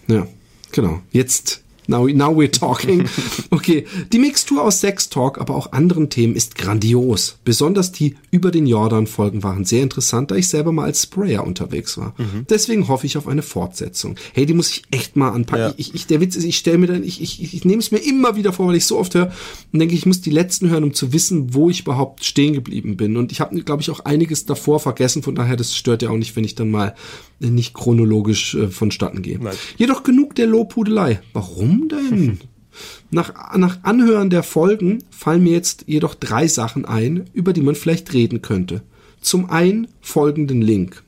Ja, 0.06 0.26
genau. 0.72 1.00
Jetzt 1.10 1.62
Now, 1.88 2.06
now 2.06 2.30
we're 2.30 2.50
talking. 2.50 3.08
Okay, 3.50 3.86
die 4.12 4.18
Mixtur 4.18 4.62
aus 4.62 4.80
Sex 4.80 5.08
Talk, 5.08 5.38
aber 5.38 5.54
auch 5.54 5.72
anderen 5.72 6.10
Themen 6.10 6.36
ist 6.36 6.56
grandios. 6.56 7.38
Besonders 7.44 7.92
die 7.92 8.16
über 8.30 8.50
den 8.50 8.66
Jordan-Folgen 8.66 9.42
waren 9.42 9.64
sehr 9.64 9.82
interessant, 9.82 10.30
da 10.30 10.34
ich 10.34 10.48
selber 10.48 10.70
mal 10.70 10.84
als 10.84 11.04
Sprayer 11.04 11.46
unterwegs 11.46 11.96
war. 11.96 12.14
Mhm. 12.18 12.46
Deswegen 12.48 12.88
hoffe 12.88 13.06
ich 13.06 13.16
auf 13.16 13.26
eine 13.26 13.42
Fortsetzung. 13.42 14.16
Hey, 14.34 14.44
die 14.44 14.52
muss 14.52 14.70
ich 14.70 14.82
echt 14.90 15.16
mal 15.16 15.30
anpacken. 15.30 15.68
Ja. 15.68 15.74
Ich, 15.78 15.94
ich, 15.94 16.06
der 16.06 16.20
Witz 16.20 16.36
ist, 16.36 16.44
ich 16.44 16.58
stelle 16.58 16.78
mir 16.78 16.88
dann, 16.88 17.02
ich, 17.02 17.22
ich, 17.22 17.42
ich, 17.42 17.54
ich 17.54 17.64
nehme 17.64 17.80
es 17.80 17.90
mir 17.90 17.98
immer 17.98 18.36
wieder 18.36 18.52
vor, 18.52 18.68
weil 18.68 18.76
ich 18.76 18.86
so 18.86 18.98
oft 18.98 19.14
höre 19.14 19.32
und 19.72 19.78
denke, 19.78 19.94
ich 19.94 20.04
muss 20.04 20.20
die 20.20 20.30
letzten 20.30 20.68
hören, 20.68 20.84
um 20.84 20.92
zu 20.92 21.12
wissen, 21.14 21.54
wo 21.54 21.70
ich 21.70 21.80
überhaupt 21.80 22.24
stehen 22.24 22.52
geblieben 22.52 22.98
bin. 22.98 23.16
Und 23.16 23.32
ich 23.32 23.40
habe, 23.40 23.58
glaube 23.62 23.82
ich, 23.82 23.90
auch 23.90 24.00
einiges 24.00 24.44
davor 24.44 24.78
vergessen. 24.78 25.22
Von 25.22 25.34
daher, 25.34 25.56
das 25.56 25.74
stört 25.74 26.02
ja 26.02 26.10
auch 26.10 26.18
nicht, 26.18 26.36
wenn 26.36 26.44
ich 26.44 26.54
dann 26.54 26.70
mal 26.70 26.94
nicht 27.40 27.74
chronologisch 27.74 28.54
äh, 28.54 28.68
vonstatten 28.68 29.22
gehe. 29.22 29.38
Nein. 29.38 29.54
Jedoch 29.76 30.02
genug 30.02 30.34
der 30.34 30.46
Lobhudelei. 30.46 31.20
Warum 31.32 31.88
denn? 31.88 32.38
nach, 33.10 33.56
nach 33.56 33.78
Anhören 33.82 34.30
der 34.30 34.42
Folgen 34.42 35.04
fallen 35.10 35.42
mir 35.42 35.52
jetzt 35.52 35.84
jedoch 35.86 36.14
drei 36.14 36.46
Sachen 36.48 36.84
ein, 36.84 37.28
über 37.32 37.52
die 37.52 37.62
man 37.62 37.74
vielleicht 37.74 38.12
reden 38.12 38.42
könnte. 38.42 38.82
Zum 39.20 39.50
einen 39.50 39.88
folgenden 40.00 40.62
Link. 40.62 41.02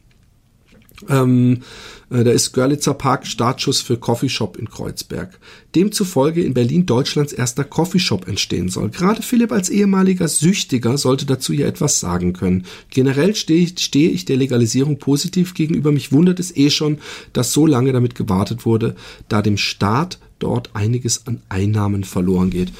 Ähm, 1.09 1.63
äh, 2.11 2.25
da 2.25 2.31
ist 2.31 2.53
Görlitzer 2.53 2.95
Park 2.95 3.27
Startschuss 3.27 3.81
für 3.81 3.97
Coffeeshop 3.97 4.57
in 4.57 4.69
Kreuzberg. 4.69 5.39
Demzufolge 5.75 6.43
in 6.43 6.55
Berlin 6.55 6.85
Deutschlands 6.85 7.33
erster 7.33 7.65
Coffeeshop 7.65 8.29
entstehen 8.29 8.69
soll. 8.69 8.91
Gerade 8.91 9.23
Philipp 9.23 9.53
als 9.53 9.71
ehemaliger 9.71 10.29
Süchtiger 10.29 10.99
sollte 10.99 11.25
dazu 11.25 11.53
ja 11.53 11.67
etwas 11.67 12.01
sagen 12.01 12.33
können. 12.33 12.67
Generell 12.91 13.35
stehe 13.35 13.63
ich, 13.63 13.79
stehe 13.79 14.11
ich 14.11 14.25
der 14.25 14.37
Legalisierung 14.37 14.99
positiv 14.99 15.55
gegenüber. 15.55 15.93
Mich 15.93 16.13
wundert 16.13 16.41
es 16.41 16.55
eh 16.57 16.71
schon, 16.71 16.99
dass 17.33 17.53
so 17.53 17.67
lange 17.67 17.93
damit 17.93 18.15
gewartet 18.15 18.67
wurde, 18.67 18.97
da 19.29 19.41
dem 19.43 19.57
Staat 19.57 20.19
dort 20.39 20.71
einiges 20.75 21.27
an 21.27 21.43
Einnahmen 21.49 22.05
verloren 22.05 22.51
geht. 22.51 22.73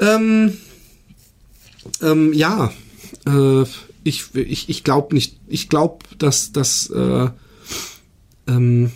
Ähm, 0.00 0.52
ähm, 2.02 2.32
ja, 2.32 2.72
äh, 3.26 3.64
ich, 4.04 4.34
ich, 4.34 4.68
ich 4.68 4.84
glaube 4.84 5.14
nicht, 5.14 5.36
ich 5.48 5.68
glaube, 5.68 5.98
dass, 6.18 6.52
dass 6.52 6.88
äh, 6.90 7.28
ähm, 8.46 8.90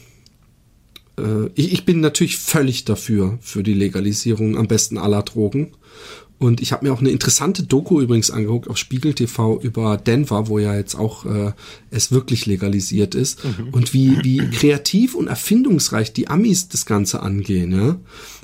äh, 1.19 1.47
ich, 1.55 1.73
ich 1.73 1.85
bin 1.85 2.01
natürlich 2.01 2.39
völlig 2.39 2.85
dafür, 2.85 3.39
für 3.41 3.63
die 3.63 3.75
Legalisierung 3.75 4.57
am 4.57 4.69
besten 4.69 4.99
aller 4.99 5.23
Drogen. 5.23 5.73
Und 6.39 6.63
ich 6.63 6.73
habe 6.73 6.87
mir 6.87 6.95
auch 6.95 7.01
eine 7.01 7.11
interessante 7.11 7.65
Doku 7.65 8.01
übrigens 8.01 8.31
angeguckt 8.31 8.69
auf 8.69 8.79
Spiegel 8.79 9.13
TV 9.13 9.61
über 9.61 9.99
Denver, 9.99 10.49
wo 10.49 10.59
ja 10.59 10.75
jetzt 10.75 10.95
auch 10.95 11.27
äh, 11.27 11.53
es 11.91 12.13
wirklich 12.13 12.47
legalisiert 12.47 13.15
ist. 13.15 13.45
Mhm. 13.45 13.69
Und 13.73 13.93
wie, 13.93 14.25
wie 14.25 14.39
kreativ 14.49 15.15
und 15.15 15.27
erfindungsreich 15.27 16.15
die 16.15 16.29
Amis 16.29 16.69
das 16.69 16.87
Ganze 16.87 17.21
angehen, 17.21 17.73
ja. 17.73 18.01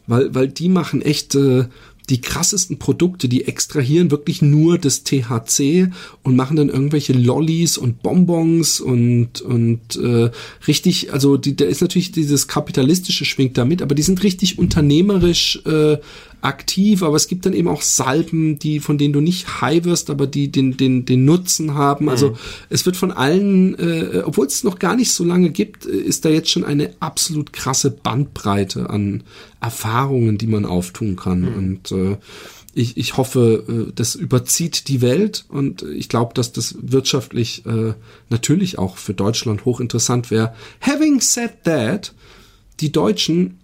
Weil, 0.06 0.34
weil 0.34 0.48
die 0.48 0.68
machen 0.68 1.00
echt 1.00 1.34
äh, 1.34 1.68
die 2.08 2.20
krassesten 2.20 2.78
Produkte, 2.78 3.28
die 3.28 3.46
extrahieren 3.46 4.10
wirklich 4.10 4.42
nur 4.42 4.78
das 4.78 5.02
THC 5.02 5.90
und 6.22 6.36
machen 6.36 6.56
dann 6.56 6.68
irgendwelche 6.68 7.12
Lollis 7.12 7.78
und 7.78 8.02
Bonbons 8.02 8.80
und 8.80 9.40
und 9.40 9.96
äh, 9.96 10.30
richtig, 10.68 11.12
also 11.12 11.36
die, 11.36 11.56
da 11.56 11.64
ist 11.64 11.80
natürlich 11.80 12.12
dieses 12.12 12.46
kapitalistische 12.48 13.24
schwingt 13.24 13.58
damit, 13.58 13.82
aber 13.82 13.94
die 13.94 14.02
sind 14.02 14.22
richtig 14.22 14.58
unternehmerisch 14.58 15.60
äh, 15.66 15.98
aktiv, 16.40 17.02
aber 17.02 17.16
es 17.16 17.28
gibt 17.28 17.46
dann 17.46 17.52
eben 17.52 17.68
auch 17.68 17.82
Salben, 17.82 18.58
die 18.58 18.80
von 18.80 18.98
denen 18.98 19.12
du 19.12 19.20
nicht 19.20 19.60
high 19.60 19.84
wirst, 19.84 20.10
aber 20.10 20.26
die 20.26 20.50
den 20.50 20.76
den 20.76 21.04
den 21.04 21.24
Nutzen 21.24 21.74
haben. 21.74 22.08
Also 22.08 22.30
mhm. 22.30 22.36
es 22.70 22.86
wird 22.86 22.96
von 22.96 23.10
allen, 23.10 23.78
äh, 23.78 24.22
obwohl 24.24 24.46
es 24.46 24.64
noch 24.64 24.78
gar 24.78 24.96
nicht 24.96 25.12
so 25.12 25.24
lange 25.24 25.50
gibt, 25.50 25.86
äh, 25.86 25.90
ist 25.90 26.24
da 26.24 26.28
jetzt 26.28 26.50
schon 26.50 26.64
eine 26.64 26.90
absolut 27.00 27.52
krasse 27.52 27.90
Bandbreite 27.90 28.90
an 28.90 29.24
Erfahrungen, 29.60 30.38
die 30.38 30.46
man 30.46 30.64
auftun 30.64 31.16
kann 31.16 31.40
mhm. 31.40 31.54
und 31.54 31.92
äh, 31.92 32.16
ich, 32.76 32.98
ich 32.98 33.16
hoffe, 33.16 33.64
äh, 33.88 33.92
das 33.94 34.14
überzieht 34.14 34.88
die 34.88 35.00
Welt 35.00 35.46
und 35.48 35.82
ich 35.82 36.10
glaube, 36.10 36.34
dass 36.34 36.52
das 36.52 36.76
wirtschaftlich 36.78 37.64
äh, 37.64 37.94
natürlich 38.28 38.78
auch 38.78 38.98
für 38.98 39.14
Deutschland 39.14 39.64
hochinteressant 39.64 40.30
wäre. 40.30 40.54
Having 40.82 41.22
said 41.22 41.64
that, 41.64 42.14
die 42.80 42.92
Deutschen, 42.92 43.58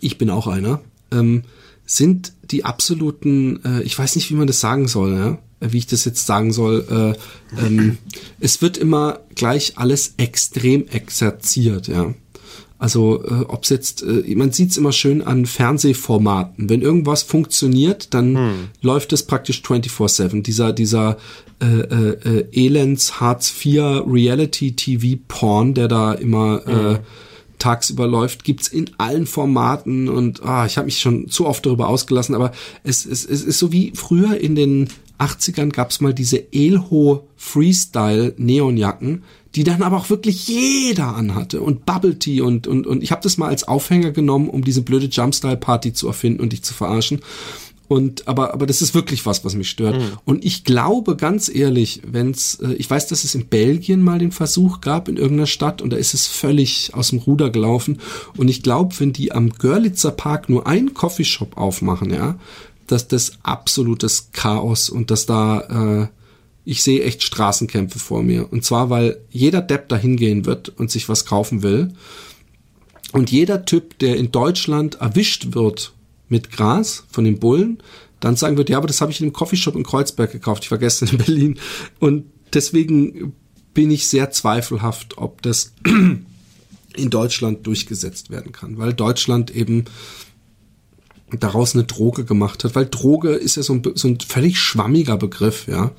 ich 0.00 0.18
bin 0.18 0.30
auch 0.30 0.48
einer, 0.48 0.80
ähm, 1.12 1.42
sind 1.84 2.32
die 2.50 2.64
absoluten, 2.64 3.64
äh, 3.64 3.82
ich 3.82 3.98
weiß 3.98 4.16
nicht, 4.16 4.30
wie 4.30 4.34
man 4.34 4.46
das 4.46 4.60
sagen 4.60 4.88
soll, 4.88 5.14
ja? 5.14 5.38
wie 5.60 5.78
ich 5.78 5.86
das 5.86 6.04
jetzt 6.04 6.26
sagen 6.26 6.52
soll. 6.52 7.16
Äh, 7.58 7.64
ähm, 7.64 7.98
es 8.40 8.62
wird 8.62 8.76
immer 8.78 9.20
gleich 9.34 9.74
alles 9.76 10.14
extrem 10.16 10.88
exerziert, 10.88 11.88
ja. 11.88 12.14
Also 12.78 13.24
äh, 13.24 13.44
ob 13.46 13.62
es 13.62 13.68
jetzt, 13.68 14.02
äh, 14.02 14.34
man 14.34 14.50
sieht 14.50 14.70
es 14.70 14.76
immer 14.76 14.90
schön 14.90 15.22
an 15.22 15.46
Fernsehformaten. 15.46 16.68
Wenn 16.68 16.82
irgendwas 16.82 17.22
funktioniert, 17.22 18.12
dann 18.12 18.36
hm. 18.36 18.54
läuft 18.80 19.12
es 19.12 19.22
praktisch 19.22 19.62
24-7. 19.64 20.42
Dieser, 20.42 20.72
dieser 20.72 21.16
äh, 21.60 21.66
äh, 21.66 22.40
äh, 22.40 22.66
Elends 22.66 23.20
Hartz 23.20 23.54
IV 23.64 24.02
Reality 24.04 24.74
TV 24.74 25.22
Porn, 25.28 25.74
der 25.74 25.86
da 25.86 26.12
immer 26.12 26.66
äh, 26.66 26.72
hm. 26.72 26.94
äh, 26.96 26.98
tagsüber 27.62 28.08
läuft, 28.08 28.42
gibt's 28.42 28.66
in 28.66 28.90
allen 28.98 29.26
Formaten 29.26 30.08
und 30.08 30.42
ah, 30.42 30.66
ich 30.66 30.76
habe 30.76 30.86
mich 30.86 30.98
schon 30.98 31.28
zu 31.28 31.46
oft 31.46 31.64
darüber 31.64 31.88
ausgelassen, 31.88 32.34
aber 32.34 32.50
es, 32.82 33.06
es, 33.06 33.24
es 33.24 33.42
ist 33.42 33.58
so 33.58 33.70
wie 33.70 33.92
früher 33.94 34.36
in 34.38 34.56
den 34.56 34.88
80ern 35.18 35.70
gab's 35.70 36.00
mal 36.00 36.12
diese 36.12 36.52
Elho 36.52 37.28
Freestyle 37.36 38.34
Neonjacken, 38.36 39.22
die 39.54 39.62
dann 39.62 39.82
aber 39.82 39.98
auch 39.98 40.10
wirklich 40.10 40.48
jeder 40.48 41.14
anhatte 41.14 41.60
und 41.60 41.86
Bubble 41.86 42.18
Tea 42.18 42.40
und 42.40 42.66
und 42.66 42.86
und 42.86 43.02
ich 43.02 43.12
habe 43.12 43.22
das 43.22 43.38
mal 43.38 43.48
als 43.48 43.68
Aufhänger 43.68 44.10
genommen, 44.10 44.48
um 44.48 44.64
diese 44.64 44.82
blöde 44.82 45.06
Jumpstyle 45.06 45.56
Party 45.56 45.92
zu 45.92 46.08
erfinden 46.08 46.40
und 46.40 46.52
dich 46.52 46.64
zu 46.64 46.74
verarschen. 46.74 47.20
Und 47.92 48.26
aber 48.26 48.54
aber 48.54 48.64
das 48.66 48.80
ist 48.80 48.94
wirklich 48.94 49.26
was, 49.26 49.44
was 49.44 49.54
mich 49.54 49.68
stört. 49.68 49.98
Mhm. 49.98 50.18
Und 50.24 50.44
ich 50.46 50.64
glaube 50.64 51.14
ganz 51.14 51.54
ehrlich, 51.54 52.00
wenn's 52.06 52.58
äh, 52.62 52.72
ich 52.72 52.88
weiß, 52.88 53.06
dass 53.08 53.22
es 53.22 53.34
in 53.34 53.48
Belgien 53.48 54.00
mal 54.00 54.18
den 54.18 54.32
Versuch 54.32 54.80
gab 54.80 55.08
in 55.08 55.18
irgendeiner 55.18 55.46
Stadt 55.46 55.82
und 55.82 55.90
da 55.90 55.98
ist 55.98 56.14
es 56.14 56.26
völlig 56.26 56.94
aus 56.94 57.10
dem 57.10 57.18
Ruder 57.18 57.50
gelaufen. 57.50 58.00
Und 58.38 58.48
ich 58.48 58.62
glaube, 58.62 58.94
wenn 58.98 59.12
die 59.12 59.32
am 59.32 59.50
Görlitzer 59.50 60.10
Park 60.10 60.48
nur 60.48 60.66
einen 60.66 60.94
Coffeeshop 60.94 61.58
aufmachen, 61.58 62.10
ja, 62.10 62.38
dass 62.86 63.08
das 63.08 63.32
absolutes 63.42 64.30
Chaos 64.32 64.88
und 64.88 65.10
dass 65.10 65.26
da 65.26 66.04
äh, 66.04 66.08
ich 66.64 66.82
sehe 66.82 67.02
echt 67.02 67.22
Straßenkämpfe 67.24 67.98
vor 67.98 68.22
mir. 68.22 68.50
Und 68.50 68.64
zwar, 68.64 68.88
weil 68.88 69.18
jeder 69.30 69.60
Depp 69.60 69.90
da 69.90 69.96
hingehen 69.96 70.46
wird 70.46 70.70
und 70.70 70.90
sich 70.90 71.10
was 71.10 71.26
kaufen 71.26 71.62
will. 71.62 71.92
Und 73.12 73.30
jeder 73.30 73.66
Typ, 73.66 73.98
der 73.98 74.16
in 74.16 74.30
Deutschland 74.30 74.94
erwischt 74.94 75.48
wird 75.50 75.92
mit 76.32 76.50
Gras 76.50 77.04
von 77.10 77.24
den 77.24 77.38
Bullen, 77.38 77.78
dann 78.18 78.36
sagen 78.36 78.56
wird, 78.56 78.70
ja, 78.70 78.78
aber 78.78 78.86
das 78.86 79.00
habe 79.00 79.12
ich 79.12 79.20
in 79.20 79.26
einem 79.26 79.32
Coffeeshop 79.32 79.76
in 79.76 79.84
Kreuzberg 79.84 80.32
gekauft, 80.32 80.64
ich 80.64 80.70
war 80.70 80.78
gestern 80.78 81.10
in 81.10 81.18
Berlin. 81.18 81.58
Und 82.00 82.24
deswegen 82.54 83.34
bin 83.74 83.90
ich 83.90 84.08
sehr 84.08 84.30
zweifelhaft, 84.30 85.18
ob 85.18 85.42
das 85.42 85.74
in 86.96 87.10
Deutschland 87.10 87.66
durchgesetzt 87.66 88.30
werden 88.30 88.50
kann, 88.50 88.78
weil 88.78 88.94
Deutschland 88.94 89.54
eben 89.54 89.84
daraus 91.38 91.74
eine 91.74 91.84
Droge 91.84 92.24
gemacht 92.24 92.64
hat, 92.64 92.74
weil 92.74 92.86
Droge 92.86 93.30
ist 93.30 93.56
ja 93.56 93.62
so 93.62 93.74
ein, 93.74 93.82
so 93.94 94.08
ein 94.08 94.18
völlig 94.20 94.58
schwammiger 94.58 95.16
Begriff, 95.16 95.66
ja. 95.68 95.92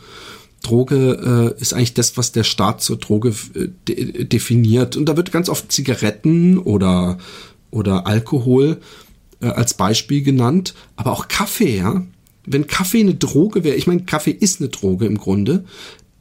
Droge 0.63 1.53
äh, 1.57 1.61
ist 1.61 1.73
eigentlich 1.73 1.93
das, 1.93 2.15
was 2.15 2.31
der 2.31 2.45
Staat 2.45 2.81
zur 2.81 2.97
Droge 2.97 3.35
äh, 3.53 3.67
de 3.87 4.23
definiert. 4.23 4.95
Und 4.95 5.07
da 5.07 5.17
wird 5.17 5.33
ganz 5.33 5.49
oft 5.49 5.71
Zigaretten 5.71 6.57
oder, 6.57 7.17
oder 7.69 8.07
Alkohol 8.07 8.79
äh, 9.43 9.47
als 9.47 9.75
Beispiel 9.75 10.23
genannt, 10.23 10.73
aber 10.95 11.11
auch 11.11 11.27
Kaffee, 11.27 11.77
ja. 11.77 12.05
Wenn 12.45 12.67
Kaffee 12.67 12.99
eine 12.99 13.15
Droge 13.15 13.63
wäre, 13.63 13.75
ich 13.75 13.87
meine, 13.87 14.03
Kaffee 14.03 14.31
ist 14.31 14.59
eine 14.59 14.69
Droge 14.69 15.05
im 15.05 15.17
Grunde, 15.17 15.63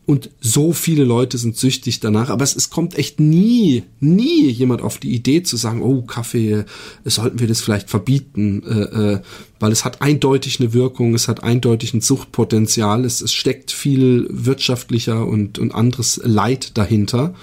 und 0.05 0.31
so 0.41 0.73
viele 0.73 1.05
Leute 1.05 1.39
sind 1.39 1.57
süchtig 1.57 2.01
danach, 2.01 2.29
aber 2.29 2.43
es, 2.43 2.57
es 2.57 2.71
kommt 2.71 2.99
echt 2.99 3.21
nie, 3.21 3.85
nie 4.01 4.51
jemand 4.51 4.83
auf 4.83 4.99
die 4.99 5.15
Idee 5.15 5.45
zu 5.45 5.57
sagen, 5.57 5.81
oh, 5.81 6.03
Kaffee, 6.03 6.65
sollten 7.05 7.39
wir 7.39 7.47
das 7.47 7.61
vielleicht 7.61 7.89
verbieten, 7.89 8.63
äh, 8.65 9.13
äh, 9.15 9.21
weil 9.61 9.71
es 9.71 9.85
hat 9.85 10.03
eindeutig 10.03 10.59
eine 10.59 10.73
Wirkung, 10.73 11.15
es 11.15 11.29
hat 11.29 11.45
eindeutig 11.45 11.95
ein 11.95 12.01
Suchtpotenzial, 12.01 13.05
es, 13.05 13.21
es 13.21 13.33
steckt 13.33 13.71
viel 13.71 14.27
wirtschaftlicher 14.29 15.25
und, 15.25 15.61
und 15.61 15.73
anderes 15.73 16.21
Leid 16.25 16.77
dahinter. 16.77 17.35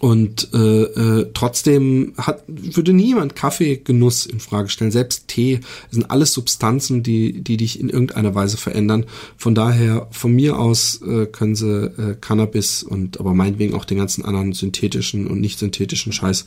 Und 0.00 0.52
äh, 0.54 0.82
äh, 0.82 1.30
trotzdem 1.34 2.14
hat, 2.16 2.42
würde 2.48 2.92
niemand 2.92 3.36
Kaffeegenuss 3.36 4.26
in 4.26 4.40
Frage 4.40 4.68
stellen. 4.70 4.90
Selbst 4.90 5.28
Tee 5.28 5.60
sind 5.90 6.10
alles 6.10 6.32
Substanzen, 6.32 7.04
die, 7.04 7.42
die 7.42 7.56
dich 7.56 7.78
in 7.78 7.88
irgendeiner 7.88 8.34
Weise 8.34 8.56
verändern. 8.56 9.06
Von 9.36 9.54
daher, 9.54 10.08
von 10.10 10.32
mir 10.32 10.58
aus 10.58 11.00
äh, 11.02 11.26
können 11.26 11.54
sie 11.54 11.84
äh, 11.86 12.16
Cannabis 12.20 12.82
und 12.82 13.20
aber 13.20 13.34
meinetwegen 13.34 13.74
auch 13.74 13.84
den 13.84 13.98
ganzen 13.98 14.24
anderen 14.24 14.52
synthetischen 14.52 15.28
und 15.28 15.40
nicht 15.40 15.60
synthetischen 15.60 16.12
Scheiß 16.12 16.46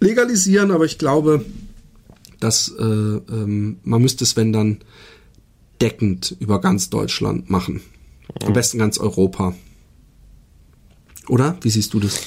legalisieren. 0.00 0.70
Aber 0.70 0.84
ich 0.84 0.98
glaube, 0.98 1.46
dass 2.40 2.68
äh, 2.78 2.82
ähm, 2.82 3.78
man 3.84 4.02
müsste 4.02 4.24
es, 4.24 4.36
wenn 4.36 4.52
dann, 4.52 4.78
deckend 5.80 6.36
über 6.38 6.60
ganz 6.60 6.90
Deutschland 6.90 7.50
machen. 7.50 7.80
Am 8.44 8.52
besten 8.52 8.78
ganz 8.78 8.98
Europa. 8.98 9.54
Oder? 11.28 11.56
Wie 11.60 11.70
siehst 11.70 11.94
du 11.94 12.00
das? 12.00 12.20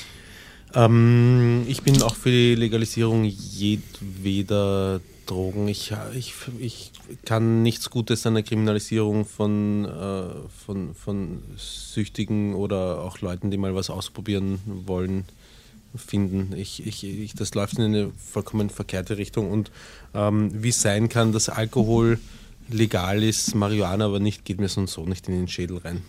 Ähm, 0.73 1.63
ich 1.67 1.83
bin 1.83 2.01
auch 2.01 2.15
für 2.15 2.31
die 2.31 2.55
Legalisierung 2.55 3.23
jedweder 3.23 4.99
Drogen. 5.25 5.67
Ich, 5.67 5.93
ich, 6.13 6.33
ich 6.59 6.91
kann 7.25 7.63
nichts 7.63 7.89
Gutes 7.89 8.25
an 8.25 8.35
der 8.35 8.43
Kriminalisierung 8.43 9.25
von, 9.25 9.85
äh, 9.85 10.49
von, 10.65 10.93
von 10.95 11.41
Süchtigen 11.57 12.53
oder 12.53 13.01
auch 13.01 13.21
Leuten, 13.21 13.51
die 13.51 13.57
mal 13.57 13.75
was 13.75 13.89
ausprobieren 13.89 14.59
wollen, 14.65 15.25
finden. 15.95 16.53
Ich, 16.57 16.85
ich, 16.85 17.03
ich, 17.03 17.33
das 17.35 17.55
läuft 17.55 17.77
in 17.77 17.85
eine 17.85 18.11
vollkommen 18.17 18.69
verkehrte 18.69 19.17
Richtung. 19.17 19.51
Und 19.51 19.71
ähm, 20.13 20.51
wie 20.63 20.69
es 20.69 20.81
sein 20.81 21.09
kann, 21.09 21.31
dass 21.31 21.49
Alkohol 21.49 22.19
legal 22.69 23.23
ist, 23.23 23.55
Marihuana 23.55 24.05
aber 24.05 24.19
nicht, 24.19 24.45
geht 24.45 24.59
mir 24.59 24.67
so 24.67 24.81
und 24.81 24.89
so 24.89 25.05
nicht 25.05 25.27
in 25.27 25.35
den 25.35 25.47
Schädel 25.47 25.77
rein. 25.77 26.01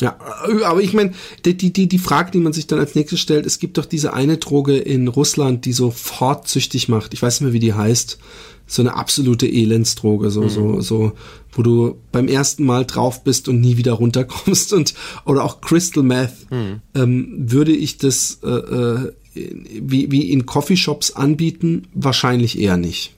Ja, 0.00 0.18
aber 0.64 0.82
ich 0.82 0.92
meine, 0.92 1.12
die, 1.44 1.56
die, 1.56 1.88
die 1.88 1.98
Frage, 1.98 2.32
die 2.32 2.38
man 2.38 2.52
sich 2.52 2.66
dann 2.66 2.80
als 2.80 2.94
nächstes 2.94 3.20
stellt, 3.20 3.46
es 3.46 3.60
gibt 3.60 3.78
doch 3.78 3.84
diese 3.84 4.12
eine 4.12 4.38
Droge 4.38 4.76
in 4.76 5.06
Russland, 5.06 5.64
die 5.64 5.72
so 5.72 5.90
fortsüchtig 5.90 6.88
macht. 6.88 7.14
Ich 7.14 7.22
weiß 7.22 7.40
nicht 7.40 7.46
mehr, 7.46 7.52
wie 7.52 7.60
die 7.60 7.74
heißt. 7.74 8.18
So 8.66 8.80
eine 8.80 8.94
absolute 8.94 9.46
Elendsdroge, 9.46 10.30
so, 10.30 10.42
mhm. 10.42 10.48
so, 10.48 10.80
so, 10.80 11.12
wo 11.52 11.62
du 11.62 11.98
beim 12.12 12.28
ersten 12.28 12.64
Mal 12.64 12.86
drauf 12.86 13.22
bist 13.22 13.46
und 13.48 13.60
nie 13.60 13.76
wieder 13.76 13.92
runterkommst 13.92 14.72
und, 14.72 14.94
oder 15.26 15.44
auch 15.44 15.60
Crystal 15.60 16.02
Meth, 16.02 16.50
mhm. 16.50 16.80
ähm, 16.94 17.34
würde 17.38 17.72
ich 17.72 17.98
das, 17.98 18.40
äh, 18.42 18.48
äh, 18.48 19.12
wie, 19.34 20.10
wie 20.10 20.30
in 20.30 20.46
Coffeeshops 20.46 21.12
anbieten? 21.12 21.88
Wahrscheinlich 21.92 22.58
eher 22.58 22.78
nicht. 22.78 23.14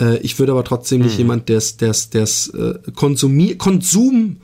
Äh, 0.00 0.18
ich 0.18 0.38
würde 0.38 0.52
aber 0.52 0.64
trotzdem 0.64 1.02
nicht 1.02 1.14
mhm. 1.14 1.18
jemand, 1.18 1.48
der 1.48 1.58
es, 1.58 1.76
der 1.76 1.90
es, 1.90 2.10
der 2.10 2.24
es 2.24 2.48
äh, 2.48 2.74
konsumiert, 2.94 3.58
Konsum 3.58 4.38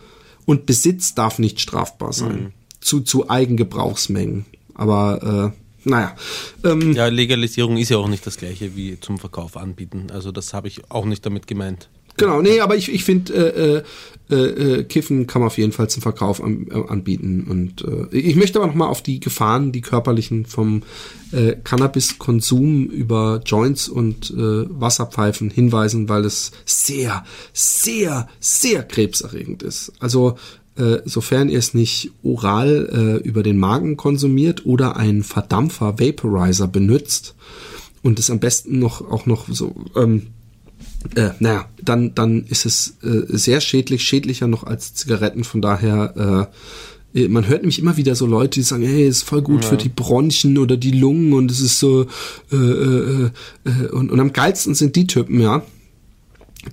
und 0.51 0.67
Besitz 0.67 1.15
darf 1.15 1.39
nicht 1.39 1.61
strafbar 1.61 2.13
sein. 2.13 2.43
Mhm. 2.43 2.53
Zu, 2.81 3.03
zu 3.03 3.31
Eigengebrauchsmengen. 3.31 4.47
Aber 4.75 5.55
äh, 5.55 5.89
naja. 5.89 6.17
Ähm, 6.65 6.93
ja, 6.93 7.07
Legalisierung 7.07 7.77
ist 7.77 7.91
ja 7.91 7.99
auch 7.99 8.09
nicht 8.09 8.27
das 8.27 8.37
gleiche 8.37 8.75
wie 8.75 8.99
zum 8.99 9.19
Verkauf 9.19 9.57
anbieten. 9.57 10.09
Also 10.11 10.33
das 10.33 10.53
habe 10.53 10.67
ich 10.67 10.91
auch 10.91 11.05
nicht 11.05 11.25
damit 11.25 11.47
gemeint. 11.47 11.89
Genau, 12.21 12.43
nee, 12.43 12.61
aber 12.61 12.77
ich, 12.77 12.93
ich 12.93 13.05
finde, 13.05 13.33
äh, 13.35 13.83
äh, 14.31 14.35
äh, 14.35 14.85
Kiffen 14.85 15.27
kann 15.27 15.41
man 15.41 15.47
auf 15.49 15.59
jeden 15.59 15.73
Fall 15.73 15.89
zum 15.89 16.03
Verkauf 16.03 16.43
an, 16.43 16.69
äh, 16.71 16.89
anbieten. 16.89 17.47
Und 17.49 17.83
äh, 17.83 18.17
ich 18.17 18.37
möchte 18.37 18.59
aber 18.59 18.69
nochmal 18.69 18.89
auf 18.89 19.03
die 19.03 19.21
Gefahren, 19.21 19.73
die 19.73 19.81
körperlichen 19.81 20.47
vom 20.47 20.83
äh, 21.33 21.57
Cannabiskonsum 21.65 22.87
über 22.87 23.41
Joints 23.45 23.89
und 23.89 24.31
äh, 24.31 24.37
Wasserpfeifen 24.37 25.51
hinweisen, 25.51 26.09
weil 26.09 26.25
es 26.25 26.53
sehr, 26.65 27.25
sehr, 27.53 28.29
sehr 28.39 28.83
krebserregend 28.83 29.63
ist. 29.63 29.93
Also 29.99 30.37
äh, 30.77 30.99
sofern 31.07 31.49
ihr 31.49 31.59
es 31.59 31.75
nicht 31.75 32.13
oral 32.23 33.21
äh, 33.23 33.27
über 33.27 33.43
den 33.43 33.59
Magen 33.59 33.97
konsumiert 33.97 34.65
oder 34.65 34.97
einen 34.97 35.25
Verdampfer, 35.25 35.99
Vaporizer 35.99 36.69
benutzt 36.69 37.35
und 38.03 38.19
es 38.19 38.31
am 38.31 38.39
besten 38.39 38.79
noch 38.79 39.11
auch 39.11 39.27
noch 39.27 39.49
so 39.49 39.75
ähm, 39.97 40.29
äh, 41.15 41.31
naja, 41.39 41.69
dann, 41.83 42.15
dann 42.15 42.45
ist 42.45 42.67
es 42.67 42.99
äh, 43.03 43.23
sehr 43.29 43.61
schädlich, 43.61 44.03
schädlicher 44.03 44.47
noch 44.47 44.65
als 44.65 44.95
Zigaretten. 44.95 45.45
Von 45.45 45.63
daher, 45.63 46.49
äh, 47.15 47.29
man 47.29 47.49
hört 47.49 47.63
nämlich 47.63 47.79
immer 47.79 47.97
wieder 47.97 48.15
so 48.15 48.27
Leute, 48.27 48.61
die 48.61 48.63
sagen, 48.63 48.85
hey, 48.85 49.09
ist 49.09 49.25
voll 49.25 49.43
gut 49.43 49.65
ja. 49.65 49.71
für 49.71 49.77
die 49.77 49.89
Bronchien 49.89 50.59
oder 50.59 50.77
die 50.77 50.93
Lungen 50.93 51.33
und 51.33 51.51
es 51.51 51.61
ist 51.61 51.81
so, 51.81 52.07
äh, 52.53 52.57
äh, 52.57 53.31
äh, 53.65 53.89
und, 53.91 54.11
und 54.11 54.21
am 54.21 54.33
geilsten 54.33 54.75
sind 54.75 54.95
die 54.95 55.07
Typen, 55.07 55.41
ja, 55.41 55.63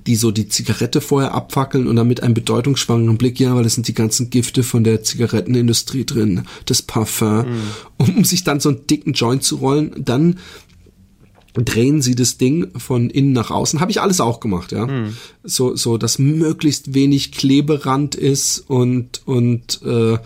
die 0.06 0.16
so 0.16 0.32
die 0.32 0.50
Zigarette 0.50 1.00
vorher 1.02 1.34
abfackeln 1.34 1.88
und 1.88 1.96
dann 1.96 2.08
mit 2.08 2.22
einem 2.22 2.34
bedeutungsschwangeren 2.34 3.18
Blick, 3.18 3.40
ja, 3.40 3.56
weil 3.56 3.64
das 3.64 3.76
sind 3.76 3.88
die 3.88 3.94
ganzen 3.94 4.30
Gifte 4.30 4.62
von 4.64 4.84
der 4.84 5.02
Zigarettenindustrie 5.02 6.06
drin, 6.06 6.44
das 6.66 6.82
Parfum, 6.82 7.46
mhm. 7.48 7.56
um 7.98 8.26
sich 8.26 8.44
dann 8.44 8.60
so 8.60 8.70
einen 8.70 8.86
dicken 8.86 9.14
Joint 9.14 9.44
zu 9.44 9.56
rollen, 9.56 9.92
dann 9.98 10.38
drehen 11.66 12.02
sie 12.02 12.16
das 12.16 12.38
Ding 12.38 12.72
von 12.78 13.10
innen 13.10 13.34
nach 13.34 13.52
außen. 13.52 13.80
Habe 13.80 13.92
ich 13.92 14.02
alles 14.02 14.22
auch 14.22 14.40
gemacht, 14.40 14.72
ja. 14.72 14.88
Mhm. 14.88 15.18
So, 15.44 15.76
so, 15.76 15.98
dass 15.98 16.20
möglichst 16.20 16.94
wenig 16.94 17.32
Kleberand 17.32 18.16
ist 18.16 18.60
und, 18.60 19.22
und 19.26 19.82
äh, 19.84 20.18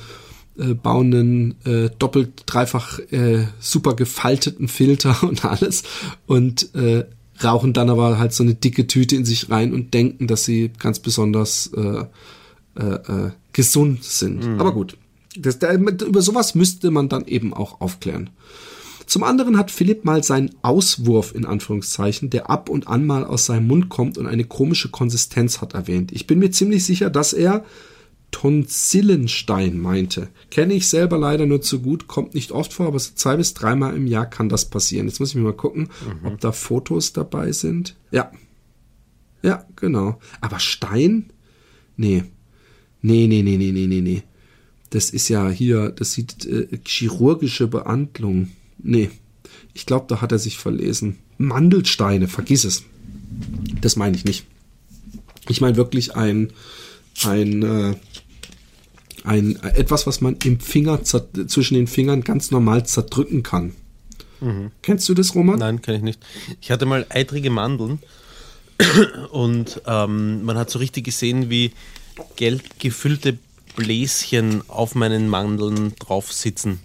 äh, 0.58 0.74
bauen 0.74 1.14
einen 1.14 1.56
äh, 1.66 1.90
doppelt, 1.98 2.44
dreifach 2.46 3.00
äh, 3.12 3.46
super 3.60 3.96
gefalteten 3.96 4.68
Filter 4.68 5.24
und 5.28 5.46
alles 5.46 5.84
und 6.28 6.74
äh, 6.76 7.06
rauchen 7.44 7.74
dann 7.74 7.90
aber 7.90 8.20
halt 8.20 8.34
so 8.34 8.44
eine 8.44 8.54
dicke 8.54 8.88
Tüte 8.88 9.16
in 9.16 9.26
sich 9.26 9.50
rein 9.50 9.74
und 9.74 9.94
denken, 9.94 10.28
dass 10.28 10.46
sie 10.46 10.72
ganz 10.78 11.00
besonders 11.00 11.72
äh, 11.76 12.06
äh, 12.80 12.84
äh, 12.84 13.32
gesund 13.54 14.04
sind. 14.04 14.46
Mhm. 14.46 14.60
Aber 14.60 14.72
gut, 14.74 14.98
das, 15.38 15.60
da, 15.60 15.74
über 15.74 16.22
sowas 16.22 16.56
müsste 16.56 16.92
man 16.92 17.10
dann 17.10 17.26
eben 17.26 17.54
auch 17.54 17.82
aufklären. 17.82 18.30
Zum 19.12 19.24
anderen 19.24 19.58
hat 19.58 19.72
Philipp 19.72 20.06
mal 20.06 20.24
seinen 20.24 20.56
Auswurf 20.62 21.36
in 21.36 21.46
Anführungszeichen, 21.46 22.30
der 22.30 22.50
ab 22.50 22.70
und 22.70 22.88
an 22.88 23.06
mal 23.06 23.26
aus 23.26 23.46
seinem 23.46 23.68
Mund 23.68 23.90
kommt 23.90 24.18
und 24.18 24.26
eine 24.26 24.46
komische 24.46 24.88
Konsistenz 24.88 25.60
hat 25.60 25.74
erwähnt. 25.74 26.14
Ich 26.14 26.28
bin 26.28 26.40
mir 26.40 26.52
ziemlich 26.52 26.86
sicher, 26.86 27.10
dass 27.10 27.34
er 27.34 27.66
Tonsillenstein 28.32 29.78
meinte. 29.78 30.30
Kenne 30.50 30.76
ich 30.76 30.88
selber 30.88 31.18
leider 31.18 31.46
nur 31.46 31.62
zu 31.62 31.82
gut, 31.82 32.08
kommt 32.08 32.36
nicht 32.36 32.54
oft 32.54 32.72
vor, 32.72 32.88
aber 32.88 33.00
so 33.00 33.12
zwei 33.14 33.36
bis 33.36 33.54
dreimal 33.54 33.98
im 33.98 34.08
Jahr 34.08 34.30
kann 34.30 34.48
das 34.48 34.70
passieren. 34.70 35.08
Jetzt 35.08 35.20
muss 35.20 35.32
ich 35.32 35.36
mir 35.36 35.42
mal 35.42 35.52
gucken, 35.52 35.90
mhm. 36.22 36.28
ob 36.28 36.40
da 36.40 36.54
Fotos 36.54 37.12
dabei 37.12 37.52
sind. 37.52 37.98
Ja. 38.12 38.32
Ja, 39.42 39.66
genau. 39.76 40.20
Aber 40.40 40.60
Stein? 40.60 41.34
Nee. 41.98 42.24
Nee, 43.02 43.28
nee, 43.28 43.42
nee, 43.42 43.58
nee, 43.58 43.74
nee, 43.74 43.88
nee, 43.88 44.00
nee. 44.00 44.24
Das 44.90 45.10
ist 45.10 45.28
ja 45.28 45.50
hier, 45.50 45.90
das 45.90 46.14
sieht 46.14 46.46
äh, 46.46 46.80
chirurgische 46.86 47.68
Behandlung. 47.68 48.52
Nee, 48.84 49.10
ich 49.74 49.86
glaube, 49.86 50.06
da 50.08 50.22
hat 50.22 50.32
er 50.32 50.40
sich 50.40 50.58
verlesen. 50.58 51.18
Mandelsteine, 51.38 52.28
vergiss 52.28 52.64
es. 52.64 52.84
Das 53.82 53.96
meine 53.96 54.16
ich 54.16 54.26
nicht. 54.26 54.46
Ich 55.50 55.62
meine 55.62 55.76
wirklich 55.76 56.16
ein, 56.16 56.52
ein, 57.24 57.64
äh, 57.64 57.96
ein, 59.24 59.56
etwas, 59.64 60.08
was 60.08 60.22
man 60.22 60.38
im 60.44 60.60
Finger, 60.60 61.04
zwischen 61.04 61.74
den 61.76 61.88
Fingern 61.88 62.22
ganz 62.22 62.52
normal 62.52 62.86
zerdrücken 62.86 63.44
kann. 63.44 63.74
Mhm. 64.40 64.72
Kennst 64.82 65.08
du 65.10 65.14
das, 65.14 65.36
Roman? 65.36 65.60
Nein, 65.60 65.82
kenne 65.82 65.98
ich 65.98 66.04
nicht. 66.04 66.26
Ich 66.62 66.72
hatte 66.72 66.86
mal 66.86 67.06
eitrige 67.10 67.50
Mandeln 67.50 68.00
und 69.32 69.82
ähm, 69.86 70.44
man 70.44 70.58
hat 70.58 70.70
so 70.70 70.80
richtig 70.80 71.06
gesehen, 71.06 71.50
wie 71.50 71.72
gelb 72.36 72.80
gefüllte 72.80 73.38
Bläschen 73.76 74.64
auf 74.68 74.96
meinen 74.96 75.28
Mandeln 75.28 75.96
drauf 75.98 76.32
sitzen. 76.32 76.80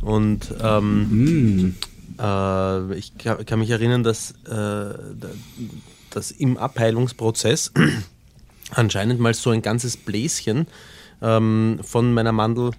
Und 0.00 0.54
ähm, 0.62 1.66
mm. 1.66 1.76
äh, 2.18 2.94
ich 2.94 3.16
kann, 3.18 3.44
kann, 3.44 3.58
mich 3.58 3.70
erinnern, 3.70 4.02
dass, 4.02 4.32
äh, 4.46 4.94
dass 6.10 6.30
im 6.30 6.56
Abheilungsprozess 6.56 7.72
anscheinend 8.70 9.20
mal 9.20 9.34
so 9.34 9.50
ein 9.50 9.62
ganzes 9.62 9.96
Bläschen 9.96 10.66
ähm, 11.22 11.80
von 11.82 12.12
meiner 12.14 12.32
Mandel 12.32 12.72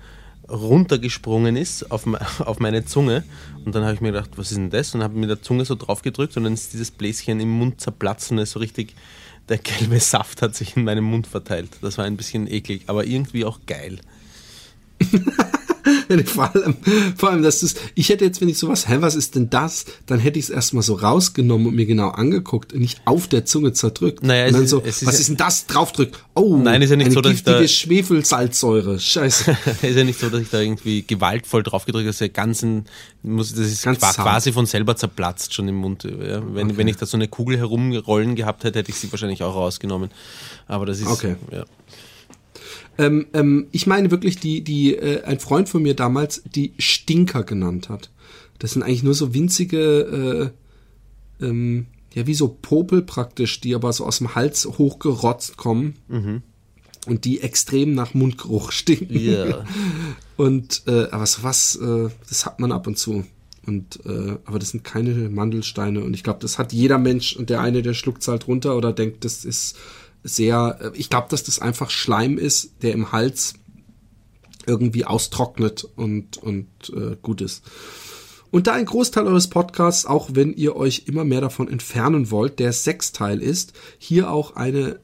runtergesprungen 0.49 1.55
ist 1.55 1.91
auf, 1.91 2.05
auf 2.39 2.59
meine 2.59 2.85
Zunge. 2.85 3.23
Und 3.65 3.75
dann 3.75 3.83
habe 3.83 3.93
ich 3.93 4.01
mir 4.01 4.11
gedacht, 4.11 4.31
was 4.35 4.51
ist 4.51 4.57
denn 4.57 4.69
das? 4.69 4.93
Und 4.95 5.03
habe 5.03 5.17
mit 5.17 5.29
der 5.29 5.41
Zunge 5.41 5.65
so 5.65 5.75
drauf 5.75 6.01
gedrückt 6.01 6.35
und 6.37 6.43
dann 6.43 6.53
ist 6.53 6.73
dieses 6.73 6.91
Bläschen 6.91 7.39
im 7.39 7.49
Mund 7.49 7.79
zerplatzt 7.79 8.31
und 8.31 8.39
ist 8.39 8.51
so 8.51 8.59
richtig 8.59 8.95
der 9.49 9.57
gelbe 9.57 9.99
Saft 9.99 10.41
hat 10.41 10.55
sich 10.55 10.77
in 10.77 10.83
meinem 10.83 11.03
Mund 11.03 11.27
verteilt. 11.27 11.69
Das 11.81 11.97
war 11.97 12.05
ein 12.05 12.17
bisschen 12.17 12.47
eklig, 12.47 12.83
aber 12.87 13.05
irgendwie 13.05 13.45
auch 13.45 13.59
geil. 13.65 13.99
vor 16.25 16.55
allem, 16.55 16.75
vor 17.15 17.29
allem, 17.29 17.43
dass 17.43 17.61
das, 17.61 17.75
ich 17.95 18.09
hätte 18.09 18.25
jetzt, 18.25 18.41
wenn 18.41 18.49
ich 18.49 18.57
sowas, 18.57 18.87
hä, 18.87 18.97
was 18.99 19.15
ist 19.15 19.35
denn 19.35 19.49
das? 19.49 19.85
Dann 20.05 20.19
hätte 20.19 20.39
ich 20.39 20.45
es 20.45 20.49
erstmal 20.49 20.83
so 20.83 20.95
rausgenommen 20.95 21.67
und 21.67 21.75
mir 21.75 21.85
genau 21.85 22.09
angeguckt 22.09 22.73
und 22.73 22.79
nicht 22.79 23.01
auf 23.05 23.27
der 23.27 23.45
Zunge 23.45 23.73
zerdrückt. 23.73 24.23
Naja, 24.23 24.47
und 24.47 24.53
dann 24.53 24.63
ist, 24.63 24.69
so, 24.69 24.85
was 24.85 25.01
ist, 25.01 25.19
ist 25.19 25.29
denn 25.29 25.37
das? 25.37 25.65
Draufdrückt. 25.67 26.17
Oh, 26.33 26.57
nein, 26.57 26.81
ist 26.81 26.89
ja 26.89 26.95
nicht 26.95 27.07
eine 27.07 27.15
so, 27.15 27.21
dass 27.21 27.31
giftige 27.31 27.63
ich 27.63 27.71
da, 27.71 27.87
Schwefelsalzsäure. 27.87 28.99
Scheiße. 28.99 29.57
ist 29.81 29.95
ja 29.95 30.03
nicht 30.03 30.19
so, 30.19 30.29
dass 30.29 30.41
ich 30.41 30.49
da 30.49 30.59
irgendwie 30.59 31.03
gewaltvoll 31.03 31.63
draufgedrückt 31.63 32.03
habe. 32.03 32.09
Das 32.09 32.17
ist 32.17 32.21
ja 32.21 32.27
ganz, 32.27 32.61
ein, 32.61 32.85
muss, 33.23 33.53
das 33.53 33.67
ist 33.67 33.83
ganz 33.83 33.99
quasi 33.99 34.51
von 34.51 34.65
selber 34.65 34.95
zerplatzt 34.95 35.53
schon 35.53 35.67
im 35.67 35.75
Mund. 35.75 36.03
Ja. 36.03 36.41
Wenn, 36.53 36.67
okay. 36.67 36.77
wenn 36.77 36.87
ich 36.87 36.97
da 36.97 37.05
so 37.05 37.17
eine 37.17 37.27
Kugel 37.27 37.57
herumrollen 37.57 38.35
gehabt 38.35 38.63
hätte, 38.63 38.79
hätte 38.79 38.91
ich 38.91 38.97
sie 38.97 39.11
wahrscheinlich 39.11 39.43
auch 39.43 39.55
rausgenommen. 39.55 40.09
Aber 40.67 40.85
das 40.85 40.99
ist, 40.99 41.07
okay. 41.07 41.35
ja. 41.51 41.65
Ähm, 43.01 43.25
ähm, 43.33 43.67
ich 43.71 43.87
meine 43.87 44.11
wirklich, 44.11 44.37
die, 44.37 44.63
die 44.63 44.95
äh, 44.95 45.23
ein 45.23 45.39
Freund 45.39 45.67
von 45.67 45.81
mir 45.81 45.95
damals 45.95 46.43
die 46.43 46.73
Stinker 46.77 47.43
genannt 47.43 47.89
hat. 47.89 48.11
Das 48.59 48.73
sind 48.73 48.83
eigentlich 48.83 49.01
nur 49.01 49.15
so 49.15 49.33
winzige, 49.33 50.51
äh, 51.41 51.45
ähm, 51.45 51.87
ja, 52.13 52.27
wie 52.27 52.35
so 52.35 52.55
Popel 52.61 53.01
praktisch, 53.01 53.59
die 53.59 53.73
aber 53.73 53.91
so 53.91 54.05
aus 54.05 54.19
dem 54.19 54.35
Hals 54.35 54.65
hochgerotzt 54.65 55.57
kommen. 55.57 55.95
Mhm. 56.07 56.43
Und 57.07 57.25
die 57.25 57.41
extrem 57.41 57.95
nach 57.95 58.13
Mundgeruch 58.13 58.71
stinken. 58.71 59.17
Yeah. 59.17 59.65
Und 60.37 60.83
äh, 60.85 61.07
aber 61.09 61.25
sowas, 61.25 61.75
äh, 61.77 62.09
das 62.29 62.45
hat 62.45 62.59
man 62.59 62.71
ab 62.71 62.85
und 62.85 62.99
zu. 62.99 63.25
Und 63.65 64.05
äh, 64.05 64.37
aber 64.45 64.59
das 64.59 64.69
sind 64.69 64.83
keine 64.83 65.29
Mandelsteine 65.29 66.03
und 66.03 66.13
ich 66.13 66.23
glaube, 66.23 66.39
das 66.39 66.59
hat 66.59 66.73
jeder 66.73 66.97
Mensch 66.97 67.35
und 67.35 67.49
der 67.49 67.61
eine, 67.61 67.81
der 67.81 67.93
schluckt 67.93 68.27
halt 68.27 68.47
runter 68.47 68.75
oder 68.75 68.91
denkt, 68.91 69.23
das 69.23 69.45
ist 69.45 69.75
sehr. 70.23 70.77
Äh, 70.81 70.91
ich 70.97 71.09
glaube, 71.09 71.27
dass 71.29 71.43
das 71.43 71.59
einfach 71.59 71.89
Schleim 71.89 72.37
ist, 72.37 72.83
der 72.83 72.93
im 72.93 73.11
Hals 73.11 73.55
irgendwie 74.65 75.05
austrocknet 75.05 75.83
und 75.95 76.37
und 76.37 76.67
äh, 76.95 77.17
gut 77.21 77.41
ist. 77.41 77.63
Und 78.51 78.67
da 78.67 78.73
ein 78.73 78.85
Großteil 78.85 79.25
eures 79.27 79.49
Podcasts, 79.49 80.05
auch 80.05 80.31
wenn 80.33 80.53
ihr 80.53 80.75
euch 80.75 81.03
immer 81.05 81.23
mehr 81.23 81.39
davon 81.39 81.69
entfernen 81.69 82.31
wollt, 82.31 82.59
der 82.59 82.73
Sechsteil 82.73 83.41
ist, 83.41 83.73
hier 83.97 84.29
auch 84.29 84.55
eine 84.55 84.99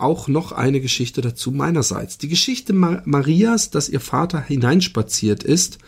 auch 0.00 0.28
noch 0.28 0.52
eine 0.52 0.80
Geschichte 0.80 1.20
dazu 1.20 1.50
meinerseits. 1.50 2.16
Die 2.16 2.28
Geschichte 2.28 2.72
Marias, 2.72 3.70
dass 3.70 3.88
ihr 3.88 4.00
Vater 4.00 4.40
hineinspaziert 4.40 5.44
ist, 5.44 5.78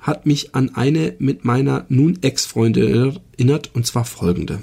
hat 0.00 0.26
mich 0.26 0.54
an 0.54 0.74
eine 0.74 1.16
mit 1.18 1.44
meiner 1.44 1.84
nun 1.88 2.18
Ex-Freundin 2.22 3.20
erinnert, 3.36 3.70
und 3.74 3.86
zwar 3.86 4.04
folgende. 4.04 4.62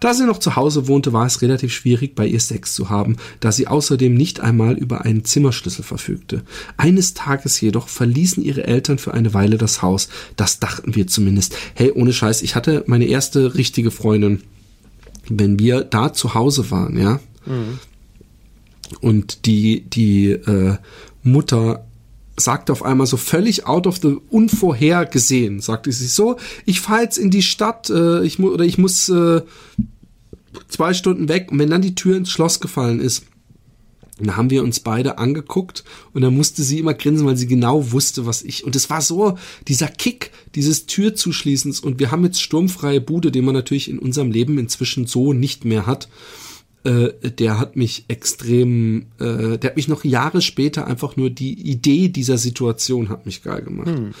Da 0.00 0.14
sie 0.14 0.24
noch 0.24 0.38
zu 0.38 0.56
Hause 0.56 0.88
wohnte, 0.88 1.12
war 1.12 1.26
es 1.26 1.42
relativ 1.42 1.72
schwierig, 1.72 2.14
bei 2.14 2.26
ihr 2.26 2.40
Sex 2.40 2.74
zu 2.74 2.90
haben, 2.90 3.16
da 3.40 3.52
sie 3.52 3.66
außerdem 3.66 4.14
nicht 4.14 4.40
einmal 4.40 4.76
über 4.76 5.04
einen 5.04 5.24
Zimmerschlüssel 5.24 5.84
verfügte. 5.84 6.42
Eines 6.76 7.14
Tages 7.14 7.60
jedoch 7.60 7.88
verließen 7.88 8.42
ihre 8.42 8.64
Eltern 8.64 8.98
für 8.98 9.14
eine 9.14 9.34
Weile 9.34 9.58
das 9.58 9.82
Haus. 9.82 10.08
Das 10.36 10.60
dachten 10.60 10.94
wir 10.94 11.06
zumindest. 11.06 11.56
Hey, 11.74 11.92
ohne 11.92 12.12
Scheiß, 12.12 12.42
ich 12.42 12.54
hatte 12.54 12.84
meine 12.86 13.06
erste 13.06 13.54
richtige 13.54 13.90
Freundin. 13.90 14.42
Wenn 15.28 15.58
wir 15.58 15.82
da 15.82 16.12
zu 16.12 16.34
Hause 16.34 16.70
waren, 16.70 16.96
ja, 16.96 17.20
mhm. 17.46 17.80
Und 19.00 19.46
die, 19.46 19.82
die 19.82 20.30
äh, 20.30 20.76
Mutter 21.22 21.85
sagte 22.38 22.72
auf 22.72 22.82
einmal 22.82 23.06
so 23.06 23.16
völlig 23.16 23.66
out 23.66 23.86
of 23.86 23.98
the 24.00 24.16
unvorhergesehen, 24.30 25.60
sagte 25.60 25.92
sie 25.92 26.06
so, 26.06 26.36
ich 26.64 26.80
fahre 26.80 27.02
jetzt 27.02 27.18
in 27.18 27.30
die 27.30 27.42
Stadt, 27.42 27.90
äh, 27.90 28.24
ich 28.24 28.38
mu 28.38 28.48
oder 28.48 28.64
ich 28.64 28.78
muss 28.78 29.08
äh, 29.08 29.42
zwei 30.68 30.94
Stunden 30.94 31.28
weg 31.28 31.48
und 31.50 31.58
wenn 31.58 31.70
dann 31.70 31.82
die 31.82 31.94
Tür 31.94 32.16
ins 32.16 32.30
Schloss 32.30 32.60
gefallen 32.60 33.00
ist, 33.00 33.24
dann 34.18 34.36
haben 34.36 34.48
wir 34.50 34.62
uns 34.62 34.80
beide 34.80 35.18
angeguckt 35.18 35.84
und 36.14 36.22
dann 36.22 36.34
musste 36.34 36.62
sie 36.62 36.78
immer 36.78 36.94
grinsen, 36.94 37.26
weil 37.26 37.36
sie 37.36 37.46
genau 37.46 37.92
wusste, 37.92 38.24
was 38.24 38.42
ich. 38.42 38.64
Und 38.64 38.74
es 38.74 38.88
war 38.88 39.02
so 39.02 39.36
dieser 39.68 39.88
Kick 39.88 40.30
dieses 40.54 40.86
Türzuschließens 40.86 41.80
und 41.80 41.98
wir 41.98 42.10
haben 42.10 42.24
jetzt 42.24 42.40
sturmfreie 42.40 43.02
Bude, 43.02 43.30
den 43.30 43.44
man 43.44 43.54
natürlich 43.54 43.90
in 43.90 43.98
unserem 43.98 44.30
Leben 44.30 44.58
inzwischen 44.58 45.06
so 45.06 45.34
nicht 45.34 45.66
mehr 45.66 45.86
hat 45.86 46.08
äh, 46.86 47.30
der 47.30 47.58
hat 47.58 47.74
mich 47.74 48.04
extrem, 48.06 49.06
äh, 49.18 49.58
der 49.58 49.70
hat 49.70 49.76
mich 49.76 49.88
noch 49.88 50.04
Jahre 50.04 50.40
später 50.40 50.86
einfach 50.86 51.16
nur 51.16 51.30
die 51.30 51.54
Idee 51.54 52.08
dieser 52.08 52.38
Situation 52.38 53.08
hat 53.08 53.26
mich 53.26 53.42
geil 53.42 53.62
gemacht. 53.62 53.88
Hm. 53.88 54.14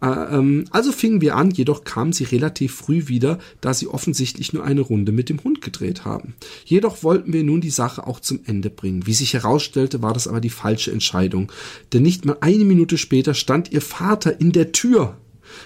Äh, 0.00 0.06
ähm, 0.06 0.64
also 0.70 0.92
fingen 0.92 1.20
wir 1.20 1.34
an, 1.34 1.50
jedoch 1.50 1.82
kam 1.82 2.12
sie 2.12 2.24
relativ 2.24 2.74
früh 2.74 3.08
wieder, 3.08 3.38
da 3.60 3.74
sie 3.74 3.88
offensichtlich 3.88 4.52
nur 4.52 4.64
eine 4.64 4.82
Runde 4.82 5.10
mit 5.10 5.28
dem 5.28 5.42
Hund 5.42 5.60
gedreht 5.60 6.04
haben. 6.04 6.34
Jedoch 6.64 7.02
wollten 7.02 7.32
wir 7.32 7.42
nun 7.42 7.60
die 7.60 7.70
Sache 7.70 8.06
auch 8.06 8.20
zum 8.20 8.40
Ende 8.44 8.70
bringen. 8.70 9.06
Wie 9.06 9.14
sich 9.14 9.34
herausstellte, 9.34 10.00
war 10.00 10.14
das 10.14 10.28
aber 10.28 10.40
die 10.40 10.50
falsche 10.50 10.92
Entscheidung. 10.92 11.50
Denn 11.92 12.02
nicht 12.02 12.24
mal 12.24 12.36
eine 12.40 12.64
Minute 12.64 12.96
später 12.96 13.34
stand 13.34 13.72
ihr 13.72 13.82
Vater 13.82 14.40
in 14.40 14.52
der 14.52 14.70
Tür. 14.70 15.16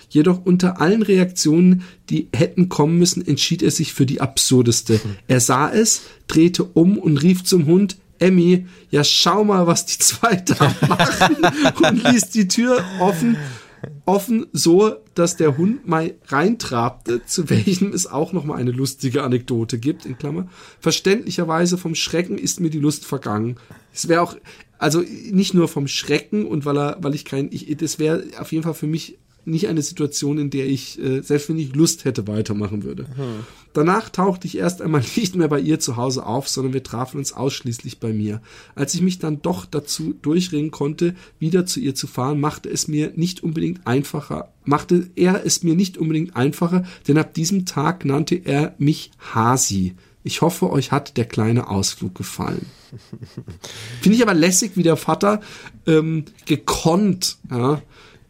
Jedoch 0.09 0.45
unter 0.45 0.81
allen 0.81 1.03
Reaktionen, 1.03 1.83
die 2.11 2.29
hätten 2.35 2.69
kommen 2.69 2.99
müssen, 2.99 3.27
entschied 3.27 3.63
er 3.63 3.71
sich 3.71 3.93
für 3.93 4.07
die 4.07 4.21
absurdeste. 4.21 5.01
Er 5.29 5.41
sah 5.41 5.71
es, 5.71 6.03
drehte 6.27 6.65
um 6.65 6.99
und 6.99 7.19
rief 7.19 7.45
zum 7.45 7.67
Hund, 7.67 7.97
Emmy, 8.19 8.67
ja 8.91 9.03
schau 9.03 9.43
mal, 9.43 9.67
was 9.67 9.85
die 9.85 9.99
zwei 9.99 10.37
da 10.37 10.75
machen 10.89 11.37
und 11.83 12.05
ließ 12.05 12.31
die 12.31 12.47
Tür 12.47 12.85
offen, 13.01 13.37
offen 14.07 14.47
so, 14.53 14.95
dass 15.15 15.37
der 15.37 15.59
Hund 15.59 15.89
mal 15.89 16.15
reintrabte, 16.27 17.25
zu 17.27 17.51
welchem 17.51 17.93
es 17.93 18.07
auch 18.07 18.33
noch 18.33 18.45
mal 18.45 18.57
eine 18.57 18.71
lustige 18.71 19.25
Anekdote 19.25 19.79
gibt, 19.79 20.07
in 20.07 20.19
Klammer. 20.19 20.49
Verständlicherweise 20.81 21.79
vom 21.79 21.95
Schrecken 21.95 22.39
ist 22.39 22.61
mir 22.61 22.71
die 22.71 22.79
Lust 22.79 23.05
vergangen. 23.05 23.57
Es 23.93 24.09
wäre 24.09 24.23
auch, 24.23 24.37
also 24.79 25.03
nicht 25.31 25.55
nur 25.55 25.69
vom 25.69 25.89
Schrecken 25.89 26.47
und 26.47 26.65
weil 26.65 26.79
er, 26.79 26.97
weil 27.01 27.15
ich 27.15 27.25
kein, 27.25 27.49
ich, 27.51 27.77
das 27.77 27.99
wäre 27.99 28.25
auf 28.39 28.53
jeden 28.53 28.65
Fall 28.65 28.75
für 28.75 28.87
mich 28.87 29.19
nicht 29.45 29.69
eine 29.69 29.83
Situation, 29.83 30.39
in 30.39 30.51
der 30.51 30.67
ich, 30.67 30.99
äh, 31.03 31.23
selbst 31.23 31.49
wenn 31.49 31.59
ich 31.59 31.75
Lust 31.75 32.05
hätte, 32.05 32.27
weitermachen 32.29 32.83
würde. 32.83 33.05
Hm. 33.05 33.45
Danach 33.73 34.11
tauchte 34.11 34.47
ich 34.47 34.59
erst 34.59 34.83
einmal 34.83 35.03
nicht 35.17 35.35
mehr 35.35 35.49
bei 35.49 35.61
ihr 35.61 35.81
zu 35.81 35.97
Hause 35.97 36.27
auf, 36.27 36.49
sondern 36.49 36.73
wir 36.73 36.83
trafen 36.83 37.19
uns 37.19 37.33
ausschließlich 37.33 38.01
bei 38.01 38.13
mir. 38.13 38.43
Als 38.75 38.95
ich 38.95 39.01
mich 39.01 39.19
dann 39.19 39.43
doch 39.43 39.67
dazu 39.67 40.15
durchringen 40.23 40.71
konnte, 40.71 41.15
wieder 41.39 41.67
zu 41.67 41.81
ihr 41.81 41.95
zu 41.95 42.07
fahren, 42.07 42.41
machte 42.41 42.69
es 42.69 42.89
mir 42.89 43.13
nicht 43.17 43.43
unbedingt 43.43 43.87
einfacher, 43.87 44.53
machte 44.65 45.11
er 45.17 45.45
es 45.45 45.63
mir 45.63 45.75
nicht 45.75 45.99
unbedingt 45.99 46.37
einfacher, 46.37 46.85
denn 47.09 47.19
ab 47.19 47.35
diesem 47.35 47.67
Tag 47.67 48.05
nannte 48.05 48.37
er 48.37 48.75
mich 48.79 49.11
Hasi. 49.35 49.95
Ich 50.25 50.41
hoffe, 50.41 50.71
euch 50.71 50.93
hat 50.93 51.17
der 51.17 51.25
kleine 51.25 51.69
Ausflug 51.69 52.15
gefallen. 52.15 52.67
Finde 54.03 54.17
ich 54.17 54.23
aber 54.23 54.35
lässig, 54.35 54.73
wie 54.77 54.83
der 54.83 54.97
Vater 54.97 55.41
ähm, 55.87 56.27
gekonnt 56.47 57.39
ja, 57.51 57.83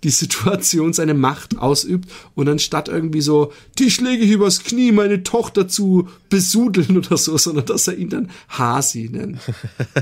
die 0.05 0.11
Situation 0.11 0.93
seine 0.93 1.15
Macht 1.15 1.59
ausübt 1.59 2.11
und 2.35 2.49
anstatt 2.49 2.89
irgendwie 2.89 3.21
so, 3.21 3.53
die 3.79 3.91
schläge 3.91 4.25
ich 4.25 4.31
übers 4.31 4.65
Knie, 4.65 4.93
meine 4.93 5.23
Tochter 5.23 5.69
zu 5.69 6.09
besudeln 6.29 6.97
oder 6.99 7.17
so, 7.17 7.39
sondern 7.39 7.67
dass 7.67 7.89
er 7.89 7.97
ihn 7.97 8.11
dann 8.11 8.31
Hasi 8.49 9.09
nennt. 9.13 9.39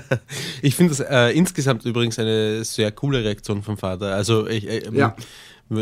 ich 0.62 0.74
finde 0.74 0.94
das 0.94 1.00
äh, 1.00 1.36
insgesamt 1.36 1.84
übrigens 1.84 2.18
eine 2.18 2.64
sehr 2.64 2.92
coole 2.92 3.22
Reaktion 3.22 3.62
vom 3.62 3.76
Vater. 3.76 4.14
Also 4.14 4.46
ich, 4.46 4.66
äh, 4.68 4.90
ja. 4.92 5.14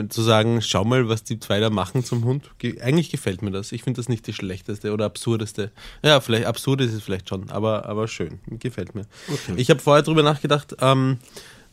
zu 0.09 0.23
sagen, 0.23 0.63
schau 0.63 0.85
mal, 0.85 1.09
was 1.09 1.23
die 1.23 1.39
zwei 1.39 1.61
da 1.61 1.71
machen 1.71 2.05
zum 2.05 2.25
Hund. 2.25 2.51
Ge 2.59 2.81
eigentlich 2.81 3.11
gefällt 3.11 3.43
mir 3.43 3.53
das. 3.53 3.71
Ich 3.71 3.85
finde 3.85 3.99
das 3.99 4.09
nicht 4.09 4.27
die 4.27 4.33
schlechteste 4.33 4.93
oder 4.93 5.05
absurdeste. 5.05 5.71
Ja, 6.03 6.21
vielleicht 6.21 6.47
absurd 6.47 6.81
ist 6.81 6.93
es 6.93 7.03
vielleicht 7.03 7.29
schon, 7.29 7.51
aber, 7.51 7.87
aber 7.87 8.09
schön. 8.09 8.41
Gefällt 8.47 8.97
mir. 8.97 9.07
Okay. 9.29 9.55
Ich 9.57 9.71
habe 9.71 9.81
vorher 9.81 10.03
drüber 10.03 10.25
nachgedacht, 10.25 10.77
ähm, 10.81 11.19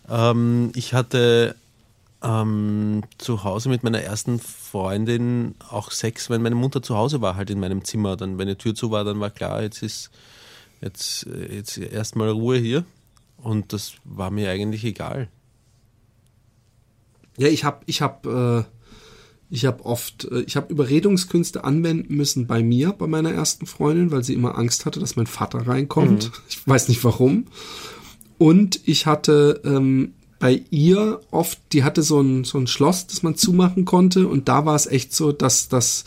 ähm, 0.09 0.71
ich 0.75 0.93
hatte 0.93 1.55
ähm, 2.23 3.03
zu 3.17 3.43
Hause 3.43 3.69
mit 3.69 3.83
meiner 3.83 4.01
ersten 4.01 4.39
Freundin 4.39 5.55
auch 5.69 5.91
Sex, 5.91 6.29
wenn 6.29 6.41
meine 6.41 6.55
Mutter 6.55 6.81
zu 6.81 6.95
Hause 6.95 7.21
war, 7.21 7.35
halt 7.35 7.49
in 7.49 7.59
meinem 7.59 7.83
Zimmer. 7.83 8.15
Dann, 8.17 8.37
wenn 8.37 8.47
die 8.47 8.55
Tür 8.55 8.75
zu 8.75 8.91
war, 8.91 9.03
dann 9.03 9.19
war 9.19 9.29
klar, 9.29 9.61
jetzt 9.61 9.83
ist 9.83 10.11
jetzt, 10.81 11.27
jetzt 11.51 11.77
erstmal 11.77 12.29
Ruhe 12.29 12.57
hier. 12.57 12.85
Und 13.37 13.73
das 13.73 13.93
war 14.03 14.31
mir 14.31 14.49
eigentlich 14.49 14.83
egal. 14.83 15.27
Ja, 17.37 17.47
ich 17.47 17.63
habe 17.63 17.81
ich 17.85 18.01
hab, 18.01 18.25
äh, 18.25 18.63
ich 19.49 19.65
hab 19.65 19.85
oft, 19.85 20.25
äh, 20.25 20.41
ich 20.41 20.55
habe 20.55 20.71
Überredungskünste 20.71 21.63
anwenden 21.63 22.15
müssen 22.15 22.47
bei 22.47 22.63
mir, 22.63 22.91
bei 22.91 23.07
meiner 23.07 23.31
ersten 23.31 23.65
Freundin, 23.67 24.09
weil 24.11 24.23
sie 24.23 24.33
immer 24.33 24.57
Angst 24.57 24.85
hatte, 24.85 24.99
dass 24.99 25.15
mein 25.15 25.27
Vater 25.27 25.67
reinkommt. 25.67 26.25
Mhm. 26.25 26.31
Ich 26.49 26.67
weiß 26.67 26.87
nicht 26.87 27.03
warum. 27.03 27.45
Und 28.37 28.81
ich 28.87 29.05
hatte 29.05 29.61
ähm, 29.63 30.14
bei 30.39 30.63
ihr 30.69 31.21
oft, 31.31 31.59
die 31.71 31.83
hatte 31.83 32.03
so 32.03 32.19
ein, 32.21 32.43
so 32.43 32.57
ein 32.57 32.67
Schloss, 32.67 33.07
das 33.07 33.23
man 33.23 33.35
zumachen 33.35 33.85
konnte 33.85 34.27
und 34.27 34.47
da 34.49 34.65
war 34.65 34.75
es 34.75 34.87
echt 34.87 35.13
so, 35.15 35.31
dass, 35.31 35.69
dass 35.69 36.03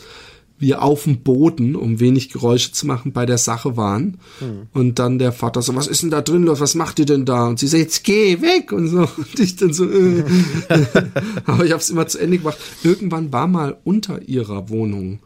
wir 0.59 0.81
auf 0.81 1.05
dem 1.05 1.21
Boden, 1.21 1.75
um 1.75 1.99
wenig 1.99 2.29
Geräusche 2.29 2.71
zu 2.73 2.85
machen, 2.85 3.13
bei 3.13 3.25
der 3.25 3.37
Sache 3.37 3.77
waren. 3.77 4.19
Hm. 4.39 4.67
Und 4.73 4.99
dann 4.99 5.17
der 5.17 5.31
Vater 5.31 5.61
so, 5.61 5.73
was 5.73 5.87
ist 5.87 6.03
denn 6.03 6.11
da 6.11 6.21
drin 6.21 6.43
los? 6.43 6.59
Was 6.59 6.75
macht 6.75 6.99
ihr 6.99 7.05
denn 7.05 7.25
da? 7.25 7.47
Und 7.47 7.59
sie 7.59 7.67
sagt, 7.67 7.83
jetzt 7.83 8.03
geh 8.03 8.41
weg 8.41 8.73
und 8.73 8.89
so. 8.89 8.99
Und 9.17 9.39
ich 9.39 9.55
dann 9.55 9.73
so, 9.73 9.89
äh. 9.89 10.23
aber 11.45 11.65
ich 11.65 11.71
habe 11.71 11.81
es 11.81 11.89
immer 11.89 12.07
zu 12.07 12.19
Ende 12.19 12.39
gemacht. 12.39 12.57
Irgendwann 12.83 13.31
war 13.31 13.47
mal 13.47 13.77
unter 13.85 14.27
ihrer 14.27 14.69
Wohnung 14.69 15.19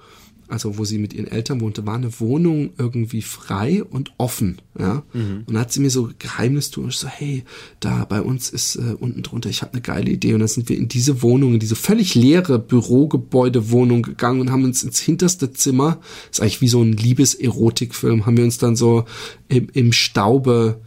also 0.54 0.78
wo 0.78 0.86
sie 0.86 1.00
mit 1.00 1.14
ihren 1.14 1.28
Eltern 1.28 1.62
wohnte, 1.62 1.88
war 1.88 1.96
eine 1.96 2.20
Wohnung 2.20 2.74
irgendwie 2.78 3.24
frei 3.24 3.84
und 3.84 4.14
offen, 4.20 4.62
ja. 4.78 5.02
Mhm. 5.12 5.44
Und 5.48 5.56
dann 5.56 5.60
hat 5.60 5.74
sie 5.74 5.80
mir 5.80 5.90
so 5.90 6.12
geheimnistuerisch 6.20 6.98
so, 6.98 7.08
hey, 7.08 7.44
da 7.80 8.06
bei 8.06 8.22
uns 8.22 8.52
ist 8.52 8.76
äh, 8.76 8.96
unten 9.00 9.24
drunter, 9.24 9.50
ich 9.50 9.64
habe 9.64 9.74
eine 9.74 9.82
geile 9.82 10.12
Idee. 10.12 10.36
Und 10.36 10.42
dann 10.42 10.48
sind 10.48 10.70
wir 10.70 10.78
in 10.78 10.88
diese 10.88 11.24
Wohnung, 11.24 11.56
in 11.56 11.60
diese 11.60 11.76
völlig 11.76 12.14
leere 12.14 12.60
Bürogebäude-Wohnung 12.60 14.04
gegangen 14.04 14.42
und 14.42 14.52
haben 14.52 14.64
uns 14.64 14.84
ins 14.84 15.00
hinterste 15.00 15.54
Zimmer, 15.54 16.00
ist 16.32 16.40
eigentlich 16.40 16.62
wie 16.62 16.68
so 16.68 16.84
ein 16.84 16.94
Liebes-Erotikfilm, 16.94 18.28
haben 18.28 18.38
wir 18.38 18.44
uns 18.44 18.60
dann 18.60 18.76
so 18.76 19.06
im, 19.48 19.70
im 19.74 19.92
Staube 19.92 20.82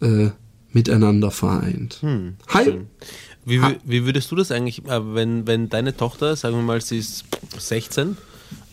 äh, 0.00 0.30
miteinander 0.72 1.30
vereint. 1.30 1.98
Hm, 2.00 2.34
Hi. 2.48 2.80
Wie, 3.44 3.60
wie 3.84 4.04
würdest 4.04 4.32
du 4.32 4.36
das 4.36 4.50
eigentlich, 4.50 4.84
äh, 4.86 5.14
wenn, 5.14 5.46
wenn 5.46 5.68
deine 5.68 5.96
Tochter, 5.96 6.34
sagen 6.34 6.56
wir 6.56 6.62
mal, 6.62 6.80
sie 6.80 6.98
ist 6.98 7.24
16, 7.56 8.16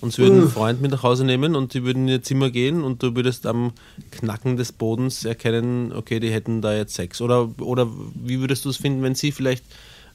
und 0.02 0.14
sie 0.14 0.22
würden 0.22 0.40
einen 0.40 0.50
Freund 0.50 0.82
mit 0.82 0.92
nach 0.92 1.04
Hause 1.04 1.26
nehmen 1.26 1.56
und 1.56 1.74
die 1.74 1.84
würden 1.84 2.04
in 2.04 2.10
ihr 2.10 2.24
Zimmer 2.24 2.50
gehen 2.50 2.84
und 2.84 3.04
du 3.04 3.16
würdest 3.16 3.46
am 3.46 3.74
Knacken 4.12 4.58
des 4.58 4.72
Bodens 4.72 5.26
erkennen, 5.26 5.92
okay, 5.92 6.20
die 6.20 6.32
hätten 6.32 6.62
da 6.62 6.76
jetzt 6.76 6.96
Sex. 6.96 7.22
Oder, 7.22 7.50
oder 7.60 7.88
wie 8.16 8.40
würdest 8.40 8.66
du 8.66 8.70
es 8.70 8.78
finden, 8.78 9.04
wenn 9.04 9.16
sie 9.16 9.32
vielleicht 9.32 9.64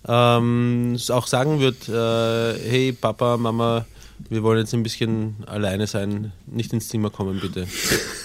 ähm, 0.07 0.97
auch 1.11 1.27
sagen 1.27 1.61
wird, 1.61 1.89
äh, 1.89 2.59
hey 2.69 2.93
Papa, 2.93 3.37
Mama, 3.37 3.87
wir 4.29 4.43
wollen 4.43 4.59
jetzt 4.59 4.75
ein 4.75 4.83
bisschen 4.83 5.37
alleine 5.47 5.87
sein, 5.87 6.33
nicht 6.47 6.73
ins 6.73 6.89
Zimmer 6.89 7.11
kommen, 7.11 7.41
bitte. 7.41 7.67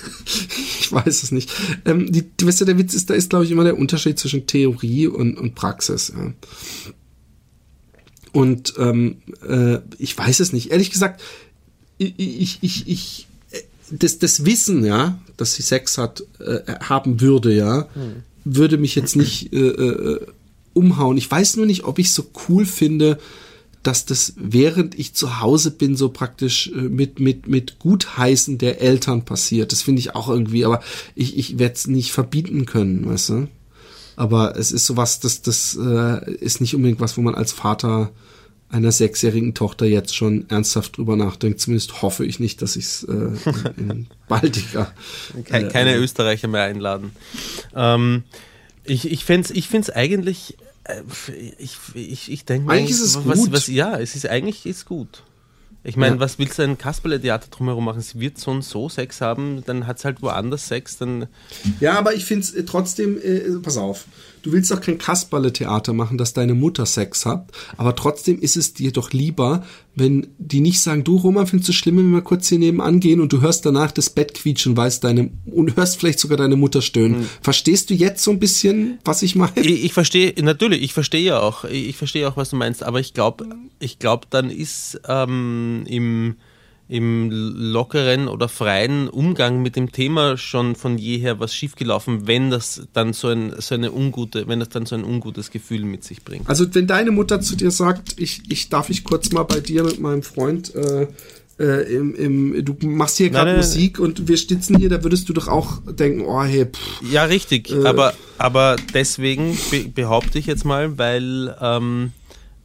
ich 0.79 0.91
weiß 0.91 1.23
es 1.23 1.31
nicht. 1.31 1.51
Ähm, 1.85 2.11
die, 2.11 2.25
weißt 2.41 2.61
du, 2.61 2.65
der 2.65 2.77
Witz 2.77 2.93
ist, 2.93 3.09
da 3.09 3.13
ist, 3.13 3.29
glaube 3.29 3.45
ich, 3.45 3.51
immer 3.51 3.63
der 3.63 3.77
Unterschied 3.77 4.19
zwischen 4.19 4.47
Theorie 4.47 5.07
und, 5.07 5.37
und 5.37 5.55
Praxis. 5.55 6.13
Ja. 6.15 6.33
Und 8.31 8.73
ähm, 8.77 9.17
äh, 9.47 9.79
ich 9.97 10.17
weiß 10.17 10.39
es 10.39 10.53
nicht. 10.53 10.71
Ehrlich 10.71 10.91
gesagt, 10.91 11.21
ich, 11.99 12.59
ich, 12.61 12.87
ich, 12.87 13.27
das, 13.91 14.19
das 14.19 14.45
Wissen, 14.45 14.85
ja, 14.85 15.19
dass 15.37 15.53
sie 15.53 15.61
Sex 15.61 15.97
hat, 15.97 16.23
äh, 16.39 16.61
haben 16.81 17.21
würde, 17.21 17.53
ja, 17.53 17.87
hm. 17.93 18.23
würde 18.45 18.77
mich 18.77 18.95
jetzt 18.95 19.15
nicht 19.15 19.53
äh, 19.53 19.57
äh, 19.57 20.25
umhauen. 20.73 21.17
Ich 21.17 21.29
weiß 21.29 21.57
nur 21.57 21.65
nicht, 21.65 21.83
ob 21.83 21.99
ich 21.99 22.11
so 22.11 22.25
cool 22.47 22.65
finde, 22.65 23.19
dass 23.83 24.05
das 24.05 24.33
während 24.37 24.97
ich 24.99 25.13
zu 25.13 25.39
Hause 25.39 25.71
bin, 25.71 25.95
so 25.95 26.09
praktisch 26.09 26.67
äh, 26.67 26.81
mit, 26.81 27.19
mit, 27.19 27.47
mit 27.47 27.79
Gutheißen 27.79 28.57
der 28.57 28.81
Eltern 28.81 29.25
passiert. 29.25 29.71
Das 29.71 29.81
finde 29.81 29.99
ich 29.99 30.15
auch 30.15 30.29
irgendwie, 30.29 30.65
aber 30.65 30.81
ich, 31.15 31.37
ich 31.37 31.59
werde 31.59 31.75
es 31.75 31.87
nicht 31.87 32.11
verbieten 32.11 32.65
können, 32.65 33.05
weißt 33.07 33.29
du? 33.29 33.47
Aber 34.15 34.57
es 34.57 34.73
ist 34.73 34.85
sowas, 34.85 35.21
das, 35.21 35.41
das 35.41 35.77
äh, 35.81 36.33
ist 36.33 36.59
nicht 36.59 36.75
unbedingt 36.75 36.99
was, 36.99 37.15
wo 37.15 37.21
man 37.21 37.35
als 37.35 37.53
Vater 37.53 38.11
einer 38.71 38.91
sechsjährigen 38.91 39.53
Tochter 39.55 39.85
jetzt 39.85 40.15
schon 40.15 40.49
ernsthaft 40.49 40.97
drüber 40.97 41.15
nachdenkt. 41.15 41.59
Zumindest 41.59 42.01
hoffe 42.01 42.25
ich 42.25 42.39
nicht, 42.39 42.61
dass 42.61 42.75
ich 42.75 42.85
es 42.85 43.03
äh, 43.03 43.31
in, 43.77 44.07
baldiger. 44.27 44.93
Keine, 45.45 45.67
äh, 45.67 45.71
keine 45.71 45.95
Österreicher 45.97 46.47
mehr 46.47 46.63
einladen. 46.63 47.11
Ähm, 47.75 48.23
ich 48.83 49.11
ich 49.11 49.25
finde 49.25 49.45
es 49.45 49.51
ich 49.51 49.67
find's 49.67 49.89
eigentlich 49.89 50.57
äh, 50.83 51.01
ich, 51.57 51.77
ich, 51.93 52.31
ich 52.31 52.45
denke 52.45 52.71
Eigentlich 52.71 52.91
ist 52.91 53.01
es 53.01 53.25
was, 53.25 53.39
gut. 53.39 53.51
Was, 53.51 53.67
ja, 53.67 53.99
es 53.99 54.15
ist 54.15 54.27
eigentlich 54.27 54.65
ist 54.65 54.85
gut. 54.85 55.23
Ich 55.83 55.95
meine, 55.95 56.15
ja. 56.15 56.19
was 56.19 56.37
willst 56.37 56.59
du 56.59 56.63
ein 56.63 56.77
Kasperle-Theater 56.77 57.47
drumherum 57.49 57.85
machen? 57.85 58.01
Sie 58.01 58.19
wird 58.19 58.37
so 58.37 58.51
und 58.51 58.63
so 58.63 58.89
Sex 58.89 59.21
haben, 59.21 59.63
dann 59.65 59.87
hat 59.87 59.97
es 59.97 60.05
halt 60.05 60.21
woanders 60.21 60.67
Sex, 60.67 60.97
dann. 60.97 61.27
Ja, 61.79 61.97
aber 61.97 62.13
ich 62.13 62.25
finde 62.25 62.43
es 62.43 62.53
äh, 62.53 62.65
trotzdem, 62.65 63.17
äh, 63.17 63.59
pass 63.61 63.77
auf, 63.77 64.05
du 64.41 64.51
willst 64.51 64.71
doch 64.71 64.81
kein 64.81 64.97
Kasperle-Theater 64.97 65.93
machen, 65.93 66.17
dass 66.17 66.33
deine 66.33 66.53
Mutter 66.53 66.85
Sex 66.85 67.25
hat, 67.25 67.51
aber 67.77 67.95
trotzdem 67.95 68.39
ist 68.39 68.57
es 68.57 68.73
dir 68.73 68.91
doch 68.91 69.11
lieber, 69.11 69.63
wenn 69.95 70.27
die 70.37 70.61
nicht 70.61 70.81
sagen, 70.81 71.03
du 71.03 71.17
Roman, 71.17 71.47
findest 71.47 71.69
du 71.69 71.73
schlimm, 71.73 71.97
wenn 71.97 72.11
wir 72.11 72.21
kurz 72.21 72.47
hier 72.47 72.59
nebenan 72.59 72.99
gehen 72.99 73.19
und 73.19 73.33
du 73.33 73.41
hörst 73.41 73.65
danach 73.65 73.91
das 73.91 74.09
Bett 74.09 74.33
quietschen, 74.33 74.75
weißt 74.77 75.03
deine, 75.03 75.31
und 75.45 75.75
hörst 75.75 75.97
vielleicht 75.97 76.19
sogar 76.19 76.37
deine 76.37 76.55
Mutter 76.55 76.81
stöhnen. 76.81 77.21
Hm. 77.21 77.29
Verstehst 77.41 77.89
du 77.89 77.93
jetzt 77.93 78.23
so 78.23 78.31
ein 78.31 78.39
bisschen, 78.39 78.99
was 79.03 79.21
ich 79.21 79.35
meine? 79.35 79.59
Ich, 79.59 79.85
ich 79.85 79.93
verstehe, 79.93 80.33
natürlich, 80.41 80.81
ich 80.81 80.93
verstehe 80.93 81.23
ja 81.23 81.39
auch, 81.39 81.65
ich 81.65 81.97
verstehe 81.97 82.27
auch, 82.27 82.37
was 82.37 82.49
du 82.49 82.55
meinst, 82.55 82.83
aber 82.83 82.99
ich 82.99 83.13
glaube, 83.13 83.45
ich 83.79 83.99
glaube, 83.99 84.27
dann 84.29 84.49
ist 84.49 85.01
ähm, 85.07 85.83
im 85.87 86.35
im 86.89 87.29
lockeren 87.31 88.27
oder 88.27 88.49
freien 88.49 89.07
Umgang 89.09 89.61
mit 89.61 89.75
dem 89.75 89.91
Thema 89.91 90.37
schon 90.37 90.75
von 90.75 90.97
jeher 90.97 91.39
was 91.39 91.53
schiefgelaufen, 91.53 92.25
wenn 92.25 92.49
das 92.49 92.87
dann 92.93 93.13
so 93.13 93.27
ein 93.27 93.53
so 93.59 93.75
eine 93.75 93.91
ungute, 93.91 94.47
wenn 94.47 94.59
das 94.59 94.69
dann 94.69 94.87
so 94.87 94.95
ein 94.95 95.03
ungutes 95.03 95.51
Gefühl 95.51 95.83
mit 95.85 96.03
sich 96.03 96.23
bringt. 96.23 96.49
Also 96.49 96.65
wenn 96.73 96.87
deine 96.87 97.11
Mutter 97.11 97.41
zu 97.41 97.55
dir 97.55 97.69
sagt, 97.69 98.15
ich, 98.19 98.41
ich 98.49 98.69
darf 98.69 98.89
ich 98.89 99.03
kurz 99.03 99.31
mal 99.31 99.43
bei 99.43 99.59
dir 99.59 99.83
mit 99.83 99.99
meinem 99.99 100.23
Freund 100.23 100.73
äh, 100.73 101.05
äh, 101.59 101.93
im, 101.93 102.15
im, 102.15 102.65
du 102.65 102.75
machst 102.87 103.17
hier 103.17 103.29
gerade 103.29 103.55
Musik 103.55 103.99
und 103.99 104.27
wir 104.27 104.37
stitzen 104.37 104.77
hier, 104.77 104.89
da 104.89 105.03
würdest 105.03 105.29
du 105.29 105.33
doch 105.33 105.47
auch 105.47 105.81
denken, 105.85 106.23
oh 106.25 106.41
hey, 106.41 106.65
pff, 106.65 107.01
Ja, 107.11 107.25
richtig, 107.25 107.69
äh, 107.71 107.85
aber, 107.85 108.13
aber 108.39 108.77
deswegen 108.95 109.55
be 109.69 109.89
behaupte 109.93 110.39
ich 110.39 110.47
jetzt 110.47 110.65
mal, 110.65 110.97
weil 110.97 111.55
ähm, 111.61 112.13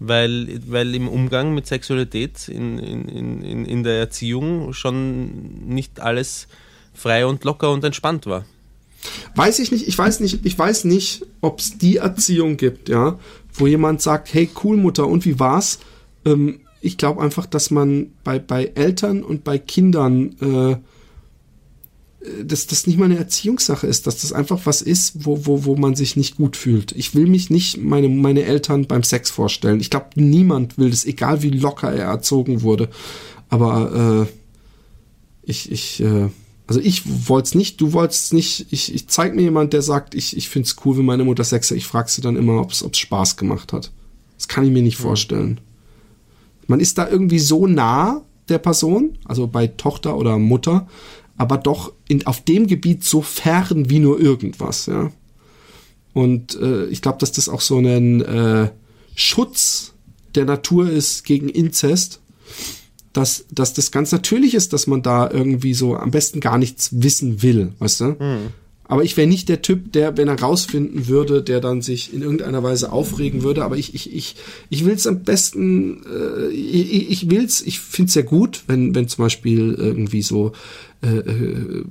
weil, 0.08 0.60
weil 0.66 0.94
im 0.94 1.08
Umgang 1.08 1.54
mit 1.54 1.66
Sexualität 1.66 2.48
in, 2.48 2.78
in, 2.78 3.08
in, 3.42 3.64
in 3.64 3.82
der 3.82 3.98
Erziehung 3.98 4.72
schon 4.72 5.66
nicht 5.66 6.00
alles 6.00 6.48
frei 6.92 7.26
und 7.26 7.44
locker 7.44 7.72
und 7.72 7.84
entspannt 7.84 8.26
war. 8.26 8.44
Weiß 9.34 9.58
ich 9.58 9.70
nicht, 9.70 9.86
ich 9.86 9.98
weiß 9.98 10.20
nicht, 10.20 10.44
ich 10.44 10.58
weiß 10.58 10.84
nicht, 10.84 11.26
ob 11.40 11.60
es 11.60 11.76
die 11.76 11.98
Erziehung 11.98 12.56
gibt, 12.56 12.88
ja, 12.88 13.18
wo 13.52 13.66
jemand 13.66 14.00
sagt, 14.00 14.32
hey, 14.32 14.48
cool 14.62 14.76
Mutter, 14.76 15.06
und 15.06 15.24
wie 15.24 15.38
war's? 15.38 15.78
Ähm, 16.24 16.60
ich 16.80 16.96
glaube 16.96 17.22
einfach, 17.22 17.46
dass 17.46 17.70
man 17.70 18.12
bei, 18.24 18.38
bei 18.38 18.72
Eltern 18.74 19.22
und 19.22 19.44
bei 19.44 19.58
Kindern 19.58 20.36
äh, 20.40 20.76
dass 22.44 22.66
das 22.66 22.86
nicht 22.86 22.98
mal 22.98 23.06
eine 23.06 23.18
Erziehungssache 23.18 23.86
ist, 23.86 24.06
dass 24.06 24.22
das 24.22 24.32
einfach 24.32 24.60
was 24.64 24.82
ist, 24.82 25.24
wo, 25.26 25.46
wo, 25.46 25.64
wo 25.64 25.76
man 25.76 25.94
sich 25.94 26.16
nicht 26.16 26.36
gut 26.36 26.56
fühlt. 26.56 26.92
Ich 26.92 27.14
will 27.14 27.26
mich 27.26 27.50
nicht 27.50 27.76
meine, 27.76 28.08
meine 28.08 28.44
Eltern 28.44 28.86
beim 28.86 29.02
Sex 29.02 29.30
vorstellen. 29.30 29.80
Ich 29.80 29.90
glaube, 29.90 30.06
niemand 30.14 30.78
will 30.78 30.90
das, 30.90 31.04
egal 31.04 31.42
wie 31.42 31.50
locker 31.50 31.92
er 31.92 32.06
erzogen 32.06 32.62
wurde. 32.62 32.88
Aber 33.50 34.26
äh, 34.26 34.32
ich, 35.42 35.70
ich, 35.70 36.02
äh, 36.02 36.28
also 36.66 36.80
ich 36.80 37.28
wollte 37.28 37.48
es 37.48 37.54
nicht, 37.54 37.80
du 37.80 37.92
wolltest 37.92 38.26
es 38.26 38.32
nicht. 38.32 38.66
Ich, 38.70 38.94
ich 38.94 39.08
zeig 39.08 39.34
mir 39.34 39.42
jemand, 39.42 39.74
der 39.74 39.82
sagt, 39.82 40.14
ich, 40.14 40.36
ich 40.36 40.48
finde 40.48 40.66
es 40.66 40.76
cool, 40.84 40.96
wenn 40.96 41.04
meine 41.04 41.24
Mutter 41.24 41.44
Sex 41.44 41.70
hat. 41.70 41.76
Ich 41.76 41.86
frage 41.86 42.10
sie 42.10 42.22
dann 42.22 42.36
immer, 42.36 42.60
ob 42.60 42.72
es 42.72 42.84
Spaß 42.98 43.36
gemacht 43.36 43.72
hat. 43.72 43.92
Das 44.36 44.48
kann 44.48 44.64
ich 44.64 44.70
mir 44.70 44.82
nicht 44.82 44.96
vorstellen. 44.96 45.60
Man 46.66 46.80
ist 46.80 46.96
da 46.96 47.08
irgendwie 47.08 47.38
so 47.38 47.66
nah 47.66 48.22
der 48.48 48.58
Person, 48.58 49.18
also 49.24 49.46
bei 49.46 49.66
Tochter 49.66 50.16
oder 50.16 50.38
Mutter, 50.38 50.88
aber 51.36 51.58
doch 51.58 51.92
in, 52.08 52.26
auf 52.26 52.44
dem 52.44 52.66
Gebiet 52.66 53.04
so 53.04 53.22
fern 53.22 53.90
wie 53.90 53.98
nur 53.98 54.20
irgendwas, 54.20 54.86
ja. 54.86 55.10
Und 56.12 56.54
äh, 56.60 56.86
ich 56.86 57.02
glaube, 57.02 57.18
dass 57.18 57.32
das 57.32 57.48
auch 57.48 57.60
so 57.60 57.78
ein 57.78 58.20
äh, 58.20 58.70
Schutz 59.16 59.94
der 60.36 60.44
Natur 60.44 60.88
ist 60.88 61.24
gegen 61.24 61.48
Inzest, 61.48 62.20
dass, 63.12 63.46
dass 63.50 63.74
das 63.74 63.90
ganz 63.90 64.12
natürlich 64.12 64.54
ist, 64.54 64.72
dass 64.72 64.86
man 64.86 65.02
da 65.02 65.28
irgendwie 65.30 65.74
so 65.74 65.96
am 65.96 66.10
besten 66.10 66.40
gar 66.40 66.58
nichts 66.58 66.90
wissen 66.92 67.42
will, 67.42 67.72
weißt 67.78 68.00
du? 68.00 68.04
Mhm. 68.04 68.52
Aber 68.86 69.02
ich 69.02 69.16
wäre 69.16 69.26
nicht 69.26 69.48
der 69.48 69.62
Typ, 69.62 69.92
der, 69.92 70.16
wenn 70.18 70.28
er 70.28 70.38
rausfinden 70.38 71.08
würde, 71.08 71.42
der 71.42 71.60
dann 71.60 71.80
sich 71.80 72.12
in 72.12 72.20
irgendeiner 72.20 72.62
Weise 72.62 72.92
aufregen 72.92 73.42
würde. 73.42 73.64
Aber 73.64 73.78
ich, 73.78 73.94
ich, 73.94 74.12
ich, 74.12 74.36
ich 74.68 74.84
will 74.84 74.92
es 74.92 75.06
am 75.06 75.22
besten, 75.22 76.02
äh, 76.04 76.48
ich, 76.48 77.10
ich 77.10 77.30
will 77.30 77.44
es, 77.44 77.62
ich 77.62 77.80
finde 77.80 78.08
es 78.08 78.12
sehr 78.12 78.24
gut, 78.24 78.64
wenn, 78.66 78.94
wenn 78.94 79.08
zum 79.08 79.24
Beispiel 79.24 79.74
irgendwie 79.78 80.20
so 80.20 80.52
äh, 81.02 81.18
äh, 81.18 81.84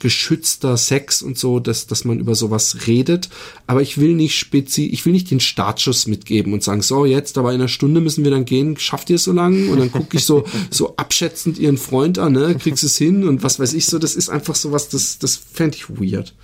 geschützter 0.00 0.76
Sex 0.76 1.22
und 1.22 1.38
so, 1.38 1.60
dass, 1.60 1.86
dass 1.86 2.04
man 2.04 2.18
über 2.18 2.34
sowas 2.34 2.86
redet. 2.86 3.28
Aber 3.66 3.82
ich 3.82 3.98
will 3.98 4.14
nicht 4.14 4.36
spezi, 4.36 4.86
ich 4.86 5.06
will 5.06 5.12
nicht 5.12 5.30
den 5.30 5.38
Startschuss 5.38 6.06
mitgeben 6.06 6.52
und 6.52 6.62
sagen, 6.62 6.82
so, 6.82 7.04
jetzt, 7.04 7.38
aber 7.38 7.50
in 7.52 7.60
einer 7.60 7.68
Stunde 7.68 8.00
müssen 8.00 8.24
wir 8.24 8.30
dann 8.30 8.44
gehen, 8.44 8.76
schafft 8.78 9.10
ihr 9.10 9.16
es 9.16 9.24
so 9.24 9.32
lang? 9.32 9.68
Und 9.68 9.78
dann 9.78 9.92
gucke 9.92 10.16
ich 10.16 10.24
so, 10.24 10.44
so 10.70 10.96
abschätzend 10.96 11.58
ihren 11.58 11.78
Freund 11.78 12.18
an, 12.18 12.32
ne, 12.32 12.56
kriegst 12.56 12.82
es 12.82 12.96
hin 12.96 13.26
und 13.28 13.42
was 13.42 13.60
weiß 13.60 13.74
ich 13.74 13.86
so, 13.86 13.98
das 13.98 14.16
ist 14.16 14.28
einfach 14.28 14.54
sowas, 14.54 14.88
das, 14.88 15.18
das 15.18 15.36
fände 15.36 15.76
ich 15.76 15.88
weird. 15.88 16.34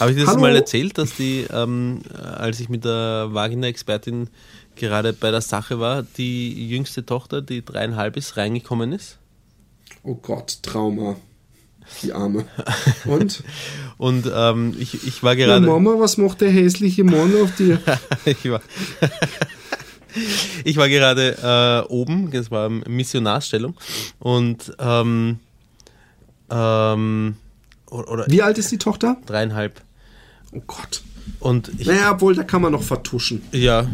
Habe 0.00 0.10
ich 0.10 0.16
dir 0.16 0.24
das 0.24 0.36
mal 0.36 0.56
erzählt, 0.56 0.98
dass 0.98 1.14
die, 1.14 1.46
ähm, 1.52 2.00
als 2.12 2.58
ich 2.58 2.68
mit 2.68 2.84
der 2.84 3.28
Vagina-Expertin 3.30 4.28
gerade 4.74 5.12
bei 5.12 5.30
der 5.30 5.42
Sache 5.42 5.78
war, 5.78 6.02
die 6.02 6.68
jüngste 6.68 7.06
Tochter, 7.06 7.42
die 7.42 7.64
dreieinhalb 7.64 8.16
ist, 8.16 8.36
reingekommen 8.36 8.92
ist? 8.92 9.18
Oh 10.02 10.14
Gott, 10.14 10.58
Trauma. 10.62 11.16
Die 12.02 12.12
Arme. 12.12 12.46
Und? 13.04 13.42
Und 13.98 14.30
ähm, 14.34 14.74
ich, 14.78 15.06
ich 15.06 15.22
war 15.22 15.36
gerade. 15.36 15.64
Ja, 15.64 15.72
Mama, 15.72 15.94
was 15.98 16.16
macht 16.16 16.40
der 16.40 16.50
hässliche 16.50 17.04
Mann 17.04 17.32
auf 17.40 17.54
dir? 17.56 17.80
ich 18.24 18.50
war. 18.50 18.60
ich 20.64 20.76
war 20.76 20.88
gerade 20.88 21.84
äh, 21.88 21.92
oben, 21.92 22.30
das 22.30 22.50
war 22.50 22.68
Missionarsstellung 22.68 23.74
und 24.18 24.74
ähm, 24.78 25.38
ähm, 26.50 27.36
oder, 27.90 28.26
Wie 28.28 28.42
alt 28.42 28.58
ist 28.58 28.70
die 28.70 28.78
Tochter? 28.78 29.16
Dreieinhalb. 29.26 29.80
Oh 30.52 30.62
Gott. 30.66 31.02
Und 31.40 31.70
ich, 31.78 31.86
naja, 31.86 32.12
obwohl, 32.12 32.34
da 32.34 32.42
kann 32.42 32.62
man 32.62 32.72
noch 32.72 32.82
vertuschen. 32.82 33.42
Ja. 33.52 33.86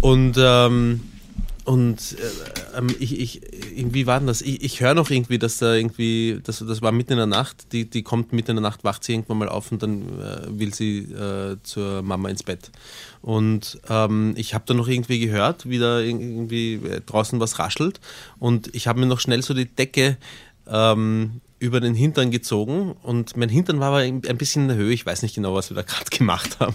Und 0.00 0.36
ähm, 0.38 1.00
und 1.64 2.16
äh, 2.18 2.78
ähm, 2.78 2.88
ich, 2.98 3.18
ich, 3.18 3.40
irgendwie 3.76 4.06
war 4.06 4.20
das? 4.20 4.40
Ich, 4.42 4.62
ich 4.62 4.80
höre 4.80 4.94
noch 4.94 5.10
irgendwie, 5.10 5.38
dass 5.38 5.58
da 5.58 5.74
irgendwie, 5.74 6.40
das, 6.42 6.64
das 6.66 6.82
war 6.82 6.92
mitten 6.92 7.12
in 7.12 7.18
der 7.18 7.26
Nacht, 7.26 7.72
die, 7.72 7.88
die 7.88 8.02
kommt 8.02 8.32
mitten 8.32 8.52
in 8.52 8.56
der 8.56 8.62
Nacht, 8.62 8.84
wacht 8.84 9.04
sie 9.04 9.12
irgendwann 9.12 9.38
mal 9.38 9.48
auf 9.48 9.70
und 9.70 9.82
dann 9.82 10.20
äh, 10.20 10.46
will 10.48 10.72
sie 10.72 11.00
äh, 11.00 11.56
zur 11.62 12.02
Mama 12.02 12.28
ins 12.28 12.42
Bett. 12.42 12.70
Und 13.22 13.78
ähm, 13.88 14.34
ich 14.36 14.54
habe 14.54 14.64
dann 14.66 14.78
noch 14.78 14.88
irgendwie 14.88 15.20
gehört, 15.20 15.68
wie 15.68 15.78
da 15.78 16.00
irgendwie 16.00 16.74
äh, 16.74 17.00
draußen 17.04 17.38
was 17.40 17.58
raschelt 17.58 18.00
und 18.38 18.74
ich 18.74 18.86
habe 18.86 19.00
mir 19.00 19.06
noch 19.06 19.20
schnell 19.20 19.42
so 19.42 19.52
die 19.52 19.66
Decke 19.66 20.16
ähm, 20.66 21.40
über 21.60 21.78
den 21.80 21.94
Hintern 21.94 22.30
gezogen 22.30 22.96
und 23.02 23.36
mein 23.36 23.50
Hintern 23.50 23.80
war 23.80 23.88
aber 23.88 23.98
ein 23.98 24.38
bisschen 24.38 24.62
in 24.62 24.68
der 24.68 24.76
Höhe. 24.78 24.94
Ich 24.94 25.04
weiß 25.04 25.20
nicht 25.22 25.34
genau, 25.34 25.54
was 25.54 25.70
wir 25.70 25.74
da 25.74 25.82
gerade 25.82 26.08
gemacht 26.10 26.58
haben. 26.58 26.74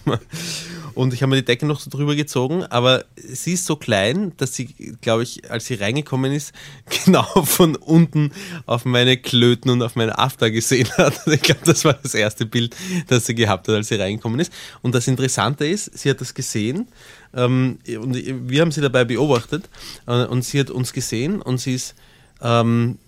Und 0.93 1.11
ich 1.13 1.23
habe 1.23 1.31
mir 1.31 1.37
die 1.37 1.45
Decke 1.45 1.65
noch 1.65 1.79
so 1.79 1.89
drüber 1.89 2.15
gezogen, 2.15 2.63
aber 2.63 3.03
sie 3.17 3.53
ist 3.53 3.65
so 3.65 3.77
klein, 3.77 4.33
dass 4.37 4.53
sie, 4.53 4.67
glaube 5.01 5.23
ich, 5.23 5.49
als 5.49 5.65
sie 5.65 5.73
reingekommen 5.73 6.31
ist, 6.31 6.53
genau 7.05 7.23
von 7.23 7.75
unten 7.75 8.31
auf 8.67 8.85
meine 8.85 9.17
Klöten 9.17 9.71
und 9.71 9.81
auf 9.81 9.95
meinen 9.95 10.11
After 10.11 10.51
gesehen 10.51 10.87
hat. 10.97 11.19
Ich 11.25 11.41
glaube, 11.41 11.61
das 11.65 11.83
war 11.83 11.93
das 11.93 12.13
erste 12.13 12.45
Bild, 12.45 12.75
das 13.07 13.25
sie 13.25 13.33
gehabt 13.33 13.67
hat, 13.67 13.73
als 13.75 13.87
sie 13.87 13.95
reingekommen 13.95 14.39
ist. 14.39 14.53
Und 14.83 14.93
das 14.93 15.07
Interessante 15.07 15.65
ist, 15.65 15.97
sie 15.97 16.11
hat 16.11 16.21
das 16.21 16.35
gesehen 16.35 16.87
ähm, 17.33 17.79
und 17.99 18.15
wir 18.15 18.61
haben 18.61 18.71
sie 18.71 18.81
dabei 18.81 19.03
beobachtet 19.03 19.67
äh, 20.05 20.25
und 20.25 20.45
sie 20.45 20.59
hat 20.59 20.69
uns 20.69 20.93
gesehen 20.93 21.41
und 21.41 21.57
sie 21.57 21.73
ist 21.73 21.95
ähm, 22.41 22.99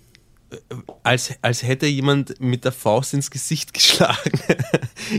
als, 1.02 1.34
als 1.42 1.62
hätte 1.62 1.86
jemand 1.86 2.40
mit 2.40 2.64
der 2.64 2.72
Faust 2.72 3.14
ins 3.14 3.30
Gesicht 3.30 3.74
geschlagen. 3.74 4.40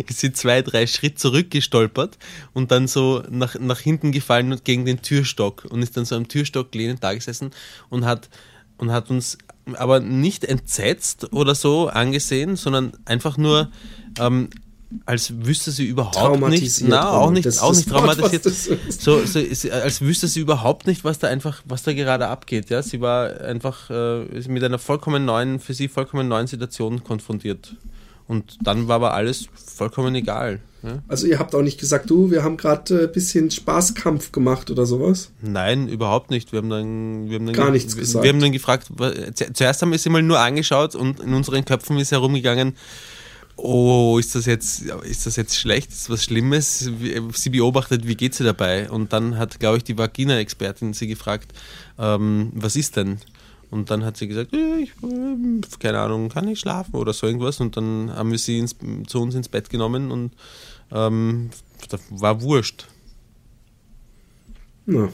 ist 0.07 0.19
sie 0.19 0.31
zwei, 0.31 0.61
drei 0.61 0.88
Schritt 0.88 1.19
zurückgestolpert 1.19 2.18
und 2.53 2.72
dann 2.72 2.88
so 2.88 3.23
nach, 3.30 3.56
nach 3.60 3.80
hinten 3.80 4.11
gefallen 4.11 4.51
und 4.51 4.65
gegen 4.65 4.85
den 4.85 5.01
Türstock 5.01 5.65
und 5.69 5.81
ist 5.81 5.97
dann 5.97 6.06
so 6.06 6.15
am 6.15 6.27
Türstock 6.27 6.73
lehnend 6.73 7.03
da 7.03 7.14
gesessen 7.14 7.51
und 7.89 8.06
hat, 8.06 8.30
und 8.77 8.91
hat 8.91 9.10
uns 9.10 9.38
aber 9.73 9.99
nicht 9.99 10.43
entsetzt 10.45 11.31
oder 11.31 11.53
so 11.53 11.89
angesehen, 11.89 12.56
sondern 12.56 12.93
einfach 13.06 13.38
nur 13.38 13.69
ähm, 14.19 14.49
als 15.05 15.45
wüsste 15.45 15.71
sie 15.71 15.85
überhaupt 15.85 16.49
nicht, 16.49 16.81
na, 16.87 17.11
auch 17.11 17.29
nicht, 17.29 17.45
das 17.45 17.59
auch 17.59 17.75
nicht 17.75 17.89
traumatisiert, 17.89 18.43
so, 18.43 19.23
so, 19.23 19.39
als 19.71 20.01
wüsste 20.01 20.27
sie 20.27 20.39
überhaupt 20.39 20.87
nicht, 20.87 21.03
was 21.03 21.19
da 21.19 21.27
einfach, 21.27 21.61
was 21.65 21.83
da 21.83 21.93
gerade 21.93 22.27
abgeht. 22.27 22.69
Ja, 22.69 22.81
sie 22.81 22.99
war 22.99 23.39
einfach 23.41 23.89
äh, 23.89 24.25
mit 24.47 24.63
einer 24.63 24.79
vollkommen 24.79 25.25
neuen, 25.25 25.59
für 25.59 25.73
sie 25.75 25.87
vollkommen 25.87 26.27
neuen 26.27 26.47
Situation 26.47 27.03
konfrontiert. 27.03 27.75
Und 28.27 28.57
dann 28.61 28.87
war 28.87 28.95
aber 28.97 29.13
alles 29.13 29.47
vollkommen 29.53 30.13
egal. 30.15 30.59
Ja? 30.83 30.99
Also 31.07 31.27
ihr 31.27 31.39
habt 31.39 31.55
auch 31.55 31.61
nicht 31.61 31.79
gesagt, 31.79 32.09
du, 32.09 32.31
wir 32.31 32.43
haben 32.43 32.57
gerade 32.57 32.95
ein 32.95 33.03
äh, 33.05 33.07
bisschen 33.07 33.51
Spaßkampf 33.51 34.31
gemacht 34.31 34.69
oder 34.71 34.85
sowas? 34.85 35.31
Nein, 35.41 35.87
überhaupt 35.87 36.29
nicht. 36.29 36.51
Wir 36.51 36.59
haben 36.59 36.69
dann, 36.69 37.29
wir 37.29 37.35
haben 37.35 37.45
dann 37.47 37.55
gar 37.55 37.71
nichts 37.71 37.95
gesagt. 37.95 38.23
Wir 38.23 38.29
haben 38.29 38.39
dann 38.39 38.51
gefragt, 38.51 38.91
zuerst 39.53 39.81
haben 39.81 39.91
wir 39.91 39.99
sie 39.99 40.09
mal 40.09 40.21
nur 40.21 40.39
angeschaut 40.39 40.95
und 40.95 41.19
in 41.19 41.33
unseren 41.33 41.65
Köpfen 41.65 41.97
ist 41.97 42.11
herumgegangen, 42.11 42.75
oh, 43.61 44.18
ist 44.18 44.36
das 44.36 44.45
jetzt, 44.45 44.84
ist 45.03 45.26
das 45.26 45.36
jetzt 45.36 45.57
schlecht, 45.57 45.91
ist 45.91 46.10
was 46.10 46.23
Schlimmes? 46.23 46.90
Sie 47.34 47.49
beobachtet, 47.49 48.07
wie 48.07 48.15
geht 48.15 48.36
sie 48.36 48.44
dabei? 48.44 48.90
Und 48.90 49.14
dann 49.14 49.38
hat, 49.38 49.60
glaube 49.60 49.77
ich, 49.77 49.84
die 49.84 49.98
Vagina-Expertin 49.98 50.94
sie 50.94 51.07
gefragt, 51.07 51.53
ähm, 51.98 52.52
was 52.53 52.76
ist 52.76 52.95
denn? 52.95 53.19
Und 53.72 53.91
dann 53.91 54.03
hat 54.03 54.18
sie 54.18 54.27
gesagt, 54.27 54.53
ich, 54.53 54.90
äh, 55.03 55.61
keine 55.80 55.99
Ahnung, 55.99 56.30
kann 56.30 56.48
ich 56.48 56.60
schlafen 56.60 56.95
oder 56.95 57.14
so 57.14 57.27
irgendwas. 57.27 57.60
Und 57.60 57.77
dann 57.77 58.11
haben 58.14 58.31
wir 58.31 58.40
sie 58.40 58.57
ins, 58.57 58.76
zu 59.07 59.22
uns 59.22 59.36
ins 59.36 59.49
Bett 59.49 59.69
genommen 59.69 60.11
und 60.11 60.31
ähm, 60.91 61.49
war 62.10 62.41
wurscht. 62.41 62.88
Na. 64.86 65.10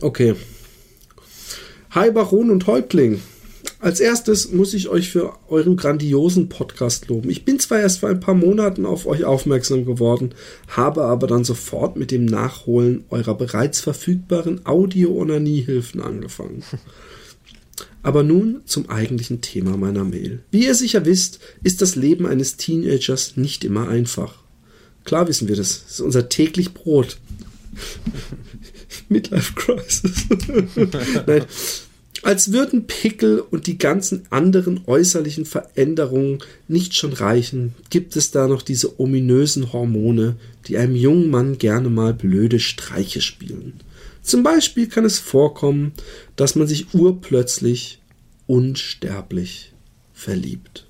Okay. 0.00 0.36
Hi 1.92 2.10
Baron 2.10 2.50
und 2.50 2.66
Häuptling. 2.66 3.20
Als 3.80 3.98
erstes 3.98 4.52
muss 4.52 4.74
ich 4.74 4.88
euch 4.88 5.10
für 5.10 5.32
euren 5.48 5.74
grandiosen 5.76 6.50
Podcast 6.50 7.08
loben. 7.08 7.30
Ich 7.30 7.46
bin 7.46 7.58
zwar 7.58 7.80
erst 7.80 8.00
vor 8.00 8.10
ein 8.10 8.20
paar 8.20 8.34
Monaten 8.34 8.84
auf 8.84 9.06
euch 9.06 9.24
aufmerksam 9.24 9.86
geworden, 9.86 10.34
habe 10.68 11.04
aber 11.04 11.26
dann 11.26 11.44
sofort 11.44 11.96
mit 11.96 12.10
dem 12.10 12.26
Nachholen 12.26 13.04
eurer 13.08 13.34
bereits 13.34 13.80
verfügbaren 13.80 14.66
Audio-Onanie-Hilfen 14.66 16.02
angefangen. 16.02 16.62
Aber 18.02 18.22
nun 18.22 18.62
zum 18.64 18.88
eigentlichen 18.88 19.42
Thema 19.42 19.76
meiner 19.76 20.04
Mail. 20.04 20.42
Wie 20.50 20.64
ihr 20.64 20.74
sicher 20.74 21.04
wisst, 21.04 21.38
ist 21.62 21.82
das 21.82 21.96
Leben 21.96 22.24
eines 22.24 22.56
Teenagers 22.56 23.36
nicht 23.36 23.62
immer 23.62 23.88
einfach. 23.88 24.36
Klar 25.04 25.28
wissen 25.28 25.48
wir 25.48 25.56
das. 25.56 25.82
Das 25.82 25.92
ist 25.92 26.00
unser 26.00 26.30
täglich 26.30 26.72
Brot. 26.72 27.18
Midlife 29.10 29.52
Crisis. 29.54 30.24
Nein, 31.26 31.44
als 32.22 32.52
würden 32.52 32.86
Pickel 32.86 33.40
und 33.40 33.66
die 33.66 33.78
ganzen 33.78 34.26
anderen 34.30 34.82
äußerlichen 34.86 35.46
Veränderungen 35.46 36.40
nicht 36.68 36.94
schon 36.94 37.12
reichen, 37.12 37.74
gibt 37.88 38.16
es 38.16 38.30
da 38.30 38.46
noch 38.46 38.62
diese 38.62 39.00
ominösen 39.00 39.72
Hormone, 39.72 40.36
die 40.66 40.76
einem 40.76 40.96
jungen 40.96 41.30
Mann 41.30 41.58
gerne 41.58 41.88
mal 41.88 42.12
blöde 42.12 42.60
Streiche 42.60 43.20
spielen. 43.20 43.80
Zum 44.22 44.42
Beispiel 44.42 44.86
kann 44.86 45.04
es 45.04 45.18
vorkommen, 45.18 45.92
dass 46.36 46.56
man 46.56 46.66
sich 46.66 46.94
urplötzlich 46.94 48.00
unsterblich 48.46 49.72
verliebt. 50.12 50.86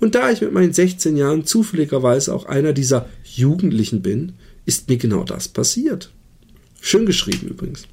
Und 0.00 0.16
da 0.16 0.30
ich 0.30 0.40
mit 0.40 0.52
meinen 0.52 0.72
16 0.72 1.16
Jahren 1.16 1.46
zufälligerweise 1.46 2.34
auch 2.34 2.46
einer 2.46 2.72
dieser 2.72 3.08
Jugendlichen 3.22 4.02
bin, 4.02 4.32
ist 4.66 4.88
mir 4.88 4.96
genau 4.96 5.24
das 5.24 5.48
passiert. 5.48 6.10
Schön 6.80 7.06
geschrieben 7.06 7.48
übrigens. 7.48 7.86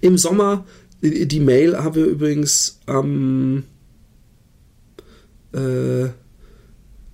Im 0.00 0.18
Sommer 0.18 0.66
die 1.10 1.40
Mail 1.40 1.76
haben 1.76 1.94
wir 1.94 2.06
übrigens 2.06 2.80
am 2.86 3.64
äh, 5.52 6.08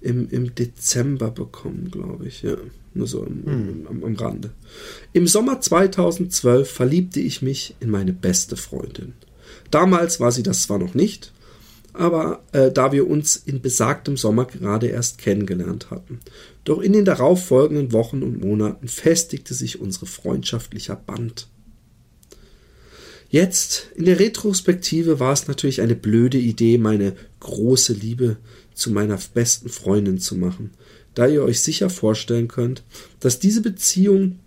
im, 0.00 0.28
im 0.30 0.54
Dezember 0.54 1.30
bekommen, 1.30 1.90
glaube 1.90 2.26
ich. 2.26 2.42
Ja, 2.42 2.56
nur 2.94 3.06
so 3.06 3.24
im, 3.24 3.44
hm. 3.44 3.86
am, 3.88 4.04
am 4.04 4.14
Rande. 4.16 4.50
Im 5.12 5.26
Sommer 5.26 5.60
2012 5.60 6.70
verliebte 6.70 7.20
ich 7.20 7.42
mich 7.42 7.76
in 7.80 7.90
meine 7.90 8.12
beste 8.12 8.56
Freundin. 8.56 9.14
Damals 9.70 10.20
war 10.20 10.32
sie 10.32 10.42
das 10.42 10.62
zwar 10.62 10.78
noch 10.78 10.94
nicht, 10.94 11.32
aber 11.92 12.42
äh, 12.52 12.70
da 12.70 12.92
wir 12.92 13.08
uns 13.08 13.36
in 13.36 13.60
besagtem 13.60 14.16
Sommer 14.16 14.46
gerade 14.46 14.86
erst 14.86 15.18
kennengelernt 15.18 15.90
hatten. 15.90 16.20
Doch 16.64 16.80
in 16.80 16.92
den 16.92 17.04
darauffolgenden 17.04 17.92
Wochen 17.92 18.22
und 18.22 18.40
Monaten 18.40 18.88
festigte 18.88 19.54
sich 19.54 19.80
unsere 19.80 20.06
freundschaftlicher 20.06 20.96
Band. 20.96 21.48
Jetzt, 23.30 23.90
in 23.94 24.06
der 24.06 24.18
Retrospektive, 24.18 25.20
war 25.20 25.32
es 25.32 25.46
natürlich 25.46 25.80
eine 25.80 25.94
blöde 25.94 26.36
Idee, 26.36 26.78
meine 26.78 27.14
große 27.38 27.92
Liebe 27.92 28.38
zu 28.74 28.90
meiner 28.90 29.18
besten 29.32 29.68
Freundin 29.68 30.18
zu 30.18 30.34
machen, 30.34 30.72
da 31.14 31.28
ihr 31.28 31.44
euch 31.44 31.60
sicher 31.60 31.90
vorstellen 31.90 32.48
könnt, 32.48 32.82
dass 33.20 33.38
diese 33.38 33.62
Beziehung 33.62 34.40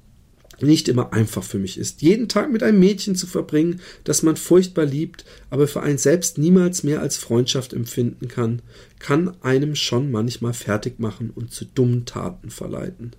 nicht 0.59 0.89
immer 0.89 1.13
einfach 1.13 1.43
für 1.43 1.59
mich 1.59 1.77
ist. 1.77 2.01
Jeden 2.01 2.27
Tag 2.27 2.51
mit 2.51 2.61
einem 2.61 2.79
Mädchen 2.79 3.15
zu 3.15 3.25
verbringen, 3.25 3.79
das 4.03 4.21
man 4.21 4.35
furchtbar 4.35 4.85
liebt, 4.85 5.23
aber 5.49 5.67
für 5.67 5.81
einen 5.81 5.97
selbst 5.97 6.37
niemals 6.37 6.83
mehr 6.83 7.01
als 7.01 7.15
Freundschaft 7.15 7.71
empfinden 7.71 8.27
kann, 8.27 8.61
kann 8.99 9.41
einem 9.41 9.75
schon 9.75 10.11
manchmal 10.11 10.53
fertig 10.53 10.99
machen 10.99 11.31
und 11.33 11.51
zu 11.53 11.63
dummen 11.63 12.05
Taten 12.05 12.49
verleiten. 12.49 13.15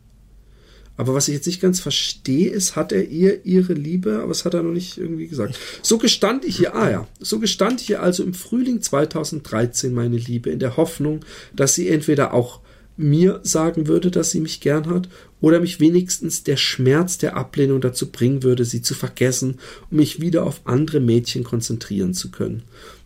Aber 0.96 1.14
was 1.14 1.28
ich 1.28 1.34
jetzt 1.34 1.46
nicht 1.46 1.60
ganz 1.60 1.80
verstehe, 1.80 2.50
ist, 2.50 2.76
hat 2.76 2.92
er 2.92 3.08
ihr 3.08 3.44
ihre 3.44 3.72
Liebe, 3.72 4.18
aber 4.18 4.28
das 4.28 4.44
hat 4.44 4.54
er 4.54 4.62
noch 4.62 4.72
nicht 4.72 4.96
irgendwie 4.96 5.26
gesagt. 5.26 5.58
So 5.82 5.98
gestand 5.98 6.44
ich 6.44 6.60
ihr, 6.60 6.74
ah 6.74 6.90
ja, 6.90 7.08
so 7.18 7.40
gestand 7.40 7.80
ich 7.80 7.90
ihr 7.90 8.02
also 8.02 8.22
im 8.22 8.34
Frühling 8.34 8.80
2013 8.80 9.92
meine 9.92 10.16
Liebe, 10.16 10.50
in 10.50 10.60
der 10.60 10.76
Hoffnung, 10.76 11.24
dass 11.52 11.74
sie 11.74 11.88
entweder 11.88 12.32
auch 12.32 12.60
mir 12.96 13.40
sagen 13.42 13.88
würde, 13.88 14.10
dass 14.10 14.30
sie 14.30 14.40
mich 14.40 14.60
gern 14.60 14.86
hat, 14.86 15.08
oder 15.40 15.60
mich 15.60 15.80
wenigstens 15.80 16.44
der 16.44 16.56
Schmerz 16.56 17.18
der 17.18 17.36
Ablehnung 17.36 17.80
dazu 17.80 18.10
bringen 18.10 18.42
würde, 18.42 18.64
sie 18.64 18.82
zu 18.82 18.94
vergessen, 18.94 19.58
um 19.90 19.96
mich 19.98 20.20
wieder 20.20 20.44
auf 20.44 20.62
andere 20.64 21.00
Mädchen 21.00 21.44
konzentrieren 21.44 22.14
zu 22.14 22.30
können. 22.30 22.62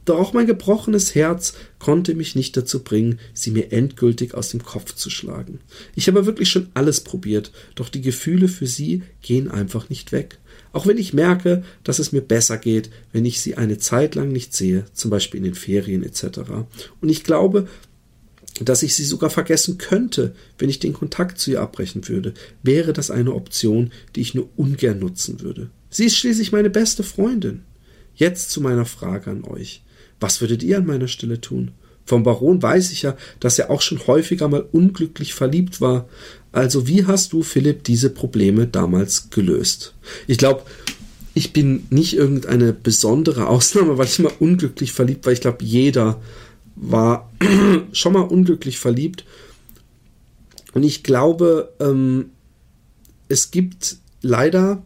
Doch 0.08 0.18
auch 0.18 0.32
mein 0.32 0.46
gebrochenes 0.46 1.14
Herz 1.14 1.52
konnte 1.78 2.14
mich 2.14 2.34
nicht 2.34 2.56
dazu 2.56 2.82
bringen, 2.82 3.18
sie 3.34 3.50
mir 3.50 3.72
endgültig 3.72 4.32
aus 4.32 4.48
dem 4.48 4.62
Kopf 4.62 4.94
zu 4.94 5.10
schlagen. 5.10 5.60
Ich 5.94 6.08
habe 6.08 6.24
wirklich 6.24 6.48
schon 6.48 6.68
alles 6.72 7.02
probiert, 7.02 7.52
doch 7.74 7.90
die 7.90 8.00
Gefühle 8.00 8.48
für 8.48 8.66
sie 8.66 9.02
gehen 9.20 9.50
einfach 9.50 9.90
nicht 9.90 10.10
weg. 10.10 10.38
Auch 10.72 10.86
wenn 10.86 10.96
ich 10.96 11.12
merke, 11.12 11.62
dass 11.84 11.98
es 11.98 12.10
mir 12.10 12.22
besser 12.22 12.56
geht, 12.56 12.88
wenn 13.12 13.26
ich 13.26 13.42
sie 13.42 13.56
eine 13.56 13.76
Zeit 13.76 14.14
lang 14.14 14.32
nicht 14.32 14.54
sehe, 14.54 14.86
zum 14.94 15.10
Beispiel 15.10 15.38
in 15.38 15.44
den 15.44 15.54
Ferien 15.54 16.02
etc. 16.02 16.40
Und 17.02 17.10
ich 17.10 17.22
glaube, 17.22 17.68
dass 18.62 18.82
ich 18.82 18.94
sie 18.94 19.04
sogar 19.04 19.28
vergessen 19.28 19.76
könnte, 19.76 20.34
wenn 20.58 20.70
ich 20.70 20.78
den 20.78 20.94
Kontakt 20.94 21.38
zu 21.38 21.50
ihr 21.50 21.60
abbrechen 21.60 22.08
würde, 22.08 22.32
wäre 22.62 22.94
das 22.94 23.10
eine 23.10 23.34
Option, 23.34 23.92
die 24.16 24.22
ich 24.22 24.34
nur 24.34 24.48
ungern 24.56 25.00
nutzen 25.00 25.42
würde. 25.42 25.68
Sie 25.90 26.06
ist 26.06 26.16
schließlich 26.16 26.50
meine 26.50 26.70
beste 26.70 27.02
Freundin. 27.02 27.64
Jetzt 28.14 28.50
zu 28.50 28.62
meiner 28.62 28.86
Frage 28.86 29.30
an 29.30 29.44
euch. 29.44 29.82
Was 30.20 30.40
würdet 30.40 30.62
ihr 30.62 30.78
an 30.78 30.86
meiner 30.86 31.08
Stelle 31.08 31.40
tun? 31.40 31.72
Vom 32.04 32.22
Baron 32.22 32.62
weiß 32.62 32.90
ich 32.92 33.02
ja, 33.02 33.16
dass 33.38 33.58
er 33.58 33.70
auch 33.70 33.82
schon 33.82 34.06
häufiger 34.06 34.48
mal 34.48 34.66
unglücklich 34.72 35.34
verliebt 35.34 35.80
war. 35.82 36.08
Also 36.52 36.86
wie 36.86 37.04
hast 37.04 37.34
du, 37.34 37.42
Philipp, 37.42 37.84
diese 37.84 38.08
Probleme 38.08 38.66
damals 38.66 39.28
gelöst? 39.28 39.94
Ich 40.26 40.38
glaube, 40.38 40.62
ich 41.34 41.52
bin 41.52 41.86
nicht 41.90 42.16
irgendeine 42.16 42.72
besondere 42.72 43.46
Ausnahme, 43.46 43.98
weil 43.98 44.06
ich 44.06 44.18
mal 44.18 44.32
unglücklich 44.40 44.92
verliebt 44.92 45.26
war. 45.26 45.32
Ich 45.34 45.42
glaube, 45.42 45.64
jeder 45.64 46.20
war 46.74 47.30
schon 47.92 48.14
mal 48.14 48.22
unglücklich 48.22 48.78
verliebt. 48.78 49.24
Und 50.72 50.84
ich 50.84 51.02
glaube, 51.02 51.74
ähm, 51.80 52.30
es 53.28 53.50
gibt 53.50 53.98
leider, 54.22 54.82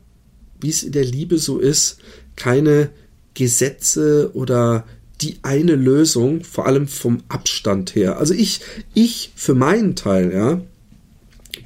wie 0.61 0.71
es 0.71 0.83
in 0.83 0.93
der 0.93 1.05
Liebe 1.05 1.39
so 1.39 1.59
ist, 1.59 1.99
keine 2.35 2.91
Gesetze 3.35 4.31
oder 4.35 4.85
die 5.23 5.37
eine 5.43 5.75
Lösung, 5.77 6.45
vor 6.45 6.67
allem 6.67 6.89
vom 6.89 7.23
Abstand 7.29 7.95
her. 7.95 8.19
Also 8.19 8.35
ich, 8.35 8.61
ich 8.95 9.33
für 9.35 9.55
meinen 9.55 9.95
Teil, 9.97 10.33
ja, 10.33 10.61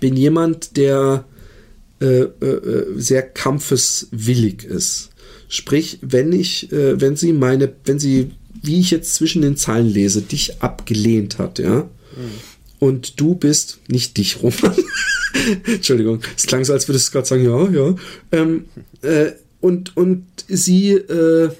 bin 0.00 0.16
jemand, 0.16 0.76
der 0.76 1.24
äh, 2.00 2.22
äh, 2.24 3.00
sehr 3.00 3.22
kampfeswillig 3.22 4.64
ist. 4.64 5.10
Sprich, 5.48 5.98
wenn 6.02 6.32
ich, 6.32 6.70
äh, 6.72 7.00
wenn 7.00 7.16
sie 7.16 7.32
meine, 7.32 7.72
wenn 7.84 7.98
sie, 7.98 8.32
wie 8.62 8.80
ich 8.80 8.90
jetzt 8.90 9.14
zwischen 9.14 9.42
den 9.42 9.56
Zeilen 9.56 9.88
lese, 9.88 10.22
dich 10.22 10.60
abgelehnt 10.60 11.38
hat, 11.38 11.58
ja, 11.58 11.82
mhm. 11.82 11.88
und 12.80 13.20
du 13.20 13.34
bist 13.34 13.78
nicht 13.88 14.16
dich, 14.18 14.42
Roman. 14.42 14.76
Entschuldigung, 15.64 16.20
es 16.36 16.46
klang 16.46 16.64
so, 16.64 16.72
als 16.72 16.88
würdest 16.88 17.08
du 17.08 17.12
gerade 17.12 17.26
sagen, 17.28 17.44
ja, 17.44 17.70
ja. 17.70 17.94
Ähm, 18.32 18.64
äh, 19.02 19.32
und, 19.60 19.96
und 19.96 20.26
sie 20.48 20.92
äh, 20.92 21.50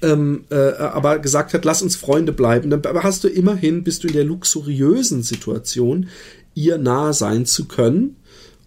ähm, 0.00 0.44
äh, 0.50 0.54
aber 0.54 1.18
gesagt 1.18 1.54
hat, 1.54 1.64
lass 1.64 1.82
uns 1.82 1.96
Freunde 1.96 2.32
bleiben, 2.32 2.70
dann 2.70 2.82
hast 3.02 3.24
du 3.24 3.28
immerhin, 3.28 3.84
bist 3.84 4.04
du 4.04 4.08
in 4.08 4.14
der 4.14 4.24
luxuriösen 4.24 5.22
Situation, 5.22 6.08
ihr 6.54 6.78
nahe 6.78 7.12
sein 7.12 7.46
zu 7.46 7.66
können 7.66 8.16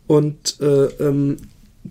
und 0.08 0.60
äh, 0.60 0.86
ähm, 1.00 1.38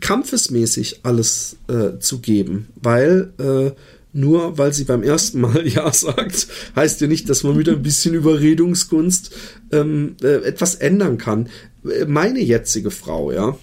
kampfesmäßig 0.01 1.01
alles 1.05 1.56
äh, 1.68 1.98
zu 1.98 2.18
geben, 2.20 2.68
weil 2.80 3.32
äh, 3.38 3.72
nur 4.12 4.59
weil 4.59 4.72
sie 4.72 4.84
beim 4.84 5.02
ersten 5.02 5.40
Mal 5.40 5.66
Ja 5.68 5.92
sagt, 5.92 6.46
heißt 6.76 7.01
ja 7.01 7.06
nicht, 7.06 7.28
dass 7.28 7.42
man 7.42 7.56
mit 7.56 7.68
ein 7.68 7.82
bisschen 7.82 8.14
Überredungskunst 8.14 9.34
ähm, 9.72 10.16
äh, 10.22 10.44
etwas 10.44 10.76
ändern 10.76 11.18
kann. 11.18 11.48
Meine 12.06 12.40
jetzige 12.40 12.90
Frau, 12.90 13.32
ja, 13.32 13.59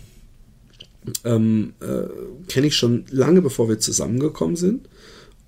ähm, 1.24 1.74
äh, 1.80 2.08
kenne 2.48 2.68
ich 2.68 2.76
schon 2.76 3.06
lange 3.10 3.42
bevor 3.42 3.70
wir 3.70 3.80
zusammengekommen 3.80 4.56
sind. 4.56 4.88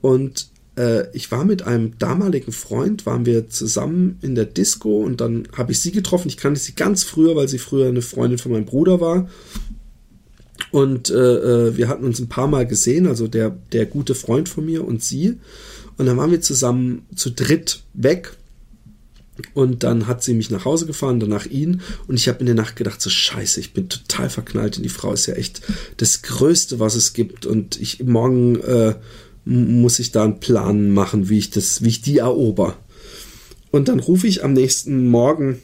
Und 0.04 0.50
äh, 0.76 1.10
ich 1.16 1.32
war 1.32 1.46
mit 1.46 1.62
einem 1.62 1.98
damaligen 1.98 2.52
Freund, 2.52 3.06
waren 3.06 3.26
wir 3.26 3.48
zusammen 3.48 4.18
in 4.22 4.36
der 4.36 4.44
Disco 4.44 5.02
und 5.02 5.22
dann 5.22 5.48
habe 5.56 5.72
ich 5.72 5.80
sie 5.80 5.94
getroffen. 5.94 6.28
Ich 6.28 6.36
kannte 6.36 6.60
sie 6.60 6.76
ganz 6.76 7.06
früher, 7.06 7.38
weil 7.38 7.48
sie 7.48 7.58
früher 7.58 7.88
eine 7.88 8.02
Freundin 8.02 8.38
von 8.38 8.52
meinem 8.52 8.66
Bruder 8.66 9.00
war. 9.00 9.30
Und 10.72 11.10
äh, 11.10 11.14
äh, 11.14 11.78
wir 11.78 11.88
hatten 11.88 12.04
uns 12.04 12.20
ein 12.20 12.28
paar 12.28 12.48
Mal 12.48 12.68
gesehen, 12.68 13.08
also 13.08 13.30
der, 13.30 13.58
der 13.72 13.86
gute 13.86 14.14
Freund 14.14 14.50
von 14.50 14.66
mir 14.66 14.86
und 14.86 15.02
sie. 15.02 15.40
Und 15.98 16.06
dann 16.06 16.18
waren 16.18 16.32
wir 16.32 16.42
zusammen 16.42 17.06
zu 17.16 17.30
dritt 17.30 17.84
weg. 17.94 18.36
Und 19.54 19.84
dann 19.84 20.06
hat 20.08 20.22
sie 20.22 20.34
mich 20.34 20.52
nach 20.52 20.66
Hause 20.66 20.86
gefahren, 20.86 21.22
danach 21.22 21.46
ihn. 21.46 21.80
Und 22.08 22.16
ich 22.16 22.28
habe 22.28 22.42
in 22.42 22.46
der 22.46 22.56
Nacht 22.56 22.76
gedacht, 22.76 23.02
so 23.02 23.10
scheiße, 23.10 23.62
ich 23.62 23.72
bin 23.72 23.88
total 23.88 24.30
verknallt 24.30 24.76
in 24.76 24.84
die 24.84 24.90
Frau. 24.90 25.14
Ist 25.14 25.28
ja 25.28 25.36
echt 25.36 25.62
das 25.96 26.24
Größte, 26.24 26.82
was 26.82 26.96
es 26.96 27.14
gibt. 27.14 27.46
Und 27.46 27.80
ich 27.80 28.04
morgen 28.04 28.60
äh, 28.60 28.96
muss 29.46 30.00
ich 30.00 30.12
da 30.12 30.24
einen 30.24 30.40
Plan 30.40 30.92
machen, 30.92 31.30
wie 31.30 31.38
ich 31.38 31.50
das, 31.50 31.84
wie 31.84 31.90
ich 31.90 32.02
die 32.02 32.18
erober. 32.18 32.78
Und 33.72 33.88
dann 33.88 34.00
rufe 34.00 34.28
ich 34.28 34.44
am 34.44 34.54
nächsten 34.54 35.08
Morgen 35.08 35.60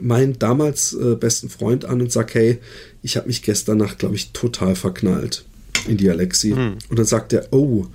meinen 0.00 0.38
damals 0.38 0.92
äh, 0.92 1.16
besten 1.16 1.50
Freund 1.50 1.84
an 1.84 2.00
und 2.00 2.12
sage, 2.12 2.34
hey, 2.34 2.58
ich 3.02 3.16
habe 3.16 3.26
mich 3.26 3.42
gestern 3.42 3.78
Nacht, 3.78 3.98
glaube 3.98 4.14
ich, 4.14 4.30
total 4.30 4.76
verknallt 4.76 5.44
in 5.88 5.96
die 5.96 6.08
Alexi. 6.08 6.50
Hm. 6.50 6.76
Und 6.88 6.98
dann 6.98 7.06
sagt 7.06 7.32
er, 7.32 7.48
oh, 7.50 7.86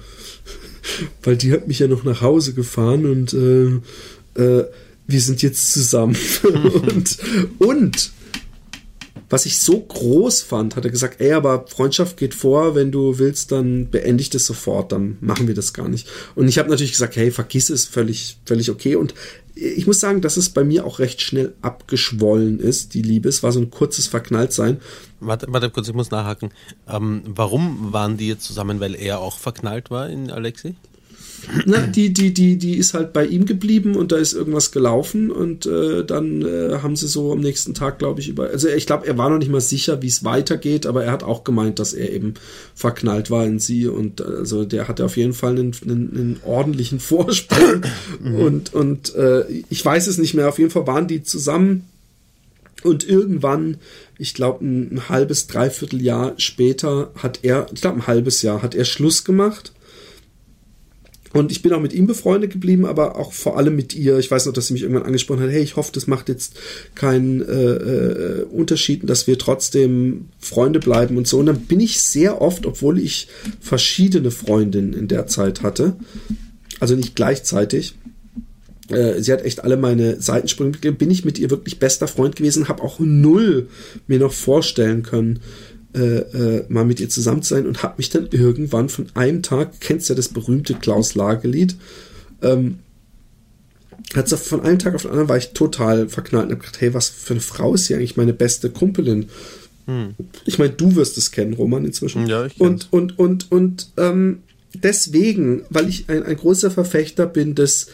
weil 1.23 1.37
die 1.37 1.53
hat 1.53 1.67
mich 1.67 1.79
ja 1.79 1.87
noch 1.87 2.03
nach 2.03 2.21
Hause 2.21 2.53
gefahren 2.53 3.05
und 3.05 3.33
äh, 3.33 4.41
äh, 4.41 4.65
wir 5.07 5.21
sind 5.21 5.41
jetzt 5.41 5.71
zusammen. 5.71 6.17
und, 6.43 7.17
und 7.59 8.11
was 9.29 9.45
ich 9.45 9.59
so 9.59 9.79
groß 9.79 10.41
fand, 10.41 10.75
hat 10.75 10.85
er 10.85 10.91
gesagt, 10.91 11.19
ey, 11.19 11.33
aber 11.33 11.65
Freundschaft 11.67 12.17
geht 12.17 12.33
vor, 12.33 12.75
wenn 12.75 12.91
du 12.91 13.17
willst, 13.17 13.51
dann 13.51 13.87
beende 13.87 14.21
ich 14.21 14.29
das 14.29 14.45
sofort, 14.45 14.91
dann 14.91 15.17
machen 15.21 15.47
wir 15.47 15.55
das 15.55 15.73
gar 15.73 15.89
nicht. 15.89 16.07
Und 16.35 16.47
ich 16.47 16.59
habe 16.59 16.69
natürlich 16.69 16.91
gesagt, 16.91 17.15
hey, 17.15 17.31
vergiss 17.31 17.69
es, 17.69 17.85
völlig, 17.85 18.37
völlig 18.45 18.69
okay. 18.69 18.95
Und 18.95 19.13
ich 19.55 19.87
muss 19.87 19.99
sagen, 19.99 20.21
dass 20.21 20.37
es 20.37 20.49
bei 20.49 20.63
mir 20.63 20.85
auch 20.85 20.99
recht 20.99 21.21
schnell 21.21 21.55
abgeschwollen 21.61 22.59
ist, 22.59 22.93
die 22.93 23.01
Liebe. 23.01 23.29
Es 23.29 23.41
war 23.41 23.51
so 23.51 23.59
ein 23.59 23.71
kurzes 23.71 24.07
Verknalltsein. 24.07 24.81
Warte, 25.21 25.47
warte 25.49 25.69
kurz, 25.69 25.87
ich 25.87 25.93
muss 25.93 26.11
nachhaken. 26.11 26.51
Ähm, 26.87 27.23
warum 27.25 27.93
waren 27.93 28.17
die 28.17 28.27
jetzt 28.27 28.43
zusammen? 28.43 28.79
Weil 28.79 28.95
er 28.95 29.19
auch 29.19 29.39
verknallt 29.39 29.89
war 29.89 30.09
in 30.09 30.29
Alexi? 30.29 30.75
Na, 31.65 31.87
die, 31.87 32.13
die, 32.13 32.33
die, 32.33 32.57
die 32.57 32.77
ist 32.77 32.93
halt 32.93 33.13
bei 33.13 33.25
ihm 33.25 33.45
geblieben 33.45 33.95
und 33.95 34.11
da 34.11 34.17
ist 34.17 34.33
irgendwas 34.33 34.71
gelaufen 34.71 35.31
und 35.31 35.65
äh, 35.65 36.03
dann 36.03 36.41
äh, 36.41 36.79
haben 36.81 36.95
sie 36.95 37.07
so 37.07 37.31
am 37.31 37.39
nächsten 37.39 37.73
Tag, 37.73 37.99
glaube 37.99 38.21
ich, 38.21 38.29
über. 38.29 38.49
Also 38.49 38.67
ich 38.67 38.85
glaube, 38.85 39.07
er 39.07 39.17
war 39.17 39.29
noch 39.29 39.37
nicht 39.37 39.51
mal 39.51 39.61
sicher, 39.61 40.01
wie 40.01 40.07
es 40.07 40.23
weitergeht, 40.23 40.85
aber 40.85 41.03
er 41.03 41.11
hat 41.11 41.23
auch 41.23 41.43
gemeint, 41.43 41.79
dass 41.79 41.93
er 41.93 42.11
eben 42.11 42.35
verknallt 42.73 43.31
war 43.31 43.45
in 43.45 43.59
sie 43.59 43.87
und 43.87 44.21
also 44.21 44.65
der 44.65 44.87
hatte 44.87 45.05
auf 45.05 45.17
jeden 45.17 45.33
Fall 45.33 45.51
einen, 45.51 45.73
einen, 45.83 46.11
einen 46.15 46.39
ordentlichen 46.43 46.99
Vorsprung 47.05 47.85
mhm. 48.21 48.35
und, 48.35 48.73
und 48.73 49.15
äh, 49.15 49.45
ich 49.69 49.83
weiß 49.83 50.07
es 50.07 50.17
nicht 50.17 50.33
mehr, 50.33 50.49
auf 50.49 50.59
jeden 50.59 50.71
Fall 50.71 50.87
waren 50.87 51.07
die 51.07 51.23
zusammen. 51.23 51.87
Und 52.83 53.07
irgendwann, 53.07 53.77
ich 54.19 54.35
glaube, 54.35 54.63
ein, 54.63 54.93
ein 54.93 55.09
halbes, 55.09 55.47
dreiviertel 55.47 56.03
Jahr 56.03 56.33
später 56.37 57.11
hat 57.15 57.39
er, 57.41 57.65
ich 57.73 57.81
glaube, 57.81 57.97
ein 57.97 58.07
halbes 58.07 58.43
Jahr 58.43 58.61
hat 58.61 58.75
er 58.75 58.85
Schluss 58.85 59.23
gemacht 59.23 59.71
und 61.35 61.51
ich 61.51 61.61
bin 61.61 61.73
auch 61.73 61.81
mit 61.81 61.91
ihm 61.91 62.07
befreundet 62.07 62.53
geblieben, 62.53 62.85
aber 62.85 63.17
auch 63.17 63.33
vor 63.33 63.57
allem 63.57 63.75
mit 63.75 63.93
ihr. 63.93 64.17
Ich 64.19 64.31
weiß 64.31 64.45
noch, 64.45 64.53
dass 64.53 64.67
sie 64.67 64.73
mich 64.73 64.83
irgendwann 64.83 65.03
angesprochen 65.03 65.41
hat, 65.41 65.49
hey, 65.49 65.61
ich 65.61 65.75
hoffe, 65.75 65.91
das 65.91 66.07
macht 66.07 66.29
jetzt 66.29 66.53
keinen 66.95 67.41
äh, 67.41 67.73
äh, 67.73 68.43
Unterschied, 68.43 69.09
dass 69.09 69.27
wir 69.27 69.37
trotzdem 69.37 70.29
Freunde 70.39 70.79
bleiben 70.79 71.17
und 71.17 71.27
so. 71.27 71.39
Und 71.39 71.47
dann 71.47 71.59
bin 71.59 71.81
ich 71.81 72.01
sehr 72.01 72.41
oft, 72.41 72.65
obwohl 72.65 72.99
ich 72.99 73.27
verschiedene 73.59 74.31
Freundinnen 74.31 74.93
in 74.93 75.09
der 75.09 75.27
Zeit 75.27 75.61
hatte, 75.61 75.97
also 76.79 76.95
nicht 76.95 77.17
gleichzeitig, 77.17 77.95
äh, 78.87 79.21
sie 79.21 79.33
hat 79.33 79.43
echt 79.43 79.61
alle 79.61 79.75
meine 79.75 80.21
Seitensprünge 80.21 80.71
gegeben, 80.71 80.95
bin 80.95 81.11
ich 81.11 81.25
mit 81.25 81.37
ihr 81.37 81.49
wirklich 81.49 81.79
bester 81.79 82.07
Freund 82.07 82.37
gewesen, 82.37 82.69
habe 82.69 82.81
auch 82.81 82.99
null 82.99 83.67
mir 84.07 84.19
noch 84.19 84.31
vorstellen 84.31 85.03
können, 85.03 85.41
äh, 85.95 86.57
äh, 86.57 86.65
mal 86.67 86.85
mit 86.85 86.99
ihr 86.99 87.09
zusammen 87.09 87.41
zu 87.41 87.55
sein 87.55 87.65
und 87.65 87.81
habe 87.83 87.95
mich 87.97 88.09
dann 88.09 88.27
irgendwann 88.31 88.89
von 88.89 89.07
einem 89.13 89.41
Tag, 89.41 89.79
kennst 89.79 90.09
ja 90.09 90.15
das 90.15 90.29
berühmte 90.29 90.73
Klaus 90.73 91.15
Lage-Lied, 91.15 91.75
ähm, 92.41 92.79
hat 94.13 94.29
von 94.29 94.61
einem 94.61 94.79
Tag 94.79 94.93
auf 94.93 95.03
den 95.03 95.11
anderen 95.11 95.29
war 95.29 95.37
ich 95.37 95.53
total 95.53 96.09
verknallt 96.09 96.45
und 96.45 96.51
habe 96.51 96.61
gedacht, 96.61 96.81
hey, 96.81 96.93
was 96.93 97.09
für 97.09 97.33
eine 97.33 97.41
Frau 97.41 97.73
ist 97.73 97.85
sie 97.85 97.95
eigentlich 97.95 98.17
meine 98.17 98.33
beste 98.33 98.69
Kumpelin? 98.69 99.29
Hm. 99.85 100.15
Ich 100.45 100.59
meine, 100.59 100.73
du 100.73 100.95
wirst 100.95 101.17
es 101.17 101.31
kennen, 101.31 101.53
Roman, 101.53 101.85
inzwischen. 101.85 102.27
Ja, 102.27 102.45
ich 102.45 102.57
kenn's. 102.57 102.87
Und, 102.91 103.17
und, 103.17 103.19
und, 103.19 103.51
und 103.51 103.91
ähm, 103.97 104.39
deswegen, 104.73 105.63
weil 105.69 105.89
ich 105.89 106.09
ein, 106.09 106.23
ein 106.23 106.35
großer 106.35 106.71
Verfechter 106.71 107.25
bin 107.25 107.55
des 107.55 107.87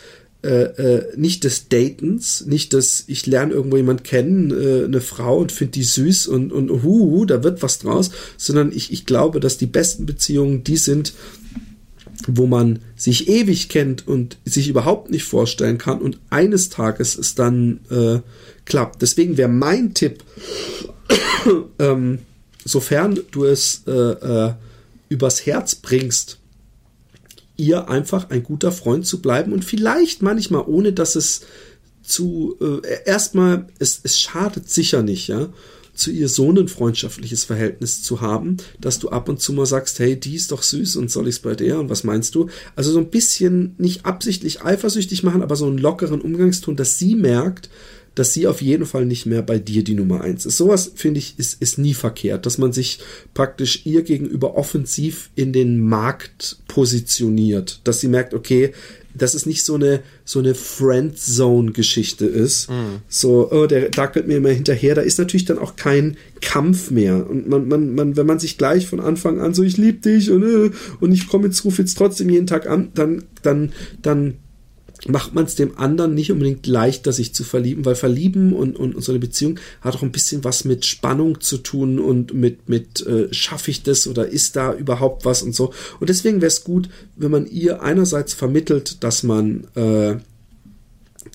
äh, 0.43 0.63
äh, 0.63 1.17
nicht 1.17 1.43
des 1.43 1.69
Datens, 1.69 2.45
nicht 2.47 2.73
des, 2.73 3.03
ich 3.05 3.27
lerne 3.27 3.53
irgendwo 3.53 3.77
jemand 3.77 4.03
kennen, 4.03 4.51
äh, 4.51 4.85
eine 4.85 5.01
Frau 5.01 5.37
und 5.37 5.51
finde 5.51 5.73
die 5.73 5.83
süß 5.83 6.27
und, 6.27 6.51
und 6.51 6.83
hu, 6.83 7.25
da 7.25 7.43
wird 7.43 7.61
was 7.61 7.77
draus, 7.77 8.09
sondern 8.37 8.71
ich, 8.71 8.91
ich 8.91 9.05
glaube, 9.05 9.39
dass 9.39 9.59
die 9.59 9.67
besten 9.67 10.07
Beziehungen 10.07 10.63
die 10.63 10.77
sind, 10.77 11.13
wo 12.27 12.47
man 12.47 12.79
sich 12.95 13.27
ewig 13.29 13.69
kennt 13.69 14.07
und 14.07 14.37
sich 14.43 14.67
überhaupt 14.67 15.11
nicht 15.11 15.25
vorstellen 15.25 15.77
kann 15.77 16.01
und 16.01 16.19
eines 16.29 16.69
Tages 16.69 17.17
es 17.17 17.35
dann 17.35 17.81
äh, 17.89 18.19
klappt. 18.65 19.01
Deswegen 19.01 19.37
wäre 19.37 19.49
mein 19.49 19.93
Tipp, 19.93 20.23
ähm, 21.79 22.19
sofern 22.65 23.19
du 23.31 23.45
es 23.45 23.83
äh, 23.87 23.91
äh, 23.91 24.53
übers 25.09 25.45
Herz 25.45 25.75
bringst, 25.75 26.39
ihr 27.57 27.89
einfach 27.89 28.29
ein 28.29 28.43
guter 28.43 28.71
Freund 28.71 29.05
zu 29.05 29.21
bleiben 29.21 29.53
und 29.53 29.65
vielleicht 29.65 30.21
manchmal 30.21 30.63
ohne, 30.65 30.93
dass 30.93 31.15
es 31.15 31.41
zu 32.01 32.57
äh, 32.59 33.03
erstmal 33.05 33.67
es, 33.79 33.99
es 34.03 34.19
schadet 34.19 34.69
sicher 34.69 35.03
nicht, 35.03 35.27
ja, 35.27 35.49
zu 35.93 36.11
ihr 36.11 36.29
so 36.29 36.51
ein 36.51 36.67
freundschaftliches 36.67 37.43
Verhältnis 37.43 38.01
zu 38.01 38.21
haben, 38.21 38.57
dass 38.79 38.99
du 38.99 39.09
ab 39.09 39.29
und 39.29 39.39
zu 39.39 39.53
mal 39.53 39.65
sagst, 39.65 39.99
hey, 39.99 40.19
die 40.19 40.35
ist 40.35 40.51
doch 40.51 40.63
süß 40.63 40.95
und 40.95 41.11
soll 41.11 41.27
ich's 41.27 41.39
bei 41.39 41.53
der 41.53 41.79
und 41.79 41.89
was 41.89 42.03
meinst 42.03 42.33
du? 42.35 42.49
Also 42.75 42.91
so 42.91 42.99
ein 42.99 43.09
bisschen 43.09 43.75
nicht 43.77 44.05
absichtlich 44.05 44.63
eifersüchtig 44.63 45.23
machen, 45.23 45.41
aber 45.41 45.55
so 45.55 45.67
einen 45.67 45.77
lockeren 45.77 46.21
Umgangston, 46.21 46.75
dass 46.75 46.97
sie 46.97 47.15
merkt, 47.15 47.69
dass 48.15 48.33
sie 48.33 48.47
auf 48.47 48.61
jeden 48.61 48.85
Fall 48.85 49.05
nicht 49.05 49.25
mehr 49.25 49.41
bei 49.41 49.57
dir 49.57 49.83
die 49.83 49.93
Nummer 49.93 50.21
eins 50.21 50.45
ist. 50.45 50.57
Sowas, 50.57 50.91
finde 50.95 51.19
ich, 51.19 51.39
ist, 51.39 51.61
ist 51.61 51.77
nie 51.77 51.93
verkehrt, 51.93 52.45
dass 52.45 52.57
man 52.57 52.73
sich 52.73 52.99
praktisch 53.33 53.85
ihr 53.85 54.03
gegenüber 54.03 54.55
offensiv 54.55 55.29
in 55.35 55.53
den 55.53 55.79
Markt 55.79 56.57
positioniert, 56.67 57.79
dass 57.85 58.01
sie 58.01 58.07
merkt, 58.07 58.33
okay, 58.33 58.73
dass 59.13 59.33
es 59.33 59.45
nicht 59.45 59.65
so 59.65 59.75
eine 59.75 60.01
so 60.23 60.39
eine 60.39 60.55
Friendzone-Geschichte 60.55 62.25
ist. 62.25 62.69
Mhm. 62.69 63.01
So, 63.09 63.51
oh, 63.51 63.67
der 63.67 63.89
dackelt 63.89 64.27
mir 64.27 64.37
immer 64.37 64.49
hinterher. 64.49 64.95
Da 64.95 65.01
ist 65.01 65.19
natürlich 65.19 65.45
dann 65.45 65.59
auch 65.59 65.75
kein 65.75 66.17
Kampf 66.39 66.91
mehr. 66.91 67.29
Und 67.29 67.49
man, 67.49 67.67
man, 67.67 67.93
man, 67.93 68.15
wenn 68.15 68.25
man 68.25 68.39
sich 68.39 68.57
gleich 68.57 68.87
von 68.87 69.01
Anfang 69.01 69.41
an 69.41 69.53
so, 69.53 69.63
ich 69.63 69.77
liebe 69.77 69.99
dich 69.99 70.31
und, 70.31 70.43
äh, 70.43 70.71
und 70.99 71.11
ich 71.11 71.27
komme 71.27 71.47
jetzt, 71.47 71.65
rufe 71.65 71.81
jetzt 71.81 71.97
trotzdem 71.97 72.29
jeden 72.29 72.47
Tag 72.47 72.67
an, 72.67 72.91
dann, 72.93 73.25
dann, 73.41 73.73
dann 74.01 74.35
macht 75.07 75.33
man 75.33 75.45
es 75.45 75.55
dem 75.55 75.77
anderen 75.77 76.13
nicht 76.13 76.31
unbedingt 76.31 76.67
leichter, 76.67 77.11
sich 77.11 77.33
zu 77.33 77.43
verlieben, 77.43 77.85
weil 77.85 77.95
Verlieben 77.95 78.53
und, 78.53 78.75
und, 78.75 78.95
und 78.95 79.01
so 79.01 79.11
eine 79.11 79.19
Beziehung 79.19 79.59
hat 79.81 79.95
auch 79.95 80.03
ein 80.03 80.11
bisschen 80.11 80.43
was 80.43 80.63
mit 80.63 80.85
Spannung 80.85 81.41
zu 81.41 81.57
tun 81.57 81.99
und 81.99 82.33
mit, 82.33 82.69
mit 82.69 83.05
äh, 83.07 83.33
schaffe 83.33 83.71
ich 83.71 83.83
das 83.83 84.07
oder 84.07 84.27
ist 84.27 84.55
da 84.55 84.73
überhaupt 84.73 85.25
was 85.25 85.41
und 85.41 85.55
so. 85.55 85.73
Und 85.99 86.09
deswegen 86.09 86.41
wäre 86.41 86.47
es 86.47 86.63
gut, 86.63 86.89
wenn 87.15 87.31
man 87.31 87.47
ihr 87.47 87.81
einerseits 87.81 88.33
vermittelt, 88.33 89.03
dass 89.03 89.23
man, 89.23 89.65
äh, 89.75 90.17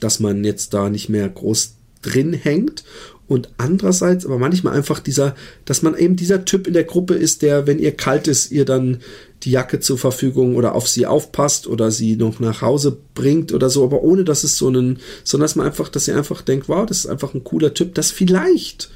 dass 0.01 0.21
man 0.21 0.45
jetzt 0.45 0.73
da 0.73 0.89
nicht 0.89 1.09
mehr 1.09 1.29
groß 1.29 1.75
drin 2.03 2.33
hängt 2.35 2.85
Und 3.29 3.51
andererseits 3.59 4.25
aber 4.25 4.39
manchmal 4.39 4.75
einfach 4.77 5.01
dieser, 5.01 5.35
dass 5.65 5.83
man 5.83 5.97
eben 5.97 6.15
dieser 6.15 6.45
Typ 6.45 6.67
in 6.67 6.75
der 6.75 6.85
Gruppe 6.85 7.15
ist, 7.15 7.43
der, 7.43 7.67
wenn 7.67 7.81
ihr 7.81 7.93
kalt 7.93 8.29
ist, 8.29 8.53
ihr 8.53 8.65
dann 8.65 8.99
die 9.47 9.53
Jacke 9.53 9.81
zur 9.81 9.97
Verfügung 9.97 10.57
oder 10.57 10.75
auf 10.75 10.89
sie 10.89 11.07
aufpasst 11.07 11.69
oder 11.69 11.91
sie 11.93 12.17
noch 12.17 12.41
nach 12.41 12.63
Hause 12.63 12.99
bringt 13.15 13.53
oder 13.53 13.71
so, 13.71 13.85
aber 13.85 14.03
ohne 14.03 14.25
dass 14.25 14.45
es 14.45 14.59
so 14.59 14.67
einen, 14.67 14.99
sondern 15.23 15.45
dass 15.45 15.57
man 15.57 15.67
einfach, 15.67 15.89
dass 15.89 16.09
ihr 16.09 16.17
einfach 16.17 16.43
denkt, 16.43 16.69
wow, 16.69 16.85
das 16.85 16.99
ist 16.99 17.07
einfach 17.07 17.33
ein 17.33 17.45
cooler 17.45 17.73
Typ, 17.73 17.95
dass 17.95 18.11
vielleicht 18.11 18.91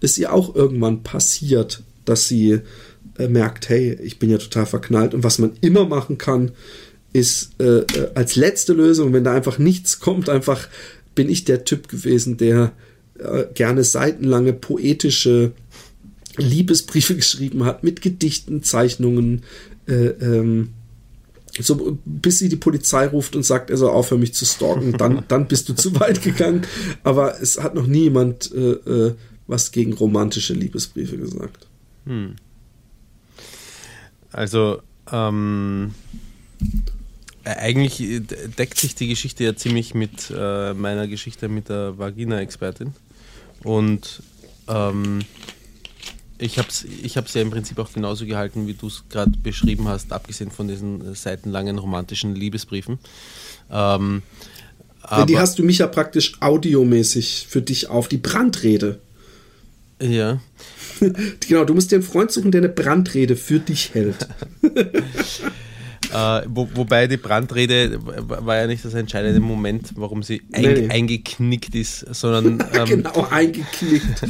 es 0.00 0.18
ihr 0.18 0.32
auch 0.34 0.54
irgendwann 0.54 1.02
passiert, 1.02 1.82
dass 2.04 2.28
sie 2.28 2.60
äh, 3.18 3.28
merkt, 3.28 3.70
hey, 3.70 3.98
ich 4.02 4.18
bin 4.18 4.28
ja 4.28 4.36
total 4.36 4.66
verknallt 4.66 5.14
und 5.14 5.24
was 5.24 5.38
man 5.38 5.52
immer 5.62 5.86
machen 5.86 6.18
kann, 6.18 6.52
ist 7.14 7.52
äh, 7.58 7.78
äh, 7.78 8.10
als 8.14 8.36
letzte 8.36 8.74
Lösung, 8.74 9.14
wenn 9.14 9.24
da 9.24 9.32
einfach 9.32 9.56
nichts 9.58 9.98
kommt, 9.98 10.28
einfach 10.28 10.68
bin 11.14 11.30
ich 11.30 11.46
der 11.46 11.64
Typ 11.64 11.88
gewesen, 11.88 12.36
der 12.36 12.72
äh, 13.18 13.44
gerne 13.54 13.82
seitenlange 13.82 14.52
poetische 14.52 15.52
Liebesbriefe 16.36 17.14
geschrieben 17.16 17.64
hat 17.64 17.82
mit 17.82 18.02
Gedichten, 18.02 18.62
Zeichnungen, 18.62 19.42
äh, 19.86 19.92
ähm, 19.92 20.70
so 21.58 21.98
bis 22.04 22.38
sie 22.38 22.48
die 22.48 22.56
Polizei 22.56 23.06
ruft 23.06 23.34
und 23.34 23.44
sagt, 23.44 23.70
er 23.70 23.76
soll 23.76 23.90
aufhören, 23.90 24.20
mich 24.20 24.34
zu 24.34 24.44
stalken, 24.44 24.92
dann, 24.92 25.24
dann 25.28 25.48
bist 25.48 25.68
du 25.68 25.74
zu 25.74 25.98
weit 26.00 26.22
gegangen. 26.22 26.66
Aber 27.02 27.40
es 27.40 27.62
hat 27.62 27.74
noch 27.74 27.86
nie 27.86 28.04
jemand 28.04 28.52
äh, 28.52 28.72
äh, 28.72 29.14
was 29.46 29.72
gegen 29.72 29.92
romantische 29.92 30.54
Liebesbriefe 30.54 31.16
gesagt. 31.16 31.66
Hm. 32.04 32.36
Also, 34.32 34.82
ähm, 35.10 35.94
eigentlich 37.44 38.02
deckt 38.58 38.78
sich 38.78 38.96
die 38.96 39.08
Geschichte 39.08 39.44
ja 39.44 39.54
ziemlich 39.54 39.94
mit 39.94 40.32
äh, 40.36 40.74
meiner 40.74 41.06
Geschichte 41.06 41.48
mit 41.48 41.68
der 41.68 41.96
Vagina-Expertin. 41.96 42.92
Und 43.62 44.22
ähm, 44.68 45.20
ich 46.38 46.58
habe 46.58 46.68
es 46.68 46.84
ich 46.84 47.16
hab's 47.16 47.34
ja 47.34 47.42
im 47.42 47.50
Prinzip 47.50 47.78
auch 47.78 47.92
genauso 47.92 48.26
gehalten, 48.26 48.66
wie 48.66 48.74
du 48.74 48.88
es 48.88 49.04
gerade 49.08 49.32
beschrieben 49.42 49.88
hast, 49.88 50.12
abgesehen 50.12 50.50
von 50.50 50.68
diesen 50.68 51.14
seitenlangen 51.14 51.78
romantischen 51.78 52.34
Liebesbriefen. 52.34 52.98
Ähm, 53.70 54.22
die 55.28 55.38
hast 55.38 55.58
du 55.58 55.62
mich 55.62 55.78
ja 55.78 55.86
praktisch 55.86 56.40
audiomäßig 56.40 57.46
für 57.48 57.62
dich 57.62 57.88
auf, 57.88 58.08
die 58.08 58.18
Brandrede. 58.18 59.00
Ja. 60.00 60.40
genau, 61.48 61.64
du 61.64 61.74
musst 61.74 61.90
dir 61.90 61.96
einen 61.96 62.04
Freund 62.04 62.30
suchen, 62.32 62.50
der 62.50 62.60
eine 62.60 62.68
Brandrede 62.68 63.36
für 63.36 63.60
dich 63.60 63.94
hält. 63.94 64.26
Äh, 66.16 66.46
wo, 66.48 66.66
wobei 66.72 67.08
die 67.08 67.18
Brandrede 67.18 68.00
war 68.02 68.56
ja 68.56 68.66
nicht 68.66 68.82
das 68.86 68.94
entscheidende 68.94 69.38
Moment, 69.38 69.92
warum 69.96 70.22
sie 70.22 70.40
ein, 70.50 70.90
eingeknickt 70.90 71.74
ist, 71.74 72.00
sondern. 72.14 72.66
Ähm, 72.76 72.86
genau, 72.86 73.26
eingeknickt. 73.30 74.22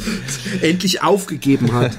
Endlich 0.61 1.01
aufgegeben 1.01 1.73
hat. 1.73 1.91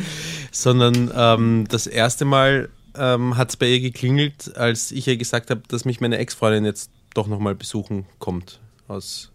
sondern 0.50 1.10
ähm, 1.14 1.66
das 1.68 1.86
erste 1.86 2.24
Mal 2.24 2.68
ähm, 2.96 3.36
hat 3.36 3.50
es 3.50 3.56
bei 3.56 3.68
ihr 3.68 3.80
geklingelt, 3.80 4.56
als 4.56 4.92
ich 4.92 5.06
ihr 5.06 5.16
gesagt 5.16 5.50
habe, 5.50 5.62
dass 5.68 5.84
mich 5.84 6.00
meine 6.00 6.18
Ex-Freundin 6.18 6.64
jetzt 6.64 6.90
doch 7.14 7.26
nochmal 7.26 7.54
besuchen 7.54 8.06
kommt. 8.18 8.60
Aus 8.86 9.30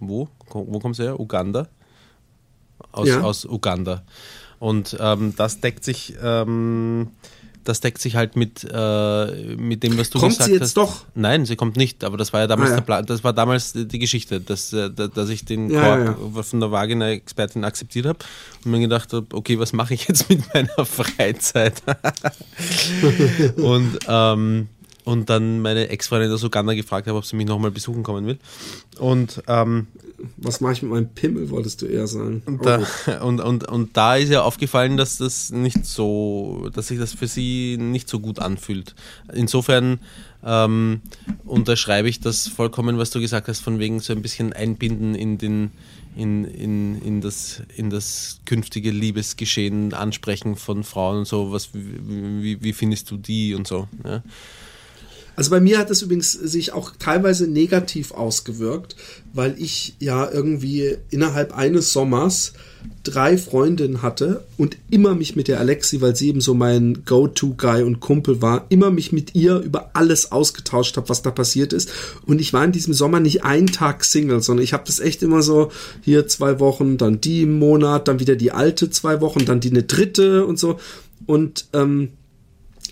wo? 0.00 0.28
Wo 0.50 0.78
kommt 0.78 0.96
sie 0.96 1.04
her? 1.04 1.18
Uganda? 1.18 1.68
Aus, 2.92 3.08
ja. 3.08 3.20
aus 3.20 3.44
Uganda. 3.44 4.02
Und 4.58 4.96
ähm, 5.00 5.34
das 5.36 5.60
deckt 5.60 5.84
sich 5.84 6.14
ähm, 6.22 7.08
das 7.68 7.80
deckt 7.80 8.00
sich 8.00 8.16
halt 8.16 8.34
mit, 8.34 8.64
äh, 8.64 9.56
mit 9.56 9.82
dem, 9.82 9.98
was 9.98 10.08
du 10.08 10.18
kommt 10.18 10.30
gesagt 10.30 10.38
hast. 10.38 10.38
Kommt 10.38 10.46
sie 10.46 10.52
jetzt 10.52 10.62
hast. 10.62 10.76
doch? 10.78 11.04
Nein, 11.14 11.44
sie 11.44 11.54
kommt 11.54 11.76
nicht, 11.76 12.02
aber 12.02 12.16
das 12.16 12.32
war 12.32 12.40
ja 12.40 12.46
damals, 12.46 12.70
ah, 12.70 12.76
ja. 12.76 12.80
Der 12.80 13.02
das 13.02 13.22
war 13.22 13.34
damals 13.34 13.74
die 13.74 13.98
Geschichte, 13.98 14.40
dass, 14.40 14.72
äh, 14.72 14.88
dass 14.90 15.28
ich 15.28 15.44
den 15.44 15.68
ja, 15.68 15.96
Korb 15.96 16.34
ja, 16.36 16.42
von 16.42 16.60
der 16.60 16.70
Vagina-Expertin 16.70 17.64
akzeptiert 17.64 18.06
habe 18.06 18.20
und 18.64 18.70
mir 18.70 18.80
gedacht 18.80 19.12
habe, 19.12 19.26
okay, 19.34 19.58
was 19.58 19.74
mache 19.74 19.92
ich 19.92 20.08
jetzt 20.08 20.30
mit 20.30 20.42
meiner 20.54 20.84
Freizeit? 20.86 21.82
und 23.56 23.98
ähm, 24.08 24.68
und 25.08 25.30
dann 25.30 25.62
meine 25.62 25.88
Ex-Freundin 25.88 26.30
aus 26.30 26.44
Uganda 26.44 26.74
gefragt 26.74 27.06
habe, 27.06 27.16
ob 27.16 27.24
sie 27.24 27.34
mich 27.34 27.46
nochmal 27.46 27.70
besuchen 27.70 28.02
kommen 28.02 28.26
will. 28.26 28.38
Und 28.98 29.42
ähm, 29.48 29.86
was 30.36 30.60
mache 30.60 30.74
ich 30.74 30.82
mit 30.82 30.90
meinem 30.90 31.08
Pimmel, 31.08 31.48
wolltest 31.48 31.80
du 31.80 31.86
eher 31.86 32.06
sagen. 32.06 32.42
Und 32.44 32.66
da, 32.66 32.82
oh. 33.06 33.24
und, 33.26 33.40
und, 33.40 33.66
und 33.66 33.96
da 33.96 34.16
ist 34.16 34.28
ja 34.28 34.42
aufgefallen, 34.42 34.98
dass 34.98 35.16
das 35.16 35.50
nicht 35.50 35.86
so, 35.86 36.68
dass 36.74 36.88
sich 36.88 36.98
das 36.98 37.14
für 37.14 37.26
sie 37.26 37.78
nicht 37.78 38.06
so 38.06 38.20
gut 38.20 38.38
anfühlt. 38.38 38.94
Insofern 39.32 40.00
ähm, 40.44 41.00
unterschreibe 41.46 42.10
ich 42.10 42.20
das 42.20 42.46
vollkommen, 42.46 42.98
was 42.98 43.08
du 43.08 43.20
gesagt 43.20 43.48
hast, 43.48 43.60
von 43.60 43.78
wegen 43.78 44.00
so 44.00 44.12
ein 44.12 44.20
bisschen 44.20 44.52
einbinden 44.52 45.14
in 45.14 45.38
den 45.38 45.70
in, 46.16 46.44
in, 46.44 47.00
in, 47.00 47.20
das, 47.20 47.62
in 47.76 47.90
das 47.90 48.40
künftige 48.44 48.90
Liebesgeschehen 48.90 49.94
ansprechen 49.94 50.56
von 50.56 50.82
Frauen 50.82 51.18
und 51.18 51.28
so, 51.28 51.52
was, 51.52 51.70
wie, 51.72 52.60
wie 52.60 52.72
findest 52.72 53.10
du 53.10 53.16
die 53.16 53.54
und 53.54 53.68
so. 53.68 53.86
Ja? 54.04 54.22
Also 55.38 55.52
bei 55.52 55.60
mir 55.60 55.78
hat 55.78 55.88
es 55.88 56.02
übrigens 56.02 56.32
sich 56.32 56.72
auch 56.72 56.90
teilweise 56.98 57.46
negativ 57.46 58.10
ausgewirkt, 58.10 58.96
weil 59.32 59.54
ich 59.56 59.94
ja 60.00 60.28
irgendwie 60.28 60.96
innerhalb 61.10 61.56
eines 61.56 61.92
Sommers 61.92 62.54
drei 63.04 63.38
Freundinnen 63.38 64.02
hatte 64.02 64.44
und 64.56 64.76
immer 64.90 65.14
mich 65.14 65.36
mit 65.36 65.46
der 65.46 65.60
Alexi, 65.60 66.00
weil 66.00 66.16
sie 66.16 66.30
eben 66.30 66.40
so 66.40 66.54
mein 66.54 67.04
Go-To-Guy 67.06 67.84
und 67.84 68.00
Kumpel 68.00 68.42
war, 68.42 68.66
immer 68.68 68.90
mich 68.90 69.12
mit 69.12 69.36
ihr 69.36 69.60
über 69.60 69.90
alles 69.92 70.32
ausgetauscht 70.32 70.96
habe, 70.96 71.08
was 71.08 71.22
da 71.22 71.30
passiert 71.30 71.72
ist. 71.72 71.88
Und 72.26 72.40
ich 72.40 72.52
war 72.52 72.64
in 72.64 72.72
diesem 72.72 72.92
Sommer 72.92 73.20
nicht 73.20 73.44
einen 73.44 73.68
Tag 73.68 74.04
Single, 74.04 74.42
sondern 74.42 74.64
ich 74.64 74.72
habe 74.72 74.82
das 74.88 74.98
echt 74.98 75.22
immer 75.22 75.42
so, 75.42 75.70
hier 76.02 76.26
zwei 76.26 76.58
Wochen, 76.58 76.96
dann 76.96 77.20
die 77.20 77.42
im 77.42 77.60
Monat, 77.60 78.08
dann 78.08 78.18
wieder 78.18 78.34
die 78.34 78.50
alte 78.50 78.90
zwei 78.90 79.20
Wochen, 79.20 79.44
dann 79.44 79.60
die 79.60 79.70
eine 79.70 79.84
dritte 79.84 80.44
und 80.46 80.58
so. 80.58 80.80
Und 81.26 81.66
ähm, 81.74 82.08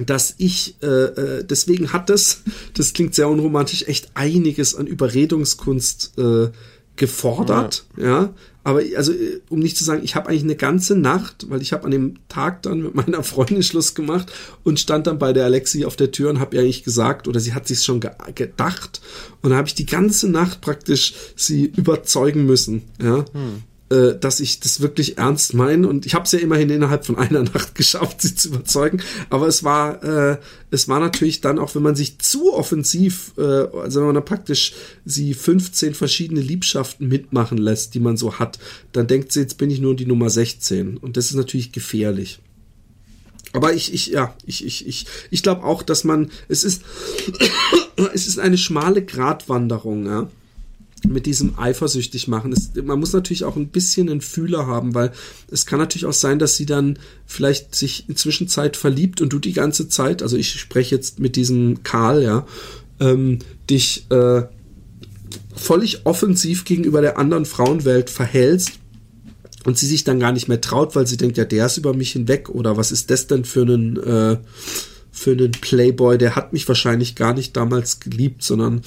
dass 0.04 0.34
ich, 0.38 0.76
äh, 0.82 0.86
äh, 0.86 1.44
deswegen 1.44 1.92
hat 1.92 2.10
das, 2.10 2.42
das 2.74 2.92
klingt 2.92 3.14
sehr 3.14 3.28
unromantisch, 3.28 3.84
echt 3.86 4.10
einiges 4.14 4.74
an 4.74 4.86
Überredungskunst 4.86 6.18
äh, 6.18 6.48
gefordert, 6.96 7.86
ja. 7.96 8.04
ja. 8.04 8.34
Aber 8.64 8.82
also, 8.96 9.12
äh, 9.12 9.40
um 9.48 9.60
nicht 9.60 9.76
zu 9.76 9.84
sagen, 9.84 10.02
ich 10.02 10.16
habe 10.16 10.28
eigentlich 10.28 10.42
eine 10.42 10.56
ganze 10.56 10.96
Nacht, 10.96 11.46
weil 11.48 11.62
ich 11.62 11.72
habe 11.72 11.84
an 11.84 11.92
dem 11.92 12.14
Tag 12.28 12.62
dann 12.62 12.82
mit 12.82 12.94
meiner 12.96 13.22
Freundin 13.22 13.62
Schluss 13.62 13.94
gemacht 13.94 14.32
und 14.64 14.80
stand 14.80 15.06
dann 15.06 15.18
bei 15.18 15.32
der 15.32 15.44
Alexi 15.44 15.84
auf 15.84 15.94
der 15.94 16.10
Tür 16.10 16.30
und 16.30 16.40
habe 16.40 16.56
ihr 16.56 16.62
eigentlich 16.62 16.82
gesagt, 16.82 17.28
oder 17.28 17.38
sie 17.38 17.54
hat 17.54 17.68
sich 17.68 17.84
schon 17.84 18.00
ge 18.00 18.10
gedacht, 18.34 19.00
und 19.40 19.50
dann 19.50 19.58
habe 19.58 19.68
ich 19.68 19.74
die 19.74 19.86
ganze 19.86 20.28
Nacht 20.28 20.60
praktisch 20.60 21.14
sie 21.36 21.66
überzeugen 21.66 22.44
müssen, 22.44 22.82
ja. 23.00 23.24
Hm 23.32 23.62
äh, 23.88 24.18
dass 24.18 24.40
ich 24.40 24.58
das 24.58 24.80
wirklich 24.80 25.16
ernst 25.18 25.54
meine. 25.54 25.86
Und 25.86 26.06
ich 26.06 26.14
habe 26.14 26.24
es 26.24 26.32
ja 26.32 26.40
immerhin 26.40 26.70
innerhalb 26.70 27.06
von 27.06 27.16
einer 27.16 27.42
Nacht 27.54 27.76
geschafft, 27.76 28.20
sie 28.20 28.34
zu 28.34 28.48
überzeugen. 28.48 29.00
Aber 29.30 29.46
es 29.46 29.62
war, 29.62 30.02
äh, 30.02 30.38
es 30.72 30.88
war 30.88 30.98
natürlich 30.98 31.40
dann 31.40 31.60
auch, 31.60 31.74
wenn 31.76 31.84
man 31.84 31.94
sich 31.94 32.18
zu 32.18 32.52
offensiv, 32.52 33.32
äh, 33.38 33.42
also 33.42 34.00
wenn 34.00 34.06
man 34.06 34.16
dann 34.16 34.24
praktisch 34.24 34.72
sie 35.04 35.34
15 35.34 35.94
verschiedene 35.94 36.40
Liebschaften 36.40 37.06
mitmachen 37.06 37.58
lässt, 37.58 37.94
die 37.94 38.00
man 38.00 38.16
so 38.16 38.40
hat, 38.40 38.58
dann 38.92 39.06
denkt 39.06 39.30
sie, 39.30 39.40
jetzt 39.40 39.58
bin 39.58 39.70
ich 39.70 39.80
nur 39.80 39.94
die 39.94 40.06
Nummer 40.06 40.30
16. 40.30 40.96
Und 40.96 41.16
das 41.16 41.26
ist 41.26 41.36
natürlich 41.36 41.70
gefährlich. 41.70 42.40
Aber 43.52 43.72
ich, 43.72 43.94
ich, 43.94 44.08
ja, 44.08 44.34
ich, 44.44 44.66
ich, 44.66 44.86
ich, 44.86 45.06
ich 45.30 45.42
glaube 45.42 45.62
auch, 45.62 45.84
dass 45.84 46.02
man, 46.02 46.30
es 46.48 46.64
ist, 46.64 46.82
es 48.12 48.26
ist 48.26 48.40
eine 48.40 48.58
schmale 48.58 49.04
Gratwanderung, 49.04 50.06
ja 50.06 50.28
mit 51.06 51.26
diesem 51.26 51.58
eifersüchtig 51.58 52.28
machen. 52.28 52.52
Es, 52.52 52.70
man 52.82 52.98
muss 52.98 53.12
natürlich 53.12 53.44
auch 53.44 53.56
ein 53.56 53.68
bisschen 53.68 54.08
einen 54.08 54.20
Fühler 54.20 54.66
haben, 54.66 54.94
weil 54.94 55.12
es 55.50 55.66
kann 55.66 55.78
natürlich 55.78 56.06
auch 56.06 56.12
sein, 56.12 56.38
dass 56.38 56.56
sie 56.56 56.66
dann 56.66 56.98
vielleicht 57.26 57.74
sich 57.74 58.08
inzwischen 58.08 58.48
Zeit 58.48 58.76
verliebt 58.76 59.20
und 59.20 59.32
du 59.32 59.38
die 59.38 59.52
ganze 59.52 59.88
Zeit, 59.88 60.22
also 60.22 60.36
ich 60.36 60.58
spreche 60.58 60.94
jetzt 60.94 61.20
mit 61.20 61.36
diesem 61.36 61.82
Karl, 61.82 62.22
ja, 62.22 62.46
ähm, 62.98 63.40
dich 63.68 64.06
äh, 64.10 64.42
völlig 65.54 66.06
offensiv 66.06 66.64
gegenüber 66.64 67.00
der 67.00 67.18
anderen 67.18 67.44
Frauenwelt 67.44 68.10
verhältst 68.10 68.72
und 69.64 69.78
sie 69.78 69.86
sich 69.86 70.04
dann 70.04 70.20
gar 70.20 70.32
nicht 70.32 70.48
mehr 70.48 70.60
traut, 70.60 70.96
weil 70.96 71.06
sie 71.06 71.16
denkt, 71.16 71.36
ja, 71.36 71.44
der 71.44 71.66
ist 71.66 71.76
über 71.76 71.92
mich 71.92 72.12
hinweg 72.12 72.48
oder 72.48 72.76
was 72.76 72.92
ist 72.92 73.10
das 73.10 73.26
denn 73.26 73.44
für 73.44 73.62
einen 73.62 73.96
äh, 73.96 74.38
für 75.10 75.30
einen 75.32 75.52
Playboy, 75.52 76.18
der 76.18 76.36
hat 76.36 76.52
mich 76.52 76.68
wahrscheinlich 76.68 77.14
gar 77.14 77.32
nicht 77.32 77.56
damals 77.56 78.00
geliebt, 78.00 78.42
sondern 78.42 78.82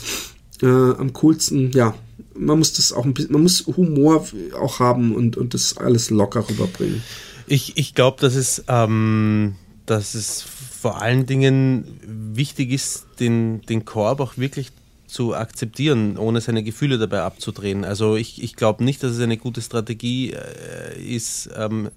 äh, 0.61 0.65
am 0.65 1.13
coolsten, 1.13 1.71
ja, 1.71 1.95
man 2.35 2.57
muss 2.57 2.73
das 2.73 2.93
auch 2.93 3.05
ein 3.05 3.13
bisschen, 3.13 3.33
man 3.33 3.43
muss 3.43 3.65
Humor 3.67 4.25
auch 4.59 4.79
haben 4.79 5.13
und, 5.15 5.37
und 5.37 5.53
das 5.53 5.77
alles 5.77 6.09
locker 6.09 6.47
rüberbringen. 6.49 7.01
Ich, 7.47 7.77
ich 7.77 7.95
glaube, 7.95 8.21
dass 8.21 8.35
es, 8.35 8.63
ähm, 8.67 9.55
dass 9.85 10.13
es 10.13 10.41
vor 10.41 11.01
allen 11.01 11.25
Dingen 11.25 11.99
wichtig 12.05 12.71
ist, 12.71 13.05
den, 13.19 13.61
den 13.63 13.85
Korb 13.85 14.19
auch 14.21 14.37
wirklich 14.37 14.71
zu 15.07 15.33
akzeptieren, 15.33 16.17
ohne 16.17 16.39
seine 16.39 16.63
Gefühle 16.63 16.99
dabei 16.99 17.21
abzudrehen. 17.21 17.83
Also 17.83 18.15
ich, 18.15 18.41
ich 18.43 18.55
glaube 18.55 18.83
nicht, 18.83 19.01
dass 19.03 19.13
es 19.13 19.19
eine 19.19 19.37
gute 19.37 19.61
Strategie 19.61 20.33
äh, 20.33 21.01
ist, 21.01 21.49
ähm, 21.57 21.89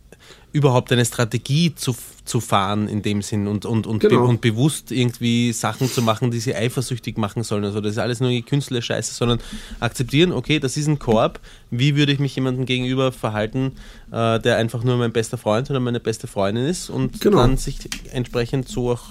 überhaupt 0.52 0.92
eine 0.92 1.04
Strategie 1.04 1.74
zu, 1.74 1.96
zu 2.26 2.40
fahren 2.40 2.86
in 2.86 3.00
dem 3.02 3.22
Sinn 3.22 3.46
und, 3.48 3.64
und, 3.64 3.86
und, 3.86 4.00
Genau. 4.00 4.20
be 4.20 4.26
und 4.28 4.40
bewusst 4.42 4.92
irgendwie 4.92 5.52
Sachen 5.52 5.88
zu 5.90 6.02
machen, 6.02 6.30
die 6.30 6.40
sie 6.40 6.54
eifersüchtig 6.54 7.16
machen 7.16 7.42
sollen. 7.42 7.64
Also 7.64 7.80
das 7.80 7.92
ist 7.92 7.98
alles 7.98 8.20
nur 8.20 8.28
die 8.30 8.42
künstliche 8.42 8.82
Scheiße, 8.82 9.14
sondern 9.14 9.40
akzeptieren, 9.80 10.30
okay, 10.32 10.58
das 10.58 10.76
ist 10.76 10.88
ein 10.88 10.98
Korb, 10.98 11.40
wie 11.70 11.96
würde 11.96 12.12
ich 12.12 12.18
mich 12.18 12.34
jemandem 12.36 12.66
gegenüber 12.66 13.12
verhalten, 13.12 13.72
äh, 14.10 14.38
der 14.40 14.56
einfach 14.58 14.84
nur 14.84 14.96
mein 14.98 15.12
bester 15.12 15.38
Freund 15.38 15.70
oder 15.70 15.80
meine 15.80 16.00
beste 16.00 16.26
Freundin 16.26 16.66
ist 16.66 16.90
und 16.90 17.20
Genau. 17.22 17.38
dann 17.38 17.56
sich 17.56 17.78
entsprechend 18.12 18.68
so 18.68 18.90
auch, 18.92 19.04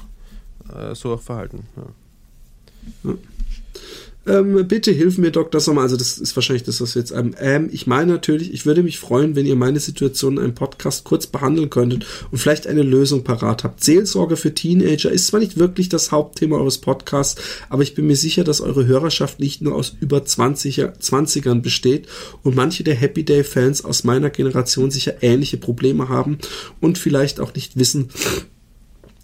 äh, 0.75 0.93
so 0.93 1.13
auch 1.15 1.21
verhalten. 1.21 1.65
Ja. 3.03 3.13
Ähm, 4.27 4.67
bitte 4.67 4.91
hilf 4.91 5.17
mir, 5.17 5.31
Dr. 5.31 5.59
Sommer. 5.59 5.81
Also, 5.81 5.97
das 5.97 6.19
ist 6.19 6.35
wahrscheinlich 6.35 6.63
das, 6.63 6.79
was 6.79 6.93
wir 6.93 7.01
jetzt 7.01 7.15
haben. 7.15 7.33
Ähm, 7.39 7.69
ich 7.71 7.87
meine 7.87 8.11
natürlich, 8.11 8.53
ich 8.53 8.65
würde 8.67 8.83
mich 8.83 8.99
freuen, 8.99 9.35
wenn 9.35 9.47
ihr 9.47 9.55
meine 9.55 9.79
Situation 9.79 10.37
in 10.37 10.43
einem 10.43 10.55
Podcast 10.55 11.05
kurz 11.05 11.25
behandeln 11.25 11.71
könntet 11.71 12.05
und 12.29 12.37
vielleicht 12.37 12.67
eine 12.67 12.83
Lösung 12.83 13.23
parat 13.23 13.63
habt. 13.63 13.83
Seelsorge 13.83 14.37
für 14.37 14.53
Teenager 14.53 15.11
ist 15.11 15.27
zwar 15.27 15.39
nicht 15.39 15.57
wirklich 15.57 15.89
das 15.89 16.11
Hauptthema 16.11 16.57
eures 16.57 16.77
Podcasts, 16.77 17.41
aber 17.69 17.81
ich 17.81 17.95
bin 17.95 18.05
mir 18.05 18.15
sicher, 18.15 18.43
dass 18.43 18.61
eure 18.61 18.85
Hörerschaft 18.85 19.39
nicht 19.39 19.61
nur 19.61 19.73
aus 19.73 19.95
über 19.99 20.19
20er, 20.19 20.99
20ern 20.99 21.61
besteht 21.61 22.07
und 22.43 22.55
manche 22.55 22.83
der 22.83 22.95
Happy 22.95 23.23
Day 23.23 23.43
Fans 23.43 23.83
aus 23.83 24.03
meiner 24.03 24.29
Generation 24.29 24.91
sicher 24.91 25.23
ähnliche 25.23 25.57
Probleme 25.57 26.09
haben 26.09 26.37
und 26.79 26.99
vielleicht 26.99 27.39
auch 27.39 27.55
nicht 27.55 27.77
wissen, 27.77 28.09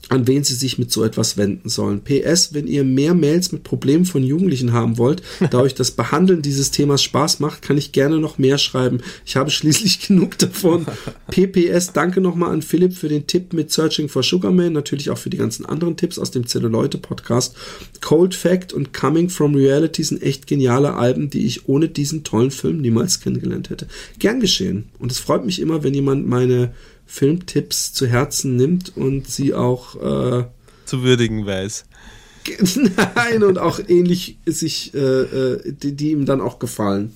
an 0.10 0.28
wen 0.28 0.44
sie 0.44 0.56
sich 0.56 0.78
mit 0.78 0.92
so 0.92 1.04
etwas 1.04 1.38
wenden 1.38 1.70
sollen. 1.70 2.02
PS, 2.02 2.54
wenn 2.54 2.68
ihr 2.68 2.84
mehr 2.84 3.14
Mails 3.14 3.52
mit 3.52 3.64
Problemen 3.64 4.06
von 4.06 4.24
Jugendlichen 4.24 4.72
haben 4.72 4.98
wollt, 4.98 5.22
da 5.52 5.60
euch 5.60 5.76
das 5.76 5.92
Behandeln 5.92 6.42
dieses 6.42 6.72
Themas 6.72 7.04
Spaß 7.04 7.40
macht, 7.40 7.62
kann 7.62 7.78
ich 7.78 7.92
gerne 7.92 8.20
noch 8.20 8.38
mehr 8.38 8.58
schreiben. 8.58 9.02
Ich 9.26 9.36
habe 9.36 9.50
schließlich 9.50 10.00
genug 10.08 10.38
davon. 10.38 10.86
PPS, 11.30 11.94
danke 11.94 12.22
nochmal 12.22 12.52
an 12.52 12.62
Philipp 12.62 12.94
für 12.94 13.10
den 13.10 13.28
Tipp 13.28 13.54
mit 13.54 13.72
Searching 13.72 14.08
for 14.08 14.24
Sugarman, 14.24 14.74
natürlich 14.74 15.10
auch 15.10 15.18
für 15.18 15.30
die 15.30 15.38
ganzen 15.38 15.66
anderen 15.66 15.98
Tipps 15.98 16.18
aus 16.18 16.32
dem 16.32 16.48
Zelluleute 16.48 16.98
Podcast. 16.98 17.56
Cold 18.02 18.34
Fact 18.34 18.72
und 18.74 18.94
Coming 18.94 19.30
from 19.30 19.56
Reality 19.56 20.04
sind 20.04 20.24
echt 20.24 20.48
geniale 20.48 20.94
Alben, 20.94 21.30
die 21.30 21.46
ich 21.46 21.68
ohne 21.68 21.90
diesen 21.90 22.24
tollen 22.24 22.52
Film 22.52 22.78
niemals 22.78 23.20
kennengelernt 23.20 23.70
hätte. 23.70 23.88
Gern 24.20 24.40
geschehen. 24.40 24.86
Und 25.00 25.12
es 25.12 25.20
freut 25.20 25.46
mich 25.46 25.60
immer, 25.60 25.84
wenn 25.84 25.94
jemand 25.94 26.28
meine 26.28 26.72
Filmtipps 27.08 27.94
zu 27.94 28.06
Herzen 28.06 28.56
nimmt 28.56 28.96
und 28.96 29.28
sie 29.28 29.54
auch 29.54 29.96
äh, 29.96 30.46
Zu 30.86 31.04
würdigen 31.04 31.46
weiß. 31.46 31.86
nein 33.16 33.44
und 33.44 33.58
auch 33.58 33.80
ähnlich 33.88 34.38
sich 34.46 34.94
äh, 34.94 34.98
äh, 34.98 35.62
die, 35.66 35.94
die 35.94 36.12
ihm 36.12 36.26
dann 36.26 36.42
auch 36.42 36.60
gefallen. 36.60 37.14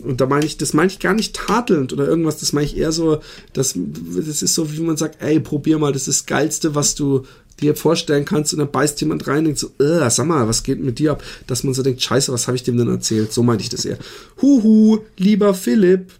Und 0.00 0.22
da 0.22 0.26
meine 0.26 0.46
ich, 0.46 0.56
das 0.56 0.72
meine 0.72 0.90
ich 0.90 1.00
gar 1.00 1.12
nicht 1.12 1.36
tadelnd 1.36 1.92
oder 1.92 2.08
irgendwas, 2.08 2.38
das 2.38 2.54
meine 2.54 2.66
ich 2.66 2.78
eher 2.78 2.92
so, 2.92 3.20
das, 3.52 3.74
das 3.76 4.42
ist 4.42 4.54
so, 4.54 4.72
wie 4.72 4.80
man 4.80 4.96
sagt, 4.96 5.22
ey, 5.22 5.38
probier 5.38 5.78
mal, 5.78 5.92
das 5.92 6.08
ist 6.08 6.20
das 6.20 6.26
Geilste, 6.26 6.74
was 6.74 6.94
du 6.94 7.26
dir 7.60 7.76
vorstellen 7.76 8.24
kannst 8.24 8.54
und 8.54 8.60
dann 8.60 8.70
beißt 8.70 9.00
jemand 9.02 9.26
rein 9.26 9.40
und 9.40 9.44
denkt 9.44 9.58
so, 9.58 9.70
äh, 9.78 10.08
sag 10.10 10.26
mal, 10.26 10.48
was 10.48 10.62
geht 10.62 10.80
mit 10.80 10.98
dir 10.98 11.12
ab? 11.12 11.22
Dass 11.46 11.62
man 11.62 11.74
so 11.74 11.82
denkt, 11.82 12.00
scheiße, 12.00 12.32
was 12.32 12.46
habe 12.46 12.56
ich 12.56 12.62
dem 12.62 12.78
denn 12.78 12.88
erzählt? 12.88 13.32
So 13.32 13.42
meinte 13.42 13.62
ich 13.64 13.68
das 13.68 13.84
eher. 13.84 13.98
Huhu, 14.40 15.00
lieber 15.18 15.52
Philipp, 15.52 16.10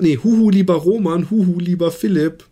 nee, 0.00 0.18
huhu, 0.22 0.50
lieber 0.50 0.74
Roman, 0.74 1.30
huhu, 1.30 1.58
lieber 1.58 1.90
Philipp. 1.90 2.44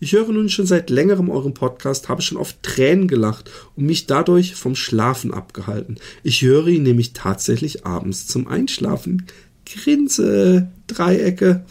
Ich 0.00 0.12
höre 0.12 0.28
nun 0.32 0.48
schon 0.48 0.66
seit 0.66 0.90
längerem 0.90 1.30
euren 1.30 1.54
Podcast, 1.54 2.08
habe 2.08 2.22
schon 2.22 2.36
oft 2.38 2.60
Tränen 2.62 3.06
gelacht 3.06 3.50
und 3.76 3.84
mich 3.86 4.06
dadurch 4.06 4.56
vom 4.56 4.74
Schlafen 4.74 5.32
abgehalten. 5.32 5.96
Ich 6.24 6.42
höre 6.42 6.66
ihn 6.66 6.82
nämlich 6.82 7.12
tatsächlich 7.12 7.86
abends 7.86 8.26
zum 8.26 8.48
Einschlafen. 8.48 9.26
Grinse, 9.64 10.68
Dreiecke. 10.88 11.64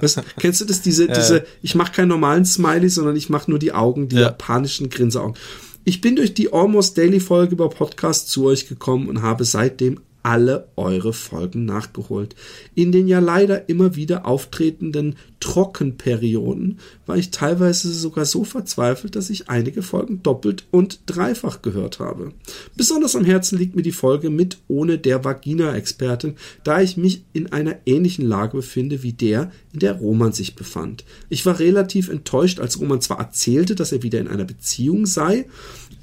Was, 0.00 0.20
kennst 0.38 0.60
du 0.60 0.64
das, 0.64 0.82
diese, 0.82 1.06
diese, 1.16 1.44
ich 1.62 1.74
mache 1.76 1.92
keinen 1.92 2.08
normalen 2.08 2.44
Smiley, 2.44 2.88
sondern 2.88 3.14
ich 3.16 3.30
mache 3.30 3.48
nur 3.50 3.60
die 3.60 3.72
Augen, 3.72 4.08
die 4.08 4.16
Ja. 4.16 4.22
japanischen 4.22 4.90
Grinseaugen. 4.90 5.36
Ich 5.84 6.00
bin 6.00 6.16
durch 6.16 6.34
die 6.34 6.52
Almost 6.52 6.98
Daily 6.98 7.20
Folge 7.20 7.52
über 7.52 7.68
Podcast 7.70 8.30
zu 8.30 8.46
euch 8.46 8.68
gekommen 8.68 9.08
und 9.08 9.22
habe 9.22 9.44
seitdem 9.44 10.00
alle 10.24 10.68
eure 10.76 11.12
Folgen 11.12 11.66
nachgeholt. 11.66 12.34
In 12.74 12.90
den 12.92 13.06
ja 13.06 13.20
leider 13.20 13.68
immer 13.68 13.94
wieder 13.94 14.26
auftretenden 14.26 15.16
Trockenperioden 15.38 16.78
war 17.04 17.18
ich 17.18 17.30
teilweise 17.30 17.92
sogar 17.92 18.24
so 18.24 18.44
verzweifelt, 18.44 19.14
dass 19.14 19.28
ich 19.28 19.50
einige 19.50 19.82
Folgen 19.82 20.22
doppelt 20.22 20.64
und 20.70 21.00
dreifach 21.04 21.60
gehört 21.60 21.98
habe. 21.98 22.32
Besonders 22.74 23.14
am 23.14 23.26
Herzen 23.26 23.58
liegt 23.58 23.76
mir 23.76 23.82
die 23.82 23.92
Folge 23.92 24.30
mit 24.30 24.56
ohne 24.66 24.96
der 24.96 25.22
Vagina-Expertin, 25.22 26.36
da 26.64 26.80
ich 26.80 26.96
mich 26.96 27.24
in 27.34 27.52
einer 27.52 27.76
ähnlichen 27.84 28.26
Lage 28.26 28.56
befinde 28.56 29.02
wie 29.02 29.12
der, 29.12 29.52
in 29.74 29.80
der 29.80 29.98
Roman 29.98 30.32
sich 30.32 30.54
befand. 30.54 31.04
Ich 31.28 31.44
war 31.44 31.58
relativ 31.58 32.08
enttäuscht, 32.08 32.60
als 32.60 32.80
Roman 32.80 33.02
zwar 33.02 33.18
erzählte, 33.18 33.74
dass 33.74 33.92
er 33.92 34.02
wieder 34.02 34.20
in 34.20 34.28
einer 34.28 34.44
Beziehung 34.44 35.04
sei, 35.04 35.44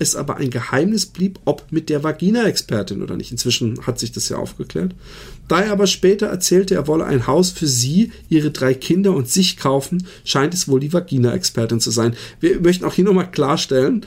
es 0.02 0.16
aber 0.16 0.38
ein 0.38 0.50
Geheimnis 0.50 1.06
blieb, 1.06 1.40
ob 1.46 1.72
mit 1.72 1.90
der 1.90 2.04
Vagina-Expertin 2.04 3.02
oder 3.02 3.16
nicht. 3.16 3.32
Inzwischen 3.32 3.86
hat 3.86 4.00
sich 4.00 4.12
das 4.12 4.30
ja 4.30 4.38
aufgeklärt. 4.38 4.96
Da 5.48 5.62
er 5.62 5.72
aber 5.72 5.88
später 5.88 6.28
erzählte, 6.28 6.76
er 6.76 6.88
wolle 6.88 7.06
ein 7.06 7.28
Haus 7.28 7.52
für 7.52 7.68
sie, 7.68 8.12
ihre 8.28 8.52
drei 8.52 8.74
Kinder 8.74 9.14
und 9.14 9.30
sich 9.30 9.58
kaufen, 9.58 10.08
scheint 10.26 10.54
es 10.54 10.68
wohl 10.68 10.80
die 10.80 10.92
Vagina-Expertin 10.92 11.80
zu 11.80 11.92
sein. 11.92 12.16
Wir 12.40 12.60
möchten 12.60 12.86
auch 12.86 12.94
hier 12.94 13.06
nochmal 13.06 13.30
klarstellen, 13.30 14.04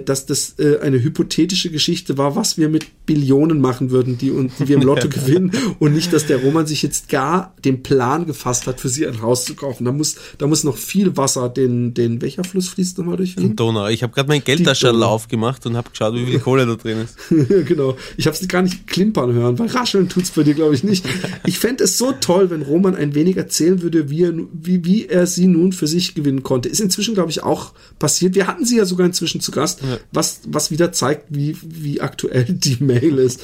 dass 0.00 0.26
das 0.26 0.58
äh, 0.58 0.78
eine 0.80 1.02
hypothetische 1.02 1.70
Geschichte 1.70 2.18
war, 2.18 2.36
was 2.36 2.58
wir 2.58 2.68
mit 2.68 3.06
Billionen 3.06 3.60
machen 3.60 3.90
würden, 3.90 4.18
die, 4.18 4.32
und, 4.32 4.52
die 4.58 4.68
wir 4.68 4.76
im 4.76 4.82
Lotto 4.82 5.08
gewinnen 5.10 5.52
und 5.78 5.94
nicht, 5.94 6.12
dass 6.12 6.26
der 6.26 6.38
Roman 6.38 6.66
sich 6.66 6.82
jetzt 6.82 7.08
gar 7.08 7.54
den 7.64 7.82
Plan 7.82 8.26
gefasst 8.26 8.66
hat, 8.66 8.80
für 8.80 8.88
sie 8.88 9.06
ein 9.06 9.22
Haus 9.22 9.44
zu 9.44 9.54
kaufen. 9.54 9.84
Da 9.84 9.92
muss, 9.92 10.16
da 10.38 10.46
muss 10.46 10.64
noch 10.64 10.76
viel 10.76 11.16
Wasser 11.16 11.48
den, 11.48 11.94
den, 11.94 12.20
welcher 12.20 12.44
Fluss 12.44 12.68
fließt 12.68 12.98
nochmal 12.98 13.16
durch 13.16 13.36
Wien? 13.36 13.54
Donau. 13.54 13.86
Ich 13.88 14.02
habe 14.02 14.12
gerade 14.12 14.28
mein 14.28 14.42
Geldtaschel 14.42 15.02
aufgemacht 15.02 15.64
und 15.66 15.76
habe 15.76 15.90
geschaut, 15.90 16.14
wie 16.14 16.26
viel 16.26 16.40
Kohle 16.40 16.66
da 16.66 16.74
drin 16.74 16.98
ist. 17.04 17.16
genau. 17.66 17.96
Ich 18.16 18.26
habe 18.26 18.36
sie 18.36 18.48
gar 18.48 18.62
nicht 18.62 18.86
klimpern 18.86 19.32
hören, 19.32 19.58
weil 19.58 19.68
rascheln 19.68 20.08
tut's 20.08 20.30
bei 20.30 20.42
dir, 20.42 20.54
glaube 20.54 20.74
ich, 20.74 20.82
nicht. 20.82 21.04
Ich 21.46 21.58
fände 21.58 21.84
es 21.84 21.96
so 21.96 22.12
toll, 22.12 22.50
wenn 22.50 22.62
Roman 22.62 22.96
ein 22.96 23.14
wenig 23.14 23.36
erzählen 23.36 23.82
würde, 23.82 24.10
wie 24.10 24.24
er, 24.24 24.34
wie, 24.52 24.84
wie 24.84 25.06
er 25.06 25.26
sie 25.26 25.46
nun 25.46 25.72
für 25.72 25.86
sich 25.86 26.14
gewinnen 26.14 26.42
konnte. 26.42 26.68
Ist 26.68 26.80
inzwischen, 26.80 27.14
glaube 27.14 27.30
ich, 27.30 27.42
auch 27.42 27.72
passiert. 27.98 28.34
Wir 28.34 28.46
hatten 28.46 28.64
sie 28.64 28.78
ja 28.78 28.84
sogar 28.84 29.06
inzwischen 29.06 29.40
zu 29.40 29.52
Gast, 29.52 29.75
was, 30.12 30.40
was 30.46 30.70
wieder 30.70 30.92
zeigt, 30.92 31.26
wie, 31.28 31.56
wie 31.62 32.00
aktuell 32.00 32.44
die 32.44 32.82
Mail 32.82 33.18
ist. 33.18 33.40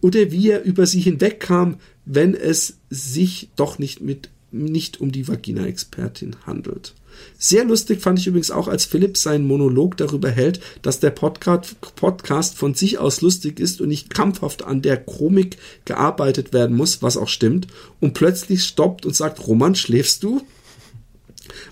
Oder 0.00 0.30
wie 0.30 0.50
er 0.50 0.62
über 0.64 0.86
sie 0.86 1.00
hinwegkam, 1.00 1.76
wenn 2.04 2.34
es 2.34 2.78
sich 2.90 3.48
doch 3.56 3.78
nicht 3.78 4.00
mit 4.00 4.30
nicht 4.52 5.00
um 5.00 5.12
die 5.12 5.26
Vagina-Expertin 5.28 6.36
handelt. 6.46 6.94
Sehr 7.38 7.64
lustig 7.64 8.00
fand 8.00 8.18
ich 8.18 8.26
übrigens 8.26 8.50
auch, 8.50 8.68
als 8.68 8.84
Philipp 8.84 9.16
seinen 9.16 9.46
Monolog 9.46 9.96
darüber 9.96 10.30
hält, 10.30 10.60
dass 10.82 11.00
der 11.00 11.10
Podcast, 11.10 11.76
Podcast 11.96 12.56
von 12.56 12.74
sich 12.74 12.98
aus 12.98 13.20
lustig 13.20 13.58
ist 13.58 13.80
und 13.80 13.88
nicht 13.88 14.10
krampfhaft 14.10 14.64
an 14.64 14.82
der 14.82 14.96
Komik 14.98 15.56
gearbeitet 15.84 16.52
werden 16.52 16.76
muss, 16.76 17.02
was 17.02 17.16
auch 17.16 17.28
stimmt, 17.28 17.68
und 18.00 18.14
plötzlich 18.14 18.64
stoppt 18.64 19.06
und 19.06 19.16
sagt, 19.16 19.46
Roman, 19.46 19.74
schläfst 19.74 20.22
du? 20.22 20.42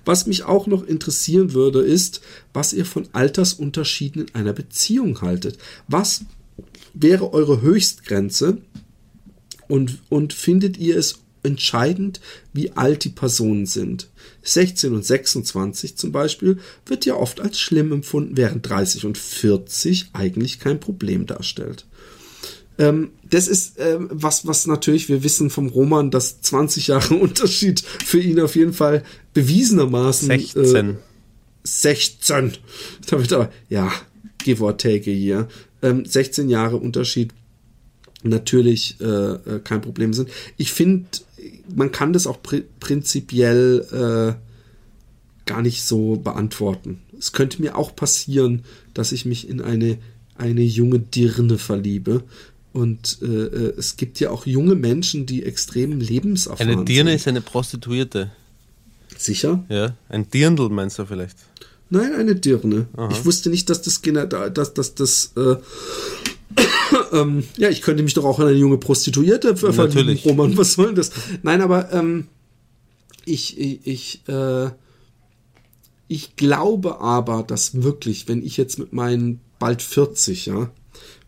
Was 0.04 0.26
mich 0.26 0.44
auch 0.44 0.66
noch 0.66 0.84
interessieren 0.84 1.52
würde, 1.52 1.80
ist, 1.80 2.20
was 2.52 2.72
ihr 2.72 2.86
von 2.86 3.08
Altersunterschieden 3.12 4.22
in 4.22 4.34
einer 4.34 4.52
Beziehung 4.52 5.20
haltet. 5.20 5.58
Was 5.88 6.22
wäre 6.92 7.32
eure 7.32 7.60
Höchstgrenze? 7.60 8.58
Und, 9.68 10.02
und 10.10 10.32
findet 10.32 10.76
ihr 10.76 10.96
es 10.96 11.20
entscheidend, 11.42 12.20
wie 12.52 12.72
alt 12.72 13.04
die 13.04 13.10
Personen 13.10 13.66
sind? 13.66 14.08
16 14.42 14.92
und 14.92 15.04
26 15.04 15.96
zum 15.96 16.12
Beispiel 16.12 16.58
wird 16.86 17.06
ja 17.06 17.14
oft 17.14 17.40
als 17.40 17.58
schlimm 17.58 17.92
empfunden, 17.92 18.36
während 18.36 18.68
30 18.68 19.06
und 19.06 19.18
40 19.18 20.10
eigentlich 20.12 20.60
kein 20.60 20.80
Problem 20.80 21.26
darstellt. 21.26 21.86
Ähm, 22.78 23.10
das 23.28 23.46
ist 23.48 23.78
ähm, 23.78 24.08
was, 24.10 24.46
was 24.46 24.66
natürlich 24.66 25.08
wir 25.08 25.22
wissen 25.22 25.50
vom 25.50 25.68
Roman, 25.68 26.10
dass 26.10 26.40
20 26.40 26.88
Jahre 26.88 27.14
Unterschied 27.20 27.80
für 27.80 28.20
ihn 28.20 28.40
auf 28.40 28.56
jeden 28.56 28.72
Fall 28.72 29.04
bewiesenermaßen 29.32 30.28
16. 30.28 30.90
Äh, 30.90 30.94
16. 31.64 32.52
Da 33.06 33.18
wird 33.18 33.32
aber, 33.32 33.50
ja, 33.68 33.92
give 34.38 34.62
or 34.62 34.76
take 34.76 35.10
hier. 35.10 35.48
Ähm, 35.82 36.04
16 36.04 36.48
Jahre 36.48 36.76
Unterschied 36.76 37.32
natürlich 38.24 39.00
äh, 39.00 39.04
äh, 39.04 39.60
kein 39.62 39.80
Problem 39.80 40.12
sind. 40.12 40.30
Ich 40.56 40.72
finde, 40.72 41.06
man 41.74 41.92
kann 41.92 42.12
das 42.12 42.26
auch 42.26 42.42
pri 42.42 42.64
prinzipiell 42.80 43.86
äh, 44.36 45.46
gar 45.46 45.62
nicht 45.62 45.82
so 45.82 46.16
beantworten. 46.16 47.02
Es 47.18 47.32
könnte 47.32 47.60
mir 47.60 47.76
auch 47.76 47.94
passieren, 47.94 48.64
dass 48.94 49.12
ich 49.12 49.24
mich 49.24 49.48
in 49.48 49.60
eine, 49.60 49.98
eine 50.36 50.62
junge 50.62 50.98
Dirne 50.98 51.58
verliebe. 51.58 52.24
Und 52.74 53.18
äh, 53.22 53.26
äh, 53.26 53.74
es 53.78 53.96
gibt 53.96 54.20
ja 54.20 54.30
auch 54.30 54.44
junge 54.46 54.74
Menschen, 54.74 55.24
die 55.24 55.44
extrem 55.44 55.98
lebenserfahren 56.00 56.70
Eine 56.72 56.84
Dirne 56.84 57.10
sind. 57.10 57.16
ist 57.20 57.28
eine 57.28 57.40
Prostituierte. 57.40 58.30
Sicher? 59.16 59.64
Ja, 59.68 59.94
ein 60.08 60.28
Dirndl 60.28 60.68
meinst 60.68 60.98
du 60.98 61.06
vielleicht? 61.06 61.36
Nein, 61.88 62.12
eine 62.14 62.34
Dirne. 62.34 62.88
Aha. 62.96 63.08
Ich 63.12 63.24
wusste 63.24 63.48
nicht, 63.48 63.70
dass 63.70 63.80
das 63.82 64.02
dass, 64.02 64.74
dass 64.74 64.94
das, 64.96 65.32
äh, 65.36 65.54
ähm, 67.12 67.44
ja, 67.56 67.68
ich 67.68 67.80
könnte 67.80 68.02
mich 68.02 68.14
doch 68.14 68.24
auch 68.24 68.40
in 68.40 68.46
eine 68.48 68.56
junge 68.58 68.78
Prostituierte 68.78 69.56
ver- 69.56 69.72
verlieben. 69.72 70.18
Roman, 70.24 70.56
was 70.56 70.72
soll 70.72 70.86
denn 70.86 70.94
das? 70.96 71.12
Nein, 71.42 71.60
aber 71.60 71.92
ähm, 71.92 72.26
ich, 73.24 73.56
ich, 73.58 73.86
ich 73.86 74.28
äh, 74.28 74.70
Ich 76.08 76.34
glaube 76.36 77.00
aber, 77.00 77.44
dass 77.44 77.82
wirklich, 77.82 78.26
wenn 78.28 78.42
ich 78.44 78.56
jetzt 78.56 78.78
mit 78.80 78.92
meinen 78.92 79.40
bald 79.60 79.80
40, 79.80 80.46
ja, 80.46 80.70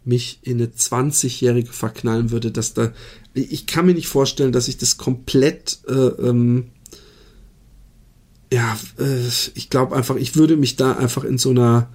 mich 0.06 0.38
in 0.42 0.58
eine 0.58 0.66
20-Jährige 0.68 1.72
verknallen 1.72 2.30
würde, 2.30 2.50
dass 2.50 2.74
da, 2.74 2.92
ich 3.34 3.66
kann 3.66 3.86
mir 3.86 3.94
nicht 3.94 4.08
vorstellen, 4.08 4.52
dass 4.52 4.68
ich 4.68 4.78
das 4.78 4.96
komplett, 4.96 5.78
äh, 5.88 5.92
ähm, 5.92 6.68
ja, 8.52 8.78
äh, 8.98 9.26
ich 9.54 9.68
glaube 9.68 9.96
einfach, 9.96 10.16
ich 10.16 10.36
würde 10.36 10.56
mich 10.56 10.76
da 10.76 10.92
einfach 10.92 11.24
in 11.24 11.38
so 11.38 11.50
einer 11.50 11.88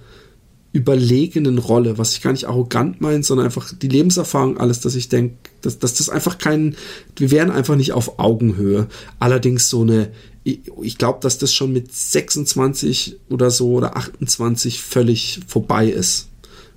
überlegenen 0.72 1.58
Rolle, 1.58 1.98
was 1.98 2.14
ich 2.14 2.22
gar 2.22 2.32
nicht 2.32 2.46
arrogant 2.46 3.00
meine, 3.00 3.22
sondern 3.22 3.46
einfach 3.46 3.72
die 3.74 3.88
Lebenserfahrung, 3.88 4.58
alles, 4.58 4.80
dass 4.80 4.94
ich 4.94 5.08
denke, 5.08 5.36
dass, 5.60 5.78
dass 5.78 5.94
das 5.94 6.08
einfach 6.08 6.38
kein, 6.38 6.76
wir 7.16 7.30
wären 7.30 7.50
einfach 7.50 7.76
nicht 7.76 7.92
auf 7.92 8.18
Augenhöhe. 8.18 8.88
Allerdings 9.18 9.68
so 9.68 9.82
eine, 9.82 10.10
ich 10.44 10.98
glaube, 10.98 11.20
dass 11.20 11.38
das 11.38 11.52
schon 11.52 11.72
mit 11.72 11.94
26 11.94 13.16
oder 13.28 13.50
so 13.50 13.72
oder 13.72 13.96
28 13.96 14.82
völlig 14.82 15.40
vorbei 15.46 15.88
ist. 15.88 16.28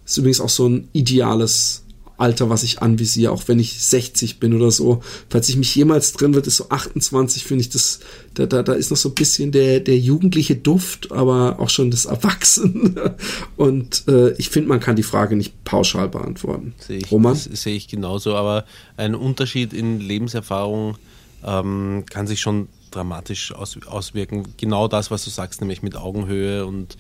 Das 0.06 0.14
ist 0.14 0.18
übrigens 0.19 0.40
auch 0.40 0.49
so 0.49 0.69
ein 0.69 0.88
ideales 0.94 1.84
Alter, 2.18 2.49
was 2.49 2.64
ich 2.64 2.82
anvisiere, 2.82 3.32
auch 3.32 3.44
wenn 3.48 3.60
ich 3.60 3.82
60 3.82 4.40
bin 4.40 4.53
oder 4.53 4.72
so. 4.72 5.03
Falls 5.30 5.49
ich 5.49 5.57
mich 5.57 5.76
jemals 5.76 6.14
drin 6.14 6.34
wird, 6.34 6.48
ist 6.48 6.57
so 6.57 6.69
28, 6.69 7.44
finde 7.44 7.61
ich 7.61 7.69
das, 7.69 7.99
da, 8.34 8.45
da, 8.45 8.64
da 8.64 8.73
ist 8.73 8.90
noch 8.90 8.98
so 8.98 9.10
ein 9.10 9.15
bisschen 9.15 9.52
der, 9.52 9.82
der 9.82 9.98
jugendliche 9.98 10.56
Duft, 10.56 11.11
aber 11.11 11.60
auch 11.60 11.69
schon 11.69 11.91
das 11.91 12.06
Erwachsene. 12.06 13.15
Und 13.57 14.07
äh, 14.07 14.32
ich 14.34 14.49
finde, 14.49 14.69
man 14.69 14.80
kann 14.80 14.95
die 14.95 15.03
Frage 15.03 15.36
nicht 15.36 15.65
pauschal 15.65 16.07
beantworten. 16.07 16.73
Sehe 16.80 16.99
ich, 16.99 17.11
Roman? 17.11 17.36
sehe 17.36 17.76
ich 17.76 17.88
genauso, 17.90 18.36
aber 18.36 18.65
ein 18.95 19.14
Unterschied 19.14 19.73
in 19.73 19.99
Lebenserfahrung 19.99 20.98
ähm, 21.44 22.06
kann 22.10 22.27
sich 22.27 22.40
schon 22.40 22.69
dramatisch 22.91 23.52
aus, 23.52 23.77
auswirken. 23.88 24.53
Genau 24.56 24.88
das, 24.88 25.11
was 25.11 25.26
du 25.26 25.30
sagst, 25.30 25.60
nämlich 25.60 25.84
mit 25.84 25.98
Augenhöhe 25.98 26.65
und 26.65 26.95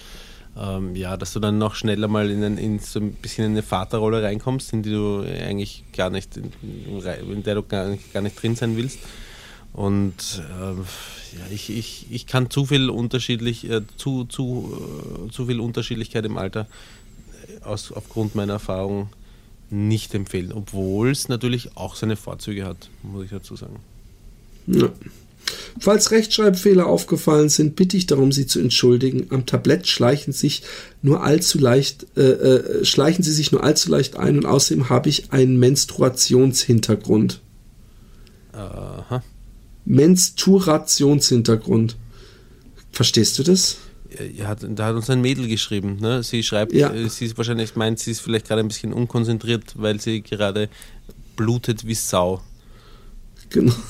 ähm, 0.57 0.95
ja, 0.95 1.17
dass 1.17 1.33
du 1.33 1.39
dann 1.39 1.57
noch 1.57 1.75
schneller 1.75 2.07
mal 2.07 2.29
in, 2.29 2.43
ein, 2.43 2.57
in, 2.57 2.79
so 2.79 2.99
ein 2.99 3.13
bisschen 3.13 3.45
in 3.45 3.51
eine 3.51 3.63
Vaterrolle 3.63 4.23
reinkommst, 4.23 4.71
in 4.73 4.83
die 4.83 4.91
du 4.91 5.21
eigentlich 5.21 5.83
gar 5.93 6.09
nicht, 6.09 6.37
in, 6.37 6.51
in 6.61 7.43
der 7.43 7.55
du 7.55 7.63
gar 7.63 7.89
nicht, 7.89 8.13
gar 8.13 8.21
nicht, 8.21 8.41
drin 8.41 8.55
sein 8.55 8.77
willst. 8.77 8.99
Und 9.73 10.41
äh, 10.57 11.37
ja, 11.37 11.45
ich, 11.51 11.69
ich, 11.69 12.07
ich 12.09 12.27
kann 12.27 12.49
zu 12.49 12.65
viel 12.65 12.89
unterschiedlich, 12.89 13.69
äh, 13.69 13.81
zu, 13.97 14.23
zu, 14.23 15.27
äh, 15.27 15.31
zu 15.31 15.47
viel 15.47 15.59
Unterschiedlichkeit 15.59 16.23
im 16.25 16.37
Alter 16.37 16.67
äh, 17.61 17.63
aus, 17.65 17.91
aufgrund 17.91 18.35
meiner 18.35 18.53
Erfahrung 18.53 19.09
nicht 19.69 20.13
empfehlen, 20.13 20.53
obwohl 20.53 21.11
es 21.11 21.27
natürlich 21.27 21.75
auch 21.75 21.95
seine 21.95 22.15
Vorzüge 22.15 22.65
hat, 22.65 22.89
muss 23.03 23.25
ich 23.25 23.31
dazu 23.31 23.57
sagen. 23.57 23.79
Ja. 24.67 24.89
Falls 25.79 26.11
Rechtschreibfehler 26.11 26.87
aufgefallen 26.87 27.49
sind, 27.49 27.75
bitte 27.75 27.97
ich 27.97 28.07
darum, 28.07 28.31
sie 28.31 28.47
zu 28.47 28.59
entschuldigen. 28.59 29.27
Am 29.29 29.45
Tablett 29.45 29.87
schleichen 29.87 30.33
sich 30.33 30.63
nur 31.01 31.23
allzu 31.23 31.59
leicht, 31.59 32.07
äh, 32.17 32.21
äh, 32.21 32.85
schleichen 32.85 33.23
sie 33.23 33.33
sich 33.33 33.51
nur 33.51 33.63
allzu 33.63 33.91
leicht 33.91 34.15
ein 34.15 34.37
und 34.37 34.45
außerdem 34.45 34.89
habe 34.89 35.09
ich 35.09 35.31
einen 35.31 35.57
Menstruationshintergrund. 35.57 37.41
Aha. 38.53 39.23
Menstruationshintergrund. 39.85 41.97
Verstehst 42.91 43.39
du 43.39 43.43
das? 43.43 43.77
Ja, 44.33 44.55
da 44.55 44.85
hat 44.85 44.95
uns 44.95 45.09
ein 45.09 45.21
Mädel 45.21 45.47
geschrieben. 45.47 45.97
Ne? 45.99 46.23
Sie 46.23 46.43
schreibt, 46.43 46.73
ja. 46.73 46.93
Äh, 46.93 47.09
sie 47.09 47.25
ist 47.25 47.37
wahrscheinlich 47.37 47.75
meint, 47.75 47.99
sie 47.99 48.11
ist 48.11 48.21
vielleicht 48.21 48.47
gerade 48.47 48.61
ein 48.61 48.67
bisschen 48.67 48.93
unkonzentriert, 48.93 49.73
weil 49.75 49.99
sie 49.99 50.21
gerade 50.21 50.69
blutet 51.35 51.85
wie 51.85 51.95
Sau. 51.95 52.41
Genau. 53.55 53.73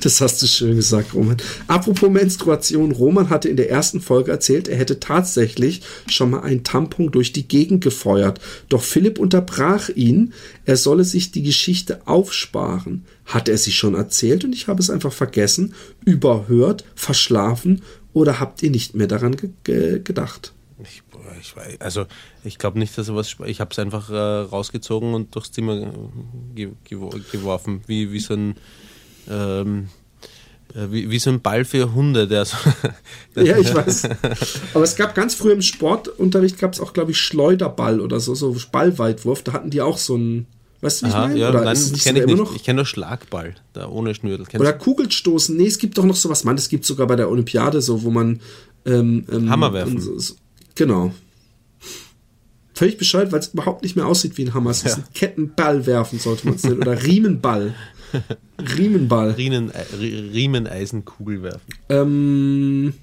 Das 0.00 0.20
hast 0.20 0.42
du 0.42 0.46
schön 0.46 0.76
gesagt, 0.76 1.14
Roman. 1.14 1.36
Apropos 1.68 2.10
Menstruation, 2.10 2.90
Roman 2.90 3.30
hatte 3.30 3.48
in 3.48 3.56
der 3.56 3.70
ersten 3.70 4.00
Folge 4.00 4.32
erzählt, 4.32 4.66
er 4.66 4.76
hätte 4.76 4.98
tatsächlich 4.98 5.82
schon 6.08 6.30
mal 6.30 6.40
einen 6.40 6.64
Tampon 6.64 7.12
durch 7.12 7.32
die 7.32 7.46
Gegend 7.46 7.82
gefeuert. 7.82 8.40
Doch 8.68 8.82
Philipp 8.82 9.20
unterbrach 9.20 9.88
ihn, 9.88 10.34
er 10.64 10.76
solle 10.76 11.04
sich 11.04 11.30
die 11.30 11.44
Geschichte 11.44 12.06
aufsparen. 12.06 13.04
Hat 13.24 13.48
er 13.48 13.56
sie 13.56 13.72
schon 13.72 13.94
erzählt 13.94 14.44
und 14.44 14.52
ich 14.52 14.66
habe 14.66 14.80
es 14.80 14.90
einfach 14.90 15.12
vergessen, 15.12 15.74
überhört, 16.04 16.84
verschlafen 16.96 17.82
oder 18.12 18.40
habt 18.40 18.62
ihr 18.64 18.70
nicht 18.70 18.94
mehr 18.94 19.06
daran 19.06 19.36
ge 19.36 19.50
ge 19.62 20.00
gedacht? 20.02 20.52
Ich, 21.40 21.54
also 21.80 22.06
ich 22.44 22.58
glaube 22.58 22.78
nicht, 22.78 22.96
dass 22.96 23.08
er 23.08 23.16
was. 23.16 23.36
Ich 23.46 23.60
habe 23.60 23.70
es 23.70 23.78
einfach 23.78 24.10
äh, 24.10 24.14
rausgezogen 24.16 25.14
und 25.14 25.34
durchs 25.34 25.52
Zimmer 25.52 25.74
äh, 25.74 25.90
ge 26.54 26.72
geworfen, 26.86 27.82
wie, 27.86 28.12
wie 28.12 28.20
so 28.20 28.34
ein 28.34 28.56
ähm, 29.28 29.88
äh, 30.74 30.90
wie, 30.90 31.10
wie, 31.10 31.18
so 31.18 31.30
ein 31.30 31.40
Ball 31.40 31.64
für 31.64 31.94
Hunde, 31.94 32.26
der 32.26 32.44
so. 32.44 32.56
ja, 33.34 33.58
ich 33.58 33.74
weiß. 33.74 34.08
Aber 34.74 34.84
es 34.84 34.96
gab 34.96 35.14
ganz 35.14 35.34
früh 35.34 35.52
im 35.52 35.62
Sportunterricht 35.62 36.58
gab 36.58 36.72
es 36.72 36.80
auch, 36.80 36.92
glaube 36.92 37.10
ich, 37.10 37.18
Schleuderball 37.18 38.00
oder 38.00 38.20
so, 38.20 38.34
so 38.34 38.56
Ballweitwurf. 38.70 39.42
Da 39.42 39.52
hatten 39.52 39.70
die 39.70 39.82
auch 39.82 39.98
so 39.98 40.14
einen. 40.14 40.46
Weißt 40.80 41.02
du, 41.02 41.06
wie 41.06 41.10
ich 41.10 41.14
meine? 41.14 41.38
Ja, 41.38 41.50
oder 41.50 41.60
nein, 41.60 41.74
das 41.74 42.02
kenne 42.02 42.20
ich 42.20 42.26
nicht. 42.26 42.38
Noch? 42.38 42.56
Ich 42.56 42.64
kenne 42.64 42.76
nur 42.76 42.86
Schlagball, 42.86 43.54
da 43.72 43.88
ohne 43.88 44.14
Schnürdel. 44.14 44.46
Kennst 44.46 44.60
oder 44.60 44.72
Kugelstoßen. 44.72 45.56
Nee, 45.56 45.66
es 45.66 45.78
gibt 45.78 45.98
doch 45.98 46.04
noch 46.04 46.16
sowas. 46.16 46.44
Mann, 46.44 46.56
es 46.56 46.68
gibt 46.68 46.84
sogar 46.84 47.06
bei 47.06 47.16
der 47.16 47.30
Olympiade 47.30 47.82
so, 47.82 48.02
wo 48.02 48.10
man. 48.10 48.40
Ähm, 48.84 49.26
ähm, 49.30 49.48
Hammer 49.48 49.72
werfen. 49.72 50.00
So, 50.00 50.18
so, 50.18 50.34
genau. 50.74 51.12
Völlig 52.74 52.98
bescheuert, 52.98 53.32
weil 53.32 53.40
es 53.40 53.48
überhaupt 53.48 53.82
nicht 53.82 53.96
mehr 53.96 54.06
aussieht 54.06 54.38
wie 54.38 54.44
ein 54.44 54.54
Hammer. 54.54 54.70
Es 54.70 54.82
ja. 54.82 54.90
ist 54.90 54.98
ein 54.98 55.04
Kettenball 55.14 55.86
werfen, 55.86 56.18
sollte 56.18 56.46
man 56.46 56.56
es 56.56 56.64
nennen. 56.64 56.80
Oder 56.80 57.02
Riemenball. 57.02 57.74
Riemenball. 58.76 59.30
Riemen, 59.32 59.70
äh, 59.70 59.84
Riemeneisenkugel 59.98 61.42
werfen. 61.42 61.60
Ähm, 61.88 62.94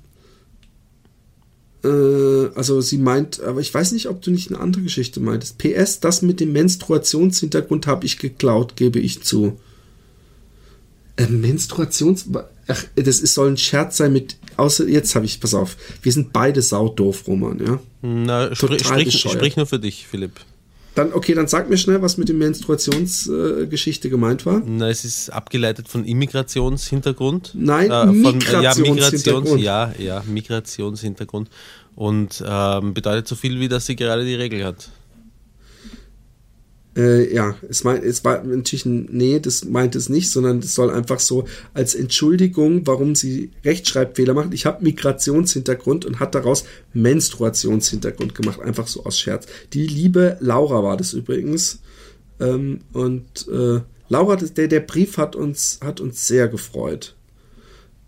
äh, 1.84 2.50
also 2.56 2.82
sie 2.82 2.98
meint, 2.98 3.42
aber 3.42 3.62
ich 3.62 3.74
weiß 3.74 3.92
nicht, 3.92 4.08
ob 4.08 4.22
du 4.22 4.32
nicht 4.32 4.50
eine 4.50 4.60
andere 4.60 4.84
Geschichte 4.84 5.20
meintest. 5.20 5.58
PS, 5.58 6.00
das 6.00 6.22
mit 6.22 6.40
dem 6.40 6.52
Menstruationshintergrund 6.52 7.88
habe 7.88 8.06
ich 8.06 8.18
geklaut, 8.18 8.76
gebe 8.76 9.00
ich 9.00 9.24
zu. 9.24 9.60
Äh, 11.16 11.28
Menstruations... 11.28 12.26
Ach, 12.68 12.84
das 12.96 13.20
ist, 13.20 13.34
soll 13.34 13.52
ein 13.52 13.58
Scherz 13.58 13.98
sein 13.98 14.14
mit... 14.14 14.38
Außer, 14.60 14.88
jetzt 14.88 15.16
habe 15.16 15.26
ich... 15.26 15.40
Pass 15.40 15.54
auf. 15.54 15.78
Wir 16.02 16.12
sind 16.12 16.34
beide 16.34 16.62
saudoof, 16.62 17.28
Roman, 17.28 17.60
ja? 17.66 17.80
Na, 18.02 18.54
sprich, 18.54 18.86
sprich, 18.86 19.20
sprich 19.20 19.58
nur 19.58 19.66
für 19.66 19.80
dich, 19.80 20.06
Philipp. 20.08 20.34
Dann, 20.96 21.14
okay, 21.14 21.34
dann 21.34 21.48
sag 21.48 21.70
mir 21.70 21.78
schnell, 21.78 22.02
was 22.02 22.18
mit 22.18 22.28
der 22.28 22.36
Menstruationsgeschichte 22.36 24.08
äh, 24.08 24.12
gemeint 24.12 24.46
war. 24.46 24.62
Na, 24.66 24.90
es 24.90 25.06
ist 25.06 25.30
abgeleitet 25.30 25.88
von 25.88 26.04
Immigrationshintergrund. 26.04 27.52
Nein, 27.54 27.90
äh, 27.90 28.06
von, 28.06 28.38
Migrationshintergrund. 28.38 29.48
Äh, 29.48 29.64
ja, 29.64 29.88
Migrations, 29.88 30.00
ja, 30.00 30.18
ja, 30.18 30.24
Migrationshintergrund. 30.28 31.50
Und 31.96 32.44
ähm, 32.46 32.94
bedeutet 32.94 33.28
so 33.28 33.36
viel, 33.36 33.60
wie 33.60 33.70
dass 33.70 33.86
sie 33.86 33.96
gerade 33.96 34.26
die 34.26 34.36
Regel 34.36 34.66
hat. 34.66 34.90
Äh, 36.98 37.34
ja, 37.34 37.56
es, 37.70 37.84
mein, 37.84 38.04
es 38.04 38.26
war 38.26 38.44
natürlich 38.44 38.86
ein, 38.86 39.08
nee, 39.12 39.40
das 39.40 39.64
meint 39.66 39.96
es 39.96 40.10
nicht, 40.10 40.32
sondern 40.32 40.60
es 40.60 40.74
soll 40.74 40.90
einfach 40.90 41.20
so 41.20 41.46
als 41.74 41.94
Entschuldigung, 41.94 42.86
warum 42.86 43.16
sie 43.16 43.52
Rechtschreibfehler 43.64 44.34
macht. 44.34 44.54
Ich 44.54 44.66
habe 44.66 44.84
Migrationshintergrund 44.84 46.06
und 46.06 46.20
hat 46.20 46.34
daraus 46.34 46.66
Menstruationshintergrund 46.94 48.34
gemacht, 48.34 48.60
einfach 48.60 48.88
so 48.88 49.06
aus 49.06 49.20
Scherz. 49.20 49.46
Die 49.74 49.86
liebe 49.86 50.38
Laura 50.40 50.84
war 50.84 50.98
das 50.98 51.14
übrigens. 51.14 51.80
Ähm, 52.40 52.80
und 52.92 53.48
äh, 53.48 53.82
Laura, 54.10 54.36
der, 54.36 54.68
der 54.68 54.80
Brief 54.80 55.18
hat 55.18 55.36
uns, 55.36 55.80
hat 55.84 56.00
uns 56.00 56.28
sehr 56.28 56.48
gefreut. 56.48 57.16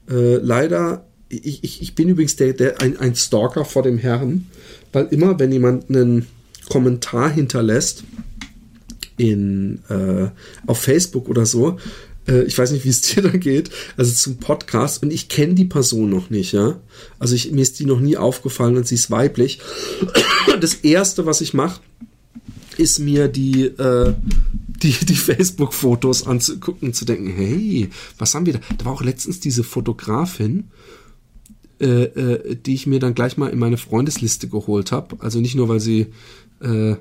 Äh, 0.09 0.37
leider, 0.37 1.05
ich, 1.29 1.63
ich, 1.63 1.81
ich 1.83 1.93
bin 1.93 2.09
übrigens 2.09 2.35
der, 2.35 2.53
der, 2.53 2.81
ein, 2.81 2.97
ein 2.97 3.15
Stalker 3.15 3.63
vor 3.63 3.83
dem 3.83 3.99
Herrn, 3.99 4.47
weil 4.91 5.07
immer, 5.11 5.39
wenn 5.39 5.51
jemand 5.51 5.89
einen 5.89 6.25
Kommentar 6.69 7.29
hinterlässt, 7.29 8.03
in, 9.17 9.79
äh, 9.89 10.29
auf 10.67 10.79
Facebook 10.79 11.29
oder 11.29 11.45
so. 11.45 11.77
Äh, 12.27 12.43
ich 12.43 12.57
weiß 12.57 12.71
nicht, 12.71 12.85
wie 12.85 12.89
es 12.89 13.01
dir 13.13 13.23
da 13.23 13.29
geht. 13.29 13.69
Also 13.97 14.13
zum 14.13 14.37
Podcast. 14.37 15.03
Und 15.03 15.11
ich 15.11 15.29
kenne 15.29 15.53
die 15.53 15.65
Person 15.65 16.09
noch 16.09 16.29
nicht, 16.29 16.51
ja. 16.51 16.79
Also 17.19 17.35
ich, 17.35 17.51
mir 17.51 17.61
ist 17.61 17.79
die 17.79 17.85
noch 17.85 17.99
nie 17.99 18.17
aufgefallen 18.17 18.77
und 18.77 18.87
sie 18.87 18.95
ist 18.95 19.11
weiblich. 19.11 19.59
Das 20.59 20.73
erste, 20.73 21.25
was 21.25 21.41
ich 21.41 21.53
mache, 21.53 21.81
ist 22.77 22.99
mir 22.99 23.27
die, 23.27 23.65
äh, 23.65 24.13
die, 24.81 24.91
die 24.91 25.15
Facebook-Fotos 25.15 26.25
anzugucken 26.25 26.89
und 26.89 26.95
zu 26.95 27.05
denken, 27.05 27.27
hey, 27.27 27.89
was 28.17 28.33
haben 28.33 28.45
wir 28.45 28.53
da? 28.53 28.59
Da 28.77 28.85
war 28.85 28.93
auch 28.93 29.03
letztens 29.03 29.39
diese 29.39 29.63
Fotografin, 29.63 30.65
äh, 31.79 32.03
äh, 32.03 32.55
die 32.55 32.73
ich 32.73 32.87
mir 32.87 32.99
dann 32.99 33.13
gleich 33.13 33.37
mal 33.37 33.49
in 33.49 33.59
meine 33.59 33.77
Freundesliste 33.77 34.47
geholt 34.47 34.91
habe. 34.91 35.17
Also 35.19 35.39
nicht 35.39 35.55
nur, 35.55 35.69
weil 35.69 35.79
sie 35.79 36.07
äh, 36.61 36.95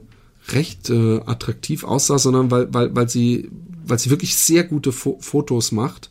recht 0.53 0.91
äh, 0.91 1.21
attraktiv 1.27 1.85
aussah, 1.85 2.19
sondern 2.19 2.51
weil, 2.51 2.73
weil, 2.73 2.95
weil 2.95 3.09
sie, 3.09 3.51
weil 3.85 3.99
sie 3.99 4.11
wirklich 4.11 4.37
sehr 4.37 4.65
gute 4.65 4.93
Fo 4.93 5.19
Fotos 5.21 5.73
macht. 5.73 6.11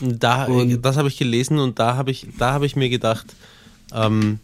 Da, 0.00 0.44
und 0.46 0.82
das 0.82 0.96
habe 0.96 1.08
ich 1.08 1.16
gelesen 1.16 1.58
und 1.58 1.78
da 1.78 1.96
habe 1.96 2.10
ich, 2.10 2.26
da 2.38 2.52
habe 2.52 2.66
ich 2.66 2.76
mir 2.76 2.90
gedacht, 2.90 3.34
ähm, 3.92 4.38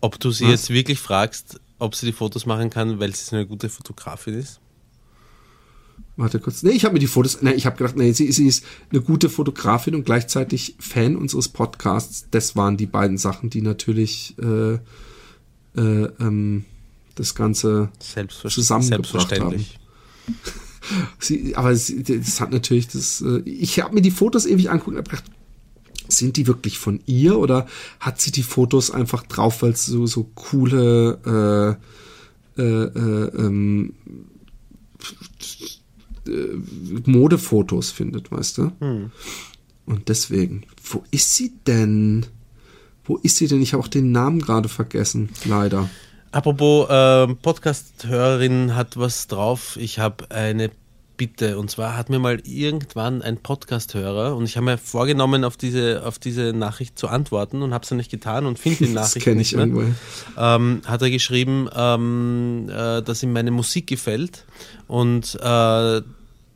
ob 0.00 0.18
du 0.18 0.30
sie 0.30 0.44
was? 0.44 0.50
jetzt 0.50 0.70
wirklich 0.70 0.98
fragst, 0.98 1.60
ob 1.78 1.94
sie 1.94 2.06
die 2.06 2.12
Fotos 2.12 2.46
machen 2.46 2.70
kann, 2.70 2.98
weil 2.98 3.14
sie 3.14 3.36
eine 3.36 3.46
gute 3.46 3.68
Fotografin 3.68 4.34
ist. 4.34 4.60
Warte 6.16 6.40
kurz. 6.40 6.64
Nee, 6.64 6.70
ich 6.70 6.84
habe 6.84 6.94
mir 6.94 6.98
die 7.00 7.06
Fotos. 7.06 7.42
Nee, 7.42 7.52
ich 7.52 7.64
habe 7.64 7.76
gedacht, 7.76 7.96
nee, 7.96 8.10
sie, 8.10 8.32
sie 8.32 8.48
ist 8.48 8.64
eine 8.90 9.00
gute 9.00 9.28
Fotografin 9.28 9.94
und 9.94 10.04
gleichzeitig 10.04 10.74
Fan 10.80 11.14
unseres 11.14 11.48
Podcasts. 11.48 12.26
Das 12.32 12.56
waren 12.56 12.76
die 12.76 12.86
beiden 12.86 13.18
Sachen, 13.18 13.50
die 13.50 13.62
natürlich 13.62 14.34
äh, 14.42 14.74
äh, 14.74 16.08
ähm, 16.18 16.64
das 17.18 17.34
Ganze 17.34 17.90
zusammengebracht 17.98 19.28
Selbstverständlich. 19.28 19.78
haben. 20.26 20.36
Sie, 21.18 21.54
aber 21.54 21.76
sie, 21.76 22.02
das 22.02 22.40
hat 22.40 22.50
natürlich 22.50 22.88
das. 22.88 23.20
Äh, 23.20 23.40
ich 23.40 23.78
habe 23.80 23.94
mir 23.94 24.00
die 24.00 24.10
Fotos 24.10 24.46
ewig 24.46 24.70
angucken 24.70 24.96
und 24.96 25.06
gedacht, 25.06 25.24
sind 26.08 26.36
die 26.36 26.46
wirklich 26.46 26.78
von 26.78 27.00
ihr 27.06 27.38
oder 27.38 27.66
hat 28.00 28.20
sie 28.20 28.32
die 28.32 28.42
Fotos 28.42 28.90
einfach 28.90 29.22
drauf, 29.24 29.62
weil 29.62 29.72
es 29.72 29.84
so, 29.84 30.06
so 30.06 30.30
coole 30.34 31.78
äh, 32.56 32.62
äh, 32.62 32.84
äh, 32.84 33.30
ähm, 33.36 33.94
äh, 36.26 36.30
Modefotos 37.04 37.90
findet, 37.90 38.32
weißt 38.32 38.58
du? 38.58 38.72
Hm. 38.80 39.10
Und 39.86 40.08
deswegen, 40.08 40.64
wo 40.82 41.04
ist 41.10 41.34
sie 41.34 41.52
denn? 41.66 42.26
Wo 43.04 43.16
ist 43.16 43.36
sie 43.36 43.46
denn? 43.46 43.62
Ich 43.62 43.72
habe 43.72 43.82
auch 43.82 43.88
den 43.88 44.12
Namen 44.12 44.40
gerade 44.40 44.68
vergessen, 44.68 45.30
leider. 45.44 45.88
Apropos 46.30 46.88
äh, 46.90 47.26
Podcast-Hörerin 47.34 48.74
hat 48.74 48.96
was 48.98 49.26
drauf. 49.28 49.76
Ich 49.80 49.98
habe 49.98 50.30
eine 50.30 50.70
Bitte. 51.16 51.58
Und 51.58 51.68
zwar 51.68 51.96
hat 51.96 52.10
mir 52.10 52.20
mal 52.20 52.40
irgendwann 52.44 53.22
ein 53.22 53.38
Podcast-Hörer 53.38 54.36
und 54.36 54.44
ich 54.44 54.56
habe 54.56 54.66
mir 54.66 54.78
vorgenommen, 54.78 55.42
auf 55.42 55.56
diese, 55.56 56.06
auf 56.06 56.20
diese 56.20 56.52
Nachricht 56.52 56.96
zu 56.96 57.08
antworten 57.08 57.62
und 57.62 57.74
habe 57.74 57.82
es 57.82 57.88
dann 57.88 57.98
nicht 57.98 58.10
getan 58.12 58.46
und 58.46 58.56
finde 58.56 58.78
die 58.78 58.84
Das 58.94 59.08
Nachricht 59.08 59.24
kenne 59.24 59.36
nicht 59.38 59.50
ich 59.50 59.56
mehr. 59.56 59.66
irgendwo. 59.66 59.94
ähm, 60.38 60.80
hat 60.86 61.02
er 61.02 61.10
geschrieben, 61.10 61.68
ähm, 61.74 62.68
äh, 62.70 63.02
dass 63.02 63.20
ihm 63.24 63.32
meine 63.32 63.50
Musik 63.50 63.88
gefällt 63.88 64.44
und 64.86 65.34
äh, 65.42 66.02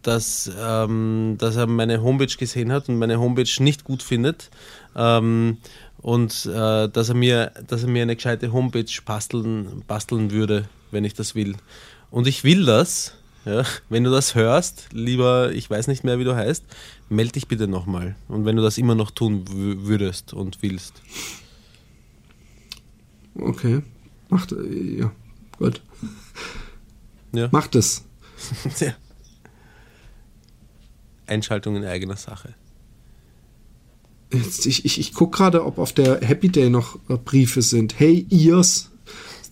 dass, 0.02 0.50
ähm, 0.60 1.34
dass 1.38 1.56
er 1.56 1.66
meine 1.66 2.00
Homepage 2.02 2.26
gesehen 2.38 2.70
hat 2.70 2.88
und 2.88 2.98
meine 2.98 3.18
Homepage 3.18 3.50
nicht 3.58 3.82
gut 3.82 4.02
findet. 4.04 4.48
Ähm, 4.94 5.58
und 6.02 6.46
äh, 6.46 6.88
dass, 6.88 7.08
er 7.08 7.14
mir, 7.14 7.52
dass 7.66 7.82
er 7.84 7.88
mir 7.88 8.02
eine 8.02 8.16
gescheite 8.16 8.52
Homepage 8.52 8.84
basteln, 9.04 9.82
basteln 9.86 10.30
würde, 10.30 10.68
wenn 10.90 11.04
ich 11.04 11.14
das 11.14 11.34
will. 11.34 11.54
Und 12.10 12.26
ich 12.26 12.44
will 12.44 12.64
das. 12.66 13.14
Ja, 13.44 13.64
wenn 13.88 14.04
du 14.04 14.10
das 14.12 14.36
hörst, 14.36 14.88
lieber, 14.92 15.50
ich 15.50 15.68
weiß 15.68 15.88
nicht 15.88 16.04
mehr, 16.04 16.20
wie 16.20 16.24
du 16.24 16.36
heißt, 16.36 16.64
melde 17.08 17.32
dich 17.32 17.48
bitte 17.48 17.66
nochmal. 17.66 18.14
Und 18.28 18.44
wenn 18.44 18.54
du 18.54 18.62
das 18.62 18.78
immer 18.78 18.94
noch 18.94 19.10
tun 19.10 19.44
wü- 19.46 19.84
würdest 19.86 20.32
und 20.32 20.62
willst. 20.62 21.02
Okay. 23.34 23.82
Macht, 24.28 24.52
ja, 24.52 25.10
gut. 25.58 25.82
Ja. 27.32 27.48
Macht 27.50 27.74
es. 27.74 28.04
Ja. 28.80 28.92
Einschaltung 31.26 31.76
in 31.76 31.84
eigener 31.84 32.16
Sache. 32.16 32.54
Jetzt, 34.32 34.66
ich 34.66 34.84
ich, 34.84 34.98
ich 34.98 35.12
gucke 35.14 35.36
gerade, 35.36 35.64
ob 35.64 35.78
auf 35.78 35.92
der 35.92 36.20
Happy 36.20 36.48
Day 36.48 36.70
noch 36.70 36.96
äh, 37.08 37.16
Briefe 37.16 37.62
sind. 37.62 37.98
Hey, 37.98 38.26
ihr's. 38.30 38.90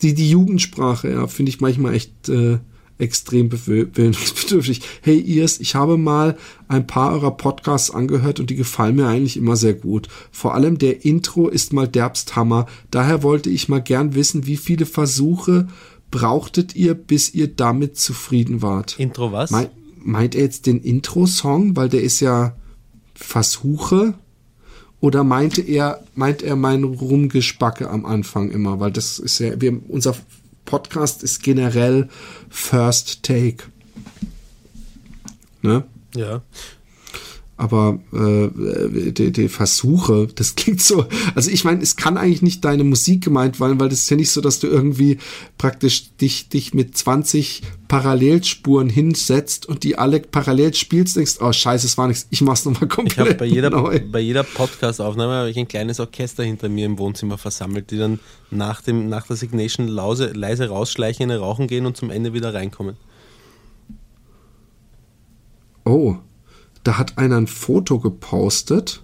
Die, 0.02 0.14
die 0.14 0.30
Jugendsprache, 0.30 1.10
ja, 1.10 1.26
finde 1.26 1.50
ich 1.50 1.60
manchmal 1.60 1.94
echt 1.94 2.28
äh, 2.30 2.58
extrem 2.96 3.48
bewöhnungsbedürftig. 3.50 4.80
Hey, 5.02 5.18
ihr's, 5.18 5.60
ich 5.60 5.74
habe 5.74 5.98
mal 5.98 6.36
ein 6.68 6.86
paar 6.86 7.12
eurer 7.12 7.36
Podcasts 7.36 7.90
angehört 7.90 8.40
und 8.40 8.48
die 8.50 8.56
gefallen 8.56 8.96
mir 8.96 9.06
eigentlich 9.08 9.36
immer 9.36 9.56
sehr 9.56 9.74
gut. 9.74 10.08
Vor 10.30 10.54
allem 10.54 10.78
der 10.78 11.04
Intro 11.04 11.48
ist 11.48 11.72
mal 11.74 11.86
derbst 11.88 12.34
Hammer. 12.36 12.66
Daher 12.90 13.22
wollte 13.22 13.50
ich 13.50 13.68
mal 13.68 13.82
gern 13.82 14.14
wissen, 14.14 14.46
wie 14.46 14.56
viele 14.56 14.86
Versuche 14.86 15.68
brauchtet 16.10 16.74
ihr, 16.74 16.94
bis 16.94 17.34
ihr 17.34 17.48
damit 17.48 17.98
zufrieden 17.98 18.62
wart? 18.62 18.98
Intro 18.98 19.32
was? 19.32 19.50
Mei- 19.50 19.70
meint 20.02 20.34
er 20.34 20.42
jetzt 20.42 20.66
den 20.66 20.80
Intro-Song, 20.80 21.76
weil 21.76 21.90
der 21.90 22.02
ist 22.02 22.20
ja 22.20 22.56
Versuche? 23.14 24.14
Oder 25.00 25.24
meinte 25.24 25.62
er, 25.62 26.02
meint 26.14 26.42
er 26.42 26.56
mein 26.56 26.84
Rumgespacke 26.84 27.88
am 27.88 28.04
Anfang 28.04 28.50
immer? 28.50 28.80
Weil 28.80 28.92
das 28.92 29.18
ist 29.18 29.38
ja, 29.38 29.60
wir, 29.60 29.80
unser 29.88 30.14
Podcast 30.66 31.22
ist 31.22 31.42
generell 31.42 32.08
First 32.48 33.22
Take. 33.22 33.64
Ne? 35.62 35.84
ja. 36.14 36.42
Aber 37.60 37.98
äh, 38.14 39.12
die, 39.12 39.32
die 39.32 39.50
Versuche, 39.50 40.28
das 40.34 40.54
klingt 40.54 40.80
so. 40.80 41.04
Also 41.34 41.50
ich 41.50 41.62
meine, 41.62 41.82
es 41.82 41.94
kann 41.94 42.16
eigentlich 42.16 42.40
nicht 42.40 42.64
deine 42.64 42.84
Musik 42.84 43.22
gemeint 43.22 43.56
sein, 43.56 43.78
weil 43.78 43.90
das 43.90 43.98
ist 43.98 44.08
ja 44.08 44.16
nicht 44.16 44.30
so, 44.30 44.40
dass 44.40 44.60
du 44.60 44.66
irgendwie 44.66 45.18
praktisch 45.58 46.16
dich, 46.16 46.48
dich 46.48 46.72
mit 46.72 46.96
20 46.96 47.60
Parallelspuren 47.86 48.88
hinsetzt 48.88 49.66
und 49.66 49.84
die 49.84 49.98
alle 49.98 50.20
parallel 50.20 50.72
spielst, 50.72 51.16
denkst, 51.16 51.34
oh 51.42 51.52
scheiße, 51.52 51.86
es 51.86 51.98
war 51.98 52.08
nichts, 52.08 52.28
ich 52.30 52.40
mach's 52.40 52.64
nochmal 52.64 52.84
Ich 52.84 52.96
komplett 52.96 53.18
habe 53.18 53.34
bei 53.34 53.44
jeder, 53.44 53.68
neu. 53.78 54.00
bei 54.10 54.20
jeder 54.20 54.42
Podcast-Aufnahme 54.42 55.34
habe 55.34 55.50
ich 55.50 55.58
ein 55.58 55.68
kleines 55.68 56.00
Orchester 56.00 56.42
hinter 56.42 56.70
mir 56.70 56.86
im 56.86 56.96
Wohnzimmer 56.96 57.36
versammelt, 57.36 57.90
die 57.90 57.98
dann 57.98 58.20
nach, 58.50 58.80
dem, 58.80 59.10
nach 59.10 59.26
der 59.26 59.36
Signation 59.36 59.86
lause, 59.86 60.32
leise 60.32 60.68
rausschleichen, 60.68 61.24
in 61.24 61.30
ein 61.30 61.40
Rauchen 61.40 61.66
gehen 61.66 61.84
und 61.84 61.94
zum 61.94 62.08
Ende 62.08 62.32
wieder 62.32 62.54
reinkommen. 62.54 62.96
Oh, 65.84 66.16
da 66.82 66.98
hat 66.98 67.18
einer 67.18 67.36
ein 67.36 67.46
Foto 67.46 67.98
gepostet 67.98 69.02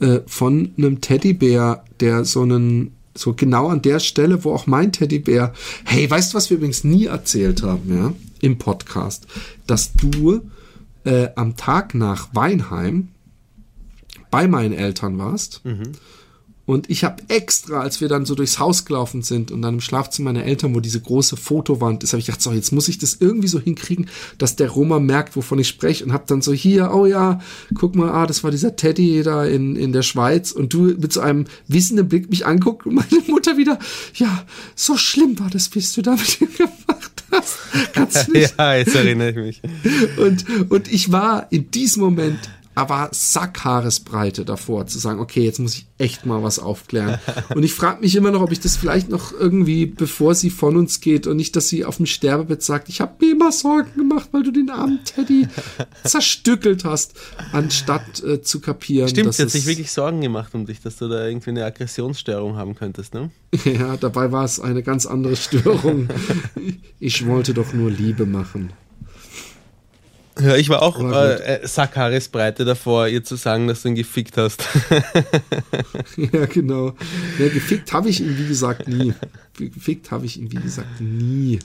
äh, 0.00 0.20
von 0.26 0.72
einem 0.76 1.00
Teddybär, 1.00 1.84
der 2.00 2.24
so 2.24 2.42
einen, 2.42 2.92
so 3.14 3.34
genau 3.34 3.68
an 3.68 3.82
der 3.82 4.00
Stelle, 4.00 4.44
wo 4.44 4.52
auch 4.52 4.66
mein 4.66 4.92
Teddybär, 4.92 5.52
hey, 5.84 6.08
weißt 6.08 6.32
du, 6.32 6.36
was 6.36 6.50
wir 6.50 6.56
übrigens 6.58 6.84
nie 6.84 7.06
erzählt 7.06 7.62
haben, 7.62 7.96
ja, 7.96 8.12
im 8.40 8.58
Podcast, 8.58 9.26
dass 9.66 9.92
du 9.94 10.42
äh, 11.04 11.28
am 11.36 11.56
Tag 11.56 11.94
nach 11.94 12.28
Weinheim 12.34 13.08
bei 14.30 14.46
meinen 14.46 14.74
Eltern 14.74 15.18
warst. 15.18 15.62
Und 16.68 16.90
ich 16.90 17.02
habe 17.02 17.22
extra, 17.28 17.80
als 17.80 18.02
wir 18.02 18.08
dann 18.08 18.26
so 18.26 18.34
durchs 18.34 18.58
Haus 18.58 18.84
gelaufen 18.84 19.22
sind 19.22 19.50
und 19.50 19.62
dann 19.62 19.76
im 19.76 19.80
Schlafzimmer 19.80 20.34
meiner 20.34 20.44
Eltern, 20.44 20.74
wo 20.74 20.80
diese 20.80 21.00
große 21.00 21.38
Fotowand 21.38 22.04
ist, 22.04 22.12
habe 22.12 22.20
ich 22.20 22.26
gedacht, 22.26 22.42
so, 22.42 22.52
jetzt 22.52 22.72
muss 22.72 22.88
ich 22.88 22.98
das 22.98 23.16
irgendwie 23.20 23.48
so 23.48 23.58
hinkriegen, 23.58 24.10
dass 24.36 24.54
der 24.54 24.68
Roma 24.68 25.00
merkt, 25.00 25.34
wovon 25.34 25.58
ich 25.58 25.66
spreche 25.66 26.04
und 26.04 26.12
habe 26.12 26.24
dann 26.26 26.42
so 26.42 26.52
hier, 26.52 26.92
oh 26.92 27.06
ja, 27.06 27.40
guck 27.74 27.96
mal, 27.96 28.10
ah, 28.10 28.26
das 28.26 28.44
war 28.44 28.50
dieser 28.50 28.76
Teddy 28.76 29.22
da 29.22 29.46
in, 29.46 29.76
in 29.76 29.92
der 29.92 30.02
Schweiz 30.02 30.52
und 30.52 30.74
du 30.74 30.94
mit 30.98 31.10
so 31.10 31.20
einem 31.20 31.46
wissenden 31.68 32.06
Blick 32.06 32.28
mich 32.28 32.44
anguckt 32.44 32.84
und 32.84 32.96
meine 32.96 33.22
Mutter 33.28 33.56
wieder, 33.56 33.78
ja, 34.16 34.44
so 34.74 34.98
schlimm 34.98 35.38
war 35.38 35.48
das, 35.48 35.74
was 35.74 35.94
du 35.94 36.02
da 36.02 36.16
mit 36.16 36.38
ihm 36.38 36.48
gemacht 36.58 37.24
hast. 37.30 37.56
Kannst 37.94 38.28
nicht 38.32 38.54
ja, 38.58 38.74
jetzt 38.74 38.94
erinnere 38.94 39.30
ich 39.30 39.36
mich. 39.36 39.62
und, 40.18 40.44
und 40.70 40.92
ich 40.92 41.10
war 41.10 41.50
in 41.50 41.70
diesem 41.70 42.02
Moment 42.02 42.38
aber 42.78 43.08
Sackhaaresbreite 43.10 44.44
davor 44.44 44.86
zu 44.86 45.00
sagen, 45.00 45.18
okay, 45.18 45.42
jetzt 45.42 45.58
muss 45.58 45.74
ich 45.74 45.86
echt 45.98 46.26
mal 46.26 46.44
was 46.44 46.60
aufklären. 46.60 47.18
Und 47.52 47.64
ich 47.64 47.74
frage 47.74 48.02
mich 48.02 48.14
immer 48.14 48.30
noch, 48.30 48.40
ob 48.40 48.52
ich 48.52 48.60
das 48.60 48.76
vielleicht 48.76 49.08
noch 49.08 49.32
irgendwie, 49.32 49.84
bevor 49.84 50.36
sie 50.36 50.48
von 50.48 50.76
uns 50.76 51.00
geht 51.00 51.26
und 51.26 51.38
nicht, 51.38 51.56
dass 51.56 51.68
sie 51.68 51.84
auf 51.84 51.96
dem 51.96 52.06
Sterbebett 52.06 52.62
sagt, 52.62 52.88
ich 52.88 53.00
habe 53.00 53.14
mir 53.20 53.32
immer 53.32 53.50
Sorgen 53.50 53.90
gemacht, 53.96 54.28
weil 54.30 54.44
du 54.44 54.52
den 54.52 54.70
armen 54.70 55.00
Teddy 55.04 55.48
zerstückelt 56.04 56.84
hast, 56.84 57.14
anstatt 57.50 58.22
äh, 58.22 58.42
zu 58.42 58.60
kapieren. 58.60 59.08
Stimmt, 59.08 59.26
dass 59.26 59.38
sie 59.38 59.42
hat 59.42 59.50
sich 59.50 59.66
wirklich 59.66 59.90
Sorgen 59.90 60.20
gemacht 60.20 60.54
um 60.54 60.64
dich, 60.64 60.80
dass 60.80 60.98
du 60.98 61.08
da 61.08 61.26
irgendwie 61.26 61.50
eine 61.50 61.64
Aggressionsstörung 61.64 62.56
haben 62.56 62.76
könntest, 62.76 63.12
ne? 63.12 63.30
Ja, 63.64 63.96
dabei 63.96 64.30
war 64.30 64.44
es 64.44 64.60
eine 64.60 64.84
ganz 64.84 65.04
andere 65.04 65.34
Störung. 65.34 66.08
Ich 67.00 67.26
wollte 67.26 67.54
doch 67.54 67.72
nur 67.72 67.90
Liebe 67.90 68.24
machen. 68.24 68.72
Ja, 70.40 70.56
ich 70.56 70.68
war 70.68 70.82
auch 70.82 71.00
äh, 71.00 71.56
äh, 71.56 71.66
Sackhaaresbreite 71.66 72.64
davor, 72.64 73.08
ihr 73.08 73.24
zu 73.24 73.36
sagen, 73.36 73.66
dass 73.66 73.82
du 73.82 73.88
ihn 73.88 73.94
gefickt 73.94 74.36
hast. 74.36 74.62
Ja, 76.16 76.46
genau. 76.46 76.94
Ja, 77.38 77.48
gefickt 77.48 77.92
habe 77.92 78.08
ich 78.08 78.20
ihn, 78.20 78.36
wie 78.36 78.48
gesagt, 78.48 78.88
nie. 78.88 79.14
Gefickt 79.56 80.10
habe 80.10 80.26
ich 80.26 80.38
ihn, 80.38 80.50
wie 80.50 80.56
gesagt, 80.56 81.00
nie. 81.00 81.60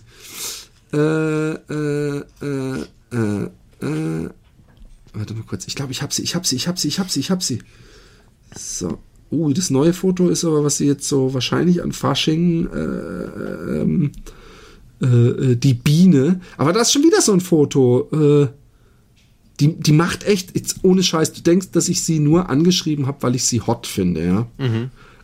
Äh, 0.93 0.97
äh, 0.97 2.23
äh, 2.41 2.83
äh, 3.11 3.43
äh. 3.81 4.29
Warte 5.13 5.33
mal 5.33 5.43
kurz. 5.47 5.67
Ich 5.67 5.75
glaube, 5.75 5.91
ich 5.91 6.01
habe 6.01 6.13
sie, 6.13 6.23
ich 6.23 6.35
habe 6.35 6.45
sie, 6.45 6.55
ich 6.55 6.67
habe 6.67 6.79
sie, 6.79 6.87
ich 6.87 6.99
habe 6.99 7.09
sie, 7.09 7.19
ich 7.19 7.31
habe 7.31 7.43
sie. 7.43 7.59
So. 8.55 8.99
Uh, 9.31 9.51
das 9.53 9.71
neue 9.71 9.93
Foto 9.93 10.29
ist 10.29 10.45
aber, 10.45 10.63
was 10.63 10.77
sie 10.77 10.85
jetzt 10.85 11.07
so 11.07 11.33
wahrscheinlich 11.33 11.81
an 11.81 11.91
Fasching, 11.91 12.67
äh, 12.67 13.81
ähm, 13.81 14.11
äh, 15.01 15.05
äh, 15.05 15.55
die 15.55 15.73
Biene. 15.73 16.39
Aber 16.57 16.73
da 16.73 16.81
ist 16.81 16.91
schon 16.91 17.03
wieder 17.03 17.21
so 17.21 17.33
ein 17.33 17.41
Foto. 17.41 18.09
Äh, 18.11 18.62
die, 19.63 19.79
die 19.79 19.93
macht 19.93 20.25
echt, 20.25 20.55
jetzt 20.55 20.79
ohne 20.83 21.03
Scheiß, 21.03 21.31
du 21.31 21.41
denkst, 21.41 21.71
dass 21.71 21.87
ich 21.87 22.03
sie 22.03 22.19
nur 22.19 22.49
angeschrieben 22.49 23.07
habe, 23.07 23.23
weil 23.23 23.35
ich 23.35 23.45
sie 23.45 23.61
hot 23.61 23.87
finde, 23.87 24.25
ja. 24.25 24.47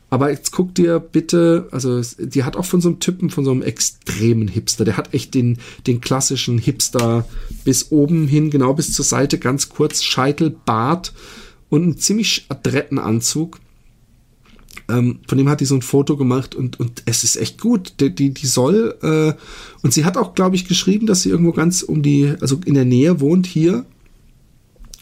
Aber 0.09 0.31
jetzt 0.31 0.51
guck 0.51 0.73
dir 0.73 0.99
bitte, 0.99 1.67
also 1.71 2.01
die 2.17 2.43
hat 2.43 2.55
auch 2.55 2.65
von 2.65 2.81
so 2.81 2.89
einem 2.89 2.99
Typen, 2.99 3.29
von 3.29 3.43
so 3.45 3.51
einem 3.51 3.61
extremen 3.61 4.47
Hipster, 4.47 4.85
der 4.85 4.97
hat 4.97 5.13
echt 5.13 5.35
den, 5.35 5.59
den 5.85 5.99
klassischen 6.01 6.57
Hipster 6.57 7.27
bis 7.65 7.91
oben 7.91 8.27
hin, 8.27 8.49
genau 8.49 8.73
bis 8.73 8.93
zur 8.93 9.05
Seite, 9.05 9.37
ganz 9.37 9.69
kurz, 9.69 10.01
Scheitel, 10.03 10.55
Bart 10.65 11.13
und 11.69 11.83
einen 11.83 11.97
ziemlich 11.97 12.45
adretten 12.49 12.97
Anzug. 12.97 13.59
ähm, 14.89 15.19
von 15.27 15.37
dem 15.37 15.49
hat 15.49 15.59
die 15.61 15.65
so 15.65 15.75
ein 15.75 15.81
Foto 15.81 16.17
gemacht 16.17 16.55
und, 16.55 16.79
und 16.79 17.03
es 17.05 17.23
ist 17.23 17.35
echt 17.35 17.61
gut. 17.61 17.93
Die, 17.99 18.13
die, 18.13 18.33
die 18.33 18.47
soll, 18.47 18.97
äh, 19.03 19.33
und 19.83 19.93
sie 19.93 20.05
hat 20.05 20.17
auch, 20.17 20.33
glaube 20.33 20.55
ich, 20.55 20.67
geschrieben, 20.67 21.05
dass 21.05 21.21
sie 21.21 21.29
irgendwo 21.29 21.51
ganz 21.51 21.83
um 21.83 22.01
die, 22.01 22.33
also 22.41 22.59
in 22.65 22.73
der 22.73 22.85
Nähe 22.85 23.19
wohnt 23.19 23.45
hier 23.45 23.85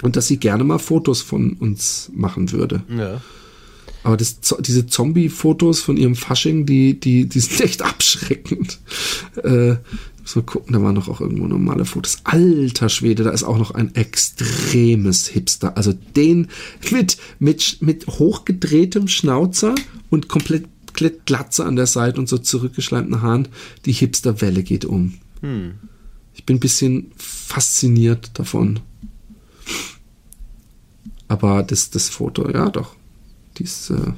und 0.02 0.16
dass 0.16 0.28
sie 0.28 0.38
gerne 0.38 0.64
mal 0.64 0.80
Fotos 0.80 1.22
von 1.22 1.54
uns 1.54 2.12
machen 2.14 2.52
würde. 2.52 2.84
Ja. 2.90 3.22
Aber 4.04 4.16
das, 4.16 4.40
diese 4.60 4.86
Zombie-Fotos 4.86 5.82
von 5.82 5.98
ihrem 5.98 6.16
Fasching, 6.16 6.66
die, 6.66 7.00
die, 7.00 7.28
die 7.28 7.40
sind 7.40 7.62
echt 7.62 7.82
abschreckend. 7.86 8.80
Äh, 9.44 9.76
so 10.24 10.44
gucken, 10.44 10.74
da 10.74 10.82
waren 10.82 10.96
noch 10.96 11.08
auch 11.08 11.22
irgendwo 11.22 11.48
normale 11.48 11.86
Fotos. 11.86 12.20
Alter 12.24 12.90
Schwede, 12.90 13.24
da 13.24 13.32
ist 13.32 13.44
auch 13.44 13.58
noch 13.58 13.72
ein 13.72 13.96
extremes 13.96 15.28
Hipster. 15.28 15.78
Also 15.78 15.94
den 15.94 16.48
mit, 16.92 17.18
mit, 17.40 17.82
mit 17.82 18.08
hochgedrehtem 18.08 19.08
Schnauzer 19.08 19.74
und 20.10 20.28
komplett, 20.28 20.66
komplett 20.88 21.26
Glatze 21.26 21.66
an 21.66 21.76
der 21.76 21.88
Seite 21.88 22.20
und 22.20 22.28
so 22.28 22.38
zurückgeschleimten 22.38 23.22
Haaren. 23.22 23.48
Die 23.86 23.94
Hipsterwelle 23.94 24.64
geht 24.64 24.86
um. 24.86 25.16
Hm. 25.42 25.76
Ich 26.34 26.46
bin 26.46 26.58
ein 26.58 26.62
bisschen 26.62 27.12
fasziniert 27.18 28.32
davon. 28.36 28.80
Aber 31.28 31.64
das, 31.64 31.90
das 31.90 32.10
Foto, 32.10 32.50
ja 32.50 32.70
doch. 32.70 32.96
Die 33.58 33.64
ist, 33.64 33.90
äh, 33.90 34.14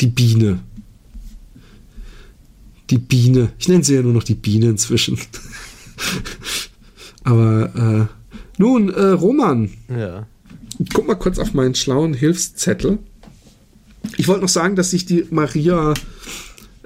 die 0.00 0.06
Biene. 0.06 0.60
Die 2.90 2.98
Biene. 2.98 3.52
Ich 3.58 3.68
nenne 3.68 3.84
sie 3.84 3.94
ja 3.94 4.02
nur 4.02 4.12
noch 4.12 4.24
die 4.24 4.34
Biene 4.34 4.66
inzwischen. 4.70 5.18
Aber 7.24 8.08
äh, 8.08 8.14
nun, 8.58 8.88
äh, 8.92 9.08
Roman. 9.08 9.70
Ja. 9.88 10.26
Guck 10.94 11.06
mal 11.06 11.16
kurz 11.16 11.38
auf 11.38 11.54
meinen 11.54 11.74
schlauen 11.74 12.14
Hilfszettel. 12.14 12.98
Ich 14.16 14.28
wollte 14.28 14.42
noch 14.42 14.48
sagen, 14.48 14.76
dass 14.76 14.92
ich 14.92 15.06
die 15.06 15.26
Maria 15.30 15.94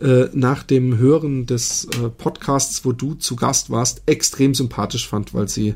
äh, 0.00 0.28
nach 0.32 0.62
dem 0.62 0.98
Hören 0.98 1.46
des 1.46 1.84
äh, 1.84 2.08
Podcasts, 2.08 2.84
wo 2.84 2.92
du 2.92 3.14
zu 3.14 3.36
Gast 3.36 3.70
warst, 3.70 4.02
extrem 4.06 4.54
sympathisch 4.54 5.08
fand, 5.08 5.34
weil 5.34 5.48
sie 5.48 5.74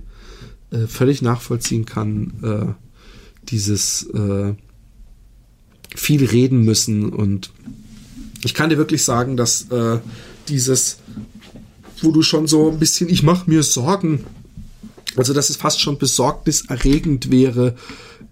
äh, 0.70 0.86
völlig 0.86 1.22
nachvollziehen 1.22 1.84
kann, 1.84 2.32
äh, 2.42 2.85
dieses 3.48 4.04
äh, 4.10 4.54
viel 5.94 6.24
reden 6.24 6.64
müssen 6.64 7.10
und 7.10 7.50
ich 8.44 8.54
kann 8.54 8.70
dir 8.70 8.76
wirklich 8.76 9.02
sagen, 9.02 9.36
dass 9.36 9.70
äh, 9.70 9.98
dieses, 10.48 10.98
wo 12.02 12.12
du 12.12 12.22
schon 12.22 12.46
so 12.46 12.70
ein 12.70 12.78
bisschen, 12.78 13.08
ich 13.08 13.22
mache 13.22 13.50
mir 13.50 13.62
Sorgen, 13.62 14.24
also 15.16 15.32
dass 15.32 15.50
es 15.50 15.56
fast 15.56 15.80
schon 15.80 15.98
besorgniserregend 15.98 17.30
wäre, 17.30 17.74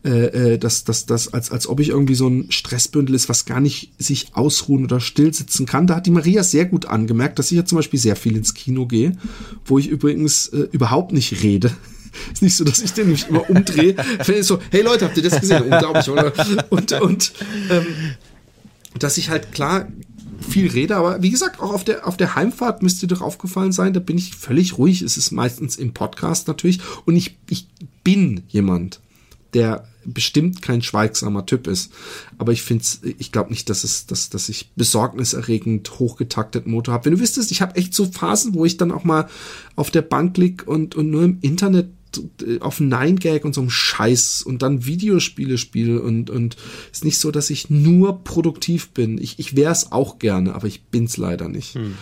äh, 0.04 0.52
äh, 0.52 0.58
dass 0.58 0.84
das 0.84 1.06
dass, 1.06 1.32
als, 1.32 1.50
als 1.50 1.66
ob 1.66 1.80
ich 1.80 1.88
irgendwie 1.88 2.14
so 2.14 2.28
ein 2.28 2.50
Stressbündel 2.50 3.14
ist, 3.14 3.30
was 3.30 3.46
gar 3.46 3.60
nicht 3.60 3.92
sich 3.98 4.28
ausruhen 4.34 4.84
oder 4.84 5.00
stillsitzen 5.00 5.64
kann. 5.64 5.86
Da 5.86 5.96
hat 5.96 6.06
die 6.06 6.10
Maria 6.10 6.44
sehr 6.44 6.66
gut 6.66 6.86
angemerkt, 6.86 7.38
dass 7.38 7.50
ich 7.50 7.56
ja 7.56 7.64
zum 7.64 7.76
Beispiel 7.76 7.98
sehr 7.98 8.16
viel 8.16 8.36
ins 8.36 8.52
Kino 8.52 8.86
gehe, 8.86 9.16
wo 9.64 9.78
ich 9.78 9.88
übrigens 9.88 10.48
äh, 10.48 10.68
überhaupt 10.72 11.12
nicht 11.12 11.42
rede. 11.42 11.74
Ist 12.32 12.42
nicht 12.42 12.56
so, 12.56 12.64
dass 12.64 12.80
ich 12.80 12.92
den 12.92 13.08
nicht 13.08 13.28
immer 13.28 13.48
umdrehe. 13.48 13.96
Ich 14.26 14.46
so, 14.46 14.58
hey 14.70 14.82
Leute, 14.82 15.04
habt 15.06 15.16
ihr 15.16 15.22
das 15.22 15.40
gesehen? 15.40 15.62
Unglaublich, 15.62 16.08
oder? 16.08 16.32
Und, 16.70 16.92
und 16.92 17.32
ähm, 17.70 17.86
dass 18.98 19.18
ich 19.18 19.30
halt 19.30 19.52
klar 19.52 19.88
viel 20.40 20.70
rede, 20.70 20.96
aber 20.96 21.22
wie 21.22 21.30
gesagt, 21.30 21.60
auch 21.60 21.72
auf 21.72 21.84
der, 21.84 22.06
auf 22.06 22.16
der 22.16 22.34
Heimfahrt 22.34 22.82
müsste 22.82 23.06
doch 23.06 23.22
aufgefallen 23.22 23.72
sein, 23.72 23.92
da 23.92 24.00
bin 24.00 24.18
ich 24.18 24.34
völlig 24.34 24.78
ruhig. 24.78 25.02
Es 25.02 25.16
ist 25.16 25.30
meistens 25.30 25.76
im 25.76 25.94
Podcast 25.94 26.48
natürlich. 26.48 26.80
Und 27.04 27.16
ich, 27.16 27.36
ich 27.48 27.68
bin 28.02 28.42
jemand, 28.48 29.00
der 29.54 29.88
bestimmt 30.04 30.60
kein 30.60 30.82
schweigsamer 30.82 31.46
Typ 31.46 31.66
ist. 31.66 31.92
Aber 32.38 32.52
ich 32.52 32.62
finde 32.62 32.84
ich 33.18 33.32
glaube 33.32 33.50
nicht, 33.50 33.70
dass 33.70 33.84
es, 33.84 34.06
dass, 34.06 34.28
dass 34.28 34.48
ich 34.48 34.72
besorgniserregend 34.76 35.98
hochgetaktet 35.98 36.66
Motor 36.66 36.94
habe. 36.94 37.06
Wenn 37.06 37.14
du 37.14 37.20
wüsstest, 37.20 37.50
ich 37.50 37.62
habe 37.62 37.76
echt 37.76 37.94
so 37.94 38.06
Phasen, 38.06 38.54
wo 38.54 38.64
ich 38.64 38.76
dann 38.76 38.92
auch 38.92 39.04
mal 39.04 39.28
auf 39.76 39.90
der 39.90 40.02
Bank 40.02 40.36
lieg 40.36 40.66
und, 40.66 40.94
und 40.94 41.10
nur 41.10 41.24
im 41.24 41.38
Internet 41.40 41.88
auf 42.60 42.80
Nine 42.80 43.14
Gag 43.14 43.44
und 43.44 43.54
so 43.54 43.60
einem 43.60 43.70
Scheiß 43.70 44.42
und 44.42 44.62
dann 44.62 44.84
Videospiele 44.84 45.58
spiele 45.58 46.02
und 46.02 46.30
und 46.30 46.56
ist 46.92 47.04
nicht 47.04 47.18
so, 47.18 47.30
dass 47.30 47.50
ich 47.50 47.70
nur 47.70 48.24
produktiv 48.24 48.90
bin. 48.90 49.18
Ich, 49.18 49.38
ich 49.38 49.56
wäre 49.56 49.72
es 49.72 49.92
auch 49.92 50.18
gerne, 50.18 50.54
aber 50.54 50.66
ich 50.66 50.84
bin's 50.84 51.16
leider 51.16 51.48
nicht. 51.48 51.74
Hm. 51.74 51.94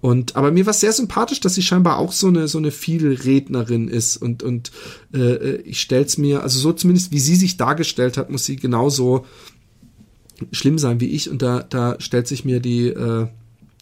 Und 0.00 0.36
aber 0.36 0.52
mir 0.52 0.66
war 0.66 0.72
sehr 0.72 0.92
sympathisch, 0.92 1.40
dass 1.40 1.54
sie 1.54 1.62
scheinbar 1.62 1.98
auch 1.98 2.12
so 2.12 2.28
eine 2.28 2.46
so 2.46 2.58
eine 2.58 2.70
Vielrednerin 2.70 3.88
ist 3.88 4.16
und 4.16 4.42
und 4.42 4.70
äh, 5.12 5.56
ich 5.56 5.80
stell's 5.80 6.18
mir 6.18 6.42
also 6.42 6.58
so 6.58 6.72
zumindest 6.72 7.10
wie 7.10 7.18
sie 7.18 7.36
sich 7.36 7.56
dargestellt 7.56 8.16
hat, 8.16 8.30
muss 8.30 8.44
sie 8.44 8.56
genauso 8.56 9.26
schlimm 10.52 10.78
sein 10.78 11.00
wie 11.00 11.08
ich 11.08 11.30
und 11.30 11.42
da 11.42 11.64
da 11.64 11.96
stellt 11.98 12.28
sich 12.28 12.44
mir 12.44 12.60
die 12.60 12.86
äh, 12.86 13.26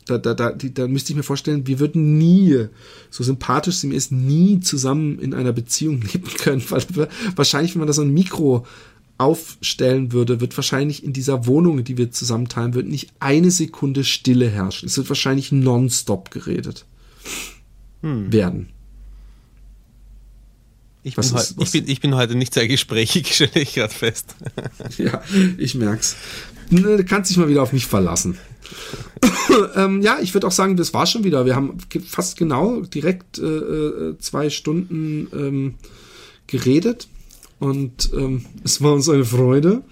da, 0.06 0.18
da, 0.18 0.34
da, 0.34 0.52
die, 0.52 0.72
da 0.72 0.86
müsste 0.86 1.12
ich 1.12 1.16
mir 1.16 1.22
vorstellen, 1.22 1.66
wir 1.66 1.80
würden 1.80 2.16
nie, 2.16 2.66
so 3.10 3.24
sympathisch 3.24 3.76
sie 3.76 3.88
mir 3.88 3.96
ist, 3.96 4.12
nie 4.12 4.60
zusammen 4.60 5.18
in 5.18 5.34
einer 5.34 5.52
Beziehung 5.52 6.00
leben 6.12 6.30
können, 6.38 6.62
weil 6.68 7.08
wahrscheinlich, 7.34 7.74
wenn 7.74 7.80
man 7.80 7.88
da 7.88 7.92
so 7.92 8.02
ein 8.02 8.14
Mikro 8.14 8.64
aufstellen 9.18 10.12
würde, 10.12 10.40
wird 10.40 10.56
wahrscheinlich 10.56 11.02
in 11.02 11.12
dieser 11.12 11.46
Wohnung, 11.46 11.82
die 11.84 11.96
wir 11.96 12.10
zusammen 12.12 12.48
teilen, 12.48 12.74
wird 12.74 12.86
nicht 12.86 13.10
eine 13.18 13.50
Sekunde 13.50 14.04
Stille 14.04 14.48
herrschen. 14.48 14.86
Es 14.86 14.96
wird 14.96 15.08
wahrscheinlich 15.08 15.52
nonstop 15.52 16.30
geredet 16.30 16.84
hm. 18.02 18.32
werden. 18.32 18.68
Ich 21.02 21.14
bin, 21.14 21.24
ist, 21.24 21.54
ich, 21.58 21.70
bin, 21.70 21.88
ich 21.88 22.00
bin, 22.00 22.14
heute 22.16 22.34
nicht 22.34 22.52
sehr 22.52 22.66
gesprächig, 22.66 23.28
stelle 23.34 23.62
ich 23.62 23.74
gerade 23.74 23.94
fest. 23.94 24.34
ja, 24.98 25.22
ich 25.56 25.74
merk's. 25.76 26.16
Du 26.70 27.04
kannst 27.04 27.30
dich 27.30 27.36
mal 27.36 27.48
wieder 27.48 27.62
auf 27.62 27.72
mich 27.72 27.86
verlassen. 27.86 28.36
ähm, 29.76 30.02
ja, 30.02 30.18
ich 30.20 30.34
würde 30.34 30.46
auch 30.46 30.52
sagen, 30.52 30.76
das 30.76 30.94
war 30.94 31.06
schon 31.06 31.24
wieder. 31.24 31.46
Wir 31.46 31.56
haben 31.56 31.78
fast 32.06 32.36
genau 32.36 32.80
direkt 32.80 33.38
äh, 33.38 33.44
äh, 33.44 34.18
zwei 34.18 34.50
Stunden 34.50 35.28
ähm, 35.32 35.74
geredet 36.46 37.08
und 37.58 38.10
ähm, 38.14 38.44
es 38.64 38.82
war 38.82 38.92
uns 38.92 39.08
eine 39.08 39.24
Freude. 39.24 39.82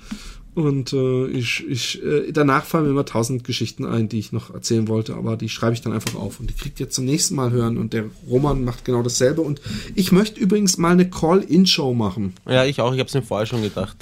Und 0.54 0.92
äh, 0.92 1.26
ich, 1.26 1.64
ich, 1.68 2.02
äh, 2.04 2.30
danach 2.30 2.64
fallen 2.64 2.84
mir 2.84 2.90
immer 2.90 3.04
tausend 3.04 3.42
Geschichten 3.42 3.84
ein, 3.84 4.08
die 4.08 4.20
ich 4.20 4.30
noch 4.30 4.54
erzählen 4.54 4.86
wollte, 4.86 5.16
aber 5.16 5.36
die 5.36 5.48
schreibe 5.48 5.74
ich 5.74 5.80
dann 5.80 5.92
einfach 5.92 6.14
auf 6.14 6.38
und 6.38 6.48
die 6.48 6.54
kriegt 6.54 6.78
ihr 6.78 6.88
zum 6.88 7.04
nächsten 7.06 7.34
Mal 7.34 7.50
hören. 7.50 7.76
Und 7.76 7.92
der 7.92 8.04
Roman 8.28 8.62
macht 8.62 8.84
genau 8.84 9.02
dasselbe. 9.02 9.40
Und 9.40 9.60
ich 9.96 10.12
möchte 10.12 10.38
übrigens 10.38 10.78
mal 10.78 10.92
eine 10.92 11.10
Call-In-Show 11.10 11.92
machen. 11.94 12.34
Ja, 12.48 12.64
ich 12.64 12.80
auch. 12.80 12.92
Ich 12.92 13.00
habe 13.00 13.08
es 13.08 13.14
mir 13.14 13.22
vorher 13.22 13.46
schon 13.46 13.62
gedacht. 13.62 13.96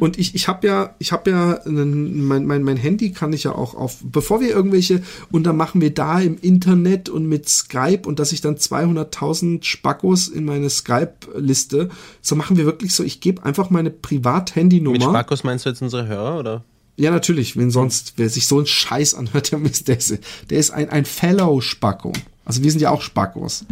Und 0.00 0.18
ich, 0.18 0.34
ich 0.34 0.48
habe 0.48 0.66
ja, 0.66 0.96
ich 0.98 1.12
habe 1.12 1.30
ja, 1.30 1.60
einen, 1.60 2.26
mein, 2.26 2.44
mein, 2.44 2.64
mein 2.64 2.76
Handy 2.76 3.12
kann 3.12 3.32
ich 3.32 3.44
ja 3.44 3.52
auch 3.52 3.74
auf, 3.74 3.98
bevor 4.02 4.40
wir 4.40 4.48
irgendwelche, 4.48 5.02
und 5.30 5.44
dann 5.44 5.56
machen 5.56 5.80
wir 5.80 5.94
da 5.94 6.20
im 6.20 6.38
Internet 6.40 7.08
und 7.08 7.26
mit 7.26 7.48
Skype 7.48 8.02
und 8.04 8.18
dass 8.18 8.32
ich 8.32 8.40
dann 8.40 8.56
200.000 8.56 9.62
Spackos 9.62 10.26
in 10.26 10.44
meine 10.44 10.70
Skype-Liste, 10.70 11.90
so 12.20 12.34
machen 12.34 12.56
wir 12.56 12.64
wirklich 12.64 12.94
so, 12.94 13.04
ich 13.04 13.20
gebe 13.20 13.44
einfach 13.44 13.70
meine 13.70 13.90
Privat-Handynummer. 13.90 14.98
Mit 14.98 15.02
Spackos 15.04 15.44
meinst 15.44 15.66
du 15.66 15.70
jetzt 15.70 15.83
unsere 15.84 16.06
Hörer, 16.06 16.38
oder? 16.38 16.64
Ja, 16.96 17.10
natürlich. 17.10 17.56
Wenn 17.56 17.70
sonst, 17.70 18.14
wer 18.16 18.28
sich 18.28 18.46
so 18.46 18.58
einen 18.58 18.66
Scheiß 18.66 19.14
anhört, 19.14 19.52
der 19.86 19.96
ist, 19.98 20.18
der 20.50 20.58
ist, 20.58 20.70
ein, 20.70 20.90
ein 20.90 21.04
Fellow-Spacko. 21.04 22.12
Also 22.44 22.62
wir 22.62 22.70
sind 22.70 22.80
ja 22.80 22.90
auch 22.90 23.02
Spackos. 23.02 23.64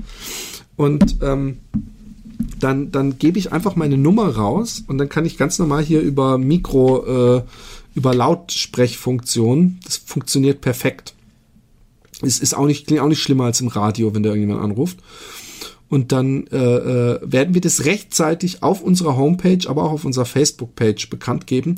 Und 0.76 1.18
ähm, 1.22 1.58
dann, 2.58 2.90
dann 2.90 3.18
gebe 3.18 3.38
ich 3.38 3.52
einfach 3.52 3.76
meine 3.76 3.96
Nummer 3.96 4.34
raus 4.36 4.82
und 4.86 4.98
dann 4.98 5.08
kann 5.08 5.24
ich 5.26 5.36
ganz 5.36 5.58
normal 5.58 5.82
hier 5.82 6.00
über 6.00 6.38
Mikro, 6.38 7.36
äh, 7.36 7.42
über 7.94 8.14
Lautsprechfunktion, 8.14 9.78
das 9.84 9.98
funktioniert 9.98 10.60
perfekt. 10.60 11.14
Es 12.22 12.38
ist 12.38 12.54
auch 12.54 12.66
nicht, 12.66 12.86
klingt 12.86 13.02
auch 13.02 13.08
nicht 13.08 13.22
schlimmer 13.22 13.44
als 13.44 13.60
im 13.60 13.68
Radio, 13.68 14.14
wenn 14.14 14.22
da 14.22 14.30
irgendjemand 14.30 14.62
anruft. 14.62 14.98
Und 15.92 16.10
dann 16.10 16.46
äh, 16.46 16.56
äh, 16.56 17.20
werden 17.22 17.52
wir 17.52 17.60
das 17.60 17.84
rechtzeitig 17.84 18.62
auf 18.62 18.80
unserer 18.80 19.18
Homepage, 19.18 19.68
aber 19.68 19.84
auch 19.84 19.92
auf 19.92 20.06
unserer 20.06 20.24
Facebook-Page 20.24 21.10
bekannt 21.10 21.46
geben. 21.46 21.76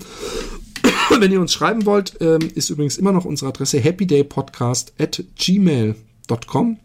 Wenn 1.18 1.32
ihr 1.32 1.40
uns 1.40 1.52
schreiben 1.52 1.84
wollt, 1.84 2.14
ähm, 2.20 2.48
ist 2.54 2.70
übrigens 2.70 2.96
immer 2.96 3.10
noch 3.10 3.24
unsere 3.24 3.48
Adresse 3.48 3.82
happydaypodcast 3.82 4.92
at 5.00 5.24
gmail.com. 5.36 6.76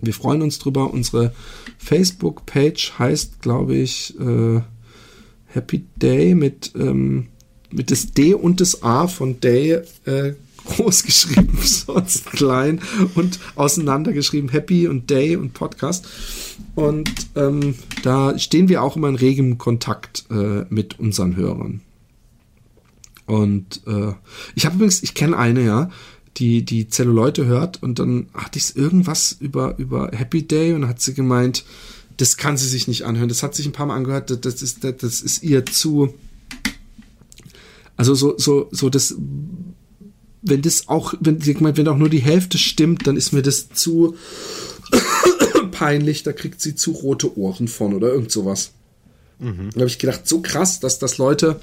Wir 0.00 0.14
freuen 0.14 0.40
uns 0.40 0.58
drüber. 0.58 0.90
Unsere 0.90 1.34
Facebook-Page 1.76 2.94
heißt, 2.98 3.42
glaube 3.42 3.74
ich, 3.74 4.18
äh, 4.18 4.62
Happy 5.48 5.84
Day 5.96 6.34
mit, 6.34 6.72
ähm, 6.76 7.26
mit 7.70 7.90
das 7.90 8.12
D 8.12 8.32
und 8.32 8.62
das 8.62 8.82
A 8.82 9.06
von 9.06 9.38
Day 9.40 9.82
äh, 10.06 10.32
groß 10.64 11.04
geschrieben, 11.04 11.58
sonst 11.62 12.26
klein 12.26 12.80
und 13.14 13.38
auseinandergeschrieben, 13.56 14.50
Happy 14.50 14.88
und 14.88 15.10
Day 15.10 15.36
und 15.36 15.54
Podcast. 15.54 16.06
Und 16.74 17.10
ähm, 17.36 17.74
da 18.02 18.38
stehen 18.38 18.68
wir 18.68 18.82
auch 18.82 18.96
immer 18.96 19.08
in 19.08 19.16
regem 19.16 19.58
Kontakt 19.58 20.24
äh, 20.30 20.64
mit 20.70 20.98
unseren 20.98 21.36
Hörern. 21.36 21.80
Und 23.26 23.82
äh, 23.86 24.12
ich 24.54 24.66
habe 24.66 24.76
übrigens, 24.76 25.02
ich 25.02 25.14
kenne 25.14 25.36
eine, 25.36 25.64
ja, 25.64 25.90
die 26.36 26.64
die 26.64 26.88
Zelluleute 26.88 27.44
hört 27.44 27.82
und 27.82 27.98
dann 27.98 28.26
hatte 28.34 28.58
ich 28.58 28.76
irgendwas 28.76 29.36
über 29.38 29.78
über 29.78 30.10
Happy 30.12 30.46
Day 30.46 30.72
und 30.72 30.88
hat 30.88 31.00
sie 31.00 31.14
gemeint, 31.14 31.64
das 32.16 32.36
kann 32.36 32.56
sie 32.56 32.68
sich 32.68 32.88
nicht 32.88 33.04
anhören. 33.04 33.28
Das 33.28 33.42
hat 33.42 33.54
sich 33.54 33.66
ein 33.66 33.72
paar 33.72 33.86
Mal 33.86 33.96
angehört, 33.96 34.44
das 34.44 34.62
ist 34.62 34.84
das 34.84 35.20
ist 35.20 35.42
ihr 35.42 35.66
zu 35.66 36.14
also 37.96 38.14
so 38.14 38.34
so 38.38 38.68
so 38.70 38.88
das 38.88 39.14
wenn 40.42 40.62
das 40.62 40.88
auch, 40.88 41.14
wenn, 41.20 41.44
wenn 41.44 41.88
auch 41.88 41.96
nur 41.96 42.08
die 42.08 42.22
Hälfte 42.22 42.58
stimmt, 42.58 43.06
dann 43.06 43.16
ist 43.16 43.32
mir 43.32 43.42
das 43.42 43.70
zu 43.70 44.16
peinlich, 45.70 46.22
da 46.24 46.32
kriegt 46.32 46.60
sie 46.60 46.74
zu 46.74 46.90
rote 46.90 47.38
Ohren 47.38 47.68
von 47.68 47.94
oder 47.94 48.08
irgend 48.08 48.32
sowas. 48.32 48.72
Mhm. 49.38 49.70
Da 49.72 49.80
habe 49.80 49.88
ich 49.88 49.98
gedacht, 49.98 50.26
so 50.26 50.40
krass, 50.40 50.80
dass 50.80 50.98
das 50.98 51.18
Leute 51.18 51.60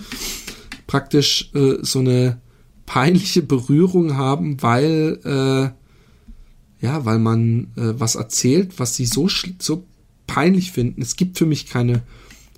praktisch 0.88 1.51
äh, 1.53 1.77
so 1.81 1.99
eine 1.99 2.39
peinliche 2.85 3.41
Berührung 3.41 4.18
haben, 4.18 4.61
weil 4.61 5.19
äh, 5.23 6.85
ja, 6.85 7.06
weil 7.06 7.19
man 7.19 7.68
äh, 7.76 7.99
was 7.99 8.15
erzählt, 8.15 8.80
was 8.80 8.95
sie 8.95 9.06
so 9.06 9.27
so 9.60 9.85
peinlich 10.27 10.72
finden. 10.72 11.01
Es 11.01 11.15
gibt 11.15 11.38
für 11.38 11.45
mich 11.45 11.68
keine 11.68 12.03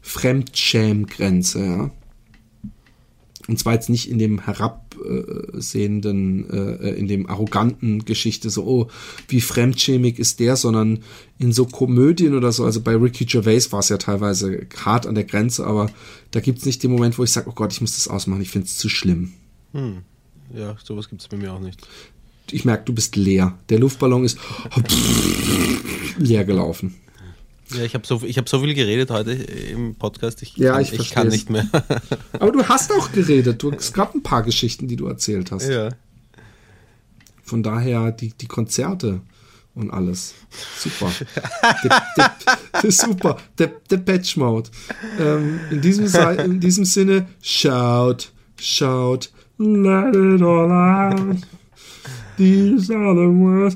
Fremdschämgrenze, 0.01 1.65
ja. 1.65 1.91
Und 3.47 3.59
zwar 3.59 3.73
jetzt 3.73 3.89
nicht 3.89 4.09
in 4.09 4.19
dem 4.19 4.45
herabsehenden, 5.03 6.49
äh, 6.49 6.89
in 6.91 7.07
dem 7.07 7.29
arroganten 7.29 8.05
Geschichte, 8.05 8.49
so, 8.49 8.65
oh, 8.65 8.87
wie 9.27 9.41
fremdschämig 9.41 10.19
ist 10.19 10.39
der, 10.39 10.55
sondern 10.55 10.99
in 11.39 11.51
so 11.51 11.65
Komödien 11.65 12.35
oder 12.35 12.51
so, 12.51 12.65
also 12.65 12.81
bei 12.81 12.95
Ricky 12.95 13.25
Gervais 13.25 13.71
war 13.71 13.79
es 13.79 13.89
ja 13.89 13.97
teilweise 13.97 14.67
hart 14.83 15.07
an 15.07 15.15
der 15.15 15.23
Grenze, 15.23 15.65
aber 15.65 15.89
da 16.31 16.39
gibt 16.39 16.59
es 16.59 16.65
nicht 16.65 16.83
den 16.83 16.91
Moment, 16.91 17.17
wo 17.17 17.23
ich 17.23 17.31
sage, 17.31 17.49
oh 17.49 17.53
Gott, 17.53 17.73
ich 17.73 17.81
muss 17.81 17.95
das 17.95 18.07
ausmachen, 18.07 18.41
ich 18.41 18.49
finde 18.49 18.67
es 18.67 18.77
zu 18.77 18.89
schlimm. 18.89 19.33
Hm. 19.73 19.99
Ja, 20.53 20.75
sowas 20.83 21.09
gibt 21.09 21.21
es 21.21 21.27
bei 21.27 21.37
mir 21.37 21.53
auch 21.53 21.59
nicht. 21.59 21.87
Ich 22.51 22.65
merke, 22.65 22.83
du 22.85 22.93
bist 22.93 23.15
leer. 23.15 23.57
Der 23.69 23.79
Luftballon 23.79 24.25
ist 24.25 24.37
leer 26.17 26.43
gelaufen. 26.43 26.95
Ja, 27.73 27.83
ich 27.83 27.93
habe 27.93 28.05
so, 28.05 28.21
hab 28.21 28.49
so 28.49 28.59
viel 28.59 28.73
geredet 28.73 29.09
heute 29.11 29.31
im 29.31 29.95
Podcast. 29.95 30.41
Ich, 30.41 30.57
ja, 30.57 30.73
kann, 30.73 30.81
ich, 30.81 30.93
ich 30.93 31.11
kann 31.11 31.27
nicht 31.27 31.49
mehr. 31.49 31.67
Aber 32.33 32.51
du 32.51 32.63
hast 32.67 32.91
auch 32.91 33.11
geredet. 33.11 33.63
Du, 33.63 33.71
es 33.71 33.93
gab 33.93 34.13
ein 34.13 34.23
paar 34.23 34.43
Geschichten, 34.43 34.87
die 34.87 34.95
du 34.95 35.07
erzählt 35.07 35.51
hast. 35.51 35.69
Ja. 35.69 35.89
Von 37.43 37.63
daher 37.63 38.11
die, 38.11 38.33
die 38.33 38.47
Konzerte 38.47 39.21
und 39.73 39.91
alles. 39.91 40.33
Super. 40.77 41.11
de, 41.83 41.89
de, 42.17 42.81
de, 42.81 42.91
super. 42.91 43.37
Der 43.57 43.67
Patch 43.97 44.37
Mode. 44.37 44.69
Ähm, 45.19 45.59
in, 45.69 45.81
diesem, 45.81 46.05
in 46.39 46.59
diesem 46.59 46.85
Sinne, 46.85 47.27
schaut, 47.41 48.31
schaut, 48.59 49.31
let 49.57 50.15
it 50.15 50.41
all 50.41 50.71
out. 50.71 51.37
These 52.37 52.93
are 52.93 53.13
the 53.13 53.27
words. 53.27 53.75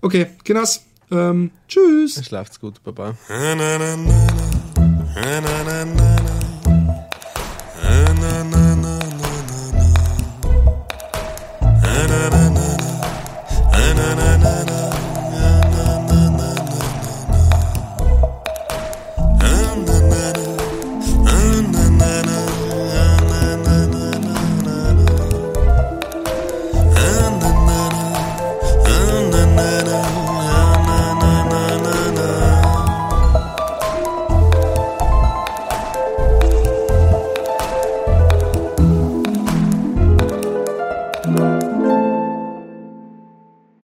Okay, 0.00 0.26
Kinas. 0.44 0.85
Ähm, 1.10 1.50
tschüss. 1.68 2.24
Schlaft's 2.24 2.60
gut, 2.60 2.82
Baba. 2.82 3.14